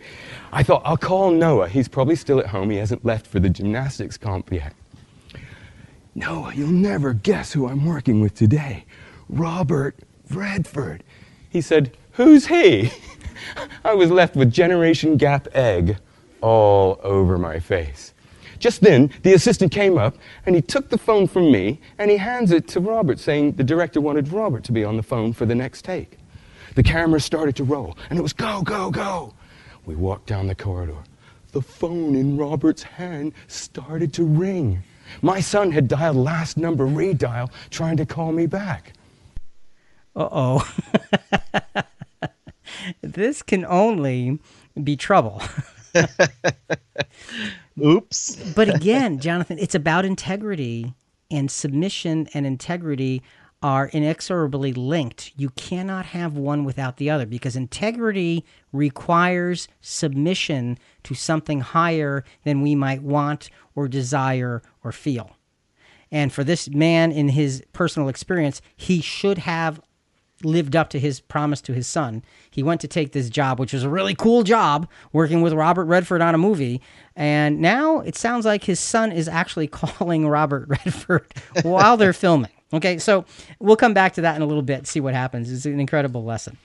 I 0.53 0.63
thought, 0.63 0.83
I'll 0.85 0.97
call 0.97 1.31
Noah. 1.33 1.69
He's 1.69 1.89
probably 1.89 2.17
still 2.17 2.41
at 2.41 2.47
home. 2.47 2.71
He 2.71 2.79
hasn't 2.79 3.05
left 3.05 3.27
for 3.27 3.41
the 3.41 3.51
gymnastics 3.51 4.17
comp 4.17 4.53
yet. 4.53 4.73
Noah, 6.15 6.55
you'll 6.55 6.69
never 6.69 7.13
guess 7.13 7.53
who 7.53 7.69
I'm 7.69 7.85
working 7.85 8.21
with 8.21 8.35
today. 8.35 8.85
Robert 9.29 9.99
Redford. 10.31 11.03
He 11.51 11.61
said, 11.61 11.97
Who's 12.13 12.47
he? 12.47 12.91
I 13.85 13.95
was 13.95 14.11
left 14.11 14.37
with 14.37 14.53
Generation 14.53 15.17
Gap 15.17 15.49
egg 15.53 15.99
all 16.45 17.01
over 17.03 17.39
my 17.39 17.59
face. 17.59 18.13
Just 18.59 18.83
then, 18.83 19.11
the 19.23 19.33
assistant 19.33 19.73
came 19.73 19.97
up 19.97 20.15
and 20.45 20.55
he 20.55 20.61
took 20.61 20.91
the 20.91 20.99
phone 20.99 21.27
from 21.27 21.51
me 21.51 21.81
and 21.99 22.11
he 22.11 22.19
hands 22.19 22.53
it 22.53 22.69
to 22.69 22.81
Robert, 22.81 23.19
saying 23.19 23.53
the 23.53 23.65
director 23.65 23.99
wanted 24.01 24.29
Robert 24.29 24.63
to 24.65 24.73
be 24.73 24.85
on 24.85 24.99
the 24.99 25.03
phone 25.03 25.33
for 25.33 25.47
the 25.47 25.55
next 25.55 25.87
take. 25.87 26.19
The 26.75 26.83
camera 26.83 27.19
started 27.19 27.57
to 27.57 27.65
roll 27.65 27.97
and 28.11 28.19
it 28.19 28.23
was 28.23 28.35
go, 28.35 28.61
go, 28.61 28.91
go. 28.91 29.33
We 29.87 29.97
walked 29.97 30.27
down 30.27 30.47
the 30.47 30.55
corridor. 30.55 30.99
The 31.53 31.63
phone 31.63 32.15
in 32.15 32.37
Robert's 32.37 32.83
hand 32.83 33.33
started 33.47 34.13
to 34.15 34.25
ring. 34.25 34.83
My 35.23 35.41
son 35.41 35.73
had 35.73 35.89
dialed 35.89 36.17
last 36.17 36.59
number 36.59 36.87
redial 36.87 37.51
trying 37.71 37.97
to 37.97 38.05
call 38.05 38.33
me 38.33 38.47
back. 38.47 38.93
Uh 40.15 40.29
oh. 40.31 40.75
this 43.01 43.43
can 43.43 43.65
only 43.65 44.39
be 44.83 44.95
trouble. 44.95 45.41
Oops. 47.85 48.37
but 48.55 48.75
again, 48.75 49.19
Jonathan, 49.19 49.59
it's 49.59 49.75
about 49.75 50.05
integrity, 50.05 50.95
and 51.31 51.51
submission 51.51 52.29
and 52.35 52.47
integrity 52.47 53.23
are 53.63 53.87
inexorably 53.89 54.75
linked. 54.75 55.33
You 55.37 55.49
cannot 55.51 56.05
have 56.07 56.37
one 56.37 56.65
without 56.65 56.99
the 56.99 57.09
other 57.09 57.25
because 57.25 57.57
integrity 57.57 58.45
requires 58.73 59.69
submission 59.81 60.79
to 61.05 61.15
something 61.15 61.61
higher 61.61 62.25
than 62.45 62.61
we 62.61 62.75
might 62.75 63.03
want 63.03 63.49
or 63.75 63.89
desire 63.89 64.61
or 64.83 64.93
feel. 64.93 65.37
And 66.11 66.31
for 66.31 66.45
this 66.45 66.69
man, 66.69 67.11
in 67.11 67.29
his 67.31 67.63
personal 67.73 68.09
experience, 68.09 68.61
he 68.77 69.01
should 69.01 69.39
have 69.39 69.81
lived 70.45 70.77
up 70.77 70.91
to 70.91 70.99
his 70.99 71.21
promise 71.21 71.61
to 71.63 71.73
his 71.73 71.87
son. 71.87 72.23
He 72.51 72.63
went 72.63 72.81
to 72.83 72.89
take 72.89 73.13
this 73.13 73.31
job, 73.31 73.59
which 73.59 73.73
was 73.73 73.83
a 73.83 73.89
really 73.89 74.15
cool 74.15 74.43
job, 74.43 74.89
working 75.13 75.43
with 75.43 75.53
Robert 75.53 75.85
Redford 75.85 76.21
on 76.21 76.35
a 76.35 76.39
movie. 76.39 76.81
And 77.17 77.61
now 77.61 78.01
it 78.01 78.17
sounds 78.17 78.45
like 78.45 78.65
his 78.65 78.81
son 78.81 79.13
is 79.13 79.29
actually 79.29 79.67
calling 79.69 80.29
Robert 80.29 80.69
Redford 80.69 81.27
while 81.63 81.97
they're 81.97 82.13
filming. 82.13 82.51
Okay, 82.73 82.99
so 82.99 83.25
we'll 83.61 83.77
come 83.77 83.95
back 83.95 84.15
to 84.15 84.23
that 84.23 84.35
in 84.35 84.43
a 84.43 84.47
little 84.47 84.63
bit, 84.63 84.87
see 84.87 84.99
what 85.01 85.15
happens. 85.15 85.51
It's 85.53 85.65
an 85.65 85.79
incredible 85.79 86.25
lesson. 86.25 86.57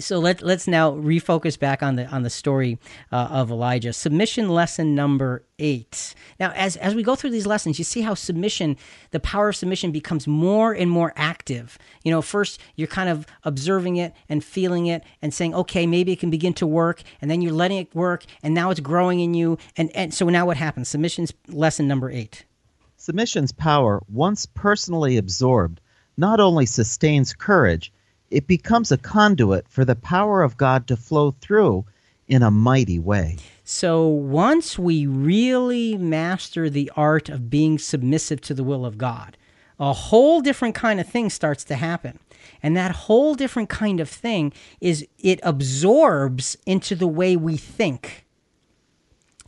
So 0.00 0.18
let 0.18 0.42
let's 0.42 0.68
now 0.68 0.92
refocus 0.92 1.58
back 1.58 1.82
on 1.82 1.96
the 1.96 2.06
on 2.06 2.22
the 2.22 2.30
story 2.30 2.78
uh, 3.10 3.28
of 3.30 3.50
Elijah. 3.50 3.94
Submission 3.94 4.50
lesson 4.50 4.94
number 4.94 5.44
eight. 5.58 6.14
Now, 6.38 6.52
as 6.54 6.76
as 6.76 6.94
we 6.94 7.02
go 7.02 7.14
through 7.14 7.30
these 7.30 7.46
lessons, 7.46 7.78
you 7.78 7.84
see 7.84 8.02
how 8.02 8.12
submission, 8.12 8.76
the 9.10 9.20
power 9.20 9.48
of 9.48 9.56
submission, 9.56 9.90
becomes 9.90 10.26
more 10.26 10.74
and 10.74 10.90
more 10.90 11.14
active. 11.16 11.78
You 12.04 12.10
know, 12.10 12.20
first 12.20 12.60
you're 12.76 12.88
kind 12.88 13.08
of 13.08 13.26
observing 13.44 13.96
it 13.96 14.12
and 14.28 14.44
feeling 14.44 14.86
it 14.86 15.02
and 15.22 15.32
saying, 15.32 15.54
okay, 15.54 15.86
maybe 15.86 16.12
it 16.12 16.20
can 16.20 16.30
begin 16.30 16.52
to 16.54 16.66
work, 16.66 17.02
and 17.22 17.30
then 17.30 17.40
you're 17.40 17.52
letting 17.52 17.78
it 17.78 17.94
work, 17.94 18.24
and 18.42 18.52
now 18.52 18.70
it's 18.70 18.80
growing 18.80 19.20
in 19.20 19.32
you. 19.32 19.56
And 19.76 19.90
and 19.96 20.12
so 20.12 20.28
now 20.28 20.44
what 20.44 20.58
happens? 20.58 20.88
Submission's 20.88 21.32
lesson 21.48 21.88
number 21.88 22.10
eight. 22.10 22.44
Submission's 22.98 23.52
power, 23.52 24.02
once 24.10 24.44
personally 24.44 25.16
absorbed, 25.16 25.80
not 26.18 26.38
only 26.38 26.66
sustains 26.66 27.32
courage, 27.32 27.90
it 28.30 28.46
becomes 28.46 28.92
a 28.92 28.98
conduit 28.98 29.68
for 29.68 29.84
the 29.84 29.96
power 29.96 30.42
of 30.42 30.56
God 30.56 30.86
to 30.86 30.96
flow 30.96 31.32
through 31.40 31.84
in 32.28 32.42
a 32.42 32.50
mighty 32.50 32.98
way. 32.98 33.36
So 33.64 34.06
once 34.06 34.78
we 34.78 35.06
really 35.06 35.96
master 35.96 36.70
the 36.70 36.90
art 36.96 37.28
of 37.28 37.50
being 37.50 37.78
submissive 37.78 38.40
to 38.42 38.54
the 38.54 38.64
will 38.64 38.86
of 38.86 38.98
God, 38.98 39.36
a 39.78 39.92
whole 39.92 40.40
different 40.40 40.74
kind 40.74 41.00
of 41.00 41.08
thing 41.08 41.30
starts 41.30 41.64
to 41.64 41.74
happen. 41.74 42.18
And 42.62 42.76
that 42.76 42.92
whole 42.92 43.34
different 43.34 43.68
kind 43.68 43.98
of 43.98 44.08
thing 44.08 44.52
is 44.80 45.06
it 45.18 45.40
absorbs 45.42 46.56
into 46.66 46.94
the 46.94 47.08
way 47.08 47.36
we 47.36 47.56
think. 47.56 48.26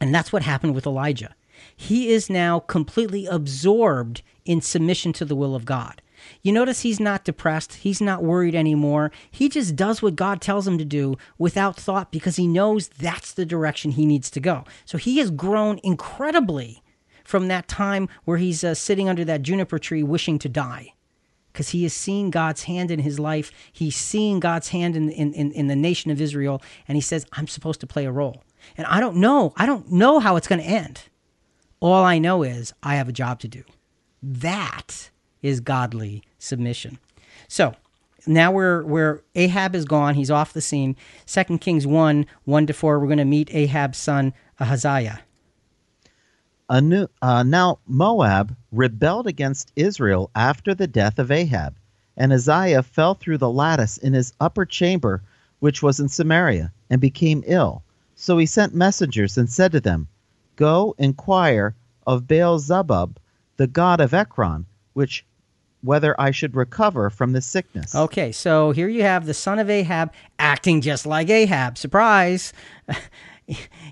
And 0.01 0.15
that's 0.15 0.33
what 0.33 0.43
happened 0.43 0.75
with 0.75 0.87
Elijah. 0.87 1.35
He 1.77 2.11
is 2.11 2.29
now 2.29 2.59
completely 2.59 3.27
absorbed 3.27 4.23
in 4.45 4.61
submission 4.61 5.13
to 5.15 5.25
the 5.25 5.37
will 5.37 5.55
of 5.55 5.65
God. 5.65 6.03
You 6.43 6.53
notice 6.53 6.81
he's 6.81 7.01
not 7.01 7.25
depressed. 7.25 7.75
He's 7.75 8.01
not 8.01 8.23
worried 8.23 8.55
anymore. 8.55 9.11
He 9.31 9.49
just 9.49 9.77
does 9.77 10.03
what 10.03 10.17
God 10.17 10.41
tells 10.41 10.67
him 10.67 10.79
to 10.79 10.85
do 10.85 11.17
without 11.39 11.77
thought 11.77 12.13
because 12.13 12.37
he 12.37 12.47
knows 12.47 12.89
that's 12.89 13.33
the 13.33 13.47
direction 13.47 13.93
he 13.93 14.07
needs 14.07 14.31
to 14.31 14.41
go. 14.41 14.65
So 14.85 14.99
he 14.99 15.19
has 15.19 15.31
grown 15.31 15.81
incredibly 15.83 16.83
from 17.25 17.49
that 17.49 17.69
time 17.69 18.09
where 18.25 18.39
he's 18.39 18.65
uh, 18.65 18.75
sitting 18.75 19.09
under 19.09 19.25
that 19.25 19.43
juniper 19.43 19.79
tree 19.79 20.03
wishing 20.03 20.39
to 20.41 20.49
die 20.49 20.95
because 21.53 21.71
he 21.71 21.83
has 21.83 21.93
seen 21.93 22.31
God's 22.31 22.65
hand 22.65 22.91
in 22.91 23.01
his 23.01 23.19
life. 23.19 23.53
He's 23.73 23.97
seeing 23.97 24.41
God's 24.41 24.69
hand 24.69 24.97
in, 24.97 25.11
in, 25.11 25.33
in, 25.35 25.53
in 25.53 25.67
the 25.67 25.77
nation 25.77 26.11
of 26.11 26.21
Israel, 26.21 26.63
and 26.89 26.97
he 26.97 27.03
says, 27.03 27.27
I'm 27.33 27.47
supposed 27.47 27.81
to 27.81 27.87
play 27.87 28.07
a 28.07 28.13
role. 28.13 28.43
And 28.77 28.87
I 28.87 29.01
don't 29.01 29.17
know. 29.17 29.53
I 29.57 29.67
don't 29.67 29.91
know 29.91 30.19
how 30.19 30.37
it's 30.37 30.49
going 30.49 30.61
to 30.61 30.67
end. 30.67 31.03
All 31.81 32.05
I 32.05 32.19
know 32.19 32.43
is 32.43 32.73
I 32.83 32.95
have 32.95 33.09
a 33.09 33.13
job 33.13 33.41
to 33.41 33.49
do. 33.49 33.65
That 34.23 35.11
is 35.43 35.61
godly 35.61 36.23
submission. 36.39 36.99
So 37.49 37.75
now 38.27 38.53
we're 38.53 38.83
where 38.85 39.23
Ahab 39.35 39.75
is 39.75 39.85
gone. 39.85 40.15
He's 40.15 40.31
off 40.31 40.53
the 40.53 40.61
scene. 40.61 40.97
Second 41.27 41.61
Kings 41.61 41.87
1, 41.87 42.27
1 42.45 42.67
to 42.67 42.73
4. 42.73 42.99
We're 42.99 43.07
going 43.07 43.19
to 43.19 43.25
meet 43.25 43.55
Ahab's 43.55 43.99
son, 43.99 44.33
Ahaziah. 44.61 45.21
New, 46.81 47.07
uh, 47.21 47.43
now 47.43 47.81
Moab 47.87 48.57
rebelled 48.71 49.27
against 49.27 49.73
Israel 49.77 50.31
after 50.35 50.75
the 50.75 50.87
death 50.87 51.19
of 51.19 51.31
Ahab, 51.31 51.75
and 52.17 52.33
Ahaziah 52.33 52.83
fell 52.83 53.15
through 53.15 53.39
the 53.39 53.51
lattice 53.51 53.99
in 53.99 54.15
his 54.15 54.33
upper 54.41 54.65
chamber, 54.65 55.23
which 55.59 55.83
was 55.83 56.01
in 56.01 56.09
Samaria, 56.09 56.73
and 56.89 57.01
became 57.01 57.45
ill. 57.47 57.83
So 58.15 58.39
he 58.39 58.47
sent 58.47 58.75
messengers 58.75 59.37
and 59.37 59.51
said 59.51 59.73
to 59.73 59.81
them, 59.81 60.09
Go 60.57 60.95
inquire 60.97 61.75
of 62.07 62.27
Baal 62.27 62.59
Zebub, 62.59 63.19
the 63.57 63.67
god 63.67 64.01
of 64.01 64.15
Ekron, 64.15 64.65
which 64.95 65.27
whether 65.83 66.19
I 66.21 66.31
should 66.31 66.57
recover 66.57 67.11
from 67.11 67.33
this 67.33 67.47
sickness. 67.47 67.95
Okay, 67.95 68.33
so 68.33 68.71
here 68.71 68.89
you 68.89 69.03
have 69.03 69.27
the 69.27 69.35
son 69.35 69.59
of 69.59 69.69
Ahab 69.69 70.13
acting 70.39 70.81
just 70.81 71.07
like 71.07 71.29
Ahab. 71.29 71.77
Surprise. 71.77 72.53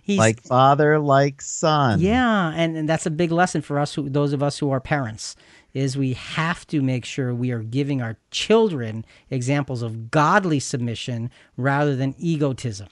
He's 0.03 0.19
like 0.19 0.41
father, 0.43 0.99
like 0.99 1.43
son. 1.43 2.01
Yeah, 2.01 2.53
and, 2.55 2.77
and 2.77 2.89
that's 2.89 3.07
a 3.07 3.11
big 3.11 3.33
lesson 3.33 3.63
for 3.63 3.79
us, 3.79 3.95
who, 3.95 4.09
those 4.09 4.33
of 4.33 4.43
us 4.43 4.59
who 4.59 4.71
are 4.71 4.81
parents, 4.81 5.37
is 5.75 5.97
we 5.97 6.15
have 6.15 6.67
to 6.69 6.83
make 6.83 7.05
sure 7.05 7.35
we 7.35 7.51
are 7.51 7.63
giving 7.63 8.01
our 8.01 8.17
children 8.31 9.05
examples 9.31 9.83
of 9.83 10.11
godly 10.11 10.61
submission 10.61 11.31
rather 11.57 11.95
than 11.95 12.15
egotism. 12.19 12.89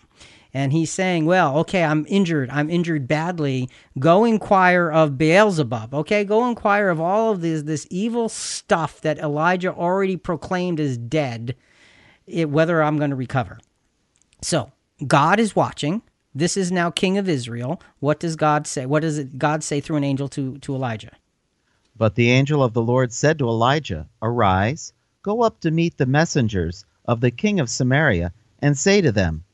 And 0.55 0.73
he's 0.73 0.91
saying, 0.91 1.27
well, 1.27 1.59
okay, 1.59 1.85
I'm 1.85 2.07
injured. 2.09 2.49
I'm 2.51 2.71
injured 2.71 3.07
badly. 3.07 3.69
Go 3.99 4.25
inquire 4.25 4.91
of 4.91 5.19
Beelzebub. 5.19 5.93
Okay, 5.95 6.25
go 6.25 6.49
inquire 6.49 6.89
of 6.89 7.01
all 7.01 7.31
of 7.31 7.43
this, 7.43 7.63
this 7.63 7.87
evil 7.91 8.29
stuff 8.29 9.01
that 9.03 9.19
Elijah 9.19 9.73
already 9.75 10.17
proclaimed 10.17 10.81
is 10.81 10.97
dead, 10.97 11.55
it, 12.27 12.49
whether 12.49 12.83
I'm 12.83 12.97
going 12.97 13.11
to 13.11 13.17
recover. 13.17 13.59
So 14.41 14.73
God 15.07 15.39
is 15.39 15.55
watching. 15.55 16.03
This 16.35 16.57
is 16.57 16.73
now 16.73 16.91
king 16.91 17.19
of 17.19 17.29
Israel. 17.29 17.83
What 18.01 18.21
does 18.21 18.37
God 18.37 18.67
say? 18.67 18.87
What 18.87 19.01
does 19.01 19.25
God 19.25 19.63
say 19.63 19.81
through 19.81 19.97
an 19.97 20.05
angel 20.05 20.29
to, 20.31 20.57
to 20.59 20.75
Elijah? 20.75 21.13
But 21.97 22.15
the 22.15 22.31
angel 22.31 22.63
of 22.63 22.75
the 22.75 22.83
Lord 22.83 23.13
said 23.13 23.39
to 23.39 23.49
Elijah, 23.49 24.09
Arise, 24.23 24.93
go 25.23 25.43
up 25.43 25.61
to 25.61 25.71
meet 25.71 25.99
the 25.99 26.07
messengers 26.07 26.85
of 27.07 27.21
the 27.21 27.31
king 27.31 27.59
of 27.59 27.69
Samaria, 27.69 28.33
and 28.61 28.79
say 28.79 29.01
to 29.01 29.11
them, 29.11 29.45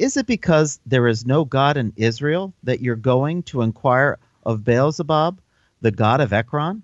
Is 0.00 0.16
it 0.16 0.24
because 0.24 0.80
there 0.86 1.06
is 1.06 1.26
no 1.26 1.44
God 1.44 1.76
in 1.76 1.92
Israel 1.94 2.54
that 2.62 2.80
you're 2.80 2.96
going 2.96 3.42
to 3.42 3.60
inquire 3.60 4.18
of 4.46 4.64
Beelzebub, 4.64 5.42
the 5.82 5.90
god 5.90 6.22
of 6.22 6.32
Ekron? 6.32 6.82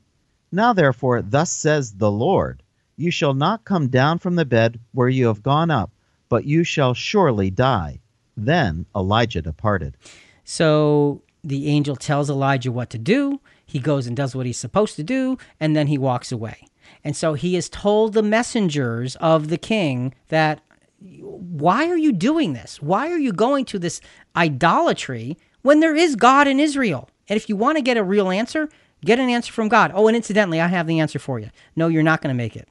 Now 0.52 0.74
therefore, 0.74 1.22
thus 1.22 1.51
says 1.51 1.94
the 1.94 2.10
Lord, 2.10 2.62
You 2.94 3.10
shall 3.10 3.32
not 3.32 3.64
come 3.64 3.88
down 3.88 4.18
from 4.18 4.36
the 4.36 4.44
bed 4.44 4.78
where 4.93 5.09
you 5.09 5.28
have 5.28 5.43
gone 5.43 5.70
up, 5.70 5.93
but 6.28 6.44
you 6.44 6.62
shall 6.62 6.93
surely 6.93 7.51
die. 7.51 8.01
Then 8.36 8.84
Elijah 8.94 9.40
departed. 9.40 9.97
So 10.44 11.22
the 11.43 11.68
angel 11.68 11.97
tells 11.97 12.28
Elijah 12.28 12.70
what 12.70 12.90
to 12.90 12.98
do. 12.98 13.40
He 13.64 13.78
goes 13.78 14.06
and 14.06 14.14
does 14.14 14.36
what 14.36 14.44
he's 14.44 14.59
supposed 14.59 14.94
to 14.97 15.02
do, 15.02 15.38
and 15.59 15.74
then 15.74 15.86
he 15.86 15.97
walks 15.97 16.32
away. 16.32 16.68
And 17.02 17.16
so 17.16 17.32
he 17.32 17.55
has 17.55 17.70
told 17.70 18.12
the 18.12 18.22
messengers 18.22 19.16
of 19.16 19.48
the 19.48 19.56
king 19.59 20.12
that, 20.28 20.60
why 21.01 21.89
are 21.89 21.97
you 21.97 22.12
doing 22.12 22.52
this? 22.52 22.81
Why 22.81 23.10
are 23.10 23.18
you 23.18 23.32
going 23.32 23.64
to 23.66 23.78
this 23.78 24.01
idolatry 24.35 25.36
when 25.62 25.81
there 25.81 25.94
is 25.94 26.16
God 26.16 26.48
in 26.48 26.60
Israel? 26.60 27.09
And 27.28 27.36
if 27.36 27.48
you 27.48 27.56
want 27.56 27.77
to 27.77 27.82
get 27.82 27.97
a 27.97 28.02
real 28.02 28.31
answer, 28.31 28.68
get 29.05 29.18
an 29.18 29.28
answer 29.28 29.52
from 29.52 29.68
God. 29.68 29.93
Oh, 29.94 30.09
and 30.09 30.16
incidentally, 30.16 30.60
I 30.60 30.68
have 30.68 30.86
the 30.86 31.01
answer 31.01 31.18
for 31.18 31.39
you. 31.39 31.51
No, 31.74 31.89
you're 31.89 32.02
not 32.02 32.23
going 32.23 32.35
to 32.35 32.36
make 32.36 32.56
it. 32.56 32.68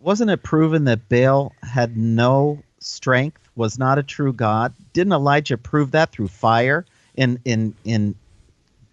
Wasn't 0.00 0.30
it 0.30 0.42
proven 0.42 0.84
that 0.84 1.08
Baal 1.08 1.52
had 1.62 1.96
no 1.96 2.62
strength, 2.78 3.48
was 3.56 3.78
not 3.78 3.98
a 3.98 4.02
true 4.02 4.32
God? 4.32 4.72
Didn't 4.92 5.12
Elijah 5.12 5.58
prove 5.58 5.90
that 5.92 6.12
through 6.12 6.28
fire 6.28 6.86
in 7.16 7.40
in 7.44 7.74
in 7.84 8.14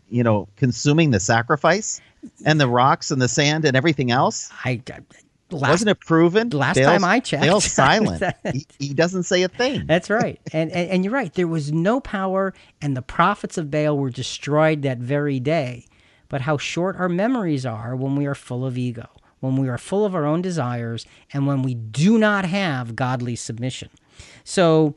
you 0.10 0.24
know 0.24 0.48
consuming 0.56 1.12
the 1.12 1.20
sacrifice 1.20 2.02
and 2.44 2.60
the 2.60 2.68
rocks 2.68 3.12
and 3.12 3.22
the 3.22 3.28
sand 3.28 3.66
and 3.66 3.78
everything 3.78 4.10
else? 4.10 4.52
I, 4.64 4.82
I 4.91 4.99
last, 5.52 5.70
Wasn't 5.72 5.90
it 5.90 6.00
proven? 6.00 6.50
last 6.50 6.76
Baal's- 6.78 6.88
time 6.88 7.04
I 7.04 7.20
checked. 7.20 7.44
Baal's 7.44 7.66
silent. 7.72 8.24
he, 8.54 8.66
he 8.80 8.94
doesn't 8.94 9.24
say 9.24 9.44
a 9.44 9.48
thing. 9.48 9.86
That's 9.86 10.10
right. 10.22 10.40
And, 10.54 10.72
and 10.72 10.90
and 10.90 11.04
you're 11.06 11.14
right. 11.14 11.34
There 11.34 11.48
was 11.48 11.72
no 11.72 12.00
power 12.00 12.54
and 12.82 12.96
the 12.98 13.02
prophets 13.02 13.58
of 13.58 13.70
Baal 13.72 13.98
were 13.98 14.10
destroyed 14.10 14.82
that 14.84 14.98
very 15.00 15.40
day. 15.40 15.86
But 16.28 16.42
how 16.42 16.58
short 16.58 16.96
our 16.98 17.08
memories 17.10 17.66
are 17.66 17.96
when 17.96 18.16
we 18.16 18.26
are 18.26 18.34
full 18.36 18.66
of 18.66 18.78
ego, 18.78 19.08
when 19.42 19.58
we 19.58 19.70
are 19.70 19.78
full 19.78 20.06
of 20.06 20.16
our 20.16 20.26
own 20.26 20.42
desires, 20.42 21.06
and 21.32 21.46
when 21.46 21.62
we 21.62 21.76
do 21.76 22.18
not 22.18 22.46
have 22.46 22.96
godly 22.96 23.36
submission. 23.36 23.90
So 24.44 24.96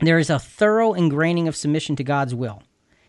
there 0.00 0.18
is 0.18 0.30
a 0.30 0.38
thorough 0.40 0.94
ingraining 0.94 1.46
of 1.46 1.54
submission 1.54 1.94
to 1.96 2.04
God's 2.04 2.34
will, 2.34 2.64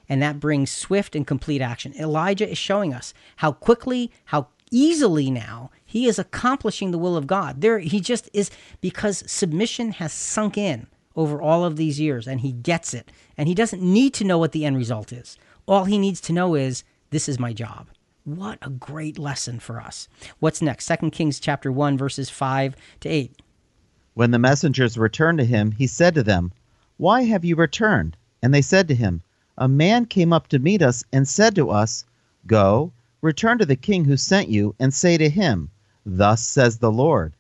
and 0.07 0.21
that 0.21 0.39
brings 0.39 0.69
swift 0.69 1.15
and 1.15 1.25
complete 1.25 1.59
action. 1.61 1.93
Elijah 1.99 2.47
is 2.49 2.57
showing 2.59 2.93
us 2.93 3.15
how 3.37 3.51
quickly, 3.51 4.11
how 4.25 4.47
easily 4.69 5.31
now 5.31 5.71
he 5.89 6.05
is 6.05 6.19
accomplishing 6.19 6.91
the 6.91 6.99
will 6.99 7.17
of 7.17 7.25
God. 7.25 7.61
There 7.61 7.79
he 7.79 7.99
just 7.99 8.29
is 8.31 8.51
because 8.79 9.23
submission 9.25 9.93
has 9.93 10.13
sunk 10.13 10.55
in 10.55 10.85
over 11.15 11.41
all 11.41 11.65
of 11.65 11.77
these 11.77 11.99
years 11.99 12.27
and 12.27 12.41
he 12.41 12.51
gets 12.51 12.93
it. 12.93 13.11
And 13.35 13.47
he 13.47 13.55
doesn't 13.55 13.81
need 13.81 14.13
to 14.13 14.23
know 14.23 14.37
what 14.37 14.51
the 14.51 14.65
end 14.65 14.77
result 14.77 15.11
is. 15.11 15.35
All 15.67 15.85
he 15.85 15.97
needs 15.97 16.21
to 16.21 16.31
know 16.31 16.53
is 16.53 16.83
this 17.09 17.27
is 17.27 17.39
my 17.39 17.53
job. 17.53 17.87
What 18.23 18.59
a 18.61 18.69
great 18.69 19.17
lesson 19.17 19.59
for 19.59 19.81
us. 19.81 20.07
What's 20.37 20.61
next? 20.61 20.85
2 20.85 21.09
Kings 21.09 21.39
chapter 21.39 21.71
1 21.71 21.97
verses 21.97 22.29
5 22.29 22.75
to 22.99 23.09
8. 23.09 23.41
When 24.13 24.29
the 24.29 24.37
messengers 24.37 24.95
returned 24.95 25.39
to 25.39 25.45
him, 25.45 25.71
he 25.71 25.87
said 25.87 26.13
to 26.13 26.21
them, 26.21 26.51
Why 26.97 27.23
have 27.23 27.43
you 27.43 27.55
returned? 27.55 28.15
And 28.43 28.53
they 28.53 28.61
said 28.61 28.87
to 28.89 28.95
him, 28.95 29.23
A 29.57 29.67
man 29.67 30.05
came 30.05 30.33
up 30.33 30.49
to 30.49 30.59
meet 30.59 30.83
us 30.83 31.03
and 31.11 31.27
said 31.27 31.55
to 31.55 31.71
us, 31.71 32.05
Go, 32.45 32.93
return 33.21 33.57
to 33.57 33.65
the 33.65 33.75
king 33.75 34.05
who 34.05 34.17
sent 34.17 34.49
you, 34.49 34.75
and 34.79 34.93
say 34.93 35.17
to 35.17 35.29
him, 35.29 35.71
Thus 36.11 36.43
says 36.43 36.79
the 36.79 36.91
Lord, 36.91 37.33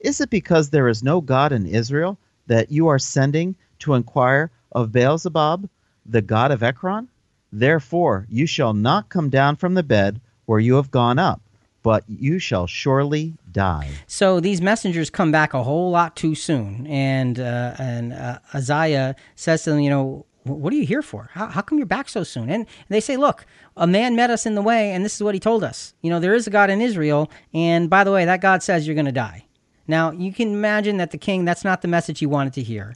Is 0.00 0.20
it 0.20 0.30
because 0.30 0.70
there 0.70 0.88
is 0.88 1.02
no 1.02 1.20
God 1.20 1.52
in 1.52 1.66
Israel 1.66 2.16
that 2.46 2.72
you 2.72 2.88
are 2.88 2.98
sending 2.98 3.54
to 3.80 3.92
inquire 3.92 4.50
of 4.72 4.92
Beelzebub, 4.92 5.68
the 6.06 6.22
god 6.22 6.50
of 6.50 6.62
Ekron? 6.62 7.08
Therefore 7.52 8.26
you 8.30 8.46
shall 8.46 8.72
not 8.72 9.10
come 9.10 9.28
down 9.28 9.56
from 9.56 9.74
the 9.74 9.82
bed 9.82 10.22
where 10.46 10.58
you 10.58 10.76
have 10.76 10.90
gone 10.90 11.18
up, 11.18 11.42
but 11.82 12.04
you 12.08 12.38
shall 12.38 12.66
surely 12.66 13.34
die. 13.52 13.90
So 14.06 14.40
these 14.40 14.62
messengers 14.62 15.10
come 15.10 15.30
back 15.30 15.52
a 15.52 15.62
whole 15.62 15.90
lot 15.90 16.16
too 16.16 16.34
soon, 16.34 16.86
and 16.86 17.38
uh, 17.38 17.74
and 17.78 18.14
uh, 18.14 18.38
Ahaziah 18.54 19.16
says 19.36 19.64
to 19.64 19.70
them, 19.70 19.80
you 19.80 19.90
know, 19.90 20.24
what 20.44 20.72
are 20.72 20.76
you 20.76 20.86
here 20.86 21.02
for? 21.02 21.30
How, 21.32 21.46
how 21.46 21.62
come 21.62 21.78
you're 21.78 21.86
back 21.86 22.08
so 22.08 22.22
soon? 22.22 22.50
And 22.50 22.66
they 22.88 23.00
say, 23.00 23.16
look, 23.16 23.46
a 23.76 23.86
man 23.86 24.14
met 24.14 24.30
us 24.30 24.44
in 24.44 24.54
the 24.54 24.62
way, 24.62 24.92
and 24.92 25.04
this 25.04 25.14
is 25.14 25.22
what 25.22 25.34
he 25.34 25.40
told 25.40 25.64
us. 25.64 25.94
You 26.02 26.10
know, 26.10 26.20
there 26.20 26.34
is 26.34 26.46
a 26.46 26.50
God 26.50 26.70
in 26.70 26.82
Israel, 26.82 27.30
and 27.54 27.88
by 27.88 28.04
the 28.04 28.12
way, 28.12 28.24
that 28.26 28.42
God 28.42 28.62
says 28.62 28.86
you're 28.86 28.94
going 28.94 29.06
to 29.06 29.12
die. 29.12 29.46
Now 29.86 30.10
you 30.12 30.32
can 30.32 30.52
imagine 30.52 30.98
that 30.98 31.10
the 31.10 31.18
king, 31.18 31.44
that's 31.44 31.64
not 31.64 31.82
the 31.82 31.88
message 31.88 32.18
he 32.18 32.26
wanted 32.26 32.52
to 32.54 32.62
hear. 32.62 32.94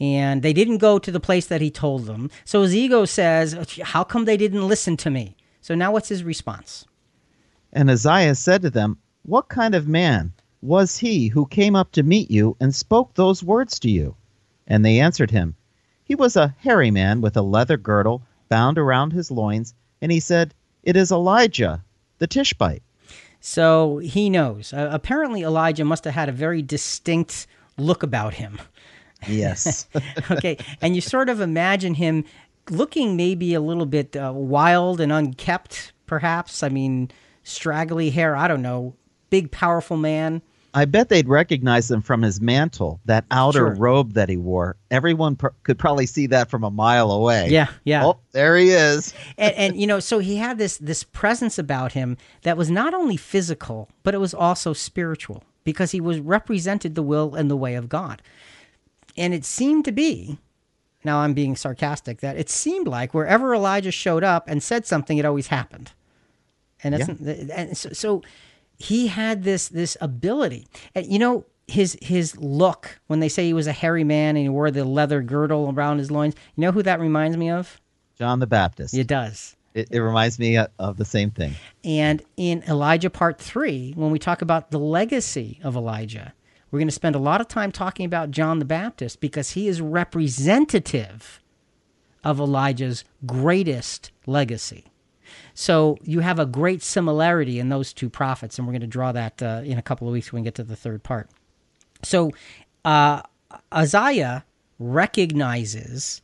And 0.00 0.42
they 0.42 0.52
didn't 0.52 0.78
go 0.78 0.98
to 0.98 1.10
the 1.10 1.20
place 1.20 1.46
that 1.46 1.60
he 1.60 1.70
told 1.70 2.06
them. 2.06 2.30
So 2.44 2.62
his 2.62 2.74
ego 2.74 3.04
says, 3.04 3.78
How 3.82 4.04
come 4.04 4.24
they 4.24 4.36
didn't 4.36 4.68
listen 4.68 4.96
to 4.98 5.10
me? 5.10 5.36
So 5.60 5.74
now 5.74 5.90
what's 5.90 6.08
his 6.08 6.22
response? 6.22 6.86
And 7.72 7.90
Ahaziah 7.90 8.36
said 8.36 8.62
to 8.62 8.70
them, 8.70 8.98
What 9.22 9.48
kind 9.48 9.74
of 9.74 9.88
man 9.88 10.32
was 10.62 10.98
he 10.98 11.28
who 11.28 11.46
came 11.46 11.74
up 11.74 11.92
to 11.92 12.02
meet 12.02 12.30
you 12.30 12.56
and 12.60 12.74
spoke 12.74 13.14
those 13.14 13.42
words 13.42 13.80
to 13.80 13.90
you? 13.90 14.14
And 14.68 14.84
they 14.84 15.00
answered 15.00 15.32
him, 15.32 15.56
He 16.08 16.14
was 16.14 16.36
a 16.36 16.54
hairy 16.60 16.90
man 16.90 17.20
with 17.20 17.36
a 17.36 17.42
leather 17.42 17.76
girdle 17.76 18.22
bound 18.48 18.78
around 18.78 19.12
his 19.12 19.30
loins, 19.30 19.74
and 20.00 20.10
he 20.10 20.20
said, 20.20 20.54
It 20.82 20.96
is 20.96 21.12
Elijah, 21.12 21.84
the 22.16 22.26
Tishbite. 22.26 22.82
So 23.40 23.98
he 23.98 24.30
knows. 24.30 24.72
Uh, 24.72 24.88
apparently, 24.90 25.42
Elijah 25.42 25.84
must 25.84 26.04
have 26.04 26.14
had 26.14 26.30
a 26.30 26.32
very 26.32 26.62
distinct 26.62 27.46
look 27.76 28.02
about 28.02 28.34
him. 28.34 28.58
Yes. 29.28 29.86
okay, 30.30 30.56
and 30.80 30.94
you 30.94 31.02
sort 31.02 31.28
of 31.28 31.42
imagine 31.42 31.92
him 31.92 32.24
looking 32.70 33.14
maybe 33.14 33.52
a 33.52 33.60
little 33.60 33.86
bit 33.86 34.16
uh, 34.16 34.32
wild 34.34 35.02
and 35.02 35.12
unkept, 35.12 35.92
perhaps. 36.06 36.62
I 36.62 36.70
mean, 36.70 37.10
straggly 37.42 38.08
hair. 38.08 38.34
I 38.34 38.48
don't 38.48 38.62
know. 38.62 38.94
Big, 39.28 39.50
powerful 39.50 39.98
man. 39.98 40.40
I 40.78 40.84
bet 40.84 41.08
they'd 41.08 41.28
recognize 41.28 41.90
him 41.90 42.02
from 42.02 42.22
his 42.22 42.40
mantle, 42.40 43.00
that 43.04 43.24
outer 43.32 43.58
Sure. 43.58 43.74
robe 43.74 44.12
that 44.12 44.28
he 44.28 44.36
wore. 44.36 44.76
Everyone 44.92 45.34
pr- 45.34 45.48
could 45.64 45.76
probably 45.76 46.06
see 46.06 46.28
that 46.28 46.48
from 46.50 46.62
a 46.62 46.70
mile 46.70 47.10
away. 47.10 47.48
Yeah, 47.50 47.66
yeah. 47.82 48.06
Oh, 48.06 48.20
there 48.30 48.56
he 48.56 48.70
is. 48.70 49.12
and, 49.38 49.54
and 49.56 49.80
you 49.80 49.88
know, 49.88 49.98
so 49.98 50.20
he 50.20 50.36
had 50.36 50.56
this 50.56 50.78
this 50.78 51.02
presence 51.02 51.58
about 51.58 51.92
him 51.92 52.16
that 52.42 52.56
was 52.56 52.70
not 52.70 52.94
only 52.94 53.16
physical, 53.16 53.88
but 54.04 54.14
it 54.14 54.18
was 54.18 54.32
also 54.32 54.72
spiritual 54.72 55.42
because 55.64 55.90
he 55.90 56.00
was 56.00 56.20
represented 56.20 56.94
the 56.94 57.02
will 57.02 57.34
and 57.34 57.50
the 57.50 57.56
way 57.56 57.74
of 57.74 57.88
God. 57.88 58.22
And 59.16 59.34
it 59.34 59.44
seemed 59.44 59.84
to 59.86 59.92
be, 59.92 60.38
now 61.02 61.18
I'm 61.18 61.34
being 61.34 61.56
sarcastic, 61.56 62.20
that 62.20 62.38
it 62.38 62.48
seemed 62.48 62.86
like 62.86 63.12
wherever 63.12 63.52
Elijah 63.52 63.90
showed 63.90 64.22
up 64.22 64.44
and 64.46 64.62
said 64.62 64.86
something, 64.86 65.18
it 65.18 65.24
always 65.24 65.48
happened. 65.48 65.90
And 66.84 66.94
that's 66.94 67.08
and 67.50 67.76
so, 67.76 67.90
so 67.92 68.22
he 68.78 69.08
had 69.08 69.42
this 69.44 69.68
this 69.68 69.96
ability. 70.00 70.66
And 70.94 71.06
you 71.06 71.18
know, 71.18 71.44
his 71.66 71.98
his 72.00 72.36
look 72.36 73.00
when 73.06 73.20
they 73.20 73.28
say 73.28 73.46
he 73.46 73.52
was 73.52 73.66
a 73.66 73.72
hairy 73.72 74.04
man 74.04 74.36
and 74.36 74.44
he 74.44 74.48
wore 74.48 74.70
the 74.70 74.84
leather 74.84 75.20
girdle 75.22 75.72
around 75.74 75.98
his 75.98 76.10
loins. 76.10 76.34
You 76.56 76.62
know 76.62 76.72
who 76.72 76.82
that 76.82 77.00
reminds 77.00 77.36
me 77.36 77.50
of? 77.50 77.80
John 78.18 78.40
the 78.40 78.46
Baptist. 78.46 78.94
It 78.94 79.06
does. 79.06 79.56
It, 79.74 79.88
it 79.92 80.00
reminds 80.00 80.38
me 80.38 80.56
of- 80.56 80.70
of 80.78 80.96
the 80.96 81.04
same 81.04 81.30
thing. 81.30 81.54
And 81.84 82.22
in 82.36 82.64
Elijah 82.66 83.10
part 83.10 83.38
three, 83.38 83.92
when 83.94 84.10
we 84.10 84.18
talk 84.18 84.42
about 84.42 84.70
the 84.70 84.78
legacy 84.78 85.60
of 85.62 85.76
Elijah, 85.76 86.32
we're 86.70 86.80
going 86.80 86.88
to 86.88 86.94
spend 86.94 87.14
a 87.14 87.20
lot 87.20 87.40
of 87.40 87.48
time 87.48 87.70
talking 87.70 88.04
about 88.04 88.30
John 88.30 88.58
the 88.58 88.64
Baptist 88.64 89.20
because 89.20 89.50
he 89.52 89.68
is 89.68 89.80
representative 89.80 91.40
of 92.24 92.40
Elijah's 92.40 93.04
greatest 93.24 94.10
legacy. 94.26 94.86
So 95.60 95.98
you 96.04 96.20
have 96.20 96.38
a 96.38 96.46
great 96.46 96.84
similarity 96.84 97.58
in 97.58 97.68
those 97.68 97.92
two 97.92 98.08
prophets, 98.08 98.58
and 98.58 98.66
we're 98.66 98.74
going 98.74 98.82
to 98.82 98.86
draw 98.86 99.10
that 99.10 99.42
uh, 99.42 99.62
in 99.64 99.76
a 99.76 99.82
couple 99.82 100.06
of 100.06 100.12
weeks 100.12 100.32
when 100.32 100.42
we 100.42 100.44
get 100.44 100.54
to 100.54 100.62
the 100.62 100.76
third 100.76 101.02
part. 101.02 101.28
So 102.04 102.30
uh, 102.84 103.22
Ahaziah 103.72 104.44
recognizes 104.78 106.22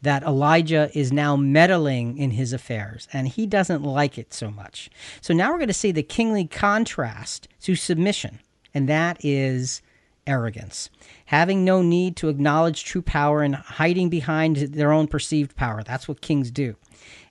that 0.00 0.22
Elijah 0.22 0.90
is 0.94 1.12
now 1.12 1.36
meddling 1.36 2.16
in 2.16 2.30
his 2.30 2.54
affairs, 2.54 3.06
and 3.12 3.28
he 3.28 3.46
doesn't 3.46 3.82
like 3.82 4.16
it 4.16 4.32
so 4.32 4.50
much. 4.50 4.88
So 5.20 5.34
now 5.34 5.50
we're 5.50 5.58
going 5.58 5.68
to 5.68 5.74
see 5.74 5.92
the 5.92 6.02
kingly 6.02 6.46
contrast 6.46 7.48
to 7.60 7.74
submission, 7.76 8.40
and 8.72 8.88
that 8.88 9.22
is 9.22 9.82
arrogance. 10.26 10.88
Having 11.26 11.66
no 11.66 11.82
need 11.82 12.16
to 12.16 12.30
acknowledge 12.30 12.84
true 12.84 13.02
power 13.02 13.42
and 13.42 13.56
hiding 13.56 14.08
behind 14.08 14.56
their 14.56 14.90
own 14.90 15.06
perceived 15.06 15.54
power. 15.54 15.82
That's 15.82 16.08
what 16.08 16.22
kings 16.22 16.50
do. 16.50 16.76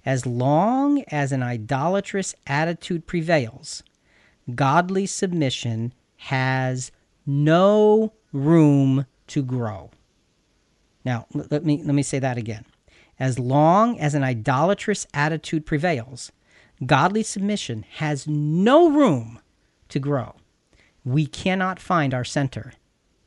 As 0.10 0.26
long 0.26 1.04
as 1.10 1.32
an 1.32 1.44
idolatrous 1.44 2.34
attitude 2.48 3.06
prevails, 3.06 3.84
godly 4.56 5.06
submission 5.06 5.94
has 6.16 6.92
no 7.28 8.14
room 8.34 9.06
to 9.28 9.44
grow. 9.44 9.92
Now, 11.06 11.28
let 11.32 11.64
me 11.64 11.84
let 11.84 11.94
me 11.94 12.02
say 12.02 12.18
that 12.18 12.40
again. 12.40 12.66
As 13.20 13.38
long 13.38 14.00
as 14.00 14.16
an 14.16 14.24
idolatrous 14.24 15.06
attitude 15.14 15.68
prevails, 15.68 16.32
godly 16.84 17.22
submission 17.22 17.86
has 17.98 18.26
no 18.26 18.90
room 18.90 19.40
to 19.90 20.00
grow. 20.00 20.34
We 21.06 21.28
cannot 21.28 21.80
find 21.80 22.16
our 22.16 22.26
center 22.26 22.74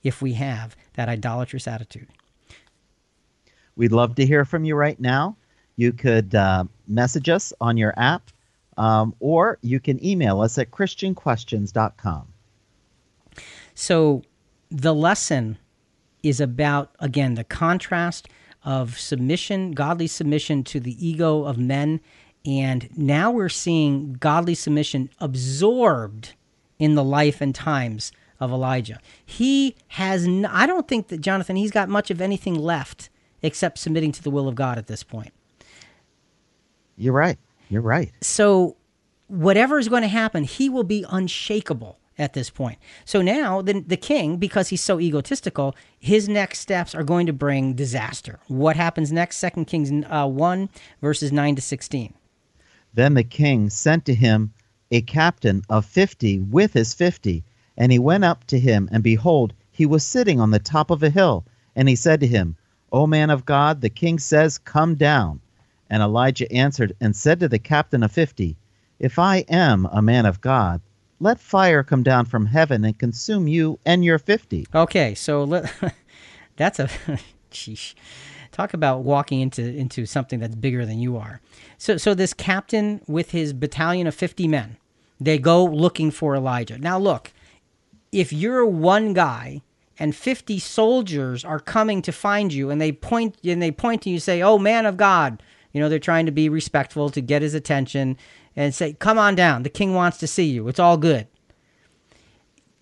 if 0.02 0.20
we 0.20 0.32
have 0.32 0.74
that 0.94 1.08
idolatrous 1.08 1.68
attitude. 1.68 2.08
We'd 3.76 3.92
love 3.92 4.16
to 4.16 4.26
hear 4.26 4.44
from 4.44 4.64
you 4.64 4.74
right 4.74 4.98
now. 4.98 5.36
You 5.76 5.92
could 5.92 6.34
uh, 6.34 6.64
message 6.86 7.28
us 7.28 7.52
on 7.60 7.76
your 7.76 7.94
app, 7.96 8.30
um, 8.76 9.14
or 9.20 9.58
you 9.62 9.80
can 9.80 10.04
email 10.04 10.40
us 10.40 10.58
at 10.58 10.70
christianquestions.com. 10.70 12.28
So 13.74 14.22
the 14.70 14.94
lesson 14.94 15.58
is 16.22 16.40
about, 16.40 16.94
again, 17.00 17.34
the 17.34 17.44
contrast 17.44 18.28
of 18.64 18.98
submission, 18.98 19.72
godly 19.72 20.06
submission 20.06 20.62
to 20.64 20.80
the 20.80 21.06
ego 21.06 21.44
of 21.44 21.58
men. 21.58 22.00
And 22.44 22.88
now 22.96 23.30
we're 23.30 23.48
seeing 23.48 24.14
godly 24.14 24.54
submission 24.54 25.10
absorbed 25.18 26.34
in 26.78 26.94
the 26.94 27.04
life 27.04 27.40
and 27.40 27.54
times 27.54 28.12
of 28.40 28.50
Elijah. 28.50 29.00
He 29.24 29.76
has, 29.88 30.26
n- 30.26 30.46
I 30.46 30.66
don't 30.66 30.88
think 30.88 31.08
that 31.08 31.20
Jonathan, 31.20 31.56
he's 31.56 31.70
got 31.70 31.88
much 31.88 32.10
of 32.10 32.20
anything 32.20 32.54
left 32.54 33.08
except 33.42 33.78
submitting 33.78 34.12
to 34.12 34.22
the 34.22 34.30
will 34.30 34.48
of 34.48 34.54
God 34.54 34.78
at 34.78 34.86
this 34.86 35.02
point. 35.02 35.32
You're 36.96 37.12
right. 37.12 37.38
You're 37.68 37.82
right. 37.82 38.12
so 38.20 38.76
whatever 39.28 39.78
is 39.78 39.88
going 39.88 40.02
to 40.02 40.08
happen, 40.08 40.44
he 40.44 40.68
will 40.68 40.84
be 40.84 41.06
unshakable 41.08 41.98
at 42.18 42.34
this 42.34 42.50
point. 42.50 42.78
So 43.06 43.22
now 43.22 43.62
the, 43.62 43.80
the 43.80 43.96
king, 43.96 44.36
because 44.36 44.68
he's 44.68 44.82
so 44.82 45.00
egotistical, 45.00 45.74
his 45.98 46.28
next 46.28 46.58
steps 46.60 46.94
are 46.94 47.02
going 47.02 47.26
to 47.26 47.32
bring 47.32 47.72
disaster. 47.72 48.40
What 48.48 48.76
happens 48.76 49.10
next? 49.10 49.38
Second 49.38 49.64
Kings 49.64 50.04
uh, 50.10 50.28
1, 50.28 50.68
verses 51.00 51.32
9 51.32 51.56
to 51.56 51.62
16. 51.62 52.12
Then 52.92 53.14
the 53.14 53.24
king 53.24 53.70
sent 53.70 54.04
to 54.04 54.14
him 54.14 54.52
a 54.90 55.00
captain 55.00 55.62
of 55.70 55.86
fifty 55.86 56.38
with 56.38 56.74
his 56.74 56.92
fifty. 56.92 57.42
And 57.78 57.90
he 57.90 57.98
went 57.98 58.24
up 58.24 58.44
to 58.48 58.60
him, 58.60 58.90
and 58.92 59.02
behold, 59.02 59.54
he 59.70 59.86
was 59.86 60.04
sitting 60.04 60.38
on 60.38 60.50
the 60.50 60.58
top 60.58 60.90
of 60.90 61.02
a 61.02 61.08
hill. 61.08 61.46
And 61.74 61.88
he 61.88 61.96
said 61.96 62.20
to 62.20 62.26
him, 62.26 62.56
O 62.92 63.06
man 63.06 63.30
of 63.30 63.46
God, 63.46 63.80
the 63.80 63.88
king 63.88 64.18
says, 64.18 64.58
Come 64.58 64.96
down. 64.96 65.40
And 65.92 66.02
Elijah 66.02 66.50
answered 66.50 66.96
and 67.02 67.14
said 67.14 67.38
to 67.40 67.50
the 67.50 67.58
captain 67.58 68.02
of 68.02 68.10
fifty, 68.10 68.56
If 68.98 69.18
I 69.18 69.44
am 69.46 69.86
a 69.92 70.00
man 70.00 70.24
of 70.24 70.40
God, 70.40 70.80
let 71.20 71.38
fire 71.38 71.82
come 71.82 72.02
down 72.02 72.24
from 72.24 72.46
heaven 72.46 72.82
and 72.82 72.98
consume 72.98 73.46
you 73.46 73.78
and 73.84 74.02
your 74.02 74.18
fifty. 74.18 74.66
Okay, 74.74 75.14
so 75.14 75.44
let, 75.44 75.70
that's 76.56 76.78
a 76.78 76.88
sheesh. 77.50 77.92
Talk 78.52 78.72
about 78.72 79.02
walking 79.04 79.40
into 79.40 79.62
into 79.62 80.06
something 80.06 80.40
that's 80.40 80.54
bigger 80.54 80.86
than 80.86 80.98
you 80.98 81.18
are. 81.18 81.42
So 81.76 81.98
so 81.98 82.14
this 82.14 82.32
captain 82.32 83.02
with 83.06 83.32
his 83.32 83.52
battalion 83.52 84.06
of 84.06 84.14
50 84.14 84.48
men, 84.48 84.78
they 85.20 85.36
go 85.36 85.62
looking 85.62 86.10
for 86.10 86.34
Elijah. 86.34 86.78
Now 86.78 86.98
look, 86.98 87.32
if 88.12 88.32
you're 88.32 88.64
one 88.64 89.12
guy 89.12 89.60
and 89.98 90.16
50 90.16 90.58
soldiers 90.58 91.44
are 91.44 91.60
coming 91.60 92.00
to 92.00 92.12
find 92.12 92.50
you 92.50 92.70
and 92.70 92.80
they 92.80 92.92
point 92.92 93.36
and 93.44 93.60
they 93.60 93.70
point 93.70 94.00
to 94.02 94.08
you 94.08 94.14
and 94.14 94.22
say, 94.22 94.40
"Oh 94.40 94.58
man 94.58 94.86
of 94.86 94.96
God," 94.96 95.42
you 95.72 95.80
know, 95.80 95.88
they're 95.88 95.98
trying 95.98 96.26
to 96.26 96.32
be 96.32 96.48
respectful 96.48 97.10
to 97.10 97.20
get 97.20 97.42
his 97.42 97.54
attention 97.54 98.16
and 98.54 98.74
say, 98.74 98.94
"Come 98.94 99.18
on 99.18 99.34
down. 99.34 99.62
The 99.62 99.70
king 99.70 99.94
wants 99.94 100.18
to 100.18 100.26
see 100.26 100.50
you. 100.50 100.68
It's 100.68 100.80
all 100.80 100.96
good." 100.96 101.26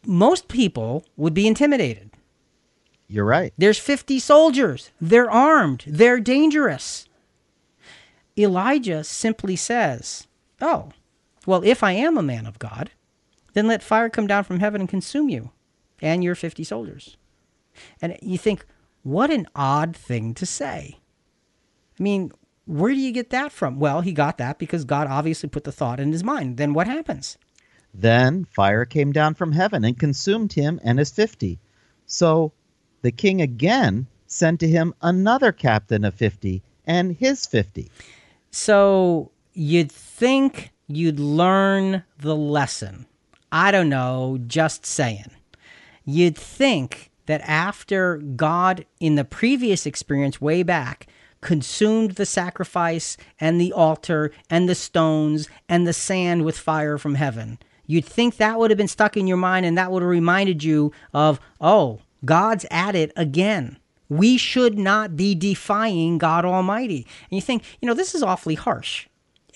Most 0.06 0.48
people 0.48 1.04
would 1.16 1.34
be 1.34 1.46
intimidated. 1.46 2.10
You're 3.06 3.24
right. 3.24 3.52
There's 3.58 3.78
50 3.78 4.18
soldiers. 4.18 4.90
They're 5.00 5.30
armed. 5.30 5.84
They're 5.86 6.20
dangerous. 6.20 7.08
Elijah 8.38 9.04
simply 9.04 9.56
says, 9.56 10.28
Oh, 10.60 10.90
well, 11.46 11.62
if 11.64 11.82
I 11.82 11.92
am 11.92 12.16
a 12.16 12.22
man 12.22 12.46
of 12.46 12.58
God, 12.58 12.90
then 13.52 13.66
let 13.66 13.82
fire 13.82 14.08
come 14.08 14.26
down 14.26 14.44
from 14.44 14.60
heaven 14.60 14.80
and 14.80 14.88
consume 14.88 15.28
you 15.28 15.50
and 16.00 16.22
your 16.22 16.34
50 16.34 16.62
soldiers. 16.64 17.16
And 18.00 18.16
you 18.22 18.38
think, 18.38 18.64
what 19.02 19.30
an 19.30 19.46
odd 19.56 19.96
thing 19.96 20.34
to 20.34 20.46
say. 20.46 20.98
I 21.98 22.02
mean, 22.02 22.32
where 22.70 22.94
do 22.94 23.00
you 23.00 23.10
get 23.10 23.30
that 23.30 23.50
from? 23.50 23.80
Well, 23.80 24.00
he 24.00 24.12
got 24.12 24.38
that 24.38 24.58
because 24.58 24.84
God 24.84 25.08
obviously 25.08 25.48
put 25.48 25.64
the 25.64 25.72
thought 25.72 25.98
in 25.98 26.12
his 26.12 26.22
mind. 26.22 26.56
Then 26.56 26.72
what 26.72 26.86
happens? 26.86 27.36
Then 27.92 28.44
fire 28.44 28.84
came 28.84 29.10
down 29.10 29.34
from 29.34 29.50
heaven 29.50 29.84
and 29.84 29.98
consumed 29.98 30.52
him 30.52 30.80
and 30.84 31.00
his 31.00 31.10
fifty. 31.10 31.58
So 32.06 32.52
the 33.02 33.10
king 33.10 33.42
again 33.42 34.06
sent 34.28 34.60
to 34.60 34.68
him 34.68 34.94
another 35.02 35.50
captain 35.50 36.04
of 36.04 36.14
fifty 36.14 36.62
and 36.86 37.16
his 37.16 37.44
fifty. 37.44 37.90
So 38.52 39.32
you'd 39.52 39.90
think 39.90 40.70
you'd 40.86 41.18
learn 41.18 42.04
the 42.18 42.36
lesson. 42.36 43.06
I 43.50 43.72
don't 43.72 43.88
know, 43.88 44.38
just 44.46 44.86
saying. 44.86 45.32
You'd 46.04 46.38
think 46.38 47.10
that 47.26 47.40
after 47.42 48.18
God, 48.18 48.86
in 49.00 49.16
the 49.16 49.24
previous 49.24 49.86
experience 49.86 50.40
way 50.40 50.62
back, 50.62 51.08
consumed 51.40 52.12
the 52.12 52.26
sacrifice 52.26 53.16
and 53.40 53.60
the 53.60 53.72
altar 53.72 54.30
and 54.48 54.68
the 54.68 54.74
stones 54.74 55.48
and 55.68 55.86
the 55.86 55.92
sand 55.92 56.44
with 56.44 56.58
fire 56.58 56.98
from 56.98 57.14
heaven, 57.14 57.58
you'd 57.86 58.04
think 58.04 58.36
that 58.36 58.58
would 58.58 58.70
have 58.70 58.78
been 58.78 58.88
stuck 58.88 59.16
in 59.16 59.26
your 59.26 59.36
mind 59.36 59.66
and 59.66 59.76
that 59.76 59.90
would 59.90 60.02
have 60.02 60.10
reminded 60.10 60.62
you 60.62 60.92
of, 61.12 61.40
oh, 61.60 62.00
God's 62.24 62.66
at 62.70 62.94
it 62.94 63.12
again. 63.16 63.78
We 64.08 64.36
should 64.36 64.78
not 64.78 65.16
be 65.16 65.34
defying 65.34 66.18
God 66.18 66.44
Almighty. 66.44 67.06
And 67.30 67.36
you 67.36 67.40
think, 67.40 67.62
you 67.80 67.86
know, 67.86 67.94
this 67.94 68.14
is 68.14 68.22
awfully 68.22 68.56
harsh. 68.56 69.06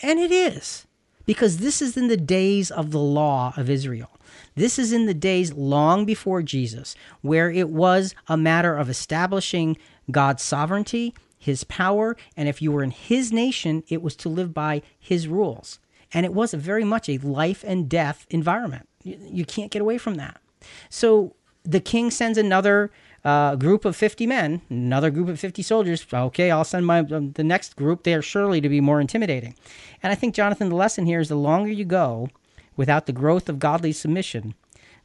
And 0.03 0.19
it 0.19 0.31
is, 0.31 0.87
because 1.27 1.59
this 1.59 1.83
is 1.83 1.97
in 1.97 2.09
the 2.09 2.17
days 2.17 2.71
of 2.71 2.91
the 2.91 3.01
law 3.01 3.53
of 3.57 3.69
Israel. 3.69 4.11
This 4.55 4.79
is 4.79 4.93
in 4.93 5.07
the 5.07 5.15
days 5.15 5.53
long 5.53 6.05
before 6.05 6.43
Jesus, 6.43 6.95
where 7.23 7.51
it 7.51 7.69
was 7.69 8.15
a 8.29 8.37
matter 8.37 8.77
of 8.77 8.89
establishing 8.89 9.77
God's 10.11 10.43
sovereignty, 10.43 11.15
his 11.45 11.63
power, 11.65 12.17
and 12.39 12.49
if 12.49 12.63
you 12.63 12.73
were 12.73 12.83
in 12.83 12.91
his 12.91 13.31
nation, 13.31 13.85
it 13.89 14.01
was 14.01 14.17
to 14.17 14.31
live 14.31 14.55
by 14.55 14.81
his 14.99 15.29
rules. 15.29 15.79
And 16.15 16.25
it 16.25 16.33
was 16.33 16.55
very 16.55 16.85
much 16.85 17.07
a 17.09 17.19
life 17.19 17.63
and 17.67 17.87
death 17.87 18.27
environment. 18.31 18.89
You, 19.03 19.19
you 19.21 19.45
can't 19.45 19.71
get 19.71 19.83
away 19.83 19.99
from 19.99 20.15
that. 20.15 20.41
So 20.89 21.35
the 21.63 21.81
king 21.81 22.11
sends 22.11 22.39
another 22.39 22.91
uh, 23.27 23.57
group 23.57 23.85
of 23.85 23.95
50 23.95 24.27
men, 24.27 24.63
another 24.71 25.11
group 25.11 25.29
of 25.29 25.39
50 25.39 25.61
soldiers. 25.63 26.07
Okay, 26.11 26.51
I'll 26.51 26.65
send 26.65 26.87
my 26.87 27.01
um, 27.01 27.33
the 27.33 27.45
next 27.45 27.77
group. 27.77 28.05
They 28.05 28.15
are 28.15 28.23
surely 28.23 28.63
to 28.63 28.69
be 28.71 28.81
more 28.81 29.01
intimidating. 29.01 29.55
And 30.03 30.11
I 30.11 30.15
think, 30.15 30.35
Jonathan, 30.35 30.71
the 30.71 30.77
lesson 30.77 31.05
here 31.05 31.21
is 31.21 31.29
the 31.29 31.37
longer 31.37 31.71
you 31.71 31.85
go 31.85 32.31
without 32.75 33.05
the 33.05 33.13
growth 33.13 33.51
of 33.51 33.59
godly 33.59 33.93
submission, 33.93 34.55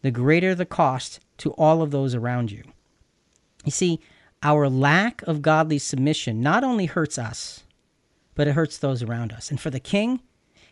the 0.04 0.12
greater 0.12 0.56
the 0.56 0.66
cost 0.66 1.20
to 1.40 1.52
all 1.52 1.82
of 1.82 1.92
those 1.92 2.16
around 2.16 2.50
you. 2.50 2.64
You 3.66 3.72
see, 3.72 4.00
our 4.42 4.70
lack 4.70 5.22
of 5.24 5.42
godly 5.42 5.80
submission 5.80 6.42
not 6.42 6.64
only 6.64 6.86
hurts 6.86 7.18
us, 7.18 7.64
but 8.36 8.48
it 8.48 8.56
hurts 8.56 8.78
those 8.78 9.04
around 9.04 9.34
us. 9.34 9.50
And 9.50 9.60
for 9.60 9.70
the 9.70 9.80
king, 9.80 10.22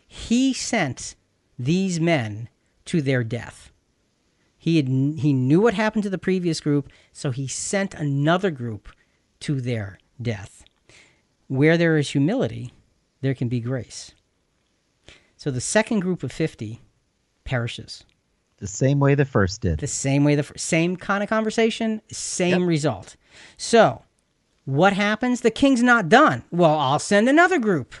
he 0.06 0.52
sent 0.52 1.16
these 1.58 2.00
men 2.00 2.48
to 2.86 3.02
their 3.02 3.22
death. 3.22 3.70
He 4.56 4.76
had, 4.76 4.88
he 4.88 5.32
knew 5.32 5.60
what 5.60 5.74
happened 5.74 6.02
to 6.04 6.10
the 6.10 6.18
previous 6.18 6.60
group, 6.60 6.88
so 7.12 7.30
he 7.30 7.46
sent 7.46 7.94
another 7.94 8.50
group 8.50 8.88
to 9.40 9.60
their 9.60 9.98
death. 10.20 10.64
Where 11.46 11.76
there 11.76 11.96
is 11.96 12.10
humility, 12.10 12.72
there 13.20 13.34
can 13.34 13.48
be 13.48 13.60
grace. 13.60 14.12
So 15.36 15.50
the 15.50 15.60
second 15.60 16.00
group 16.00 16.22
of 16.22 16.32
50 16.32 16.80
perishes. 17.44 18.04
The 18.58 18.66
same 18.66 18.98
way 18.98 19.14
the 19.14 19.24
first 19.24 19.60
did. 19.60 19.78
The 19.78 19.86
same 19.86 20.24
way 20.24 20.34
the 20.34 20.42
fir- 20.42 20.56
same 20.56 20.96
kind 20.96 21.22
of 21.22 21.28
conversation, 21.28 22.02
same 22.10 22.66
result. 22.66 23.16
So, 23.56 24.02
what 24.64 24.92
happens? 24.92 25.40
The 25.40 25.50
king's 25.50 25.82
not 25.82 26.08
done. 26.08 26.44
Well, 26.50 26.78
I'll 26.78 26.98
send 26.98 27.28
another 27.28 27.58
group. 27.58 27.94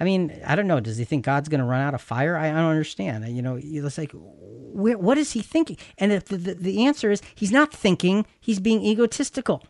I 0.00 0.04
mean, 0.04 0.40
I 0.44 0.56
don't 0.56 0.66
know. 0.66 0.80
Does 0.80 0.96
he 0.96 1.04
think 1.04 1.24
God's 1.24 1.48
going 1.48 1.60
to 1.60 1.66
run 1.66 1.80
out 1.80 1.94
of 1.94 2.00
fire? 2.00 2.36
I, 2.36 2.48
I 2.48 2.54
don't 2.54 2.70
understand. 2.70 3.28
You 3.28 3.42
know, 3.42 3.58
it's 3.60 3.96
like, 3.96 4.12
what 4.12 5.18
is 5.18 5.32
he 5.32 5.40
thinking? 5.40 5.76
And 5.98 6.10
if 6.10 6.24
the, 6.24 6.36
the, 6.36 6.54
the 6.54 6.84
answer 6.84 7.10
is 7.10 7.22
he's 7.34 7.52
not 7.52 7.72
thinking, 7.72 8.26
he's 8.40 8.60
being 8.60 8.82
egotistical. 8.82 9.62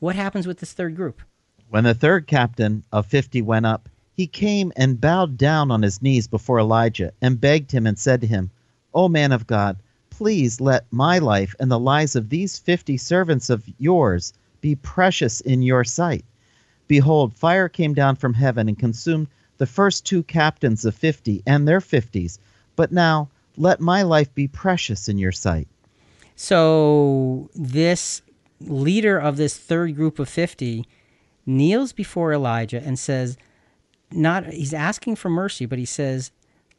What 0.00 0.16
happens 0.16 0.46
with 0.46 0.58
this 0.58 0.74
third 0.74 0.96
group? 0.96 1.22
When 1.70 1.84
the 1.84 1.94
third 1.94 2.26
captain 2.26 2.84
of 2.92 3.06
fifty 3.06 3.40
went 3.40 3.64
up, 3.64 3.88
he 4.12 4.26
came 4.26 4.70
and 4.76 5.00
bowed 5.00 5.38
down 5.38 5.70
on 5.70 5.82
his 5.82 6.02
knees 6.02 6.28
before 6.28 6.60
Elijah 6.60 7.12
and 7.22 7.40
begged 7.40 7.72
him 7.72 7.86
and 7.86 7.98
said 7.98 8.20
to 8.20 8.26
him, 8.26 8.50
O 8.92 9.08
man 9.08 9.32
of 9.32 9.46
God, 9.46 9.78
please 10.16 10.60
let 10.60 10.84
my 10.92 11.18
life 11.18 11.56
and 11.58 11.70
the 11.70 11.78
lives 11.78 12.14
of 12.14 12.28
these 12.28 12.56
fifty 12.56 12.96
servants 12.96 13.50
of 13.50 13.64
yours 13.78 14.32
be 14.60 14.76
precious 14.76 15.40
in 15.40 15.60
your 15.60 15.82
sight. 15.82 16.24
Behold, 16.86 17.34
fire 17.34 17.68
came 17.68 17.94
down 17.94 18.14
from 18.14 18.34
heaven 18.34 18.68
and 18.68 18.78
consumed 18.78 19.26
the 19.58 19.66
first 19.66 20.06
two 20.06 20.22
captains 20.22 20.84
of 20.84 20.94
fifty 20.94 21.42
and 21.46 21.66
their 21.66 21.80
fifties. 21.80 22.38
But 22.76 22.92
now 22.92 23.28
let 23.56 23.80
my 23.80 24.02
life 24.02 24.32
be 24.34 24.46
precious 24.46 25.08
in 25.08 25.18
your 25.18 25.32
sight. 25.32 25.66
So 26.36 27.50
this 27.54 28.22
leader 28.60 29.18
of 29.18 29.36
this 29.36 29.56
third 29.56 29.96
group 29.96 30.18
of 30.18 30.28
50 30.28 30.86
kneels 31.44 31.92
before 31.92 32.32
Elijah 32.32 32.82
and 32.82 32.98
says, 32.98 33.36
not 34.12 34.46
he's 34.46 34.74
asking 34.74 35.16
for 35.16 35.28
mercy, 35.28 35.66
but 35.66 35.78
he 35.78 35.84
says, 35.84 36.30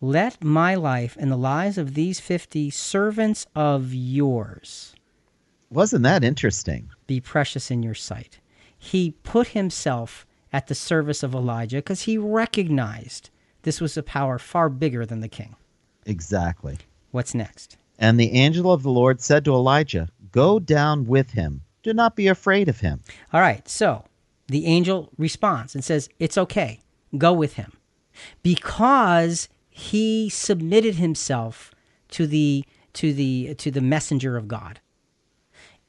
"Let 0.06 0.44
my 0.44 0.76
life 0.76 1.18
and 1.19 1.32
the 1.32 1.36
lives 1.38 1.77
of 1.80 1.95
these 1.95 2.19
50 2.19 2.69
servants 2.69 3.48
of 3.56 3.91
yours 3.91 4.94
Wasn't 5.72 6.03
that 6.03 6.23
interesting? 6.23 6.90
be 7.07 7.19
precious 7.19 7.72
in 7.72 7.82
your 7.82 7.95
sight." 7.95 8.40
He 8.77 9.11
put 9.23 9.48
himself 9.49 10.27
at 10.53 10.68
the 10.68 10.76
service 10.76 11.23
of 11.23 11.34
Elijah 11.34 11.77
because 11.77 12.03
he 12.03 12.19
recognized 12.19 13.32
this 13.64 13.82
was 13.82 13.98
a 13.98 14.03
power 14.03 14.38
far 14.38 14.69
bigger 14.69 15.07
than 15.07 15.22
the 15.22 15.27
king. 15.27 15.56
Exactly. 16.06 16.77
What's 17.10 17.34
next? 17.34 17.77
And 17.98 18.19
the 18.19 18.34
angel 18.34 18.72
of 18.72 18.84
the 18.84 18.91
Lord 18.91 19.22
said 19.22 19.44
to 19.45 19.53
Elijah, 19.56 20.10
Go 20.32 20.60
down 20.60 21.06
with 21.06 21.32
him. 21.32 21.64
Do 21.82 21.94
not 21.94 22.15
be 22.15 22.27
afraid 22.27 22.69
of 22.69 22.82
him. 22.82 23.02
All 23.34 23.41
right, 23.41 23.68
so 23.68 24.06
the 24.48 24.68
angel 24.68 25.10
responds 25.18 25.73
and 25.73 25.84
says, 25.84 26.10
It's 26.19 26.38
okay, 26.38 26.80
go 27.18 27.34
with 27.34 27.53
him. 27.53 27.73
Because 28.44 29.49
he 29.77 30.30
submitted 30.30 30.95
himself 30.95 31.69
to 32.07 32.26
the 32.26 32.64
to 32.93 33.11
the 33.11 33.53
to 33.56 33.69
the 33.69 33.81
messenger 33.81 34.38
of 34.38 34.47
God. 34.47 34.80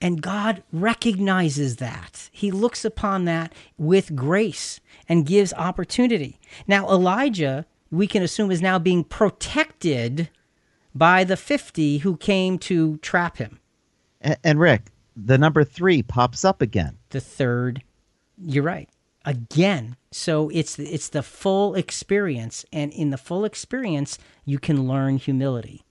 And 0.01 0.21
God 0.21 0.65
recognizes 0.73 1.77
that. 1.77 2.29
He 2.33 2.51
looks 2.51 2.85
upon 2.85 3.27
that 3.27 3.55
with 3.79 4.17
grace 4.17 4.81
and 5.09 5.25
gives 5.25 5.55
opportunity. 5.55 6.41
Now, 6.67 6.89
Elijah, 6.89 7.65
we 7.93 8.09
can 8.09 8.25
assume, 8.25 8.51
is 8.51 8.61
now 8.61 8.81
being 8.81 9.05
protected 9.05 10.31
by 10.93 11.23
the 11.23 11.37
50 11.37 11.99
who 11.99 12.17
came 12.17 12.59
to 12.59 12.97
trap 12.99 13.37
him. 13.37 13.61
And, 14.21 14.37
and 14.43 14.59
Rick, 14.59 14.87
the 15.15 15.39
number 15.39 15.63
three 15.63 16.03
pops 16.03 16.45
up 16.45 16.61
again. 16.61 16.99
The 17.11 17.21
third, 17.21 17.85
you're 18.37 18.65
right. 18.65 18.89
Again. 19.25 19.97
So 20.17 20.49
it's 20.49 20.79
it's 20.79 21.11
the 21.11 21.23
full 21.23 21.75
experience 21.75 22.65
and 22.73 22.91
in 22.91 23.11
the 23.11 23.19
full 23.19 23.45
experience 23.45 24.19
you 24.47 24.59
can 24.59 24.89
learn 24.89 25.19
humility 25.19 25.85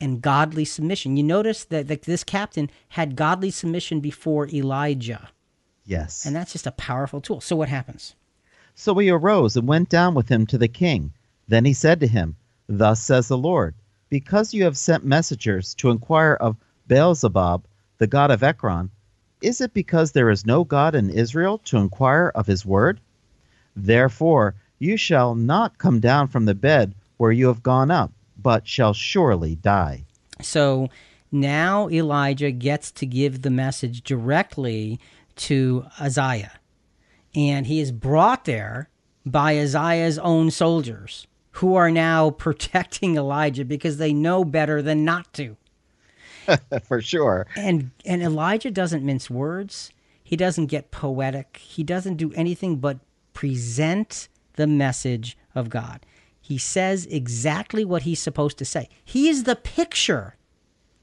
and 0.00 0.22
godly 0.22 0.64
submission. 0.64 1.16
You 1.16 1.24
notice 1.24 1.64
that, 1.64 1.88
that 1.88 2.02
this 2.02 2.22
captain 2.22 2.70
had 2.90 3.16
godly 3.16 3.50
submission 3.50 3.98
before 3.98 4.46
Elijah. 4.48 5.30
Yes. 5.84 6.24
And 6.24 6.36
that's 6.36 6.52
just 6.52 6.68
a 6.68 6.70
powerful 6.70 7.20
tool. 7.20 7.40
So 7.40 7.56
what 7.56 7.68
happens? 7.68 8.14
So 8.76 8.94
he 8.94 9.10
arose 9.10 9.56
and 9.56 9.66
went 9.66 9.88
down 9.88 10.14
with 10.14 10.28
him 10.28 10.46
to 10.46 10.56
the 10.56 10.68
king. 10.68 11.12
Then 11.48 11.64
he 11.64 11.72
said 11.72 11.98
to 11.98 12.06
him, 12.06 12.36
Thus 12.68 13.02
says 13.02 13.26
the 13.26 13.36
Lord, 13.36 13.74
because 14.08 14.54
you 14.54 14.62
have 14.62 14.78
sent 14.78 15.04
messengers 15.04 15.74
to 15.74 15.90
inquire 15.90 16.34
of 16.34 16.56
Beelzebub, 16.86 17.66
the 17.98 18.06
god 18.06 18.30
of 18.30 18.44
Ekron, 18.44 18.90
is 19.42 19.60
it 19.60 19.74
because 19.74 20.12
there 20.12 20.30
is 20.30 20.46
no 20.46 20.62
God 20.62 20.94
in 20.94 21.10
Israel 21.10 21.58
to 21.64 21.78
inquire 21.78 22.30
of 22.36 22.46
his 22.46 22.64
word? 22.64 23.00
Therefore 23.84 24.54
you 24.78 24.96
shall 24.96 25.34
not 25.34 25.78
come 25.78 26.00
down 26.00 26.28
from 26.28 26.44
the 26.44 26.54
bed 26.54 26.94
where 27.16 27.32
you 27.32 27.48
have 27.48 27.62
gone 27.62 27.90
up, 27.90 28.12
but 28.36 28.66
shall 28.66 28.94
surely 28.94 29.56
die. 29.56 30.04
So 30.40 30.88
now 31.30 31.88
Elijah 31.88 32.50
gets 32.50 32.90
to 32.92 33.06
give 33.06 33.42
the 33.42 33.50
message 33.50 34.02
directly 34.02 35.00
to 35.36 35.86
Ahaziah. 35.98 36.52
And 37.34 37.66
he 37.66 37.80
is 37.80 37.92
brought 37.92 38.44
there 38.44 38.88
by 39.26 39.52
Ahaziah's 39.52 40.18
own 40.18 40.50
soldiers 40.50 41.26
who 41.52 41.74
are 41.74 41.90
now 41.90 42.30
protecting 42.46 43.16
Elijah 43.16 43.64
because 43.64 43.98
they 43.98 44.12
know 44.12 44.44
better 44.44 44.80
than 44.80 45.04
not 45.04 45.32
to. 45.34 45.56
For 46.84 47.02
sure. 47.02 47.46
And 47.56 47.90
and 48.06 48.22
Elijah 48.22 48.70
doesn't 48.70 49.04
mince 49.04 49.28
words. 49.28 49.90
He 50.24 50.36
doesn't 50.36 50.66
get 50.66 50.90
poetic. 50.90 51.58
He 51.62 51.82
doesn't 51.82 52.16
do 52.16 52.32
anything 52.34 52.76
but 52.76 52.98
present 53.38 54.28
the 54.54 54.66
message 54.66 55.38
of 55.54 55.70
God. 55.70 56.04
He 56.40 56.58
says 56.58 57.06
exactly 57.06 57.84
what 57.84 58.02
he's 58.02 58.18
supposed 58.18 58.58
to 58.58 58.64
say. 58.64 58.88
He 59.04 59.28
is 59.28 59.44
the 59.44 59.54
picture 59.54 60.34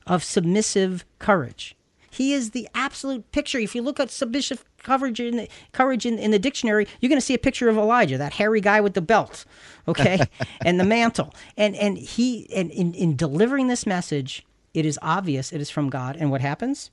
of 0.06 0.22
submissive 0.22 1.06
courage. 1.18 1.78
He 2.12 2.34
is 2.34 2.52
the 2.52 2.68
absolute 2.76 3.32
picture. 3.32 3.58
If 3.58 3.74
you 3.74 3.82
look 3.82 4.02
at 4.02 4.12
submissive 4.12 4.66
courage 4.84 5.22
in 5.22 5.38
the, 5.38 5.50
courage 5.72 6.06
in, 6.06 6.20
in 6.20 6.32
the 6.32 6.40
dictionary, 6.40 6.88
you're 7.00 7.08
going 7.08 7.22
to 7.22 7.26
see 7.26 7.34
a 7.34 7.40
picture 7.40 7.70
of 7.70 7.78
Elijah, 7.78 8.18
that 8.18 8.34
hairy 8.34 8.60
guy 8.60 8.82
with 8.82 8.96
the 8.96 9.02
belt, 9.02 9.46
okay, 9.88 10.20
and 10.66 10.78
the 10.78 10.84
mantle. 10.84 11.34
And 11.56 11.74
and 11.78 11.98
he 11.98 12.54
and 12.54 12.70
in, 12.70 12.94
in 12.96 13.16
delivering 13.16 13.68
this 13.68 13.86
message, 13.86 14.46
it 14.74 14.86
is 14.86 15.00
obvious 15.02 15.54
it 15.54 15.62
is 15.62 15.70
from 15.70 15.90
God. 15.90 16.18
And 16.20 16.32
what 16.32 16.42
happens? 16.42 16.92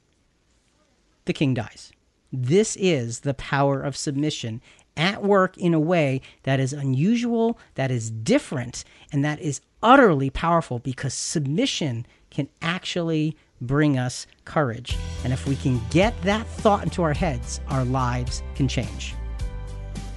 The 1.25 1.33
king 1.33 1.53
dies. 1.53 1.91
This 2.33 2.77
is 2.77 3.21
the 3.21 3.35
power 3.35 3.83
of 3.83 3.97
submission 3.97 4.63
at 4.97 5.23
work 5.23 5.57
in 5.59 5.75
a 5.75 5.81
way 5.81 6.21
that 6.43 6.61
is 6.61 6.73
unusual, 6.73 7.59
that 7.75 7.91
is 7.91 8.11
different, 8.11 8.85
and 9.11 9.25
that 9.25 9.41
is 9.41 9.61
utterly 9.83 10.31
powerful 10.31 10.79
because 10.79 11.15
submission 11.15 12.07
can 12.31 12.49
actually 12.61 13.37
bring 13.61 13.99
us 13.99 14.27
courage. 14.45 14.97
And 15.25 15.33
if 15.33 15.47
we 15.47 15.57
can 15.57 15.81
get 15.91 16.21
that 16.23 16.47
thought 16.47 16.85
into 16.85 17.03
our 17.03 17.15
heads, 17.15 17.61
our 17.69 17.85
lives 17.85 18.43
can 18.55 18.69
change. 18.69 19.15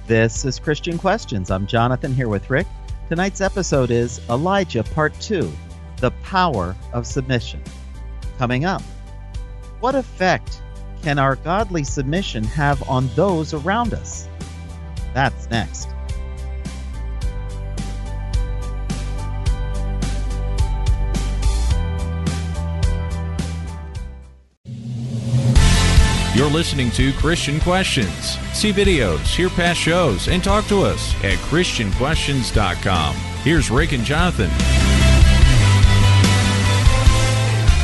This 0.06 0.44
is 0.44 0.58
Christian 0.58 0.98
Questions. 0.98 1.50
I'm 1.50 1.66
Jonathan 1.66 2.14
here 2.14 2.28
with 2.28 2.48
Rick. 2.50 2.66
Tonight's 3.08 3.40
episode 3.40 3.90
is 3.90 4.20
Elijah 4.28 4.82
Part 4.82 5.18
2 5.20 5.50
The 5.98 6.10
Power 6.22 6.76
of 6.92 7.06
Submission. 7.06 7.62
Coming 8.38 8.64
up, 8.64 8.82
what 9.80 9.94
effect 9.94 10.60
can 11.02 11.18
our 11.18 11.36
godly 11.36 11.84
submission 11.84 12.42
have 12.44 12.88
on 12.88 13.08
those 13.14 13.54
around 13.54 13.94
us? 13.94 14.28
That's 15.16 15.48
next. 15.48 15.88
You're 26.34 26.50
listening 26.50 26.90
to 26.90 27.14
Christian 27.14 27.60
Questions. 27.60 28.12
See 28.52 28.74
videos, 28.74 29.20
hear 29.34 29.48
past 29.48 29.80
shows, 29.80 30.28
and 30.28 30.44
talk 30.44 30.66
to 30.66 30.82
us 30.82 31.14
at 31.24 31.38
ChristianQuestions.com. 31.48 33.14
Here's 33.42 33.70
Rick 33.70 33.92
and 33.92 34.04
Jonathan. 34.04 34.50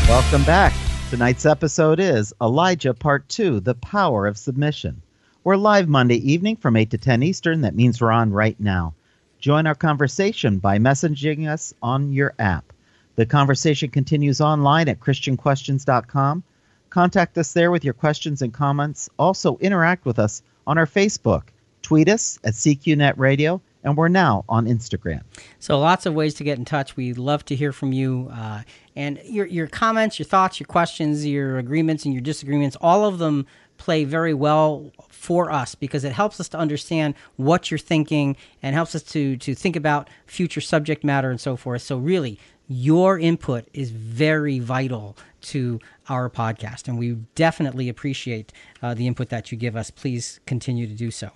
Welcome 0.06 0.44
back. 0.44 0.74
Tonight's 1.08 1.46
episode 1.46 1.98
is 1.98 2.34
Elijah 2.42 2.92
Part 2.92 3.26
2 3.30 3.60
The 3.60 3.74
Power 3.74 4.26
of 4.26 4.36
Submission. 4.36 5.01
We're 5.44 5.56
live 5.56 5.88
Monday 5.88 6.18
evening 6.30 6.54
from 6.54 6.76
8 6.76 6.90
to 6.92 6.98
10 6.98 7.24
Eastern. 7.24 7.62
That 7.62 7.74
means 7.74 8.00
we're 8.00 8.12
on 8.12 8.30
right 8.30 8.54
now. 8.60 8.94
Join 9.40 9.66
our 9.66 9.74
conversation 9.74 10.60
by 10.60 10.78
messaging 10.78 11.50
us 11.50 11.74
on 11.82 12.12
your 12.12 12.32
app. 12.38 12.72
The 13.16 13.26
conversation 13.26 13.90
continues 13.90 14.40
online 14.40 14.88
at 14.88 15.00
ChristianQuestions.com. 15.00 16.44
Contact 16.90 17.36
us 17.38 17.54
there 17.54 17.72
with 17.72 17.82
your 17.82 17.92
questions 17.92 18.40
and 18.40 18.54
comments. 18.54 19.10
Also, 19.18 19.58
interact 19.58 20.04
with 20.04 20.20
us 20.20 20.44
on 20.64 20.78
our 20.78 20.86
Facebook. 20.86 21.48
Tweet 21.82 22.08
us 22.08 22.38
at 22.44 22.54
CQNet 22.54 23.18
Radio, 23.18 23.60
and 23.84 23.96
we're 23.96 24.08
now 24.08 24.44
on 24.48 24.66
Instagram. 24.66 25.22
So 25.58 25.78
lots 25.78 26.06
of 26.06 26.14
ways 26.14 26.34
to 26.34 26.44
get 26.44 26.58
in 26.58 26.64
touch. 26.64 26.96
We 26.96 27.12
love 27.12 27.44
to 27.46 27.56
hear 27.56 27.72
from 27.72 27.92
you 27.92 28.30
uh, 28.32 28.62
and 28.96 29.20
your 29.24 29.46
your 29.46 29.66
comments, 29.66 30.18
your 30.18 30.26
thoughts, 30.26 30.60
your 30.60 30.66
questions, 30.66 31.26
your 31.26 31.58
agreements, 31.58 32.04
and 32.04 32.14
your 32.14 32.22
disagreements. 32.22 32.76
All 32.80 33.04
of 33.04 33.18
them 33.18 33.46
play 33.78 34.04
very 34.04 34.34
well 34.34 34.92
for 35.08 35.50
us 35.50 35.74
because 35.74 36.04
it 36.04 36.12
helps 36.12 36.38
us 36.38 36.48
to 36.50 36.58
understand 36.58 37.14
what 37.36 37.70
you're 37.70 37.78
thinking 37.78 38.36
and 38.62 38.74
helps 38.74 38.94
us 38.94 39.02
to 39.02 39.36
to 39.38 39.54
think 39.54 39.76
about 39.76 40.08
future 40.26 40.60
subject 40.60 41.04
matter 41.04 41.30
and 41.30 41.40
so 41.40 41.56
forth. 41.56 41.82
So 41.82 41.98
really, 41.98 42.38
your 42.68 43.18
input 43.18 43.66
is 43.72 43.90
very 43.90 44.58
vital 44.58 45.16
to 45.40 45.80
our 46.08 46.30
podcast, 46.30 46.86
and 46.86 46.98
we 46.98 47.16
definitely 47.34 47.88
appreciate 47.88 48.52
uh, 48.82 48.94
the 48.94 49.06
input 49.06 49.28
that 49.30 49.50
you 49.50 49.58
give 49.58 49.76
us. 49.76 49.90
Please 49.90 50.40
continue 50.46 50.86
to 50.86 50.94
do 50.94 51.10
so. 51.10 51.32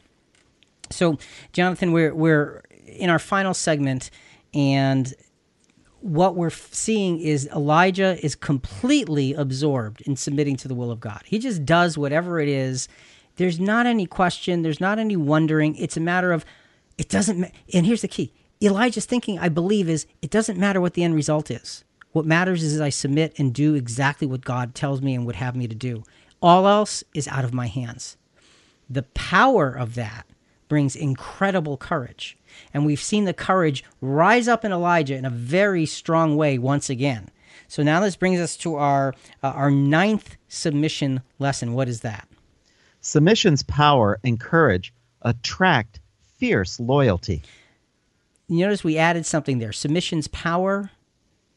So, 0.90 1.18
Jonathan, 1.52 1.92
we're 1.92 2.14
we're 2.14 2.62
in 2.86 3.10
our 3.10 3.18
final 3.18 3.54
segment, 3.54 4.10
and 4.54 5.12
what 6.00 6.36
we're 6.36 6.50
seeing 6.50 7.18
is 7.18 7.48
Elijah 7.48 8.18
is 8.24 8.34
completely 8.34 9.34
absorbed 9.34 10.02
in 10.02 10.16
submitting 10.16 10.56
to 10.56 10.68
the 10.68 10.74
will 10.74 10.90
of 10.90 11.00
God. 11.00 11.22
He 11.24 11.38
just 11.38 11.64
does 11.64 11.98
whatever 11.98 12.38
it 12.40 12.48
is. 12.48 12.88
There's 13.36 13.58
not 13.58 13.86
any 13.86 14.06
question. 14.06 14.62
There's 14.62 14.80
not 14.80 14.98
any 14.98 15.16
wondering. 15.16 15.74
It's 15.76 15.96
a 15.96 16.00
matter 16.00 16.32
of 16.32 16.44
it 16.96 17.08
doesn't. 17.08 17.40
Ma- 17.40 17.48
and 17.72 17.84
here's 17.84 18.02
the 18.02 18.08
key: 18.08 18.32
Elijah's 18.62 19.06
thinking, 19.06 19.38
I 19.38 19.48
believe, 19.48 19.88
is 19.88 20.06
it 20.22 20.30
doesn't 20.30 20.58
matter 20.58 20.80
what 20.80 20.94
the 20.94 21.04
end 21.04 21.14
result 21.14 21.50
is. 21.50 21.84
What 22.12 22.24
matters 22.24 22.62
is 22.62 22.80
I 22.80 22.88
submit 22.88 23.34
and 23.38 23.52
do 23.52 23.74
exactly 23.74 24.26
what 24.26 24.42
God 24.42 24.74
tells 24.74 25.02
me 25.02 25.14
and 25.14 25.26
would 25.26 25.36
have 25.36 25.54
me 25.54 25.68
to 25.68 25.74
do. 25.74 26.02
All 26.40 26.66
else 26.66 27.04
is 27.12 27.28
out 27.28 27.44
of 27.44 27.52
my 27.52 27.66
hands 27.66 28.16
the 28.88 29.02
power 29.02 29.70
of 29.70 29.94
that 29.94 30.26
brings 30.68 30.96
incredible 30.96 31.76
courage. 31.76 32.36
And 32.72 32.86
we've 32.86 33.00
seen 33.00 33.24
the 33.24 33.34
courage 33.34 33.84
rise 34.00 34.48
up 34.48 34.64
in 34.64 34.72
Elijah 34.72 35.16
in 35.16 35.24
a 35.24 35.30
very 35.30 35.86
strong 35.86 36.36
way 36.36 36.58
once 36.58 36.90
again. 36.90 37.30
So 37.68 37.82
now 37.82 38.00
this 38.00 38.16
brings 38.16 38.40
us 38.40 38.56
to 38.58 38.76
our 38.76 39.14
uh, 39.42 39.48
our 39.48 39.70
ninth 39.70 40.36
submission 40.48 41.22
lesson. 41.38 41.72
What 41.72 41.88
is 41.88 42.00
that? 42.00 42.28
Submission's 43.00 43.62
power 43.62 44.18
and 44.24 44.38
courage 44.38 44.92
attract 45.22 46.00
fierce 46.38 46.78
loyalty. 46.78 47.42
You 48.48 48.60
notice 48.60 48.84
we 48.84 48.96
added 48.96 49.26
something 49.26 49.58
there. 49.58 49.72
Submission's 49.72 50.28
power 50.28 50.90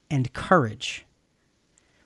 and 0.09 0.31
courage. 0.33 1.05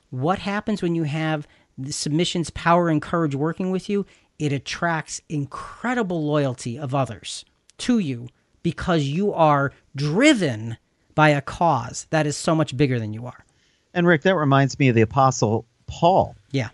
What 0.10 0.40
happens 0.40 0.82
when 0.82 0.96
you 0.96 1.04
have 1.04 1.48
the 1.78 1.94
submission's 1.94 2.50
power 2.50 2.90
and 2.90 3.02
courage 3.02 3.36
working 3.36 3.72
with 3.72 3.90
you? 3.90 4.06
It 4.39 4.51
attracts 4.51 5.22
incredible 5.30 6.26
loyalty 6.26 6.77
of 6.77 6.93
others 6.95 7.45
to 7.80 7.99
you 7.99 8.27
because 8.61 9.03
you 9.03 9.34
are 9.34 9.72
driven 9.95 10.77
by 11.15 11.30
a 11.30 11.41
cause 11.41 12.07
that 12.10 12.26
is 12.26 12.35
so 12.35 12.55
much 12.55 12.76
bigger 12.76 12.99
than 12.99 13.14
you 13.14 13.26
are. 13.26 13.45
And 13.93 14.07
Rick, 14.07 14.23
that 14.23 14.35
reminds 14.35 14.80
me 14.80 14.89
of 14.89 14.95
the 14.95 15.01
Apostle 15.01 15.65
Paul. 15.85 16.35
Yeah. 16.51 16.69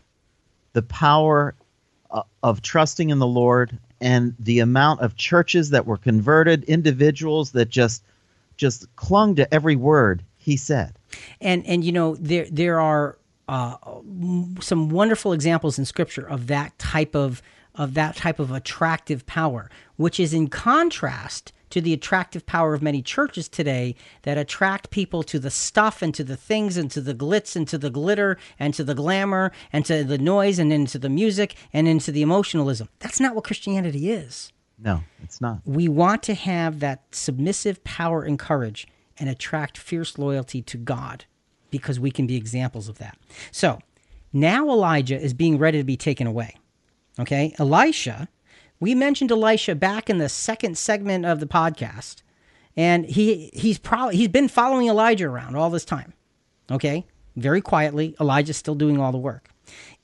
the 0.73 0.81
power 0.83 1.55
uh, 2.11 2.23
of 2.43 2.61
trusting 2.61 3.09
in 3.09 3.19
the 3.19 3.27
Lord 3.27 3.77
and 3.99 4.33
the 4.39 4.59
amount 4.59 5.01
of 5.01 5.15
churches 5.17 5.71
that 5.71 5.85
were 5.85 5.97
converted, 5.97 6.63
individuals 6.65 7.51
that 7.51 7.69
just 7.69 8.03
just 8.55 8.93
clung 8.95 9.35
to 9.35 9.53
every 9.53 9.75
word 9.75 10.23
he 10.37 10.55
said. 10.57 10.93
and 11.41 11.65
and 11.65 11.83
you 11.83 11.91
know 11.91 12.15
there 12.15 12.47
there 12.51 12.79
are 12.79 13.17
uh, 13.49 13.75
some 14.61 14.89
wonderful 14.89 15.33
examples 15.33 15.79
in 15.79 15.85
scripture 15.85 16.27
of 16.27 16.47
that 16.47 16.77
type 16.77 17.15
of 17.15 17.41
of 17.75 17.93
that 17.93 18.15
type 18.15 18.39
of 18.39 18.51
attractive 18.51 19.25
power 19.25 19.69
which 19.95 20.19
is 20.19 20.33
in 20.33 20.47
contrast 20.47 21.51
to 21.69 21.81
the 21.81 21.93
attractive 21.93 22.45
power 22.45 22.73
of 22.73 22.81
many 22.81 23.01
churches 23.01 23.47
today 23.47 23.95
that 24.23 24.37
attract 24.37 24.89
people 24.89 25.23
to 25.23 25.39
the 25.39 25.51
stuff 25.51 26.01
and 26.01 26.13
to 26.15 26.23
the 26.23 26.35
things 26.35 26.77
and 26.77 26.89
to 26.91 27.01
the 27.01 27.13
glitz 27.13 27.55
and 27.55 27.67
to 27.67 27.77
the 27.77 27.89
glitter 27.89 28.37
and 28.57 28.73
to 28.73 28.83
the 28.83 28.95
glamour 28.95 29.51
and 29.71 29.85
to 29.85 30.03
the 30.03 30.17
noise 30.17 30.59
and 30.59 30.73
into 30.73 30.97
the 30.97 31.09
music 31.09 31.55
and 31.71 31.87
into 31.87 32.11
the 32.11 32.21
emotionalism. 32.21 32.89
That's 32.99 33.19
not 33.19 33.35
what 33.35 33.43
Christianity 33.43 34.11
is. 34.11 34.51
No, 34.77 35.03
it's 35.23 35.41
not. 35.41 35.59
We 35.65 35.87
want 35.87 36.23
to 36.23 36.33
have 36.33 36.79
that 36.79 37.03
submissive 37.11 37.83
power 37.83 38.23
and 38.23 38.39
courage 38.39 38.87
and 39.17 39.29
attract 39.29 39.77
fierce 39.77 40.17
loyalty 40.17 40.61
to 40.63 40.77
God 40.77 41.25
because 41.71 41.99
we 41.99 42.11
can 42.11 42.27
be 42.27 42.35
examples 42.35 42.87
of 42.89 42.97
that. 42.97 43.17
So 43.51 43.79
now 44.33 44.69
Elijah 44.69 45.19
is 45.19 45.33
being 45.33 45.57
ready 45.57 45.77
to 45.77 45.83
be 45.83 45.97
taken 45.97 46.27
away. 46.27 46.55
Okay, 47.19 47.53
Elisha, 47.59 48.29
we 48.79 48.95
mentioned 48.95 49.31
Elisha 49.31 49.75
back 49.75 50.09
in 50.09 50.19
the 50.19 50.29
second 50.29 50.77
segment 50.77 51.25
of 51.25 51.39
the 51.39 51.45
podcast, 51.45 52.21
and 52.77 53.05
he 53.05 53.49
he's 53.53 53.77
probably 53.77 54.15
he's 54.15 54.29
been 54.29 54.47
following 54.47 54.87
Elijah 54.87 55.25
around 55.25 55.55
all 55.55 55.69
this 55.69 55.85
time. 55.85 56.13
Okay, 56.71 57.05
very 57.35 57.61
quietly, 57.61 58.15
Elijah's 58.21 58.57
still 58.57 58.75
doing 58.75 58.99
all 58.99 59.11
the 59.11 59.17
work. 59.17 59.49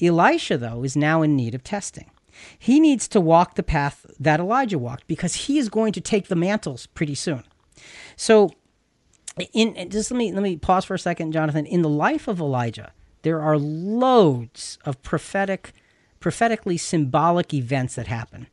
Elisha, 0.01 0.57
though, 0.57 0.83
is 0.83 0.95
now 0.95 1.21
in 1.21 1.35
need 1.35 1.55
of 1.55 1.63
testing. 1.63 2.11
He 2.59 2.79
needs 2.79 3.07
to 3.09 3.21
walk 3.21 3.55
the 3.55 3.63
path 3.63 4.05
that 4.19 4.39
Elijah 4.39 4.77
walked 4.77 5.07
because 5.07 5.35
he 5.35 5.57
is 5.57 5.69
going 5.69 5.93
to 5.93 6.01
take 6.01 6.27
the 6.27 6.35
mantles 6.35 6.87
pretty 6.87 7.15
soon. 7.15 7.43
So, 8.17 8.51
in 9.53 9.89
just 9.89 10.11
let 10.11 10.17
me 10.17 10.31
let 10.31 10.43
me 10.43 10.57
pause 10.57 10.85
for 10.85 10.93
a 10.93 10.99
second, 10.99 11.31
Jonathan. 11.31 11.65
In 11.65 11.81
the 11.81 11.89
life 11.89 12.27
of 12.27 12.39
Elijah, 12.39 12.93
there 13.23 13.41
are 13.41 13.57
loads 13.57 14.77
of 14.85 15.01
prophetic, 15.01 15.73
prophetically 16.19 16.77
symbolic 16.77 17.53
events 17.53 17.95
that 17.95 18.07
happen. 18.07 18.47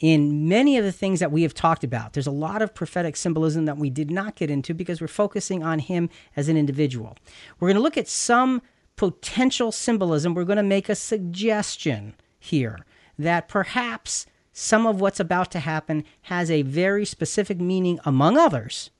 In 0.00 0.48
many 0.48 0.76
of 0.76 0.84
the 0.84 0.92
things 0.92 1.20
that 1.20 1.30
we 1.30 1.42
have 1.42 1.54
talked 1.54 1.84
about, 1.84 2.12
there's 2.12 2.26
a 2.26 2.32
lot 2.32 2.62
of 2.62 2.74
prophetic 2.74 3.16
symbolism 3.16 3.64
that 3.66 3.78
we 3.78 3.90
did 3.90 4.10
not 4.10 4.34
get 4.34 4.50
into 4.50 4.74
because 4.74 5.00
we're 5.00 5.06
focusing 5.06 5.62
on 5.62 5.78
him 5.78 6.10
as 6.36 6.48
an 6.48 6.56
individual. 6.56 7.16
We're 7.58 7.68
going 7.68 7.76
to 7.76 7.82
look 7.82 7.96
at 7.96 8.08
some 8.08 8.60
potential 8.96 9.72
symbolism. 9.72 10.34
We're 10.34 10.44
going 10.44 10.56
to 10.56 10.62
make 10.62 10.88
a 10.88 10.94
suggestion 10.94 12.14
here 12.38 12.84
that 13.18 13.48
perhaps 13.48 14.26
some 14.52 14.86
of 14.86 15.00
what's 15.00 15.20
about 15.20 15.50
to 15.52 15.60
happen 15.60 16.04
has 16.22 16.50
a 16.50 16.62
very 16.62 17.04
specific 17.04 17.60
meaning, 17.60 17.98
among 18.04 18.36
others, 18.36 18.90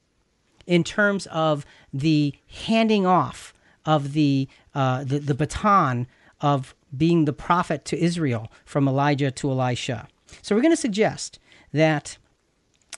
in 0.66 0.84
terms 0.84 1.26
of 1.26 1.64
the 1.92 2.34
handing 2.66 3.06
off 3.06 3.52
of 3.84 4.12
the, 4.12 4.48
uh, 4.74 5.04
the 5.04 5.18
the 5.18 5.34
baton 5.34 6.06
of 6.40 6.74
being 6.96 7.24
the 7.24 7.32
prophet 7.32 7.84
to 7.86 7.98
Israel 7.98 8.50
from 8.64 8.88
Elijah 8.88 9.30
to 9.30 9.50
Elisha. 9.50 10.08
So 10.42 10.54
we're 10.54 10.62
going 10.62 10.72
to 10.72 10.76
suggest 10.76 11.38
that 11.72 12.16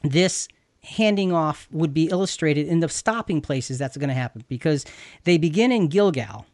this 0.02 0.48
handing 0.82 1.32
off 1.32 1.68
would 1.72 1.92
be 1.92 2.04
illustrated 2.08 2.66
in 2.68 2.80
the 2.80 2.88
stopping 2.88 3.40
places 3.40 3.78
that's 3.78 3.96
going 3.96 4.08
to 4.08 4.14
happen 4.14 4.44
because 4.48 4.84
they 5.24 5.36
begin 5.36 5.72
in 5.72 5.88
Gilgal. 5.88 6.46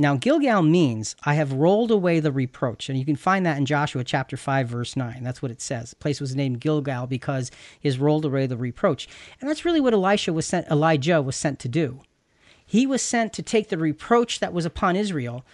Now, 0.00 0.16
Gilgal 0.16 0.62
means 0.62 1.14
I 1.24 1.34
have 1.34 1.52
rolled 1.52 1.90
away 1.90 2.20
the 2.20 2.32
reproach. 2.32 2.88
And 2.88 2.98
you 2.98 3.04
can 3.04 3.16
find 3.16 3.44
that 3.44 3.58
in 3.58 3.66
Joshua 3.66 4.02
chapter 4.02 4.38
5, 4.38 4.66
verse 4.66 4.96
9. 4.96 5.22
That's 5.22 5.42
what 5.42 5.50
it 5.50 5.60
says. 5.60 5.90
The 5.90 5.96
place 5.96 6.22
was 6.22 6.34
named 6.34 6.60
Gilgal 6.60 7.06
because 7.06 7.50
he 7.78 7.86
has 7.86 7.98
rolled 7.98 8.24
away 8.24 8.46
the 8.46 8.56
reproach. 8.56 9.08
And 9.40 9.50
that's 9.50 9.66
really 9.66 9.80
what 9.80 9.92
Elisha 9.92 10.32
was 10.32 10.46
sent, 10.46 10.68
Elijah 10.68 11.20
was 11.20 11.36
sent 11.36 11.58
to 11.60 11.68
do. 11.68 12.00
He 12.64 12.86
was 12.86 13.02
sent 13.02 13.34
to 13.34 13.42
take 13.42 13.68
the 13.68 13.76
reproach 13.76 14.40
that 14.40 14.54
was 14.54 14.64
upon 14.64 14.96
Israel, 14.96 15.44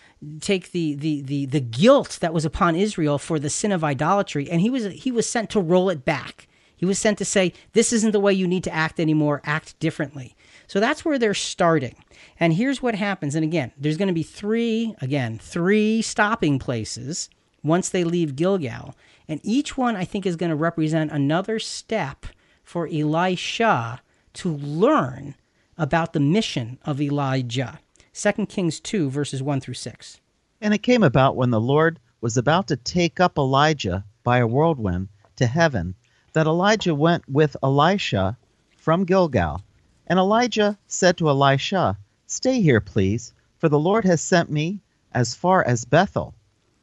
take 0.41 0.71
the, 0.71 0.95
the, 0.95 1.23
the, 1.23 1.47
the 1.47 1.61
guilt 1.61 2.19
that 2.21 2.35
was 2.35 2.45
upon 2.45 2.77
Israel 2.77 3.19
for 3.19 3.41
the 3.41 3.51
sin 3.51 3.73
of 3.73 3.83
idolatry, 3.83 4.49
and 4.49 4.61
he 4.61 4.71
was, 4.71 4.85
he 4.93 5.11
was 5.11 5.29
sent 5.29 5.51
to 5.51 5.61
roll 5.61 5.89
it 5.89 6.05
back. 6.05 6.47
He 6.77 6.85
was 6.85 6.99
sent 6.99 7.17
to 7.19 7.25
say, 7.25 7.55
This 7.73 7.93
isn't 7.93 8.13
the 8.13 8.21
way 8.21 8.35
you 8.35 8.47
need 8.47 8.65
to 8.65 8.75
act 8.75 9.01
anymore, 9.01 9.41
act 9.45 9.79
differently. 9.81 10.36
So 10.67 10.81
that's 10.81 11.05
where 11.05 11.19
they're 11.19 11.35
starting. 11.35 11.97
And 12.39 12.53
here's 12.53 12.83
what 12.83 12.95
happens. 12.95 13.35
And 13.35 13.45
again, 13.45 13.73
there's 13.77 13.97
going 13.97 14.09
to 14.09 14.15
be 14.15 14.23
three, 14.23 14.95
again, 15.01 15.39
three 15.39 16.03
stopping 16.03 16.59
places 16.59 17.31
once 17.63 17.89
they 17.89 18.05
leave 18.05 18.37
Gilgal. 18.37 18.95
And 19.29 19.41
each 19.43 19.77
one, 19.77 19.97
I 19.97 20.05
think, 20.05 20.27
is 20.27 20.37
going 20.37 20.51
to 20.51 20.57
represent 20.57 21.13
another 21.13 21.59
step 21.59 22.27
for 22.63 22.87
Elisha 22.87 24.01
to 24.35 24.53
learn 24.57 25.35
about 25.79 26.13
the 26.13 26.21
mission 26.21 26.79
of 26.85 27.01
Elijah. 27.01 27.81
2 28.13 28.47
Kings 28.47 28.81
2, 28.81 29.11
verses 29.11 29.43
1 29.43 29.61
through 29.61 29.75
6. 29.75 30.21
And 30.61 30.73
it 30.73 30.83
came 30.83 31.03
about 31.03 31.37
when 31.37 31.51
the 31.51 31.61
Lord 31.61 32.01
was 32.21 32.37
about 32.37 32.67
to 32.69 32.77
take 32.77 33.21
up 33.21 33.37
Elijah 33.37 34.05
by 34.25 34.39
a 34.39 34.47
whirlwind 34.47 35.09
to 35.37 35.47
heaven 35.47 35.95
that 36.33 36.47
Elijah 36.47 36.95
went 36.95 37.29
with 37.29 37.57
Elisha 37.63 38.37
from 38.77 39.05
Gilgal. 39.05 39.63
And 40.07 40.19
Elijah 40.19 40.79
said 40.87 41.17
to 41.19 41.29
Elisha, 41.29 41.99
Stay 42.27 42.61
here, 42.61 42.81
please, 42.81 43.33
for 43.59 43.69
the 43.69 43.79
Lord 43.79 44.05
has 44.05 44.21
sent 44.21 44.51
me 44.51 44.81
as 45.13 45.35
far 45.35 45.65
as 45.65 45.85
Bethel. 45.85 46.35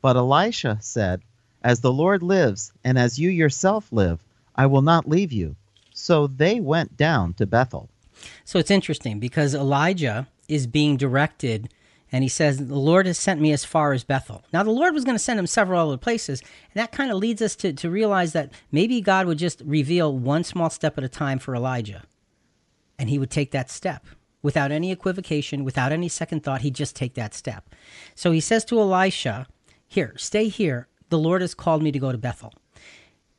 But 0.01 0.15
Elisha 0.15 0.77
said, 0.81 1.21
As 1.63 1.79
the 1.79 1.93
Lord 1.93 2.21
lives, 2.23 2.73
and 2.83 2.97
as 2.97 3.19
you 3.19 3.29
yourself 3.29 3.91
live, 3.91 4.23
I 4.55 4.65
will 4.65 4.81
not 4.81 5.07
leave 5.07 5.31
you. 5.31 5.55
So 5.93 6.27
they 6.27 6.59
went 6.59 6.97
down 6.97 7.33
to 7.35 7.45
Bethel. 7.45 7.89
So 8.43 8.59
it's 8.59 8.71
interesting 8.71 9.19
because 9.19 9.55
Elijah 9.55 10.27
is 10.47 10.67
being 10.67 10.97
directed 10.97 11.69
and 12.11 12.23
he 12.23 12.29
says, 12.29 12.57
The 12.57 12.75
Lord 12.75 13.05
has 13.05 13.17
sent 13.17 13.41
me 13.41 13.51
as 13.51 13.65
far 13.65 13.93
as 13.93 14.03
Bethel. 14.03 14.43
Now, 14.53 14.63
the 14.63 14.71
Lord 14.71 14.93
was 14.93 15.03
going 15.03 15.15
to 15.15 15.23
send 15.23 15.39
him 15.39 15.47
several 15.47 15.87
other 15.87 15.97
places. 15.97 16.41
And 16.41 16.81
that 16.81 16.91
kind 16.91 17.11
of 17.11 17.17
leads 17.17 17.41
us 17.41 17.55
to, 17.57 17.73
to 17.73 17.89
realize 17.89 18.33
that 18.33 18.51
maybe 18.71 19.01
God 19.01 19.25
would 19.25 19.39
just 19.39 19.61
reveal 19.65 20.15
one 20.15 20.43
small 20.43 20.69
step 20.69 20.97
at 20.97 21.03
a 21.03 21.09
time 21.09 21.39
for 21.39 21.55
Elijah. 21.55 22.03
And 22.97 23.09
he 23.09 23.19
would 23.19 23.31
take 23.31 23.51
that 23.51 23.69
step 23.69 24.05
without 24.41 24.71
any 24.71 24.91
equivocation, 24.91 25.63
without 25.63 25.91
any 25.91 26.07
second 26.07 26.43
thought. 26.43 26.61
He'd 26.61 26.75
just 26.75 26.95
take 26.95 27.15
that 27.15 27.33
step. 27.33 27.69
So 28.15 28.31
he 28.31 28.39
says 28.39 28.63
to 28.65 28.79
Elisha, 28.79 29.47
Here, 29.87 30.13
stay 30.17 30.47
here. 30.47 30.87
The 31.09 31.17
Lord 31.17 31.41
has 31.41 31.53
called 31.53 31.83
me 31.83 31.91
to 31.91 31.99
go 31.99 32.11
to 32.11 32.17
Bethel. 32.17 32.53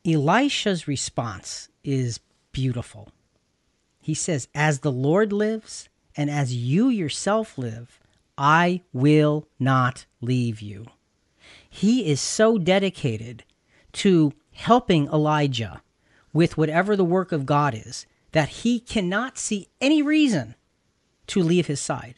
Elisha's 0.07 0.87
response 0.87 1.69
is 1.83 2.21
beautiful. 2.53 3.09
He 4.01 4.15
says, 4.15 4.49
As 4.55 4.81
the 4.81 4.93
Lord 4.93 5.33
lives 5.33 5.89
and 6.17 6.31
as 6.31 6.55
you 6.55 6.89
yourself 6.89 7.57
live, 7.57 8.01
I 8.37 8.83
will 8.93 9.49
not 9.59 10.07
leave 10.21 10.61
you. 10.61 10.87
He 11.69 12.07
is 12.07 12.21
so 12.21 12.59
dedicated 12.59 13.45
to 13.93 14.33
helping 14.53 15.07
Elijah 15.09 15.83
with 16.33 16.57
whatever 16.57 16.97
the 16.97 17.05
work 17.05 17.33
of 17.33 17.47
God 17.47 17.75
is 17.75 18.07
that 18.35 18.49
he 18.49 18.81
cannot 18.81 19.39
see 19.39 19.69
any 19.81 20.03
reason 20.03 20.57
to 21.29 21.41
leave 21.41 21.69
his 21.69 21.81
side. 21.81 22.17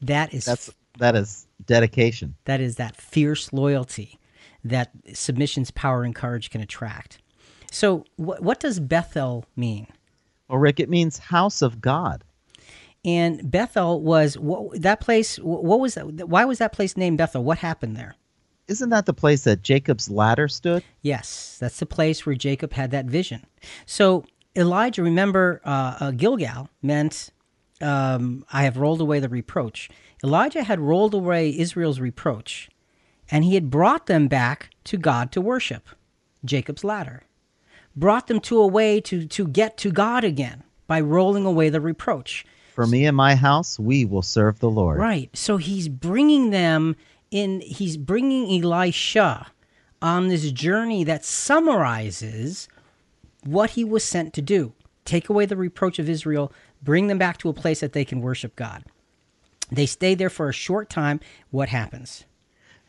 That 0.00 0.32
is 0.32 0.46
That's 0.46 0.72
that 0.98 1.14
is 1.14 1.46
dedication. 1.64 2.36
that 2.46 2.60
is 2.60 2.76
that 2.76 2.96
fierce 2.96 3.52
loyalty 3.52 4.18
that 4.64 4.90
submission's 5.12 5.70
power 5.70 6.04
and 6.04 6.14
courage 6.14 6.50
can 6.50 6.60
attract. 6.60 7.18
So, 7.70 8.04
wh- 8.16 8.40
what 8.40 8.60
does 8.60 8.80
Bethel 8.80 9.44
mean? 9.56 9.86
Well, 10.48 10.58
Rick, 10.58 10.80
it 10.80 10.88
means 10.88 11.18
house 11.18 11.62
of 11.62 11.80
God. 11.80 12.24
And 13.04 13.50
Bethel 13.50 14.00
was 14.00 14.38
what, 14.38 14.80
that 14.80 15.00
place. 15.00 15.36
What 15.36 15.80
was 15.80 15.94
that? 15.94 16.28
Why 16.28 16.44
was 16.46 16.58
that 16.58 16.72
place 16.72 16.96
named 16.96 17.18
Bethel? 17.18 17.44
What 17.44 17.58
happened 17.58 17.96
there? 17.96 18.14
Isn't 18.68 18.90
that 18.90 19.04
the 19.06 19.14
place 19.14 19.44
that 19.44 19.62
Jacob's 19.62 20.08
ladder 20.08 20.48
stood? 20.48 20.82
Yes, 21.02 21.58
that's 21.60 21.78
the 21.78 21.86
place 21.86 22.24
where 22.24 22.34
Jacob 22.34 22.72
had 22.72 22.90
that 22.92 23.06
vision. 23.06 23.44
So 23.84 24.24
Elijah, 24.56 25.02
remember, 25.02 25.60
uh, 25.64 25.96
uh, 26.00 26.10
Gilgal 26.10 26.68
meant 26.82 27.30
um, 27.80 28.44
I 28.52 28.64
have 28.64 28.76
rolled 28.76 29.00
away 29.00 29.20
the 29.20 29.28
reproach. 29.28 29.88
Elijah 30.22 30.64
had 30.64 30.80
rolled 30.80 31.14
away 31.14 31.56
Israel's 31.56 32.00
reproach, 32.00 32.68
and 33.30 33.44
he 33.44 33.54
had 33.54 33.70
brought 33.70 34.06
them 34.06 34.28
back 34.28 34.70
to 34.84 34.96
God 34.96 35.32
to 35.32 35.40
worship. 35.40 35.88
Jacob's 36.44 36.84
ladder 36.84 37.22
brought 37.96 38.26
them 38.26 38.40
to 38.40 38.60
a 38.60 38.66
way 38.66 39.00
to 39.00 39.26
to 39.26 39.46
get 39.46 39.76
to 39.78 39.90
God 39.90 40.24
again 40.24 40.62
by 40.86 41.00
rolling 41.00 41.44
away 41.44 41.68
the 41.68 41.80
reproach. 41.80 42.44
For 42.74 42.86
me 42.86 43.04
and 43.04 43.16
my 43.16 43.34
house, 43.34 43.78
we 43.78 44.04
will 44.04 44.22
serve 44.22 44.58
the 44.58 44.70
Lord. 44.70 44.98
Right. 44.98 45.30
So 45.36 45.56
he's 45.56 45.88
bringing 45.88 46.50
them 46.50 46.96
in, 47.30 47.60
he's 47.60 47.96
bringing 47.96 48.62
Elisha 48.62 49.52
on 50.00 50.28
this 50.28 50.50
journey 50.50 51.04
that 51.04 51.24
summarizes 51.24 52.68
what 53.44 53.70
he 53.70 53.84
was 53.84 54.04
sent 54.04 54.34
to 54.34 54.42
do 54.42 54.72
take 55.04 55.28
away 55.28 55.44
the 55.44 55.56
reproach 55.56 55.98
of 55.98 56.08
Israel, 56.08 56.52
bring 56.82 57.08
them 57.08 57.18
back 57.18 57.38
to 57.38 57.48
a 57.48 57.54
place 57.54 57.80
that 57.80 57.92
they 57.92 58.04
can 58.04 58.20
worship 58.20 58.54
God. 58.54 58.84
They 59.72 59.86
stay 59.86 60.14
there 60.14 60.30
for 60.30 60.48
a 60.48 60.52
short 60.52 60.90
time. 60.90 61.20
What 61.50 61.68
happens? 61.68 62.24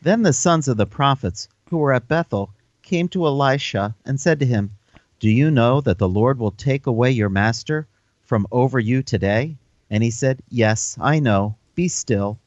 Then 0.02 0.22
the 0.22 0.32
sons 0.32 0.68
of 0.68 0.76
the 0.76 0.86
prophets 0.86 1.48
who 1.70 1.78
were 1.78 1.92
at 1.92 2.08
Bethel 2.08 2.50
came 2.82 3.08
to 3.08 3.26
Elisha 3.26 3.94
and 4.04 4.20
said 4.20 4.38
to 4.40 4.46
him, 4.46 4.72
Do 5.20 5.30
you 5.30 5.50
know 5.50 5.80
that 5.80 5.98
the 5.98 6.08
Lord 6.08 6.38
will 6.38 6.50
take 6.50 6.86
away 6.86 7.10
your 7.10 7.28
master 7.28 7.86
from 8.22 8.46
over 8.52 8.78
you 8.78 9.02
today? 9.02 9.56
And 9.90 10.02
he 10.02 10.10
said, 10.10 10.42
Yes, 10.48 10.96
I 11.00 11.18
know. 11.18 11.56
Be 11.74 11.88
still. 11.88 12.38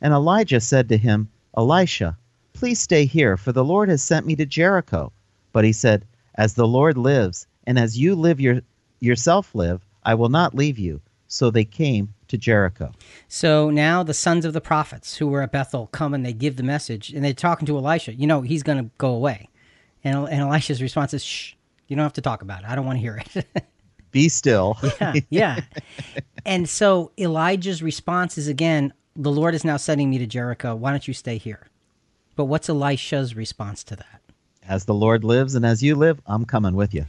And 0.00 0.12
Elijah 0.12 0.60
said 0.60 0.88
to 0.88 0.96
him, 0.96 1.28
Elisha, 1.56 2.16
please 2.52 2.80
stay 2.80 3.04
here, 3.04 3.36
for 3.36 3.52
the 3.52 3.64
Lord 3.64 3.88
has 3.88 4.02
sent 4.02 4.26
me 4.26 4.36
to 4.36 4.46
Jericho. 4.46 5.12
But 5.52 5.64
he 5.64 5.72
said, 5.72 6.06
As 6.34 6.54
the 6.54 6.66
Lord 6.66 6.96
lives, 6.96 7.46
and 7.66 7.78
as 7.78 7.98
you 7.98 8.14
live 8.14 8.40
your 8.40 8.62
yourself 9.00 9.54
live, 9.54 9.84
I 10.04 10.14
will 10.14 10.28
not 10.28 10.54
leave 10.54 10.78
you. 10.78 11.00
So 11.26 11.50
they 11.50 11.64
came 11.64 12.12
to 12.28 12.36
Jericho. 12.36 12.92
So 13.28 13.70
now 13.70 14.02
the 14.02 14.14
sons 14.14 14.44
of 14.44 14.52
the 14.52 14.60
prophets 14.60 15.16
who 15.16 15.26
were 15.26 15.42
at 15.42 15.52
Bethel 15.52 15.86
come 15.86 16.12
and 16.12 16.24
they 16.24 16.32
give 16.32 16.56
the 16.56 16.62
message 16.62 17.10
and 17.10 17.24
they're 17.24 17.32
talking 17.32 17.66
to 17.66 17.76
Elisha. 17.76 18.14
You 18.14 18.26
know, 18.26 18.42
he's 18.42 18.62
going 18.62 18.78
to 18.78 18.90
go 18.98 19.14
away. 19.14 19.48
And, 20.04 20.28
and 20.28 20.40
Elisha's 20.40 20.82
response 20.82 21.14
is, 21.14 21.24
shh, 21.24 21.54
you 21.88 21.96
don't 21.96 22.02
have 22.02 22.12
to 22.14 22.20
talk 22.20 22.42
about 22.42 22.64
it. 22.64 22.68
I 22.68 22.74
don't 22.74 22.84
want 22.84 22.96
to 22.96 23.00
hear 23.00 23.22
it. 23.34 23.46
Be 24.10 24.28
still. 24.28 24.78
yeah, 25.00 25.14
yeah. 25.30 25.60
And 26.44 26.68
so 26.68 27.12
Elijah's 27.18 27.82
response 27.82 28.36
is 28.36 28.46
again, 28.46 28.92
the 29.16 29.30
Lord 29.30 29.54
is 29.54 29.64
now 29.64 29.78
sending 29.78 30.10
me 30.10 30.18
to 30.18 30.26
Jericho. 30.26 30.74
Why 30.74 30.90
don't 30.90 31.08
you 31.08 31.14
stay 31.14 31.38
here? 31.38 31.66
But 32.36 32.44
what's 32.44 32.68
Elisha's 32.68 33.34
response 33.34 33.84
to 33.84 33.96
that? 33.96 34.20
As 34.68 34.84
the 34.84 34.94
Lord 34.94 35.24
lives 35.24 35.54
and 35.54 35.66
as 35.66 35.82
you 35.82 35.94
live, 35.94 36.20
I'm 36.26 36.44
coming 36.44 36.74
with 36.74 36.94
you. 36.94 37.04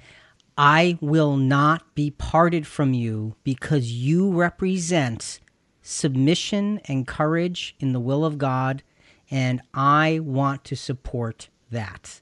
I 0.58 0.98
will 1.02 1.36
not 1.36 1.96
be 1.96 2.12
parted 2.12 2.68
from 2.68 2.94
you 2.94 3.36
because 3.44 3.92
you 3.92 4.32
represent 4.32 5.40
submission 5.82 6.80
and 6.86 7.08
courage 7.08 7.76
in 7.80 7.94
the 7.94 8.00
will 8.00 8.24
of 8.24 8.38
God, 8.38 8.84
and 9.32 9.62
I 9.74 10.20
want 10.20 10.64
to 10.66 10.76
support 10.76 11.50
that. 11.72 12.22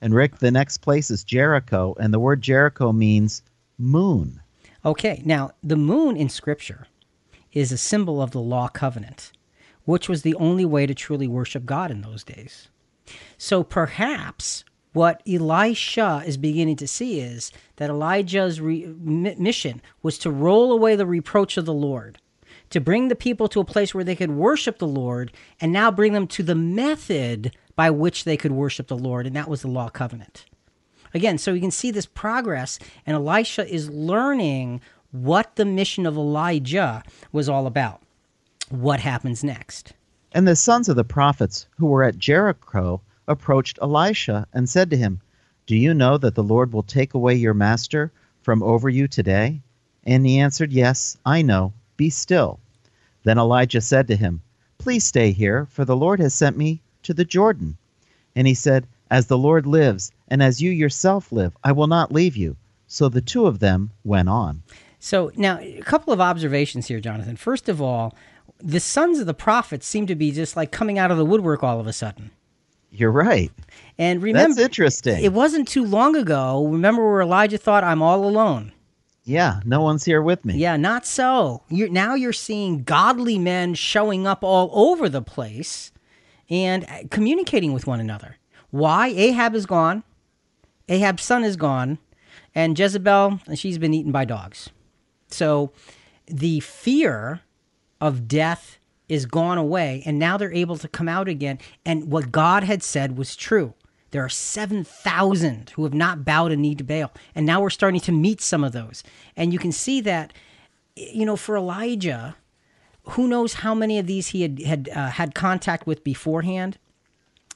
And 0.00 0.14
Rick, 0.14 0.38
the 0.38 0.50
next 0.50 0.78
place 0.78 1.10
is 1.10 1.24
Jericho, 1.24 1.94
and 1.98 2.12
the 2.12 2.18
word 2.18 2.42
Jericho 2.42 2.92
means 2.92 3.42
moon. 3.78 4.40
Okay, 4.84 5.22
now 5.24 5.52
the 5.62 5.76
moon 5.76 6.16
in 6.16 6.28
Scripture 6.28 6.86
is 7.52 7.70
a 7.72 7.78
symbol 7.78 8.20
of 8.20 8.32
the 8.32 8.40
law 8.40 8.68
covenant, 8.68 9.32
which 9.84 10.08
was 10.08 10.22
the 10.22 10.34
only 10.34 10.64
way 10.64 10.86
to 10.86 10.94
truly 10.94 11.28
worship 11.28 11.64
God 11.64 11.90
in 11.90 12.02
those 12.02 12.24
days. 12.24 12.68
So 13.38 13.62
perhaps 13.62 14.64
what 14.92 15.22
Elisha 15.26 16.22
is 16.26 16.36
beginning 16.36 16.76
to 16.76 16.86
see 16.86 17.20
is 17.20 17.50
that 17.76 17.90
Elijah's 17.90 18.60
re- 18.60 18.86
mission 18.86 19.80
was 20.02 20.18
to 20.18 20.30
roll 20.30 20.72
away 20.72 20.96
the 20.96 21.06
reproach 21.06 21.56
of 21.56 21.64
the 21.64 21.72
Lord, 21.72 22.18
to 22.70 22.80
bring 22.80 23.08
the 23.08 23.14
people 23.14 23.48
to 23.48 23.60
a 23.60 23.64
place 23.64 23.94
where 23.94 24.04
they 24.04 24.16
could 24.16 24.32
worship 24.32 24.78
the 24.78 24.86
Lord, 24.86 25.32
and 25.60 25.72
now 25.72 25.90
bring 25.90 26.12
them 26.12 26.26
to 26.28 26.42
the 26.42 26.54
method 26.54 27.56
by 27.74 27.90
which 27.90 28.24
they 28.24 28.36
could 28.36 28.52
worship 28.52 28.88
the 28.88 28.96
Lord, 28.96 29.26
and 29.26 29.34
that 29.34 29.48
was 29.48 29.62
the 29.62 29.68
law 29.68 29.88
covenant. 29.88 30.44
Again, 31.14 31.38
so 31.38 31.52
you 31.52 31.60
can 31.60 31.70
see 31.70 31.90
this 31.90 32.06
progress, 32.06 32.78
and 33.06 33.14
Elisha 33.14 33.66
is 33.66 33.90
learning 33.90 34.80
what 35.10 35.56
the 35.56 35.64
mission 35.64 36.06
of 36.06 36.16
Elijah 36.16 37.02
was 37.32 37.48
all 37.48 37.66
about. 37.66 38.02
What 38.68 39.00
happens 39.00 39.44
next? 39.44 39.92
And 40.34 40.48
the 40.48 40.56
sons 40.56 40.88
of 40.88 40.96
the 40.96 41.04
prophets 41.04 41.66
who 41.78 41.86
were 41.86 42.04
at 42.04 42.16
Jericho 42.16 43.02
approached 43.28 43.78
Elisha 43.82 44.46
and 44.54 44.66
said 44.66 44.88
to 44.90 44.96
him, 44.96 45.20
Do 45.66 45.76
you 45.76 45.92
know 45.92 46.16
that 46.16 46.34
the 46.34 46.42
Lord 46.42 46.72
will 46.72 46.82
take 46.82 47.12
away 47.12 47.34
your 47.34 47.52
master 47.52 48.10
from 48.40 48.62
over 48.62 48.88
you 48.88 49.08
today? 49.08 49.60
And 50.04 50.24
he 50.26 50.38
answered, 50.38 50.72
Yes, 50.72 51.18
I 51.26 51.42
know. 51.42 51.74
Be 51.98 52.08
still. 52.08 52.60
Then 53.24 53.38
Elijah 53.38 53.82
said 53.82 54.08
to 54.08 54.16
him, 54.16 54.40
Please 54.78 55.04
stay 55.04 55.32
here, 55.32 55.66
for 55.66 55.84
the 55.84 55.96
Lord 55.96 56.18
has 56.18 56.34
sent 56.34 56.56
me 56.56 56.80
to 57.02 57.12
the 57.12 57.26
Jordan. 57.26 57.76
And 58.34 58.46
he 58.46 58.54
said, 58.54 58.86
As 59.10 59.26
the 59.26 59.38
Lord 59.38 59.66
lives, 59.66 60.12
and 60.28 60.42
as 60.42 60.62
you 60.62 60.70
yourself 60.70 61.30
live, 61.30 61.54
I 61.62 61.72
will 61.72 61.86
not 61.88 62.10
leave 62.10 62.36
you. 62.36 62.56
So 62.86 63.10
the 63.10 63.20
two 63.20 63.46
of 63.46 63.58
them 63.58 63.90
went 64.02 64.30
on. 64.30 64.62
So 64.98 65.30
now 65.36 65.58
a 65.58 65.82
couple 65.82 66.12
of 66.12 66.20
observations 66.20 66.86
here, 66.86 67.00
Jonathan. 67.00 67.36
First 67.36 67.68
of 67.68 67.82
all, 67.82 68.14
the 68.62 68.80
sons 68.80 69.18
of 69.18 69.26
the 69.26 69.34
prophets 69.34 69.86
seem 69.86 70.06
to 70.06 70.14
be 70.14 70.30
just 70.32 70.56
like 70.56 70.70
coming 70.70 70.98
out 70.98 71.10
of 71.10 71.16
the 71.18 71.24
woodwork 71.24 71.62
all 71.62 71.80
of 71.80 71.86
a 71.86 71.92
sudden. 71.92 72.30
You're 72.90 73.10
right. 73.10 73.50
And 73.98 74.22
remember, 74.22 74.54
That's 74.54 74.60
interesting. 74.64 75.24
it 75.24 75.32
wasn't 75.32 75.66
too 75.66 75.84
long 75.84 76.14
ago. 76.14 76.66
Remember 76.66 77.10
where 77.10 77.22
Elijah 77.22 77.58
thought, 77.58 77.84
"I'm 77.84 78.02
all 78.02 78.24
alone." 78.24 78.72
yeah, 79.24 79.60
no 79.64 79.80
one's 79.80 80.04
here 80.04 80.20
with 80.20 80.44
me. 80.44 80.54
Yeah, 80.56 80.76
not 80.76 81.06
so. 81.06 81.62
You're, 81.68 81.88
now 81.88 82.14
you're 82.14 82.32
seeing 82.32 82.82
godly 82.82 83.38
men 83.38 83.74
showing 83.74 84.26
up 84.26 84.42
all 84.42 84.68
over 84.72 85.08
the 85.08 85.22
place 85.22 85.92
and 86.50 86.84
uh, 86.84 87.04
communicating 87.10 87.72
with 87.72 87.86
one 87.86 88.00
another. 88.00 88.36
Why? 88.70 89.08
Ahab 89.08 89.54
is 89.54 89.64
gone. 89.64 90.02
Ahab's 90.88 91.22
son 91.22 91.44
is 91.44 91.56
gone, 91.56 91.98
and 92.54 92.76
Jezebel, 92.78 93.40
and 93.46 93.58
she's 93.58 93.78
been 93.78 93.94
eaten 93.94 94.10
by 94.12 94.24
dogs. 94.24 94.70
So 95.28 95.72
the 96.26 96.58
fear 96.60 97.40
of 98.02 98.26
death 98.26 98.78
is 99.08 99.26
gone 99.26 99.58
away, 99.58 100.02
and 100.04 100.18
now 100.18 100.36
they're 100.36 100.52
able 100.52 100.76
to 100.76 100.88
come 100.88 101.08
out 101.08 101.28
again. 101.28 101.58
And 101.86 102.10
what 102.10 102.32
God 102.32 102.64
had 102.64 102.82
said 102.82 103.16
was 103.16 103.36
true. 103.36 103.74
There 104.10 104.24
are 104.24 104.28
7,000 104.28 105.70
who 105.70 105.84
have 105.84 105.94
not 105.94 106.24
bowed 106.24 106.52
a 106.52 106.56
knee 106.56 106.74
to 106.74 106.84
Baal. 106.84 107.12
And 107.34 107.46
now 107.46 107.62
we're 107.62 107.70
starting 107.70 108.00
to 108.00 108.12
meet 108.12 108.40
some 108.40 108.64
of 108.64 108.72
those. 108.72 109.02
And 109.36 109.52
you 109.52 109.58
can 109.58 109.72
see 109.72 110.00
that, 110.02 110.32
you 110.96 111.24
know, 111.24 111.36
for 111.36 111.56
Elijah, 111.56 112.36
who 113.10 113.26
knows 113.26 113.54
how 113.54 113.74
many 113.74 113.98
of 113.98 114.06
these 114.06 114.28
he 114.28 114.42
had 114.42 114.60
had, 114.60 114.88
uh, 114.94 115.10
had 115.10 115.34
contact 115.34 115.86
with 115.86 116.04
beforehand. 116.04 116.76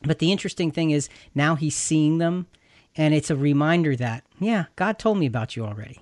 But 0.02 0.18
the 0.18 0.32
interesting 0.32 0.70
thing 0.70 0.92
is 0.92 1.08
now 1.34 1.56
he's 1.56 1.76
seeing 1.76 2.18
them. 2.18 2.46
And 2.96 3.12
it's 3.12 3.30
a 3.30 3.36
reminder 3.36 3.96
that, 3.96 4.24
yeah, 4.38 4.66
God 4.76 4.98
told 4.98 5.18
me 5.18 5.26
about 5.26 5.56
you 5.56 5.64
already. 5.64 6.00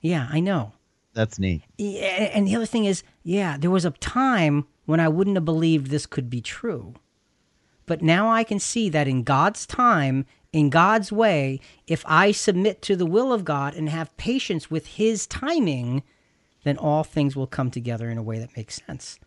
Yeah, 0.00 0.28
I 0.30 0.40
know. 0.40 0.72
That's 1.12 1.38
neat. 1.38 1.62
Yeah, 1.76 2.30
and 2.32 2.46
the 2.46 2.56
other 2.56 2.66
thing 2.66 2.86
is, 2.86 3.02
yeah, 3.22 3.56
there 3.56 3.70
was 3.70 3.84
a 3.84 3.90
time 3.92 4.66
when 4.86 5.00
I 5.00 5.08
wouldn't 5.08 5.36
have 5.36 5.44
believed 5.44 5.86
this 5.86 6.06
could 6.06 6.28
be 6.28 6.40
true. 6.40 6.94
But 7.86 8.02
now 8.02 8.30
I 8.30 8.44
can 8.44 8.58
see 8.58 8.88
that 8.90 9.08
in 9.08 9.22
God's 9.22 9.66
time, 9.66 10.26
in 10.52 10.70
God's 10.70 11.10
way, 11.10 11.60
if 11.86 12.04
I 12.06 12.32
submit 12.32 12.82
to 12.82 12.96
the 12.96 13.06
will 13.06 13.32
of 13.32 13.44
God 13.44 13.74
and 13.74 13.88
have 13.88 14.16
patience 14.16 14.70
with 14.70 14.86
His 14.86 15.26
timing, 15.26 16.02
then 16.64 16.76
all 16.76 17.04
things 17.04 17.34
will 17.34 17.46
come 17.46 17.70
together 17.70 18.08
in 18.08 18.18
a 18.18 18.22
way 18.22 18.38
that 18.38 18.56
makes 18.56 18.80
sense. 18.86 19.18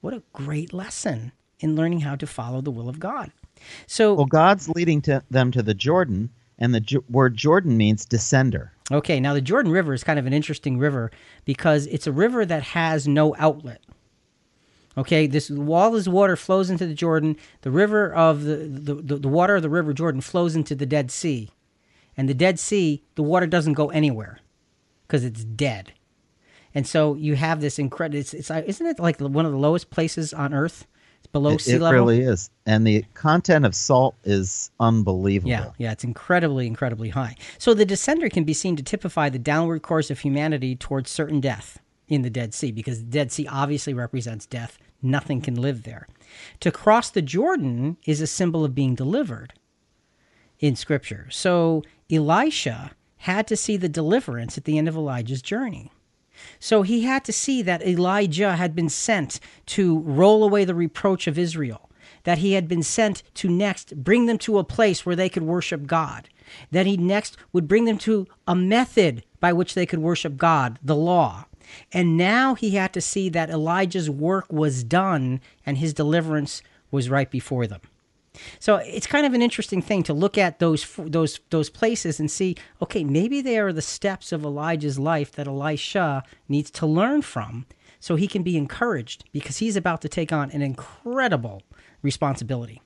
What 0.00 0.14
a 0.14 0.22
great 0.32 0.72
lesson 0.72 1.32
in 1.60 1.76
learning 1.76 2.00
how 2.00 2.16
to 2.16 2.26
follow 2.26 2.60
the 2.60 2.70
will 2.70 2.88
of 2.88 2.98
God. 3.00 3.30
So, 3.86 4.14
Well, 4.14 4.26
God's 4.26 4.68
leading 4.68 5.00
to 5.02 5.22
them 5.30 5.52
to 5.52 5.62
the 5.62 5.74
Jordan, 5.74 6.30
and 6.62 6.72
the 6.72 7.02
word 7.10 7.36
Jordan 7.36 7.76
means 7.76 8.06
descender. 8.06 8.70
Okay, 8.92 9.18
now 9.18 9.34
the 9.34 9.40
Jordan 9.40 9.72
River 9.72 9.92
is 9.92 10.04
kind 10.04 10.18
of 10.18 10.26
an 10.26 10.32
interesting 10.32 10.78
river 10.78 11.10
because 11.44 11.88
it's 11.88 12.06
a 12.06 12.12
river 12.12 12.46
that 12.46 12.62
has 12.62 13.08
no 13.08 13.34
outlet. 13.36 13.82
Okay, 14.96 15.26
this 15.26 15.50
all 15.50 15.90
this 15.90 16.06
water 16.06 16.36
flows 16.36 16.70
into 16.70 16.86
the 16.86 16.94
Jordan. 16.94 17.36
The 17.62 17.72
river 17.72 18.14
of 18.14 18.44
the, 18.44 18.56
the, 18.56 18.94
the, 18.94 19.16
the 19.16 19.28
water 19.28 19.56
of 19.56 19.62
the 19.62 19.70
river 19.70 19.92
Jordan 19.92 20.20
flows 20.20 20.54
into 20.54 20.76
the 20.76 20.86
Dead 20.86 21.10
Sea. 21.10 21.50
And 22.16 22.28
the 22.28 22.34
Dead 22.34 22.60
Sea, 22.60 23.02
the 23.16 23.22
water 23.24 23.46
doesn't 23.46 23.72
go 23.72 23.90
anywhere 23.90 24.38
because 25.08 25.24
it's 25.24 25.44
dead. 25.44 25.92
And 26.74 26.86
so 26.86 27.14
you 27.16 27.34
have 27.34 27.60
this 27.60 27.78
incredible. 27.78 28.20
It's, 28.20 28.34
it's 28.34 28.50
isn't 28.50 28.86
it 28.86 29.00
like 29.00 29.20
one 29.20 29.46
of 29.46 29.52
the 29.52 29.58
lowest 29.58 29.90
places 29.90 30.32
on 30.32 30.54
Earth? 30.54 30.86
It's 31.22 31.28
below 31.28 31.52
It, 31.52 31.60
sea 31.60 31.74
it 31.74 31.80
level. 31.80 32.00
really 32.00 32.20
is, 32.22 32.50
and 32.66 32.84
the 32.84 33.04
content 33.14 33.64
of 33.64 33.76
salt 33.76 34.16
is 34.24 34.72
unbelievable. 34.80 35.50
Yeah, 35.50 35.70
yeah, 35.78 35.92
it's 35.92 36.02
incredibly, 36.02 36.66
incredibly 36.66 37.10
high. 37.10 37.36
So 37.58 37.74
the 37.74 37.86
descender 37.86 38.28
can 38.28 38.42
be 38.42 38.52
seen 38.52 38.74
to 38.74 38.82
typify 38.82 39.28
the 39.28 39.38
downward 39.38 39.82
course 39.82 40.10
of 40.10 40.18
humanity 40.18 40.74
towards 40.74 41.10
certain 41.12 41.40
death 41.40 41.78
in 42.08 42.22
the 42.22 42.30
Dead 42.30 42.54
Sea, 42.54 42.72
because 42.72 42.98
the 42.98 43.10
Dead 43.10 43.30
Sea 43.30 43.46
obviously 43.46 43.94
represents 43.94 44.46
death. 44.46 44.78
Nothing 45.00 45.40
can 45.40 45.54
live 45.54 45.84
there. 45.84 46.08
To 46.58 46.72
cross 46.72 47.08
the 47.08 47.22
Jordan 47.22 47.98
is 48.04 48.20
a 48.20 48.26
symbol 48.26 48.64
of 48.64 48.74
being 48.74 48.96
delivered 48.96 49.52
in 50.58 50.74
Scripture. 50.74 51.28
So 51.30 51.84
Elisha 52.10 52.90
had 53.18 53.46
to 53.46 53.56
see 53.56 53.76
the 53.76 53.88
deliverance 53.88 54.58
at 54.58 54.64
the 54.64 54.76
end 54.76 54.88
of 54.88 54.96
Elijah's 54.96 55.42
journey. 55.42 55.92
So 56.58 56.82
he 56.82 57.02
had 57.02 57.24
to 57.24 57.32
see 57.32 57.62
that 57.62 57.86
Elijah 57.86 58.56
had 58.56 58.74
been 58.74 58.88
sent 58.88 59.40
to 59.66 59.98
roll 60.00 60.44
away 60.44 60.64
the 60.64 60.74
reproach 60.74 61.26
of 61.26 61.38
Israel, 61.38 61.90
that 62.24 62.38
he 62.38 62.52
had 62.52 62.68
been 62.68 62.82
sent 62.82 63.22
to 63.34 63.48
next 63.48 64.02
bring 64.02 64.26
them 64.26 64.38
to 64.38 64.58
a 64.58 64.64
place 64.64 65.04
where 65.04 65.16
they 65.16 65.28
could 65.28 65.42
worship 65.42 65.86
God, 65.86 66.28
that 66.70 66.86
he 66.86 66.96
next 66.96 67.36
would 67.52 67.68
bring 67.68 67.84
them 67.84 67.98
to 67.98 68.26
a 68.46 68.54
method 68.54 69.24
by 69.40 69.52
which 69.52 69.74
they 69.74 69.86
could 69.86 70.00
worship 70.00 70.36
God, 70.36 70.78
the 70.82 70.96
law. 70.96 71.46
And 71.92 72.16
now 72.16 72.54
he 72.54 72.72
had 72.72 72.92
to 72.94 73.00
see 73.00 73.28
that 73.30 73.50
Elijah's 73.50 74.10
work 74.10 74.52
was 74.52 74.84
done 74.84 75.40
and 75.64 75.78
his 75.78 75.94
deliverance 75.94 76.62
was 76.90 77.08
right 77.08 77.30
before 77.30 77.66
them. 77.66 77.80
So 78.58 78.76
it's 78.76 79.06
kind 79.06 79.26
of 79.26 79.34
an 79.34 79.42
interesting 79.42 79.82
thing 79.82 80.02
to 80.04 80.14
look 80.14 80.38
at 80.38 80.58
those 80.58 80.86
those 80.98 81.40
those 81.50 81.68
places 81.68 82.18
and 82.18 82.30
see, 82.30 82.56
okay, 82.80 83.04
maybe 83.04 83.40
they 83.40 83.58
are 83.58 83.72
the 83.72 83.82
steps 83.82 84.32
of 84.32 84.44
Elijah's 84.44 84.98
life 84.98 85.32
that 85.32 85.46
Elisha 85.46 86.22
needs 86.48 86.70
to 86.72 86.86
learn 86.86 87.22
from, 87.22 87.66
so 88.00 88.16
he 88.16 88.26
can 88.26 88.42
be 88.42 88.56
encouraged 88.56 89.24
because 89.32 89.58
he's 89.58 89.76
about 89.76 90.00
to 90.02 90.08
take 90.08 90.32
on 90.32 90.50
an 90.50 90.62
incredible 90.62 91.62
responsibility. 92.02 92.80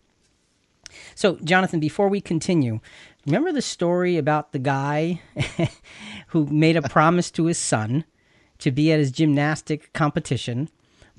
So, 1.15 1.37
Jonathan, 1.45 1.81
before 1.81 2.09
we 2.09 2.21
continue, 2.21 2.81
remember 3.25 3.53
the 3.53 3.63
story 3.63 4.17
about 4.17 4.53
the 4.53 4.59
guy 4.59 5.21
who 6.29 6.47
made 6.47 6.77
a 6.77 6.83
promise 6.83 7.31
to 7.33 7.47
his 7.47 7.59
son 7.59 8.05
to 8.59 8.71
be 8.71 8.93
at 8.93 8.99
his 8.99 9.11
gymnastic 9.11 9.93
competition, 9.93 10.71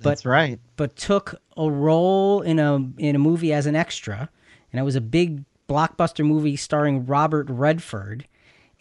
but 0.01 0.09
That's 0.09 0.25
right. 0.25 0.59
but 0.75 0.95
took 0.95 1.41
a 1.55 1.69
role 1.69 2.41
in 2.41 2.59
a 2.59 2.75
in 2.97 3.15
a 3.15 3.19
movie 3.19 3.51
as 3.53 3.65
an 3.65 3.75
extra, 3.75 4.29
and 4.71 4.79
it 4.79 4.83
was 4.83 4.95
a 4.95 5.01
big 5.01 5.43
blockbuster 5.67 6.25
movie 6.25 6.55
starring 6.55 7.05
Robert 7.05 7.49
Redford. 7.49 8.27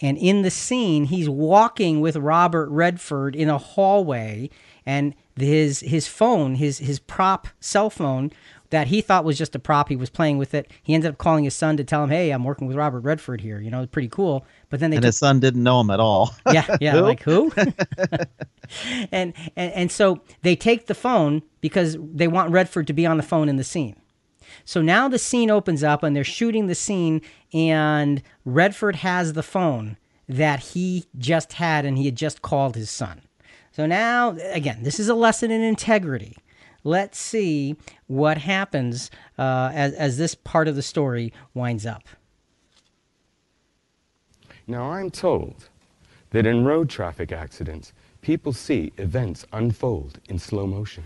And 0.01 0.19
in 0.19 0.43
the 0.43 0.51
scene, 0.51 1.07
he's 1.07 1.29
walking 1.29 2.03
with 2.03 2.17
Robert 2.17 2.69
Redford 2.69 3.35
in 3.35 3.49
a 3.49 3.57
hallway, 3.57 4.51
and 4.85 5.15
his 5.37 5.81
his 5.81 6.07
phone, 6.07 6.57
his 6.57 6.79
his 6.79 6.99
prop 6.99 7.49
cell 7.61 7.89
phone 7.89 8.31
that 8.71 8.89
he 8.89 9.01
thought 9.01 9.25
was 9.25 9.39
just 9.39 9.55
a 9.55 9.59
prop, 9.59 9.89
he 9.89 9.97
was 9.97 10.11
playing 10.11 10.39
with 10.39 10.55
it. 10.55 10.71
He 10.83 10.95
ended 10.95 11.11
up 11.11 11.19
calling 11.19 11.45
his 11.45 11.55
son 11.55 11.77
to 11.77 11.85
tell 11.85 12.03
him, 12.05 12.11
"Hey, 12.11 12.31
I'm 12.31 12.45
working 12.45 12.67
with 12.67 12.77
Robert 12.77 13.01
Redford 13.01 13.41
here." 13.41 13.61
You 13.61 13.71
know, 13.71 13.83
it's 13.83 13.91
pretty 13.91 14.09
cool. 14.09 14.45
But 14.71 14.81
then 14.81 14.91
they 14.91 14.97
And 14.97 15.03
took 15.03 15.09
his 15.09 15.19
son 15.19 15.41
didn't 15.41 15.63
know 15.63 15.81
him 15.81 15.91
at 15.91 16.01
all. 16.01 16.35
yeah, 16.53 16.77
yeah, 16.81 16.93
Who? 16.93 17.01
like 17.01 17.23
who? 17.23 17.53
and, 19.13 19.33
and 19.57 19.73
and 19.73 19.93
so 19.93 20.21
they 20.43 20.57
take 20.57 20.87
the 20.87 20.95
phone 20.95 21.43
because 21.61 21.97
they 22.01 22.29
want 22.29 22.51
Redford 22.51 22.87
to 22.89 22.93
be 22.93 23.07
on 23.07 23.17
the 23.17 23.23
phone 23.23 23.49
in 23.49 23.57
the 23.57 23.65
scene. 23.65 23.97
So 24.65 24.83
now 24.83 25.09
the 25.09 25.19
scene 25.19 25.51
opens 25.51 25.83
up 25.85 26.03
and 26.03 26.15
they're 26.15 26.25
shooting 26.25 26.67
the 26.67 26.75
scene, 26.75 27.21
and 27.53 28.23
Redford 28.45 28.97
has 28.97 29.33
the 29.35 29.43
phone 29.43 29.97
that 30.29 30.61
he 30.61 31.05
just 31.19 31.55
had 31.55 31.85
and 31.85 31.97
he 31.97 32.07
had 32.07 32.17
just 32.17 32.43
called 32.43 32.75
his 32.75 32.91
son. 32.91 33.23
So 33.71 33.87
now, 33.87 34.37
again, 34.51 34.83
this 34.83 34.99
is 34.99 35.09
a 35.09 35.15
lesson 35.15 35.51
in 35.51 35.61
integrity. 35.63 36.37
Let's 36.87 37.19
see 37.19 37.75
what 38.07 38.39
happens 38.39 39.11
uh, 39.37 39.73
as, 39.75 39.93
as 39.95 40.19
this 40.19 40.37
part 40.37 40.69
of 40.69 40.77
the 40.77 40.83
story 40.83 41.33
winds 41.53 41.85
up. 41.85 42.05
Now, 44.69 44.93
I'm 44.93 45.11
told 45.11 45.69
that 46.31 46.47
in 46.47 46.65
road 46.65 46.89
traffic 46.89 47.33
accidents, 47.33 47.93
people 48.23 48.53
see 48.53 48.93
events 48.99 49.45
unfold 49.53 50.21
in 50.29 50.39
slow 50.39 50.65
motion. 50.65 51.03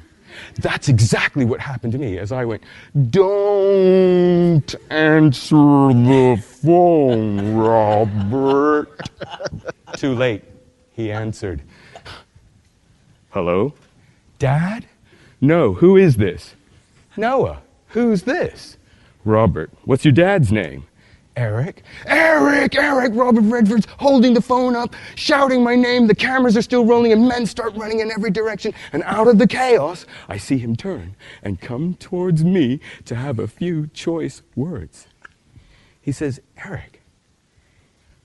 That's 0.57 0.90
exactly 0.90 1.47
what 1.47 1.61
happened 1.61 1.94
to 1.94 1.98
me 1.98 2.19
as 2.19 2.31
I 2.31 2.44
went, 2.44 2.62
Don't 3.09 4.74
answer 4.90 5.57
the 5.57 6.44
phone, 6.47 7.57
Robert. 7.57 9.01
Too 9.97 10.15
late. 10.15 10.44
He 10.93 11.11
answered, 11.11 11.62
Hello? 13.31 13.73
Dad? 14.39 14.85
No, 15.40 15.74
who 15.74 15.96
is 15.96 16.16
this? 16.16 16.54
Noah. 17.16 17.62
Who's 17.88 18.22
this? 18.22 18.76
Robert. 19.24 19.70
What's 19.84 20.04
your 20.04 20.12
dad's 20.12 20.52
name? 20.52 20.86
Eric. 21.36 21.82
Eric! 22.06 22.74
Eric! 22.76 23.12
Robert 23.14 23.42
Redford's 23.42 23.86
holding 23.98 24.34
the 24.34 24.42
phone 24.42 24.76
up, 24.76 24.94
shouting 25.14 25.62
my 25.62 25.74
name. 25.74 26.06
The 26.06 26.14
cameras 26.14 26.56
are 26.56 26.62
still 26.62 26.84
rolling, 26.84 27.12
and 27.12 27.26
men 27.26 27.46
start 27.46 27.74
running 27.76 28.00
in 28.00 28.10
every 28.10 28.30
direction. 28.30 28.74
And 28.92 29.02
out 29.04 29.28
of 29.28 29.38
the 29.38 29.46
chaos, 29.46 30.04
I 30.28 30.36
see 30.36 30.58
him 30.58 30.76
turn 30.76 31.16
and 31.42 31.60
come 31.60 31.94
towards 31.94 32.44
me 32.44 32.80
to 33.06 33.14
have 33.14 33.38
a 33.38 33.48
few 33.48 33.86
choice 33.88 34.42
words. 34.54 35.06
He 36.02 36.12
says, 36.12 36.40
Eric, 36.64 37.00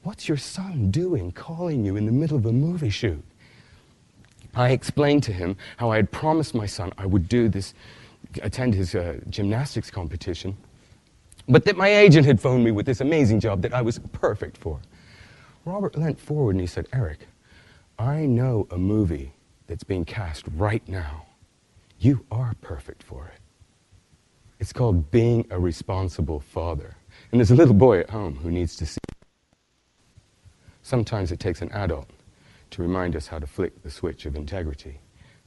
what's 0.04 0.28
your 0.28 0.38
son 0.38 0.92
doing 0.92 1.32
calling 1.32 1.86
you 1.86 1.96
in 1.96 2.06
the 2.06 2.12
middle 2.12 2.38
of 2.38 2.46
a 2.46 2.52
movie 2.52 2.90
shoot? 2.90 3.24
I 4.56 4.70
explained 4.70 5.24
to 5.24 5.34
him 5.34 5.58
how 5.78 5.92
I 5.92 5.98
had 5.98 6.12
promised 6.12 6.56
my 6.56 6.66
son 6.66 6.94
I 6.98 7.06
would 7.06 7.28
do 7.28 7.50
this, 7.50 7.74
attend 8.42 8.74
his 8.74 8.96
uh, 8.96 9.20
gymnastics 9.30 9.92
competition, 9.92 10.56
but 11.48 11.66
that 11.66 11.76
my 11.76 11.90
agent 11.90 12.26
had 12.26 12.40
phoned 12.40 12.64
me 12.64 12.72
with 12.72 12.86
this 12.86 13.02
amazing 13.02 13.42
job 13.42 13.62
that 13.64 13.74
I 13.74 13.82
was 13.82 14.00
perfect 14.14 14.58
for. 14.58 14.80
Robert 15.66 15.98
leant 15.98 16.20
forward 16.20 16.52
and 16.52 16.62
he 16.62 16.68
said, 16.68 16.88
Eric, 16.94 17.28
I 18.00 18.26
know 18.26 18.68
a 18.72 18.78
movie 18.78 19.34
that's 19.68 19.84
being 19.84 20.06
cast 20.06 20.46
right 20.56 20.88
now. 20.88 21.26
You 22.00 22.26
are 22.32 22.54
perfect 22.62 23.04
for 23.04 23.26
it. 23.26 23.42
It's 24.60 24.72
called 24.72 25.12
Being 25.12 25.46
a 25.50 25.60
Responsible 25.60 26.40
Father. 26.40 26.96
And 27.32 27.40
there's 27.40 27.52
a 27.52 27.56
little 27.56 27.74
boy 27.74 28.00
at 28.00 28.10
home 28.10 28.36
who 28.36 28.52
needs 28.52 28.76
to 28.78 28.86
see. 28.86 29.00
Sometimes 30.82 31.32
it 31.32 31.40
takes 31.40 31.62
an 31.62 31.72
adult 31.72 32.10
to 32.76 32.82
remind 32.82 33.16
us 33.16 33.28
how 33.28 33.40
to 33.40 33.48
flick 33.48 33.82
the 33.84 33.90
switch 33.90 34.26
of 34.26 34.36
integrity 34.36 35.00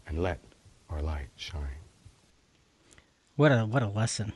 and 0.06 0.22
let 0.22 0.42
our 0.88 1.02
light 1.02 1.28
shine. 1.36 1.82
What 3.36 3.52
a 3.52 3.66
what 3.66 3.82
a 3.82 3.88
lesson. 3.88 4.32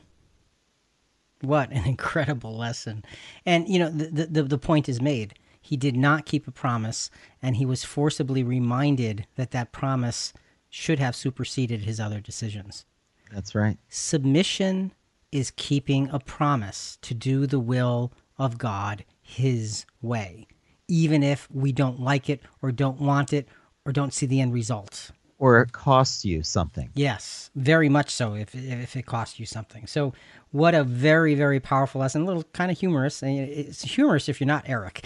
What 1.41 1.71
an 1.71 1.85
incredible 1.87 2.55
lesson. 2.55 3.03
And 3.45 3.67
you 3.67 3.79
know, 3.79 3.89
the, 3.89 4.27
the 4.27 4.43
the 4.43 4.57
point 4.57 4.87
is 4.87 5.01
made. 5.01 5.33
He 5.59 5.75
did 5.75 5.95
not 5.95 6.25
keep 6.25 6.47
a 6.47 6.51
promise 6.51 7.09
and 7.41 7.55
he 7.55 7.65
was 7.65 7.83
forcibly 7.83 8.43
reminded 8.43 9.25
that 9.35 9.51
that 9.51 9.71
promise 9.71 10.33
should 10.69 10.99
have 10.99 11.15
superseded 11.15 11.81
his 11.81 11.99
other 11.99 12.19
decisions. 12.19 12.85
That's 13.31 13.55
right. 13.55 13.77
Submission 13.89 14.93
is 15.31 15.51
keeping 15.55 16.09
a 16.09 16.19
promise 16.19 16.99
to 17.01 17.15
do 17.15 17.47
the 17.47 17.59
will 17.59 18.13
of 18.37 18.57
God 18.57 19.05
his 19.21 19.85
way, 20.01 20.47
even 20.93 21.23
if 21.23 21.49
we 21.51 21.71
don't 21.71 21.99
like 21.99 22.29
it 22.29 22.39
or 22.61 22.71
don't 22.71 23.01
want 23.01 23.33
it 23.33 23.47
or 23.83 23.91
don't 23.91 24.13
see 24.13 24.27
the 24.27 24.39
end 24.39 24.53
result. 24.53 25.09
Or 25.39 25.59
it 25.61 25.71
costs 25.71 26.23
you 26.23 26.43
something. 26.43 26.91
Yes, 26.93 27.49
very 27.55 27.89
much 27.89 28.11
so. 28.11 28.35
If 28.35 28.53
if 28.53 28.95
it 28.95 29.07
costs 29.07 29.39
you 29.39 29.47
something, 29.47 29.87
so 29.87 30.13
what 30.51 30.75
a 30.75 30.83
very 30.83 31.33
very 31.33 31.59
powerful 31.59 31.99
lesson. 31.99 32.21
A 32.21 32.25
little 32.25 32.43
kind 32.53 32.71
of 32.71 32.79
humorous. 32.79 33.23
and 33.23 33.39
It's 33.39 33.81
humorous 33.81 34.29
if 34.29 34.39
you're 34.39 34.47
not 34.47 34.69
Eric, 34.69 35.05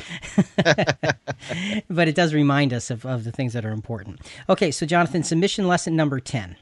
but 1.90 2.08
it 2.10 2.16
does 2.16 2.34
remind 2.34 2.74
us 2.74 2.92
of, 2.92 3.06
of 3.06 3.24
the 3.24 3.32
things 3.32 3.54
that 3.54 3.66
are 3.66 3.72
important. 3.72 4.20
Okay, 4.50 4.70
so 4.70 4.86
Jonathan, 4.86 5.24
submission 5.24 5.68
lesson 5.68 5.96
number 5.96 6.20
ten. 6.20 6.58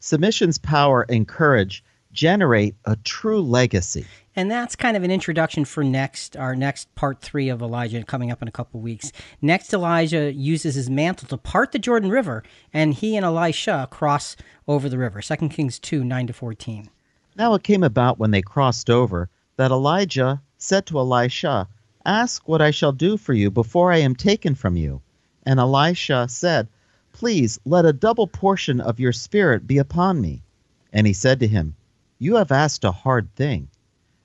Submission's 0.00 0.58
power 0.58 1.04
and 1.10 1.28
courage 1.28 1.84
generate 2.16 2.74
a 2.84 2.96
true 2.96 3.40
legacy. 3.40 4.06
And 4.34 4.50
that's 4.50 4.74
kind 4.74 4.96
of 4.96 5.02
an 5.02 5.10
introduction 5.10 5.64
for 5.64 5.84
next, 5.84 6.36
our 6.36 6.56
next 6.56 6.92
part 6.94 7.20
three 7.20 7.48
of 7.48 7.62
Elijah 7.62 8.02
coming 8.02 8.32
up 8.32 8.42
in 8.42 8.48
a 8.48 8.52
couple 8.52 8.80
weeks. 8.80 9.12
Next, 9.40 9.72
Elijah 9.72 10.32
uses 10.32 10.74
his 10.74 10.90
mantle 10.90 11.28
to 11.28 11.36
part 11.36 11.72
the 11.72 11.78
Jordan 11.78 12.10
River, 12.10 12.42
and 12.72 12.92
he 12.92 13.16
and 13.16 13.24
Elisha 13.24 13.86
cross 13.90 14.36
over 14.66 14.88
the 14.88 14.98
river. 14.98 15.22
2 15.22 15.48
Kings 15.48 15.78
2 15.78 16.02
9 16.02 16.26
to 16.26 16.32
14. 16.32 16.90
Now 17.36 17.54
it 17.54 17.62
came 17.62 17.82
about 17.82 18.18
when 18.18 18.30
they 18.30 18.42
crossed 18.42 18.90
over 18.90 19.30
that 19.56 19.70
Elijah 19.70 20.42
said 20.58 20.86
to 20.86 20.98
Elisha, 20.98 21.68
Ask 22.04 22.46
what 22.46 22.62
I 22.62 22.70
shall 22.70 22.92
do 22.92 23.16
for 23.16 23.32
you 23.32 23.50
before 23.50 23.92
I 23.92 23.98
am 23.98 24.14
taken 24.14 24.54
from 24.54 24.76
you. 24.76 25.02
And 25.44 25.58
Elisha 25.58 26.26
said, 26.28 26.68
Please 27.12 27.58
let 27.64 27.86
a 27.86 27.92
double 27.92 28.26
portion 28.26 28.80
of 28.80 29.00
your 29.00 29.12
spirit 29.12 29.66
be 29.66 29.78
upon 29.78 30.20
me. 30.20 30.42
And 30.92 31.06
he 31.06 31.14
said 31.14 31.40
to 31.40 31.46
him, 31.46 31.74
You 32.18 32.36
have 32.36 32.52
asked 32.52 32.84
a 32.84 32.92
hard 32.92 33.34
thing. 33.34 33.68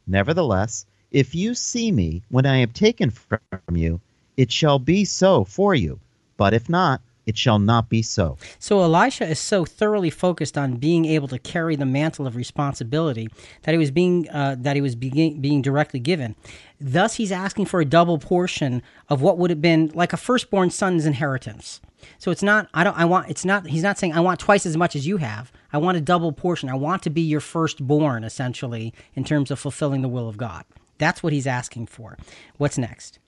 Nevertheless, 0.08 0.86
if 1.12 1.36
you 1.36 1.54
see 1.56 1.92
me 1.92 2.24
when 2.30 2.46
I 2.46 2.58
am 2.58 2.72
taken 2.72 3.10
from 3.10 3.76
you, 3.76 4.00
it 4.38 4.52
shall 4.52 4.80
be 4.80 5.04
so 5.06 5.44
for 5.44 5.76
you. 5.76 6.00
But 6.38 6.54
if 6.54 6.70
not, 6.70 7.02
it 7.26 7.38
shall 7.38 7.60
not 7.60 7.90
be 7.90 8.02
so. 8.02 8.38
So 8.58 8.82
Elisha 8.82 9.28
is 9.28 9.40
so 9.40 9.64
thoroughly 9.64 10.10
focused 10.10 10.58
on 10.58 10.78
being 10.78 11.06
able 11.06 11.28
to 11.28 11.38
carry 11.38 11.76
the 11.76 11.86
mantle 11.86 12.26
of 12.26 12.36
responsibility 12.36 13.30
that 13.64 13.74
he 13.74 13.78
was 13.78 13.92
being 13.92 14.28
uh, 14.30 14.56
that 14.60 14.76
he 14.76 14.82
was 14.82 14.96
being, 14.96 15.40
being 15.40 15.62
directly 15.62 16.00
given. 16.00 16.36
Thus, 16.80 17.16
he's 17.16 17.32
asking 17.32 17.66
for 17.66 17.80
a 17.80 17.86
double 17.86 18.18
portion 18.18 18.82
of 19.08 19.22
what 19.22 19.38
would 19.38 19.50
have 19.50 19.62
been 19.62 19.92
like 19.94 20.14
a 20.14 20.18
firstborn 20.18 20.72
son's 20.72 21.06
inheritance. 21.06 21.80
So 22.18 22.32
it's 22.32 22.44
not 22.44 22.70
I 22.74 22.84
don't 22.84 22.98
I 22.98 23.06
want 23.06 23.30
it's 23.30 23.46
not 23.46 23.68
he's 23.68 23.84
not 23.84 23.98
saying 23.98 24.14
I 24.14 24.20
want 24.20 24.40
twice 24.40 24.66
as 24.66 24.78
much 24.78 24.96
as 24.96 25.08
you 25.08 25.18
have. 25.18 25.52
I 25.74 25.78
want 25.78 25.98
a 25.98 26.02
double 26.02 26.32
portion. 26.32 26.70
I 26.70 26.76
want 26.76 27.04
to 27.04 27.10
be 27.10 27.22
your 27.22 27.40
firstborn 27.40 28.24
essentially 28.24 28.94
in 29.16 29.24
terms 29.24 29.52
of 29.52 29.60
fulfilling 29.60 30.02
the 30.02 30.10
will 30.10 30.28
of 30.28 30.38
God. 30.38 30.66
That's 30.98 31.24
what 31.24 31.34
he's 31.34 31.48
asking 31.48 31.88
for. 31.88 32.18
What's 32.58 32.78
next? 32.78 33.20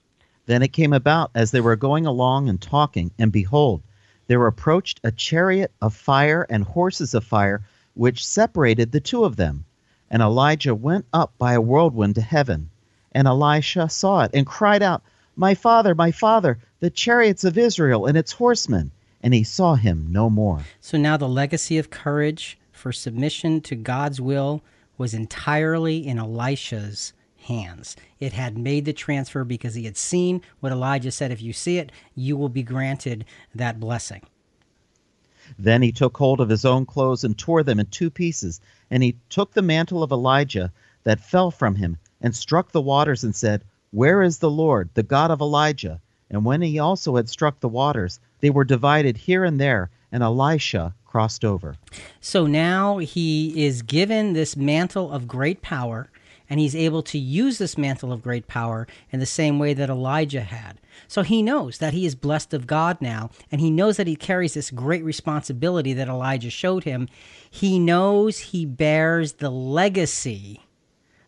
Then 0.46 0.62
it 0.62 0.72
came 0.72 0.92
about 0.92 1.30
as 1.34 1.50
they 1.50 1.60
were 1.60 1.76
going 1.76 2.06
along 2.06 2.48
and 2.48 2.60
talking, 2.60 3.10
and 3.18 3.32
behold, 3.32 3.82
there 4.26 4.46
approached 4.46 5.00
a 5.02 5.10
chariot 5.10 5.72
of 5.80 5.94
fire 5.94 6.46
and 6.48 6.64
horses 6.64 7.14
of 7.14 7.24
fire, 7.24 7.62
which 7.94 8.26
separated 8.26 8.92
the 8.92 9.00
two 9.00 9.24
of 9.24 9.36
them. 9.36 9.64
And 10.10 10.22
Elijah 10.22 10.74
went 10.74 11.06
up 11.12 11.32
by 11.38 11.54
a 11.54 11.60
whirlwind 11.60 12.14
to 12.16 12.20
heaven. 12.20 12.70
And 13.12 13.26
Elisha 13.26 13.88
saw 13.88 14.24
it, 14.24 14.30
and 14.34 14.46
cried 14.46 14.82
out, 14.82 15.02
My 15.36 15.54
father, 15.54 15.94
my 15.94 16.10
father, 16.10 16.58
the 16.80 16.90
chariots 16.90 17.44
of 17.44 17.58
Israel 17.58 18.06
and 18.06 18.16
its 18.16 18.32
horsemen. 18.32 18.92
And 19.22 19.32
he 19.32 19.42
saw 19.42 19.74
him 19.74 20.08
no 20.10 20.28
more. 20.28 20.64
So 20.80 20.98
now 20.98 21.16
the 21.16 21.28
legacy 21.28 21.78
of 21.78 21.88
courage 21.88 22.58
for 22.72 22.92
submission 22.92 23.62
to 23.62 23.74
God's 23.74 24.20
will 24.20 24.62
was 24.98 25.14
entirely 25.14 26.06
in 26.06 26.18
Elisha's 26.18 27.14
hands. 27.38 27.96
It 28.20 28.32
had 28.34 28.58
made 28.58 28.84
the 28.84 28.92
transfer 28.92 29.44
because 29.44 29.74
he 29.74 29.84
had 29.84 29.96
seen 29.96 30.42
what 30.60 30.72
Elijah 30.72 31.10
said 31.10 31.32
if 31.32 31.42
you 31.42 31.52
see 31.52 31.78
it, 31.78 31.90
you 32.14 32.36
will 32.36 32.48
be 32.48 32.62
granted 32.62 33.24
that 33.54 33.80
blessing. 33.80 34.22
Then 35.58 35.82
he 35.82 35.92
took 35.92 36.16
hold 36.16 36.40
of 36.40 36.48
his 36.48 36.64
own 36.64 36.86
clothes 36.86 37.24
and 37.24 37.36
tore 37.36 37.62
them 37.62 37.80
in 37.80 37.86
two 37.86 38.10
pieces. 38.10 38.60
And 38.90 39.02
he 39.02 39.16
took 39.28 39.52
the 39.52 39.62
mantle 39.62 40.02
of 40.02 40.12
Elijah 40.12 40.72
that 41.04 41.20
fell 41.20 41.50
from 41.50 41.76
him 41.76 41.98
and 42.20 42.34
struck 42.34 42.72
the 42.72 42.80
waters 42.80 43.24
and 43.24 43.34
said, 43.34 43.64
Where 43.94 44.22
is 44.22 44.38
the 44.38 44.50
Lord, 44.50 44.90
the 44.94 45.04
God 45.04 45.30
of 45.30 45.40
Elijah? 45.40 46.00
And 46.28 46.44
when 46.44 46.62
he 46.62 46.80
also 46.80 47.14
had 47.14 47.28
struck 47.28 47.60
the 47.60 47.68
waters, 47.68 48.18
they 48.40 48.50
were 48.50 48.64
divided 48.64 49.16
here 49.16 49.44
and 49.44 49.60
there, 49.60 49.88
and 50.10 50.20
Elisha 50.20 50.96
crossed 51.04 51.44
over. 51.44 51.76
So 52.20 52.44
now 52.48 52.98
he 52.98 53.64
is 53.64 53.82
given 53.82 54.32
this 54.32 54.56
mantle 54.56 55.12
of 55.12 55.28
great 55.28 55.62
power 55.62 56.10
and 56.50 56.58
he's 56.58 56.74
able 56.74 57.02
to 57.04 57.18
use 57.18 57.58
this 57.58 57.78
mantle 57.78 58.12
of 58.12 58.20
great 58.22 58.48
power 58.48 58.88
in 59.12 59.20
the 59.20 59.26
same 59.26 59.60
way 59.60 59.74
that 59.74 59.88
Elijah 59.88 60.42
had. 60.42 60.78
So 61.06 61.22
he 61.22 61.40
knows 61.40 61.78
that 61.78 61.94
he 61.94 62.04
is 62.04 62.16
blessed 62.16 62.52
of 62.52 62.66
God 62.66 63.00
now, 63.00 63.30
and 63.50 63.60
he 63.60 63.70
knows 63.70 63.96
that 63.96 64.06
he 64.06 64.16
carries 64.16 64.54
this 64.54 64.70
great 64.70 65.04
responsibility 65.04 65.92
that 65.92 66.08
Elijah 66.08 66.50
showed 66.50 66.84
him. 66.84 67.08
He 67.48 67.78
knows 67.78 68.38
he 68.38 68.66
bears 68.66 69.34
the 69.34 69.50
legacy 69.50 70.60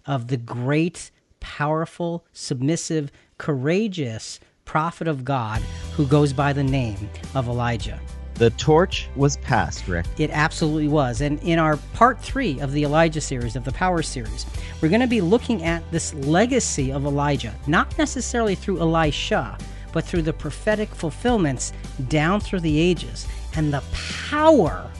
of 0.05 0.28
the 0.28 0.36
great, 0.36 1.10
powerful, 1.41 2.25
submissive, 2.33 3.11
courageous 3.39 4.41
prophet 4.65 5.09
of 5.09 5.25
God 5.25 5.63
who 5.95 6.07
goes 6.07 6.33
by 6.33 6.53
the 6.53 6.65
name 6.65 7.09
of 7.35 7.49
Elijah. 7.49 8.01
The 8.35 8.51
torch 8.51 9.09
was 9.17 9.39
passed, 9.39 9.89
Rick. 9.89 10.05
It 10.19 10.31
absolutely 10.31 10.89
was. 10.89 11.23
And 11.23 11.43
in 11.43 11.59
our 11.59 11.79
part 11.95 12.21
three 12.21 12.61
of 12.61 12.73
the 12.73 12.85
Elijah 12.85 13.21
series, 13.23 13.57
of 13.57 13.65
the 13.65 13.73
Power 13.73 14.03
series, 14.03 14.45
we're 14.81 14.91
going 14.91 15.01
to 15.01 15.07
be 15.07 15.23
looking 15.23 15.65
at 15.65 15.91
this 15.91 16.13
legacy 16.13 16.93
of 16.93 17.07
Elijah, 17.07 17.55
not 17.67 17.97
necessarily 17.97 18.55
through 18.55 18.81
Elisha, 18.81 19.57
but 19.91 20.05
through 20.05 20.21
the 20.21 20.35
prophetic 20.35 20.95
fulfillments 20.95 21.73
down 22.09 22.39
through 22.39 22.61
the 22.61 22.79
ages 22.79 23.27
and 23.55 23.73
the 23.73 23.83
power 24.29 24.91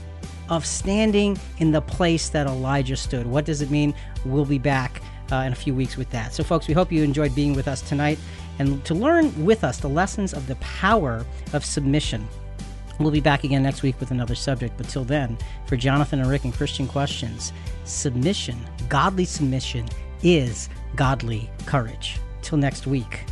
of 0.49 0.65
standing 0.65 1.37
in 1.59 1.71
the 1.71 1.81
place 1.81 2.29
that 2.29 2.47
Elijah 2.47 2.95
stood. 2.95 3.27
What 3.27 3.45
does 3.45 3.61
it 3.61 3.69
mean? 3.69 3.93
We'll 4.25 4.45
be 4.45 4.57
back 4.57 5.03
uh, 5.31 5.37
in 5.37 5.51
a 5.51 5.55
few 5.55 5.73
weeks 5.73 5.97
with 5.97 6.09
that. 6.11 6.33
So, 6.33 6.43
folks, 6.43 6.67
we 6.67 6.73
hope 6.73 6.91
you 6.91 7.03
enjoyed 7.03 7.35
being 7.35 7.53
with 7.53 7.67
us 7.67 7.81
tonight 7.81 8.19
and 8.59 8.83
to 8.85 8.93
learn 8.93 9.45
with 9.45 9.63
us 9.63 9.77
the 9.77 9.89
lessons 9.89 10.33
of 10.33 10.47
the 10.47 10.55
power 10.55 11.25
of 11.53 11.63
submission. 11.63 12.27
We'll 12.99 13.11
be 13.11 13.21
back 13.21 13.43
again 13.43 13.63
next 13.63 13.83
week 13.83 13.99
with 13.99 14.11
another 14.11 14.35
subject. 14.35 14.75
But 14.77 14.89
till 14.89 15.03
then, 15.03 15.37
for 15.67 15.75
Jonathan 15.75 16.19
and 16.19 16.29
Rick 16.29 16.45
and 16.45 16.53
Christian 16.53 16.87
Questions, 16.87 17.53
submission, 17.83 18.57
godly 18.89 19.25
submission, 19.25 19.87
is 20.23 20.69
godly 20.95 21.49
courage. 21.65 22.17
Till 22.41 22.57
next 22.57 22.87
week, 22.87 23.23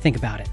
think 0.00 0.16
about 0.16 0.40
it. 0.40 0.48